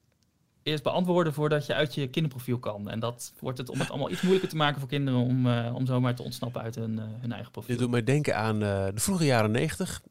eerst 0.64 0.84
beantwoorden 0.84 1.34
voordat 1.34 1.66
je 1.66 1.74
uit 1.74 1.94
je 1.96 2.08
kinderprofiel 2.08 2.60
kan. 2.60 2.89
En 2.89 3.00
dat 3.00 3.34
wordt 3.39 3.58
het 3.58 3.70
om 3.70 3.80
het 3.80 3.89
allemaal 3.89 4.12
iets 4.12 4.22
moeilijker 4.22 4.50
te 4.50 4.56
maken 4.56 4.80
voor 4.80 4.89
kinderen 4.89 5.20
om, 5.20 5.48
eh, 5.48 5.76
om 5.76 5.86
zomaar 5.86 6.16
te 6.16 6.24
ontsnappen 6.24 6.62
uit 6.62 6.76
hun, 6.76 7.00
hun 7.00 7.32
eigen 7.32 7.52
profiel. 7.52 7.72
Dit 7.72 7.80
doet 7.80 7.92
mij 7.92 8.04
denken 8.04 8.36
aan 8.38 8.60
de 8.60 8.92
vroege 8.96 9.26
jaren 9.26 9.52
negentig. 9.52 10.02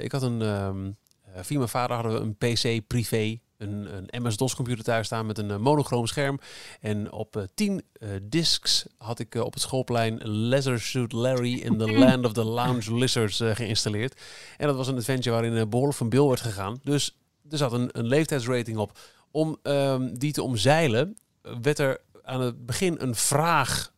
Ik 0.00 0.12
had 0.12 0.22
een, 0.22 0.42
ehm, 0.42 0.90
eh, 1.38 1.42
via 1.42 1.56
mijn 1.56 1.68
vader 1.68 1.96
hadden 1.96 2.12
we 2.12 2.20
een 2.20 2.36
PC 2.36 2.86
privé, 2.86 3.38
een, 3.58 3.88
een 3.96 4.22
MS-DOS 4.22 4.54
computer 4.54 4.84
thuis 4.84 5.06
staan 5.06 5.26
met 5.26 5.38
een 5.38 5.50
eh, 5.50 5.56
monochroom 5.56 6.06
scherm. 6.06 6.38
En 6.80 7.12
op 7.12 7.36
eh, 7.36 7.42
tien 7.54 7.82
eh, 7.92 8.08
discs 8.22 8.86
had 8.98 9.18
ik 9.18 9.34
op 9.34 9.52
het 9.52 9.62
schoolplein 9.62 10.20
Leather 10.22 10.80
Suit 10.80 11.12
Larry 11.12 11.58
in 11.58 11.78
the 11.78 11.92
Land 11.98 12.24
of 12.24 12.32
the 12.32 12.44
Lounge 12.44 12.94
Lizards 12.94 13.42
geïnstalleerd. 13.52 14.20
En 14.56 14.66
dat 14.66 14.76
was 14.76 14.88
een 14.88 14.96
adventure 14.96 15.30
waarin 15.30 15.56
eh, 15.56 15.66
behoorlijk 15.66 15.98
van 15.98 16.08
bil 16.08 16.28
werd 16.28 16.40
gegaan. 16.40 16.80
Dus 16.82 17.18
er 17.50 17.58
zat 17.58 17.72
een, 17.72 17.88
een 17.92 18.06
leeftijdsrating 18.06 18.76
op. 18.76 18.98
Om 19.30 19.58
ehm, 19.62 20.14
die 20.14 20.32
te 20.32 20.42
omzeilen 20.42 21.16
werd 21.62 21.78
er 21.78 22.00
aan 22.22 22.40
het 22.40 22.66
begin 22.66 22.96
een 22.98 23.14
vraag 23.14 23.92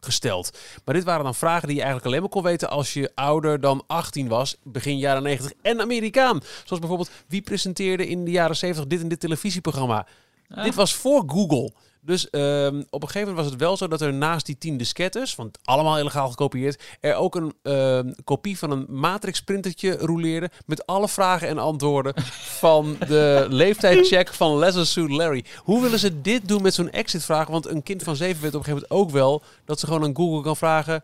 gesteld. 0.00 0.58
Maar 0.84 0.94
dit 0.94 1.04
waren 1.04 1.24
dan 1.24 1.34
vragen 1.34 1.66
die 1.66 1.76
je 1.76 1.82
eigenlijk 1.82 2.10
alleen 2.10 2.20
maar 2.20 2.30
kon 2.30 2.42
weten 2.42 2.70
als 2.70 2.92
je 2.92 3.10
ouder 3.14 3.60
dan 3.60 3.84
18 3.86 4.28
was, 4.28 4.56
begin 4.62 4.98
jaren 4.98 5.22
90 5.22 5.52
en 5.62 5.80
Amerikaan. 5.80 6.40
Zoals 6.64 6.78
bijvoorbeeld, 6.78 7.10
wie 7.26 7.42
presenteerde 7.42 8.08
in 8.08 8.24
de 8.24 8.30
jaren 8.30 8.56
70 8.56 8.86
dit 8.86 9.00
en 9.00 9.08
dit 9.08 9.20
televisieprogramma? 9.20 10.06
Ah. 10.48 10.64
Dit 10.64 10.74
was 10.74 10.94
voor 10.94 11.22
Google. 11.26 11.72
Dus 12.00 12.30
ehm, 12.30 12.82
op 12.90 13.02
een 13.02 13.08
gegeven 13.08 13.28
moment 13.28 13.36
was 13.36 13.46
het 13.46 13.60
wel 13.60 13.76
zo 13.76 13.88
dat 13.88 14.00
er 14.00 14.14
naast 14.14 14.46
die 14.46 14.58
tien 14.58 14.76
diskettes, 14.76 15.34
want 15.34 15.58
allemaal 15.64 15.98
illegaal 15.98 16.28
gekopieerd, 16.28 16.82
er 17.00 17.14
ook 17.14 17.34
een 17.34 17.54
ehm, 17.62 18.12
kopie 18.24 18.58
van 18.58 18.70
een 18.70 18.86
matrix 18.88 19.40
printertje 19.42 19.96
roleerde 19.96 20.50
met 20.66 20.86
alle 20.86 21.08
vragen 21.08 21.48
en 21.48 21.58
antwoorden 21.58 22.22
van 22.64 22.96
de 23.08 23.46
leeftijdcheck 23.48 24.28
van 24.34 24.58
Leisure 24.58 24.84
Suit 24.84 25.10
Larry. 25.10 25.44
Hoe 25.56 25.82
willen 25.82 25.98
ze 25.98 26.20
dit 26.20 26.48
doen 26.48 26.62
met 26.62 26.74
zo'n 26.74 26.90
exit 26.90 27.24
vraag? 27.24 27.48
Want 27.48 27.66
een 27.66 27.82
kind 27.82 28.02
van 28.02 28.16
zeven 28.16 28.42
weet 28.42 28.54
op 28.54 28.58
een 28.58 28.64
gegeven 28.64 28.86
moment 28.90 29.06
ook 29.08 29.14
wel 29.14 29.42
dat 29.64 29.80
ze 29.80 29.86
gewoon 29.86 30.04
aan 30.04 30.16
Google 30.16 30.42
kan 30.42 30.56
vragen 30.56 31.02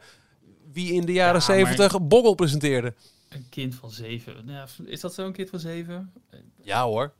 wie 0.73 0.93
in 0.93 1.07
de 1.07 1.13
jaren 1.13 1.41
Ja, 1.41 1.47
maar- 1.47 1.57
zeventig 1.57 2.03
Boggle 2.03 2.35
presenteerde. 2.35 2.95
Een 3.29 3.47
kind 3.51 3.75
van 3.75 3.91
zeven. 3.91 4.35
Ja, 4.47 4.67
is 4.85 5.01
dat 5.01 5.15
zo'n 5.15 5.33
kind 5.33 5.51
van 5.51 5.59
zeven? 5.59 6.13
Ja 6.63 6.85
hoor. 6.85 7.13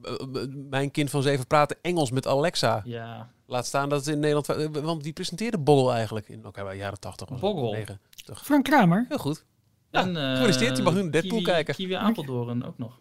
B- 0.00 0.26
b- 0.32 0.46
Mijn 0.70 0.90
kind 0.90 1.10
van 1.10 1.22
zeven 1.22 1.46
praatte 1.46 1.78
Engels 1.82 2.10
met 2.10 2.26
Alexa. 2.26 2.82
Ja. 2.84 3.32
Laat 3.46 3.66
staan 3.66 3.88
dat 3.88 3.98
het 3.98 4.14
in 4.14 4.20
Nederland... 4.20 4.48
eh, 4.48 4.82
Want 4.82 5.02
die 5.02 5.12
presenteerde 5.12 5.58
Boggle 5.58 5.92
eigenlijk 5.92 6.28
in 6.28 6.46
oké, 6.46 6.62
bij 6.64 6.76
jaren 6.76 7.00
80 7.00 7.28
was 7.28 7.40
het, 7.40 7.50
Boggle? 7.50 7.70
90. 7.70 7.98
Frank 8.44 8.64
Kramer. 8.64 9.04
Heel 9.08 9.18
goed. 9.18 9.44
Ja, 9.90 10.00
En, 10.00 10.16
eh, 10.16 10.30
gefeliciteerd, 10.32 10.76
je 10.76 10.82
mag 10.82 10.94
nu 10.94 11.02
naar 11.02 11.10
Deadpool 11.10 11.38
Kiwi- 11.38 11.50
kijken. 11.50 11.74
Kiwi 11.74 11.92
Apeldoorn 11.94 12.64
ook 12.64 12.78
nog. 12.78 12.98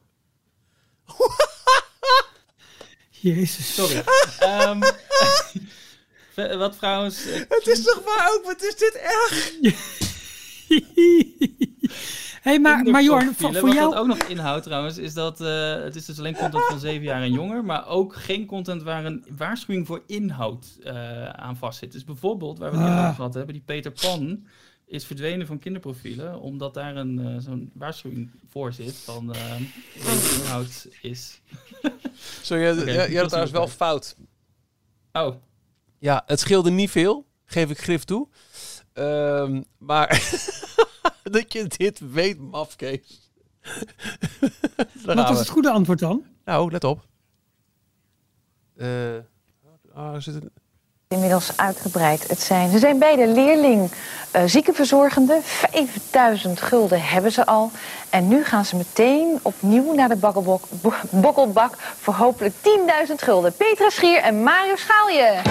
Jezus. 3.09 3.73
Sorry. 3.73 4.03
Ehm, 4.39 4.79
wat 6.57 6.77
trouwens... 6.77 7.25
eh, 7.25 7.39
Het 7.49 7.67
is 7.67 7.83
toch 7.83 8.01
waar 8.05 8.29
ook, 8.33 8.45
wat 8.45 8.61
is 8.63 8.75
dit 8.77 8.93
erg? 8.95 9.51
Hey, 12.43 12.59
maar, 12.59 12.83
maar 12.83 13.03
Jorn, 13.03 13.33
voor, 13.35 13.53
voor 13.53 13.61
wat 13.67 13.73
jou... 13.73 13.89
dat 13.89 13.99
ook 13.99 14.07
nog 14.07 14.17
inhoudt 14.17 14.63
trouwens, 14.63 14.97
is 14.97 15.13
dat 15.13 15.41
eh, 15.41 15.73
het 15.83 15.95
is 15.95 16.05
dus 16.05 16.19
alleen 16.19 16.35
content 16.35 16.63
van 16.65 16.79
7 16.79 17.03
jaar 17.03 17.21
en 17.21 17.31
jonger, 17.31 17.63
maar 17.65 17.87
ook 17.87 18.15
geen 18.15 18.45
content 18.45 18.83
waar 18.83 19.05
een 19.05 19.25
waarschuwing 19.37 19.87
voor 19.87 20.03
inhoud 20.07 20.65
eh, 20.83 21.29
aan 21.29 21.57
vastzit. 21.57 21.91
Dus 21.91 22.03
bijvoorbeeld, 22.03 22.59
waar 22.59 22.71
we 22.71 22.77
het 22.77 22.87
Ah. 22.87 23.01
over 23.03 23.15
gehad 23.15 23.33
hebben, 23.33 23.53
die 23.53 23.63
Peter 23.65 23.91
Pan 23.91 24.45
is 24.85 25.05
verdwenen 25.05 25.47
van 25.47 25.59
kinderprofielen, 25.59 26.39
omdat 26.39 26.73
daar 26.73 26.95
een 26.95 27.19
eh, 27.19 27.35
zo'n 27.39 27.71
waarschuwing 27.73 28.31
voor 28.49 28.73
zit 28.73 28.95
van 28.95 29.33
eh, 29.33 29.55
inhoud 30.41 30.87
is... 31.01 31.41
Zo, 32.41 32.59
dat 32.59 32.77
had 32.77 32.87
is 32.87 33.27
trouwens 33.27 33.51
wel 33.51 33.67
fout. 33.67 34.15
Oh, 35.11 35.35
Ja, 35.99 36.23
het 36.25 36.39
scheelde 36.39 36.71
niet 36.71 36.89
veel, 36.91 37.25
geef 37.45 37.69
ik 37.69 37.77
grif 37.79 38.03
toe. 38.03 38.27
Ehm, 38.93 39.61
maar 39.77 40.07
dat 41.23 41.53
je 41.53 41.67
dit 41.77 41.99
weet, 42.11 42.39
mafkees. 42.39 43.31
Wat 45.05 45.15
was 45.15 45.39
het 45.39 45.49
goede 45.49 45.71
antwoord 45.71 45.99
dan? 45.99 46.23
Nou, 46.45 46.71
let 46.71 46.83
op. 46.83 47.05
Eh 48.77 48.87
ah, 49.93 50.15
zit 50.17 50.43
inmiddels 51.07 51.57
uitgebreid. 51.57 52.27
Het 52.27 52.39
zijn, 52.39 52.71
ze 52.71 52.79
zijn 52.79 52.99
beide 52.99 53.27
leerling 53.27 53.91
eh 54.31 54.43
ziekenverzorgende. 54.45 55.39
5000 55.43 56.61
gulden 56.61 57.01
hebben 57.01 57.31
ze 57.31 57.45
al. 57.45 57.71
En 58.09 58.27
nu 58.27 58.43
gaan 58.43 58.65
ze 58.65 58.75
meteen 58.75 59.39
opnieuw 59.41 59.93
naar 59.93 60.09
de 60.09 60.15
bakkelbok, 60.15 60.63
bo- 60.81 60.93
bokkelbak 61.11 61.77
voor 61.77 62.13
hopelijk 62.13 62.53
10.000 63.07 63.13
gulden. 63.15 63.53
Petra 63.55 63.89
Schier 63.89 64.17
en 64.21 64.43
Mario 64.43 64.75
Schaalje. 64.75 65.41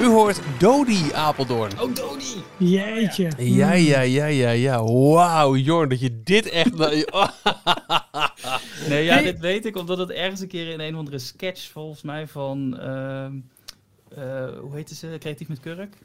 U 0.00 0.06
hoort 0.06 0.40
Dodi 0.58 1.12
Apeldoorn. 1.12 1.70
oh 1.80 1.94
Dodi! 1.94 2.24
Jeetje. 2.56 3.30
Ja, 3.38 3.72
ja, 3.72 4.00
ja, 4.00 4.26
ja, 4.26 4.50
ja. 4.50 4.84
Wauw, 4.84 5.56
Jorn, 5.56 5.88
dat 5.88 6.00
je 6.00 6.22
dit 6.22 6.48
echt... 6.48 6.72
Oh. 7.12 7.28
Nee, 8.88 9.04
ja, 9.04 9.22
dit 9.22 9.38
weet 9.38 9.66
ik 9.66 9.76
omdat 9.76 9.98
het 9.98 10.10
ergens 10.10 10.40
een 10.40 10.48
keer 10.48 10.68
in 10.68 10.80
een 10.80 10.92
of 10.92 10.98
andere 10.98 11.18
sketch 11.18 11.70
volgens 11.70 12.02
mij 12.02 12.26
van... 12.26 12.78
ehm, 12.78 13.32
eh, 14.14 14.58
hoe 14.60 14.74
heette 14.74 14.94
ze? 14.94 15.16
Creatief 15.20 15.48
met 15.48 15.60
Kurk? 15.60 15.96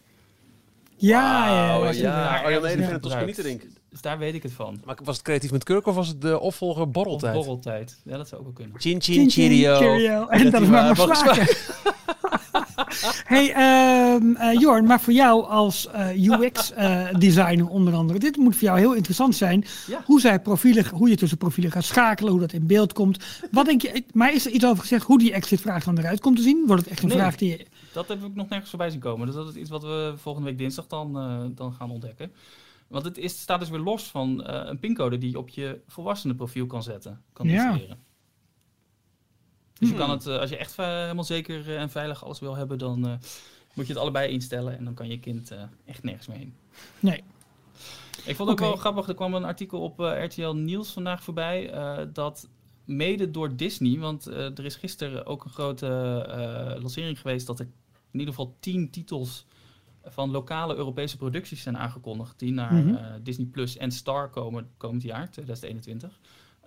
Ja, 0.97 1.47
ja, 1.47 1.75
ja. 1.77 1.91
Ja. 1.91 1.91
ja. 1.91 2.41
Arjan 2.41 2.43
ergens 2.45 2.61
Nederveen 2.63 2.87
in 2.87 2.89
en 2.93 3.01
Toscanini 3.01 3.33
gebruikt. 3.33 3.61
denk 3.61 3.71
ik. 3.73 3.79
Dus 3.89 4.01
daar 4.01 4.17
weet 4.17 4.33
ik 4.33 4.43
het 4.43 4.51
van. 4.51 4.81
Maar 4.85 4.97
was 5.03 5.15
het 5.15 5.25
creatief 5.25 5.51
met 5.51 5.63
Kurk 5.63 5.85
of 5.87 5.95
was 5.95 6.07
het 6.07 6.21
de 6.21 6.39
opvolger 6.39 6.83
Of 6.83 6.89
Borreltijd? 6.91 7.33
borreltijd. 7.33 7.99
Ja, 8.03 8.17
dat 8.17 8.27
zou 8.27 8.41
ook 8.41 8.47
wel 8.47 8.55
kunnen. 8.55 8.79
Chin 8.81 9.01
Chin, 9.01 9.13
chin 9.15 9.29
chin, 9.29 9.49
cheerio. 9.49 9.77
cheerio. 9.77 10.27
En 10.27 10.51
dat 10.51 10.61
is 10.61 10.67
maar 10.67 10.83
maar 11.07 11.15
slaken. 11.15 11.47
hey, 13.33 13.53
ehm, 13.53 14.35
eh, 14.35 14.59
Jorn, 14.59 14.85
maar 14.85 15.01
voor 15.01 15.13
jou 15.13 15.45
als 15.45 15.87
UX-designer 16.15 17.67
onder 17.69 17.93
andere, 17.93 18.19
dit 18.19 18.37
moet 18.37 18.53
voor 18.55 18.63
jou 18.67 18.79
heel 18.79 18.93
interessant 18.93 19.35
zijn. 19.35 19.65
Ja. 19.87 20.01
Hoe, 20.05 20.19
zij 20.19 20.39
profielen, 20.39 20.87
hoe 20.89 21.09
je 21.09 21.15
tussen 21.15 21.37
profielen 21.37 21.71
gaat 21.71 21.83
schakelen, 21.83 22.31
hoe 22.31 22.39
dat 22.41 22.53
in 22.53 22.67
beeld 22.67 22.93
komt. 22.93 23.23
Wat 23.51 23.65
denk 23.65 23.81
je, 23.81 24.03
maar 24.13 24.33
is 24.33 24.45
er 24.45 24.51
iets 24.51 24.65
over 24.65 24.81
gezegd 24.81 25.05
hoe 25.05 25.17
die 25.19 25.33
exit-vraag 25.33 25.83
dan 25.83 25.97
eruit 25.97 26.19
komt 26.19 26.35
te 26.35 26.41
zien? 26.41 26.63
Wordt 26.67 26.81
het 26.81 26.91
echt 26.91 27.01
een 27.03 27.07
Nee. 27.09 27.17
vraag 27.17 27.35
die 27.35 27.49
je... 27.49 27.65
Dat 27.93 28.07
heb 28.07 28.23
ik 28.23 28.35
nog 28.35 28.49
nergens 28.49 28.69
voorbij 28.69 28.89
zien 28.89 28.99
komen. 28.99 29.25
Dus 29.25 29.35
dat 29.35 29.47
is 29.49 29.55
iets 29.55 29.69
wat 29.69 29.83
we 29.83 30.13
volgende 30.17 30.47
week 30.49 30.57
dinsdag 30.57 30.87
dan, 30.87 31.17
eh, 31.19 31.39
dan 31.55 31.73
gaan 31.73 31.91
ontdekken. 31.91 32.31
Want 32.87 33.05
het 33.05 33.17
is, 33.17 33.39
staat 33.39 33.59
dus 33.59 33.69
weer 33.69 33.79
los 33.79 34.03
van 34.03 34.43
eh, 34.43 34.61
een 34.69 34.79
pincode 34.79 35.17
die 35.17 35.29
je 35.31 35.37
op 35.37 35.49
je 35.49 35.79
volwassenenprofiel 35.87 36.65
kan 36.65 36.83
zetten. 36.83 37.21
Kan 37.33 37.47
Ja. 37.47 37.53
installeren. 37.53 37.97
Dus 39.79 39.89
je 39.89 39.95
kan 39.95 40.09
het, 40.09 40.27
eh, 40.27 40.39
als 40.39 40.49
je 40.49 40.57
echt 40.57 40.79
eh, 40.79 40.85
helemaal 40.85 41.23
zeker 41.23 41.69
eh, 41.69 41.81
en 41.81 41.89
veilig 41.89 42.23
alles 42.23 42.39
wil 42.39 42.55
hebben, 42.55 42.77
dan 42.77 42.99
moet 43.73 43.87
je 43.87 43.93
het 43.93 44.01
allebei 44.01 44.31
instellen. 44.31 44.77
En 44.77 44.83
dan 44.83 44.93
kan 44.93 45.07
je 45.07 45.19
kind 45.19 45.53
echt 45.85 46.03
nergens 46.03 46.27
meer 46.27 46.37
heen. 46.37 46.53
Nee. 46.99 47.23
Ik 48.25 48.35
vond 48.35 48.49
het 48.49 48.59
ook 48.59 48.65
wel 48.65 48.75
grappig, 48.75 49.07
er 49.07 49.15
kwam 49.15 49.33
een 49.33 49.43
artikel 49.43 49.81
op 49.81 49.99
RTL 49.99 50.51
Nieuws 50.51 50.91
vandaag 50.91 51.23
voorbij. 51.23 51.71
dat 52.13 52.49
mede 52.85 53.31
door 53.31 53.55
Disney, 53.55 53.99
want 53.99 54.25
er 54.25 54.65
is 54.65 54.75
gisteren 54.75 55.25
ook 55.25 55.43
een 55.43 55.51
grote 55.51 55.87
lancering 56.79 57.19
geweest 57.19 57.47
dat 57.47 57.59
er 57.59 57.65
in 58.11 58.19
ieder 58.19 58.33
geval 58.33 58.55
tien 58.59 58.89
titels 58.89 59.45
van 60.03 60.31
lokale 60.31 60.75
Europese 60.75 61.17
producties 61.17 61.61
zijn 61.61 61.77
aangekondigd. 61.77 62.39
Die 62.39 62.51
naar 62.51 62.73
Mhm. 62.73 63.23
Disney 63.23 63.45
Plus 63.47 63.77
en 63.77 63.91
Star 63.91 64.29
komen 64.29 64.69
komend 64.77 65.03
jaar, 65.03 65.29
2021. 65.29 66.19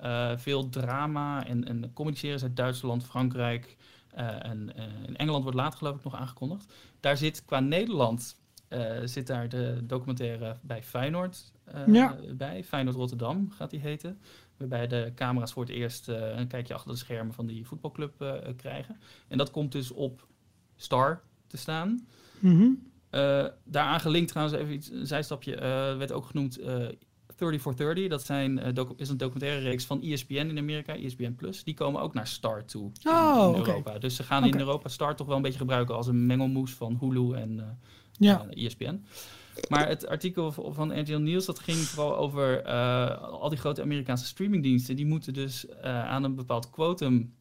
Eh, 0.02 0.32
veel 0.36 0.68
drama 0.68 1.46
en, 1.46 1.64
en 1.64 1.92
comedy-series 1.92 2.42
uit 2.42 2.56
Duitsland, 2.56 3.04
Frankrijk 3.04 3.76
eh, 4.10 4.44
en 4.44 4.76
eh, 4.76 4.84
in 5.06 5.16
Engeland 5.16 5.42
wordt 5.42 5.58
later 5.58 5.78
geloof 5.78 5.96
ik 5.96 6.04
nog 6.04 6.14
aangekondigd. 6.14 6.72
Daar 7.00 7.16
zit 7.16 7.44
qua 7.44 7.60
Nederland 7.60 8.40
zit 9.04 9.26
daar 9.26 9.48
de 9.48 9.80
documentaire 9.82 10.56
bij 10.60 10.82
Feyenoord 10.82 11.52
Ja. 11.86 12.16
bij. 12.34 12.64
Feyenoord 12.64 12.96
Rotterdam 12.96 13.50
gaat 13.50 13.70
die 13.70 13.80
heten. 13.80 14.18
Waarbij 14.56 14.86
de 14.86 15.12
camera's 15.14 15.52
voor 15.52 15.62
het 15.62 15.72
eerst 15.72 16.08
een 16.08 16.46
kijkje 16.46 16.74
achter 16.74 16.90
de 16.90 16.98
schermen 16.98 17.34
van 17.34 17.46
die 17.46 17.66
voetbalclub 17.66 18.42
krijgen. 18.56 19.00
En 19.28 19.38
dat 19.38 19.50
komt 19.50 19.72
dus 19.72 19.90
op 19.90 20.26
Star 20.76 21.22
te 21.46 21.56
staan. 21.56 22.06
Mhm. 22.38 22.68
Eh, 23.10 23.46
daaraan 23.64 24.00
gelinkt 24.00 24.28
trouwens 24.28 24.58
even 24.58 24.74
iets, 24.74 24.90
een 24.90 25.06
zijstapje, 25.06 25.56
werd 25.98 26.12
ook 26.12 26.26
genoemd 26.26 26.58
30 27.36 27.60
for 27.60 27.76
30. 27.76 28.08
Dat 28.08 28.22
zijn, 28.24 28.58
eh, 28.58 28.84
is 28.96 29.08
een 29.08 29.16
documentaire 29.16 29.60
reeks 29.60 29.84
van 29.84 30.00
E 30.02 30.12
ESPN 30.12 30.34
in 30.34 30.58
Amerika, 30.58 30.96
ESPN+. 30.96 31.34
Plus. 31.34 31.64
Die 31.64 31.74
komen 31.74 32.00
ook 32.00 32.14
naar 32.14 32.26
Star 32.26 32.64
toe 32.64 32.90
in, 33.02 33.10
Oh, 33.10 33.52
in. 33.54 33.58
Europa. 33.66 33.98
Dus 33.98 34.16
ze 34.16 34.22
gaan 34.22 34.44
in 34.44 34.58
Europa 34.58 34.88
Star 34.88 35.16
toch 35.16 35.26
wel 35.26 35.36
een 35.36 35.42
beetje 35.42 35.58
gebruiken 35.58 35.94
als 35.94 36.06
een 36.06 36.26
mengelmoes 36.26 36.72
van 36.72 36.96
Hulu 37.00 37.32
en 37.34 37.60
eh, 37.60 37.66
Ja. 38.18 38.46
eh, 38.50 38.64
ESPN. 38.64 39.04
Maar 39.68 39.88
het 39.88 40.06
artikel 40.06 40.52
van 40.52 41.00
RTL 41.00 41.16
Nieuws 41.18 41.44
dat 41.44 41.58
ging 41.58 41.76
vooral 41.76 42.16
over 42.16 42.62
al 43.20 43.48
die 43.48 43.58
grote 43.58 43.82
Amerikaanse 43.82 44.24
streamingdiensten. 44.26 44.96
Die 44.96 45.06
moeten 45.06 45.34
dus 45.34 45.66
aan 45.82 46.24
een 46.24 46.34
bepaald 46.34 46.70
quotum 46.70 47.34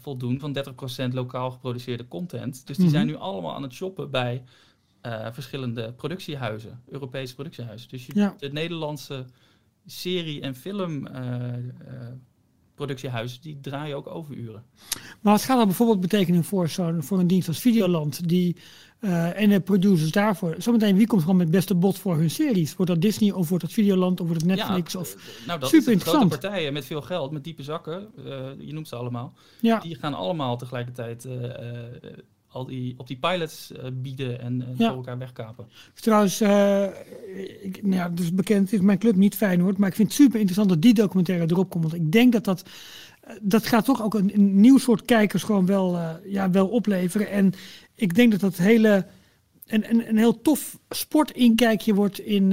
voldoen 0.00 0.38
van 0.40 0.52
30% 0.52 1.12
lokaal 1.14 1.50
geproduceerde 1.50 2.08
content. 2.08 2.66
Dus 2.66 2.76
die 2.76 2.84
Mhm. 2.86 2.94
zijn 2.94 3.06
nu 3.06 3.16
allemaal 3.16 3.54
aan 3.54 3.62
het 3.62 3.72
shoppen 3.72 4.10
bij 4.10 4.44
eh, 5.02 5.26
verschillende 5.32 5.92
productiehuizen, 5.92 6.80
Europese 6.88 7.34
productiehuizen. 7.34 7.88
Dus 7.88 8.06
je, 8.06 8.12
Ja. 8.14 8.34
de 8.38 8.52
Nederlandse 8.52 9.24
serie- 9.86 10.40
en 10.40 10.54
film 10.54 11.06
eh, 11.06 11.54
eh, 11.54 11.62
productiehuizen, 12.74 13.40
die 13.42 13.58
draaien 13.60 13.96
ook 13.96 14.06
overuren. 14.06 14.64
Maar 15.20 15.32
wat 15.32 15.42
gaat 15.42 15.56
dat 15.56 15.66
bijvoorbeeld 15.66 16.00
betekenen 16.00 16.44
voor, 16.44 16.68
zo'n 16.68 17.02
voor 17.02 17.18
een 17.18 17.26
dienst 17.26 17.48
als 17.48 17.60
Videoland? 17.60 18.28
Die, 18.28 18.56
en 19.34 19.48
de 19.50 19.60
producers 19.60 20.10
daarvoor. 20.10 20.54
Zometeen, 20.58 20.96
wie 20.96 21.06
komt 21.06 21.20
gewoon 21.20 21.36
met 21.36 21.46
het 21.46 21.56
beste 21.56 21.74
bod 21.74 21.98
voor 21.98 22.16
hun 22.16 22.30
series? 22.30 22.76
Wordt 22.76 22.90
dat 22.92 23.00
Disney 23.00 23.32
of 23.32 23.48
wordt 23.48 23.64
dat 23.64 23.72
Videoland 23.72 24.20
of 24.20 24.26
wordt 24.26 24.42
het 24.42 24.56
Netflix? 24.56 24.92
Ja, 24.92 24.98
of, 25.00 25.14
nou, 25.46 25.60
dat 25.60 25.68
Super 25.68 25.92
het. 25.92 26.02
grote 26.02 26.18
interessant. 26.18 26.28
partijen 26.28 26.72
met 26.72 26.84
veel 26.84 27.02
geld, 27.02 27.30
met 27.30 27.44
diepe 27.44 27.62
zakken, 27.62 28.08
je 28.58 28.72
noemt 28.72 28.88
ze 28.88 28.96
allemaal. 28.96 29.32
ja, 29.60 29.78
Die 29.80 29.94
gaan 29.94 30.14
allemaal 30.14 30.56
tegelijkertijd 30.56 31.28
al 32.52 32.64
die, 32.66 32.94
op 32.96 33.06
die 33.06 33.16
pilots 33.16 33.72
eh, 33.72 33.84
bieden 33.92 34.40
en, 34.40 34.62
en 34.62 34.74
Ja. 34.78 34.86
voor 34.88 34.96
elkaar 34.96 35.18
wegkapen. 35.18 35.66
trouwens, 35.94 36.40
eh, 36.40 36.84
ik, 37.62 37.82
nou 37.82 37.94
ja, 37.94 38.10
het 38.10 38.20
is 38.20 38.34
bekend, 38.34 38.70
het 38.70 38.80
is 38.80 38.84
mijn 38.86 38.98
club 38.98 39.14
niet 39.16 39.34
Feyenoord. 39.36 39.78
Maar 39.78 39.88
ik 39.88 39.94
vind 39.94 40.08
het 40.08 40.16
super 40.16 40.34
interessant 40.34 40.68
dat 40.68 40.82
die 40.82 40.94
documentaire 40.94 41.46
erop 41.50 41.70
komt. 41.70 41.82
Want 41.84 41.94
ik 41.96 42.12
denk 42.12 42.32
dat 42.32 42.44
dat, 42.44 42.62
eh, 43.20 43.34
dat 43.42 43.66
gaat 43.66 43.84
toch 43.84 44.02
ook 44.02 44.14
een, 44.14 44.30
een 44.34 44.60
nieuw 44.60 44.78
soort 44.78 45.04
kijkers 45.04 45.42
gewoon 45.42 45.66
wel, 45.66 45.96
eh, 45.96 46.14
ja, 46.24 46.50
wel 46.50 46.68
opleveren. 46.68 47.30
En 47.30 47.52
ik 47.94 48.14
denk 48.14 48.30
dat 48.30 48.40
dat 48.40 48.56
hele... 48.56 49.06
Een, 49.66 49.90
een, 49.90 50.08
een 50.08 50.16
heel 50.16 50.40
tof 50.40 50.78
sportinkijkje 50.88 51.94
wordt 51.94 52.18
in, 52.18 52.48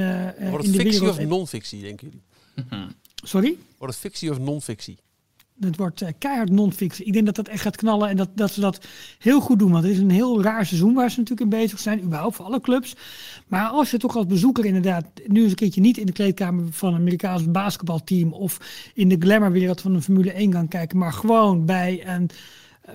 Wordt 0.49 0.65
in 0.65 0.71
de 0.71 0.77
fictie 0.77 0.99
wereld. 0.99 1.17
of 1.19 1.25
non-fictie, 1.27 1.81
denken 1.81 2.07
jullie? 2.07 2.87
Sorry? 3.23 3.57
Wordt 3.77 3.93
het 3.93 4.03
fictie 4.03 4.31
of 4.31 4.39
non-fictie? 4.39 4.97
Het 5.59 5.77
wordt 5.77 6.01
eh, 6.01 6.09
keihard 6.17 6.49
non-fiction. 6.49 7.07
Ik 7.07 7.13
denk 7.13 7.25
dat 7.25 7.35
dat 7.35 7.47
echt 7.47 7.61
gaat 7.61 7.75
knallen 7.75 8.09
en 8.09 8.17
dat, 8.17 8.29
dat 8.35 8.51
ze 8.51 8.61
dat 8.61 8.85
heel 9.19 9.41
goed 9.41 9.59
doen. 9.59 9.71
Want 9.71 9.83
het 9.83 9.93
is 9.93 9.99
een 9.99 10.09
heel 10.09 10.41
raar 10.41 10.65
seizoen 10.65 10.93
waar 10.93 11.11
ze 11.11 11.19
natuurlijk 11.19 11.51
in 11.51 11.59
bezig 11.59 11.79
zijn, 11.79 12.03
überhaupt 12.03 12.35
voor 12.35 12.45
alle 12.45 12.61
clubs. 12.61 12.95
Maar 13.47 13.67
als 13.67 13.91
je 13.91 13.97
toch 13.97 14.15
als 14.15 14.25
bezoeker 14.25 14.65
inderdaad 14.65 15.05
nu 15.27 15.41
eens 15.41 15.49
een 15.49 15.55
keertje 15.55 15.81
niet 15.81 15.97
in 15.97 16.05
de 16.05 16.11
kleedkamer 16.11 16.65
van 16.71 16.93
een 16.93 16.99
Amerikaans 16.99 17.51
basketbalteam 17.51 18.33
of 18.33 18.57
in 18.93 19.09
de 19.09 19.17
glamourwereld 19.19 19.81
van 19.81 19.95
een 19.95 20.03
Formule 20.03 20.31
1 20.31 20.51
kan 20.51 20.67
kijken, 20.67 20.97
maar 20.97 21.13
gewoon 21.13 21.65
bij 21.65 22.07
een 22.07 22.29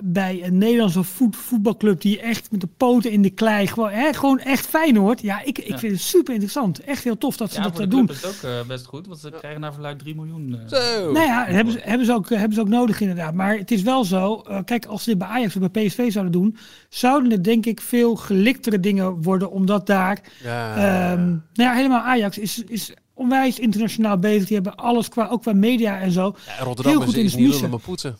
bij 0.03 0.43
een 0.43 0.57
Nederlandse 0.57 1.03
voet, 1.03 1.35
voetbalclub 1.35 2.01
die 2.01 2.19
echt 2.19 2.51
met 2.51 2.61
de 2.61 2.67
poten 2.77 3.11
in 3.11 3.21
de 3.21 3.29
klei 3.29 3.67
gewoon, 3.67 3.89
hè, 3.89 4.13
gewoon 4.13 4.39
echt 4.39 4.65
fijn 4.65 4.95
hoort. 4.97 5.21
Ja, 5.21 5.41
ik, 5.43 5.57
ik 5.57 5.67
Ja. 5.67 5.77
vind 5.77 5.91
het 5.91 6.01
super 6.01 6.31
interessant. 6.33 6.79
Echt 6.79 7.03
heel 7.03 7.17
tof 7.17 7.37
dat 7.37 7.51
ze 7.51 7.57
Ja, 7.57 7.63
dat 7.63 7.71
voor 7.71 7.81
eh, 7.81 7.89
de 7.89 7.95
doen. 7.95 8.05
club 8.05 8.17
is 8.17 8.25
ook 8.25 8.51
eh, 8.51 8.67
best 8.67 8.85
goed, 8.85 9.07
want 9.07 9.19
ze 9.19 9.31
krijgen 9.31 9.61
naar 9.61 9.73
verluid 9.73 9.99
3 9.99 10.15
miljoen. 10.15 10.59
eh. 10.69 10.77
Zo. 10.79 11.11
Nou 11.11 11.25
ja, 11.25 11.45
hebben 11.45 11.73
ze, 11.73 11.79
hebben, 11.83 12.05
ze 12.05 12.13
ook, 12.13 12.29
hebben 12.29 12.53
ze 12.53 12.59
ook 12.61 12.67
nodig 12.69 12.99
inderdaad. 13.01 13.33
Maar 13.33 13.57
het 13.57 13.71
is 13.71 13.81
wel 13.81 14.03
zo, 14.03 14.35
eh, 14.47 14.59
kijk, 14.65 14.85
als 14.85 15.03
ze 15.03 15.09
dit 15.09 15.17
bij 15.19 15.27
Ajax 15.27 15.55
of 15.55 15.71
bij 15.71 15.85
PSV 15.85 16.11
zouden 16.11 16.33
doen, 16.33 16.57
zouden 16.89 17.31
het 17.31 17.43
denk 17.43 17.65
ik 17.65 17.81
veel 17.81 18.15
geliktere 18.15 18.79
dingen 18.79 19.21
worden, 19.21 19.51
omdat 19.51 19.87
daar, 19.87 20.21
Ja. 20.43 20.75
ehm, 21.11 21.25
nou 21.29 21.39
ja, 21.53 21.73
helemaal 21.73 22.01
Ajax 22.01 22.37
is, 22.37 22.63
is 22.67 22.93
onwijs 23.13 23.59
internationaal 23.59 24.17
bezig. 24.19 24.45
Die 24.47 24.55
hebben 24.55 24.75
alles 24.75 25.09
qua, 25.09 25.27
ook 25.27 25.41
qua 25.41 25.53
media 25.53 25.99
en 25.99 26.11
zo. 26.11 26.35
Ja, 26.45 26.63
Rotterdam 26.63 26.91
heel 26.93 27.01
is, 27.01 27.07
goed 27.07 27.17
in 27.17 27.23
is 27.25 27.31
het 27.31 27.39
niet 27.39 27.49
niezen. 27.49 27.55
lullen 27.65 27.69
maar 27.69 27.79
poetsen. 27.87 28.17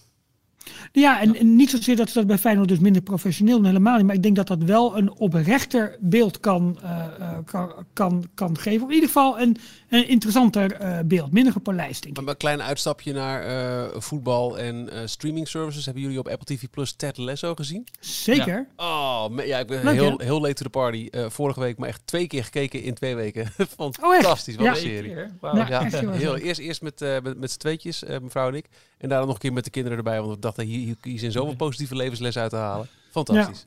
Ja, 0.96 1.22
en, 1.22 1.56
niet 1.56 1.70
zozeer 1.70 1.96
dat 1.96 2.10
ze 2.10 2.18
dat 2.18 2.28
bij 2.28 2.38
Feyenoord 2.38 2.68
dus 2.68 2.80
minder 2.80 3.02
professioneel 3.02 3.56
doen, 3.56 3.66
helemaal 3.66 3.98
niet. 3.98 4.06
Maar 4.06 4.16
ik 4.16 4.24
denk 4.24 4.36
dat 4.36 4.48
dat 4.48 4.64
wel 4.64 4.98
een 4.98 5.12
oprechter 5.12 5.98
beeld 6.00 6.40
kan, 6.40 6.78
eh, 6.84 7.06
eh, 7.20 7.38
kan, 7.46 7.74
kan, 7.94 8.24
kan 8.34 8.58
geven. 8.58 8.88
In 8.88 8.94
ieder 8.94 9.08
geval 9.10 9.40
een, 9.40 9.58
een 9.90 10.08
interessanter 10.08 10.72
eh, 10.72 11.00
beeld. 11.06 11.32
Minder 11.32 11.54
gepolijst, 11.54 12.04
denk 12.04 12.18
ik. 12.18 12.22
Maar 12.24 12.32
een 12.34 12.40
klein 12.40 12.62
uitstapje 12.62 13.14
naar 13.14 13.44
eh, 13.44 14.02
voetbal 14.02 14.58
en 14.60 14.90
eh, 14.90 15.00
streaming 15.06 15.48
services. 15.48 15.86
Hebben 15.86 16.04
jullie 16.04 16.20
op 16.20 16.28
Apple 16.28 16.56
TV 16.56 16.64
Plus 16.72 16.92
Ted 16.94 17.18
Lasso 17.18 17.56
gezien? 17.56 17.88
Zeker. 18.00 18.68
Oh, 18.76 19.28
me- 19.30 19.44
ja, 19.48 19.60
ik 19.60 19.68
ben 19.68 19.84
Leuk, 19.84 19.94
heel, 19.94 20.18
hè? 20.18 20.24
heel 20.26 20.42
late 20.42 20.54
to 20.54 20.64
the 20.64 20.70
party. 20.70 21.08
Eh, 21.12 21.26
vorige 21.30 21.60
week 21.60 21.78
maar 21.78 21.88
echt 21.90 22.02
twee 22.06 22.28
keer 22.28 22.44
gekeken 22.44 22.82
in 22.84 22.94
twee 22.94 23.16
weken. 23.16 23.48
Oh, 23.78 23.88
echt? 23.88 24.00
Fantastisch, 24.00 24.56
wat 24.56 24.66
Ja. 24.66 24.72
een 24.72 24.78
serie. 24.78 25.16
Ja. 25.16 25.28
Ja, 25.42 26.12
heel 26.12 26.38
eerst, 26.38 26.60
eerst 26.60 26.82
met, 26.82 27.02
eh, 27.02 27.22
met, 27.24 27.38
met 27.40 27.52
z'n 27.52 27.58
tweetjes, 27.60 28.04
eh, 28.04 28.20
mevrouw 28.20 28.48
en 28.48 28.54
ik. 28.56 28.66
En 28.98 29.10
daarna 29.10 29.26
nog 29.26 29.34
een 29.34 29.40
keer 29.42 29.54
met 29.54 29.64
de 29.64 29.70
kinderen 29.70 29.98
erbij. 29.98 30.22
Want 30.22 30.34
we 30.34 30.40
dachten, 30.40 30.66
hier, 30.66 30.80
hier, 30.80 30.96
hier 31.02 31.20
zijn 31.20 31.32
zoveel 31.32 31.56
positieve 31.56 31.96
levenslessen 31.96 32.42
uit 32.42 32.52
te 32.52 32.58
halen. 32.58 32.88
Fantastisch. 33.12 33.66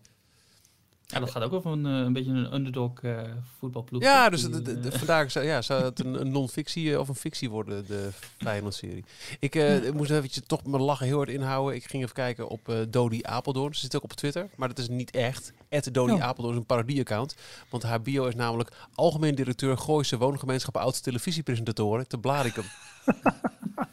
Ja, 1.12 1.20
dat 1.20 1.30
gaat 1.30 1.42
ook 1.42 1.52
over 1.52 1.70
een, 1.72 1.86
eh, 1.86 1.92
een 1.92 2.12
beetje 2.12 2.30
een 2.30 2.54
underdog 2.54 3.02
eh, 3.02 3.20
voetbalploeg. 3.58 4.02
Ja, 4.02 4.28
dus 4.30 4.40
Die, 4.42 4.50
de, 4.50 4.62
de- 4.62 4.80
de- 4.80 4.88
eh, 4.90 4.98
vandaag 4.98 5.30
zou, 5.30 5.44
ja, 5.46 5.62
zou 5.62 5.84
het 5.84 5.98
een, 6.04 6.20
een 6.20 6.30
non-fictie 6.32 7.00
of 7.00 7.08
een 7.08 7.14
fictie 7.14 7.50
worden, 7.50 7.86
de 7.86 8.08
Feyenoord-serie. 8.38 9.04
Ik 9.38 9.54
moest 9.94 10.10
eventjes 10.10 10.42
toch 10.46 10.64
mijn 10.64 10.82
lachen 10.82 11.06
heel 11.06 11.16
hard 11.16 11.28
inhouden. 11.28 11.74
Ik 11.74 11.84
ging 11.84 12.02
even 12.02 12.14
kijken 12.14 12.48
op 12.48 12.86
Dodi 12.88 13.20
Apeldoorn. 13.22 13.74
Ze 13.74 13.80
zit 13.80 13.96
ook 13.96 14.02
op 14.02 14.12
Twitter, 14.12 14.48
maar 14.56 14.68
dat 14.68 14.78
is 14.78 14.88
niet 14.88 15.10
echt. 15.10 15.52
Dodi 15.92 16.12
Oh. 16.12 16.20
Apeldoorn 16.22 16.54
is 16.54 16.60
een 16.60 16.66
parodie-account. 16.66 17.34
Want 17.70 17.82
haar 17.82 18.02
bio 18.02 18.24
is 18.26 18.34
namelijk 18.34 18.70
algemeen 18.94 19.34
directeur 19.34 19.78
Gooise 19.78 20.18
Woongemeenschap 20.18 20.76
Oudste 20.76 21.02
Televisiepresentatoren 21.02 22.08
te 22.08 22.18
Blarikum. 22.18 22.64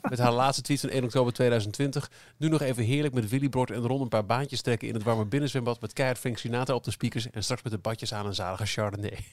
Met 0.09 0.19
haar 0.19 0.31
laatste 0.31 0.61
tweet 0.61 0.79
van 0.79 0.89
1 0.89 1.03
oktober 1.03 1.33
2020. 1.33 2.11
Nu 2.37 2.47
nog 2.49 2.61
even 2.61 2.83
heerlijk 2.83 3.13
met 3.13 3.29
Willy 3.29 3.49
Brod 3.49 3.71
en 3.71 3.87
Ron 3.87 4.01
een 4.01 4.07
paar 4.07 4.25
baantjes 4.25 4.61
trekken 4.61 4.87
in 4.87 4.93
het 4.93 5.03
warme 5.03 5.25
binnenzwembad 5.25 5.81
met 5.81 5.93
keihard 5.93 6.19
Frank 6.19 6.37
Sinatra 6.37 6.75
op 6.75 6.83
de 6.83 6.91
speakers 6.91 7.29
en 7.31 7.43
straks 7.43 7.61
met 7.63 7.71
de 7.71 7.77
badjes 7.77 8.13
aan 8.13 8.25
een 8.25 8.35
zalige 8.35 8.65
Chardonnay. 8.65 9.17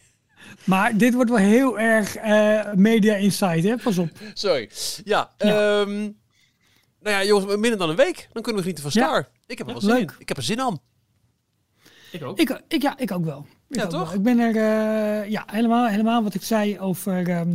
Maar 0.64 0.96
dit 0.96 1.14
wordt 1.14 1.30
wel 1.30 1.38
heel 1.38 1.78
erg 1.78 2.16
eh, 2.16 2.72
media 2.74 3.14
insight, 3.14 3.64
hè? 3.64 3.76
Pas 3.76 3.98
op. 3.98 4.08
Sorry. 4.34 4.70
Ja, 5.04 5.30
Ja. 5.38 5.80
ehm, 5.80 5.90
nou 7.00 7.16
ja, 7.16 7.24
jongens, 7.24 7.56
minder 7.56 7.78
dan 7.78 7.90
een 7.90 7.96
week. 7.96 8.28
Dan 8.32 8.42
kunnen 8.42 8.62
we 8.62 8.68
genieten 8.68 8.90
van 8.92 9.02
Ja. 9.02 9.08
Star. 9.08 9.28
Ik 9.46 9.58
heb 9.58 9.66
er 9.68 9.74
Ja, 9.74 9.80
wel 9.80 9.90
zin 9.90 9.98
leuk. 10.00 10.10
in. 10.10 10.16
Ik 10.18 10.28
heb 10.28 10.36
er 10.36 10.42
zin 10.42 10.60
aan. 10.60 10.80
Ik 12.12 12.22
ook. 12.24 12.38
Ik, 12.38 12.62
ik, 12.68 12.82
ja, 12.82 12.98
ik 12.98 13.12
ook 13.12 13.24
wel. 13.24 13.46
Ik 13.68 13.76
Ja, 13.76 13.84
ook 13.84 13.90
toch? 13.90 14.08
wel. 14.08 14.14
Ik 14.14 14.22
ben 14.22 14.38
er, 14.38 14.56
eh, 14.56 15.30
ja, 15.30 15.42
helemaal, 15.46 15.86
helemaal 15.88 16.22
wat 16.22 16.34
ik 16.34 16.42
zei 16.42 16.78
over 16.80 17.28
ehm, 17.28 17.50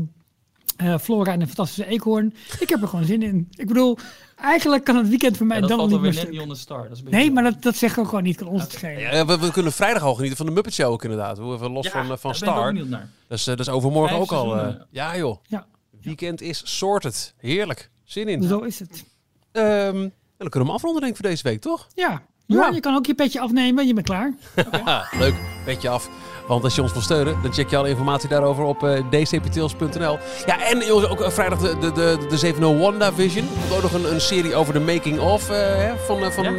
eh, 0.77 0.97
Flora 0.97 1.31
en 1.31 1.39
de 1.39 1.45
fantastische 1.47 1.85
eekhoorn. 1.91 2.33
Ik 2.59 2.69
heb 2.69 2.81
er 2.81 2.87
gewoon 2.87 3.05
zin 3.05 3.21
in. 3.21 3.47
Ik 3.51 3.67
bedoel, 3.67 3.97
eigenlijk 4.35 4.83
kan 4.83 4.95
het 4.95 5.09
weekend 5.09 5.37
voor 5.37 5.45
mij 5.45 5.55
Ja, 5.55 5.61
dat 5.61 5.69
dan 5.69 5.79
valt 5.79 5.91
niet 5.91 5.99
meer 6.01 6.09
net 6.09 6.19
stuk. 6.19 6.31
niet 6.31 6.41
onder 6.41 6.57
star. 6.57 6.81
Dat 6.83 6.91
is 6.91 6.97
een 6.97 7.03
beetje 7.03 7.19
Nee, 7.19 7.31
maar 7.31 7.43
dat, 7.43 7.61
dat 7.61 7.75
zeggen 7.75 8.01
we 8.03 8.09
gewoon 8.09 8.23
niet. 8.23 8.37
Kan 8.37 8.47
ons 8.47 8.61
het 8.61 8.71
schelen. 8.71 8.99
Ja, 9.01 9.25
we, 9.25 9.39
we 9.39 9.51
kunnen 9.51 9.71
vrijdag 9.71 10.03
al 10.03 10.13
genieten 10.13 10.37
van 10.37 10.45
de 10.45 10.51
Muppet 10.51 10.73
Show 10.73 10.91
ook 10.91 11.03
inderdaad. 11.03 11.37
We 11.37 11.43
even 11.53 11.71
los 11.71 11.85
Ja, 11.85 11.91
van, 11.91 12.01
eh, 12.01 12.07
van 12.07 12.17
ben 12.21 12.31
ik 12.31 12.35
Star. 12.35 12.73
naar. 12.73 13.09
Dat 13.27 13.37
is, 13.37 13.47
eh, 13.47 13.55
dat 13.55 13.67
is 13.67 13.73
overmorgen 13.73 14.17
Vijf 14.17 14.21
ook 14.21 14.37
al. 14.37 14.57
eh, 14.57 14.75
ja 14.89 15.17
joh. 15.17 15.37
Ja, 15.47 15.67
Weekend 16.01 16.41
is 16.41 16.77
sorted. 16.77 17.33
Heerlijk. 17.37 17.89
Zin 18.03 18.27
in. 18.27 18.43
zo 18.43 18.59
is 18.59 18.79
het. 18.79 19.05
Ehm, 19.51 19.65
en 19.95 20.11
dan 20.37 20.49
kunnen 20.49 20.51
we 20.51 20.65
hem 20.65 20.69
afronden 20.69 21.01
denk 21.01 21.13
ik 21.15 21.19
voor 21.21 21.29
deze 21.29 21.43
week, 21.43 21.61
toch? 21.61 21.87
Ja, 21.95 22.21
Ja. 22.47 22.69
je 22.73 22.79
kan 22.79 22.95
ook 22.95 23.05
je 23.05 23.13
petje 23.13 23.39
afnemen. 23.39 23.87
Je 23.87 23.93
bent 23.93 24.05
klaar. 24.05 24.33
Ah, 24.85 25.01
leuk, 25.19 25.33
beetje 25.65 25.89
af. 25.89 26.09
Want 26.47 26.63
als 26.63 26.75
je 26.75 26.81
ons 26.81 26.91
wil 26.93 27.01
steunen, 27.01 27.37
dan 27.41 27.53
check 27.53 27.69
je 27.69 27.77
alle 27.77 27.89
informatie 27.89 28.29
daarover 28.29 28.63
op 28.63 28.83
uh, 28.83 28.99
dcptails.nl. 29.09 30.17
Ja, 30.45 30.65
en 30.69 30.79
jongens, 30.85 31.07
ook 31.09 31.21
eh, 31.21 31.29
vrijdag 31.29 31.59
de, 31.59 31.77
de, 31.79 31.91
de, 31.91 32.17
de 32.29 32.37
701 32.37 33.13
Vision. 33.13 33.45
Er 33.45 33.51
komt 33.69 33.73
ook 33.73 33.81
nog 33.91 33.93
een, 34.03 34.13
een 34.13 34.21
serie 34.21 34.55
over 34.55 34.73
de 34.73 34.79
making-of 34.79 35.49
eh, 35.49 35.91
van... 36.05 36.31
van 36.31 36.43
Ja? 36.43 36.51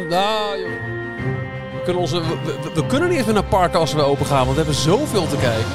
joh. 0.57 0.69
we, 1.73 1.81
kunnen 1.83 2.01
onze, 2.01 2.19
we, 2.21 2.27
we- 2.45 2.71
we 2.73 2.85
kunnen 2.85 3.07
niet 3.09 3.17
eens 3.17 3.25
meer 3.25 3.35
naar 3.35 3.43
parken 3.43 3.79
als 3.79 3.93
we 3.93 4.01
open 4.01 4.25
gaan, 4.25 4.37
want 4.45 4.49
we 4.49 4.55
hebben 4.63 4.75
zoveel 4.75 5.27
te 5.27 5.37
kijken. 5.37 5.65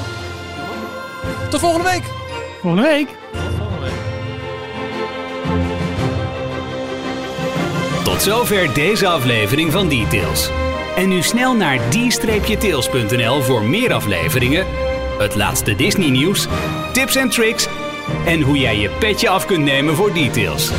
Tot 1.49 1.59
volgende 1.59 1.89
week! 1.89 2.03
Volgende 2.61 2.87
week. 2.87 3.07
Tot 8.15 8.23
zover 8.23 8.73
deze 8.73 9.07
aflevering 9.07 9.71
van 9.71 9.89
Details. 9.89 10.49
En 10.95 11.09
nu 11.09 11.21
snel 11.21 11.55
naar 11.55 11.79
d-tails.nl 11.89 13.41
voor 13.41 13.63
meer 13.63 13.93
afleveringen, 13.93 14.65
het 15.17 15.35
laatste 15.35 15.75
Disney 15.75 16.09
nieuws, 16.09 16.47
tips 16.93 17.15
en 17.15 17.29
tricks 17.29 17.67
en 18.25 18.41
hoe 18.41 18.57
jij 18.57 18.77
je 18.77 18.89
petje 18.89 19.29
af 19.29 19.45
kunt 19.45 19.63
nemen 19.63 19.95
voor 19.95 20.13
Details. 20.13 20.71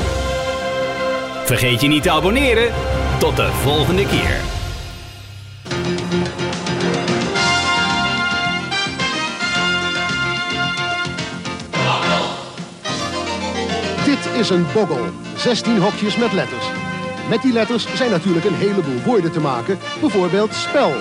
Vergeet 1.45 1.81
je 1.81 1.89
niet 1.89 2.03
te 2.03 2.11
abonneren. 2.11 2.73
Tot 3.19 3.37
de 3.37 3.53
volgende 3.53 4.07
keer. 4.07 4.41
Dit 14.05 14.41
is 14.41 14.51
een 14.51 14.67
boggel. 14.73 15.05
16 15.37 15.79
hokjes 15.79 16.17
met 16.17 16.33
letters. 16.33 16.76
Met 17.29 17.43
die 17.43 17.53
letters 17.53 17.97
zijn 17.97 18.11
natuurlijk 18.11 18.47
een 18.47 18.55
heleboel 18.55 19.03
woorden 19.05 19.33
te 19.33 19.41
maken, 19.41 19.79
bijvoorbeeld 20.01 20.55
spel. 20.55 20.93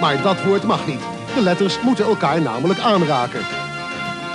Maar 0.00 0.22
dat 0.22 0.42
woord 0.44 0.62
mag 0.62 0.86
niet. 0.86 1.00
De 1.34 1.40
letters 1.40 1.80
moeten 1.80 2.04
elkaar 2.04 2.40
namelijk 2.40 2.80
aanraken. 2.80 3.40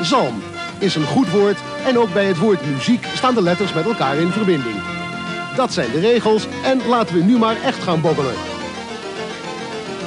Zalm 0.02 0.42
is 0.80 0.96
een 0.96 1.06
goed 1.06 1.30
woord 1.30 1.58
en 1.86 1.98
ook 1.98 2.14
bij 2.14 2.26
het 2.26 2.38
woord 2.38 2.66
muziek 2.66 3.06
staan 3.06 3.34
de 3.34 3.42
letters 3.42 3.74
met 3.74 3.86
elkaar 3.86 4.18
in 4.18 4.32
verbinding. 4.32 4.76
Dat 5.56 5.74
zijn 5.74 5.92
de 5.92 6.00
regels 6.00 6.48
en 6.64 6.88
laten 6.88 7.16
we 7.16 7.24
nu 7.24 7.38
maar 7.38 7.62
echt 7.62 7.84
gaan 7.84 8.02
boggelen. 8.02 8.36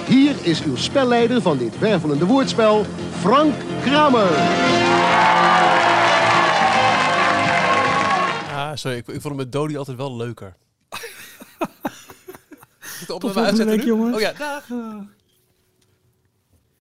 Hier 0.07 0.35
is 0.43 0.63
uw 0.63 0.77
spelleider 0.77 1.43
van 1.43 1.59
dit 1.59 1.79
wervelende 1.79 2.27
woordspel, 2.27 2.85
Frank 3.21 3.55
Kramer. 3.83 4.31
Ah, 8.55 8.71
sorry, 8.75 8.97
ik, 8.97 9.07
ik 9.07 9.21
vond 9.21 9.25
hem 9.25 9.37
met 9.37 9.53
Dodie 9.53 9.79
altijd 9.79 9.97
wel 9.97 10.17
leuker. 10.17 10.57
Opname 13.09 13.35
volgende 13.35 13.65
week, 13.65 13.83
jongens. 13.85 14.15
Oh 14.15 14.21
ja, 14.21 14.33
dag. 14.33 14.65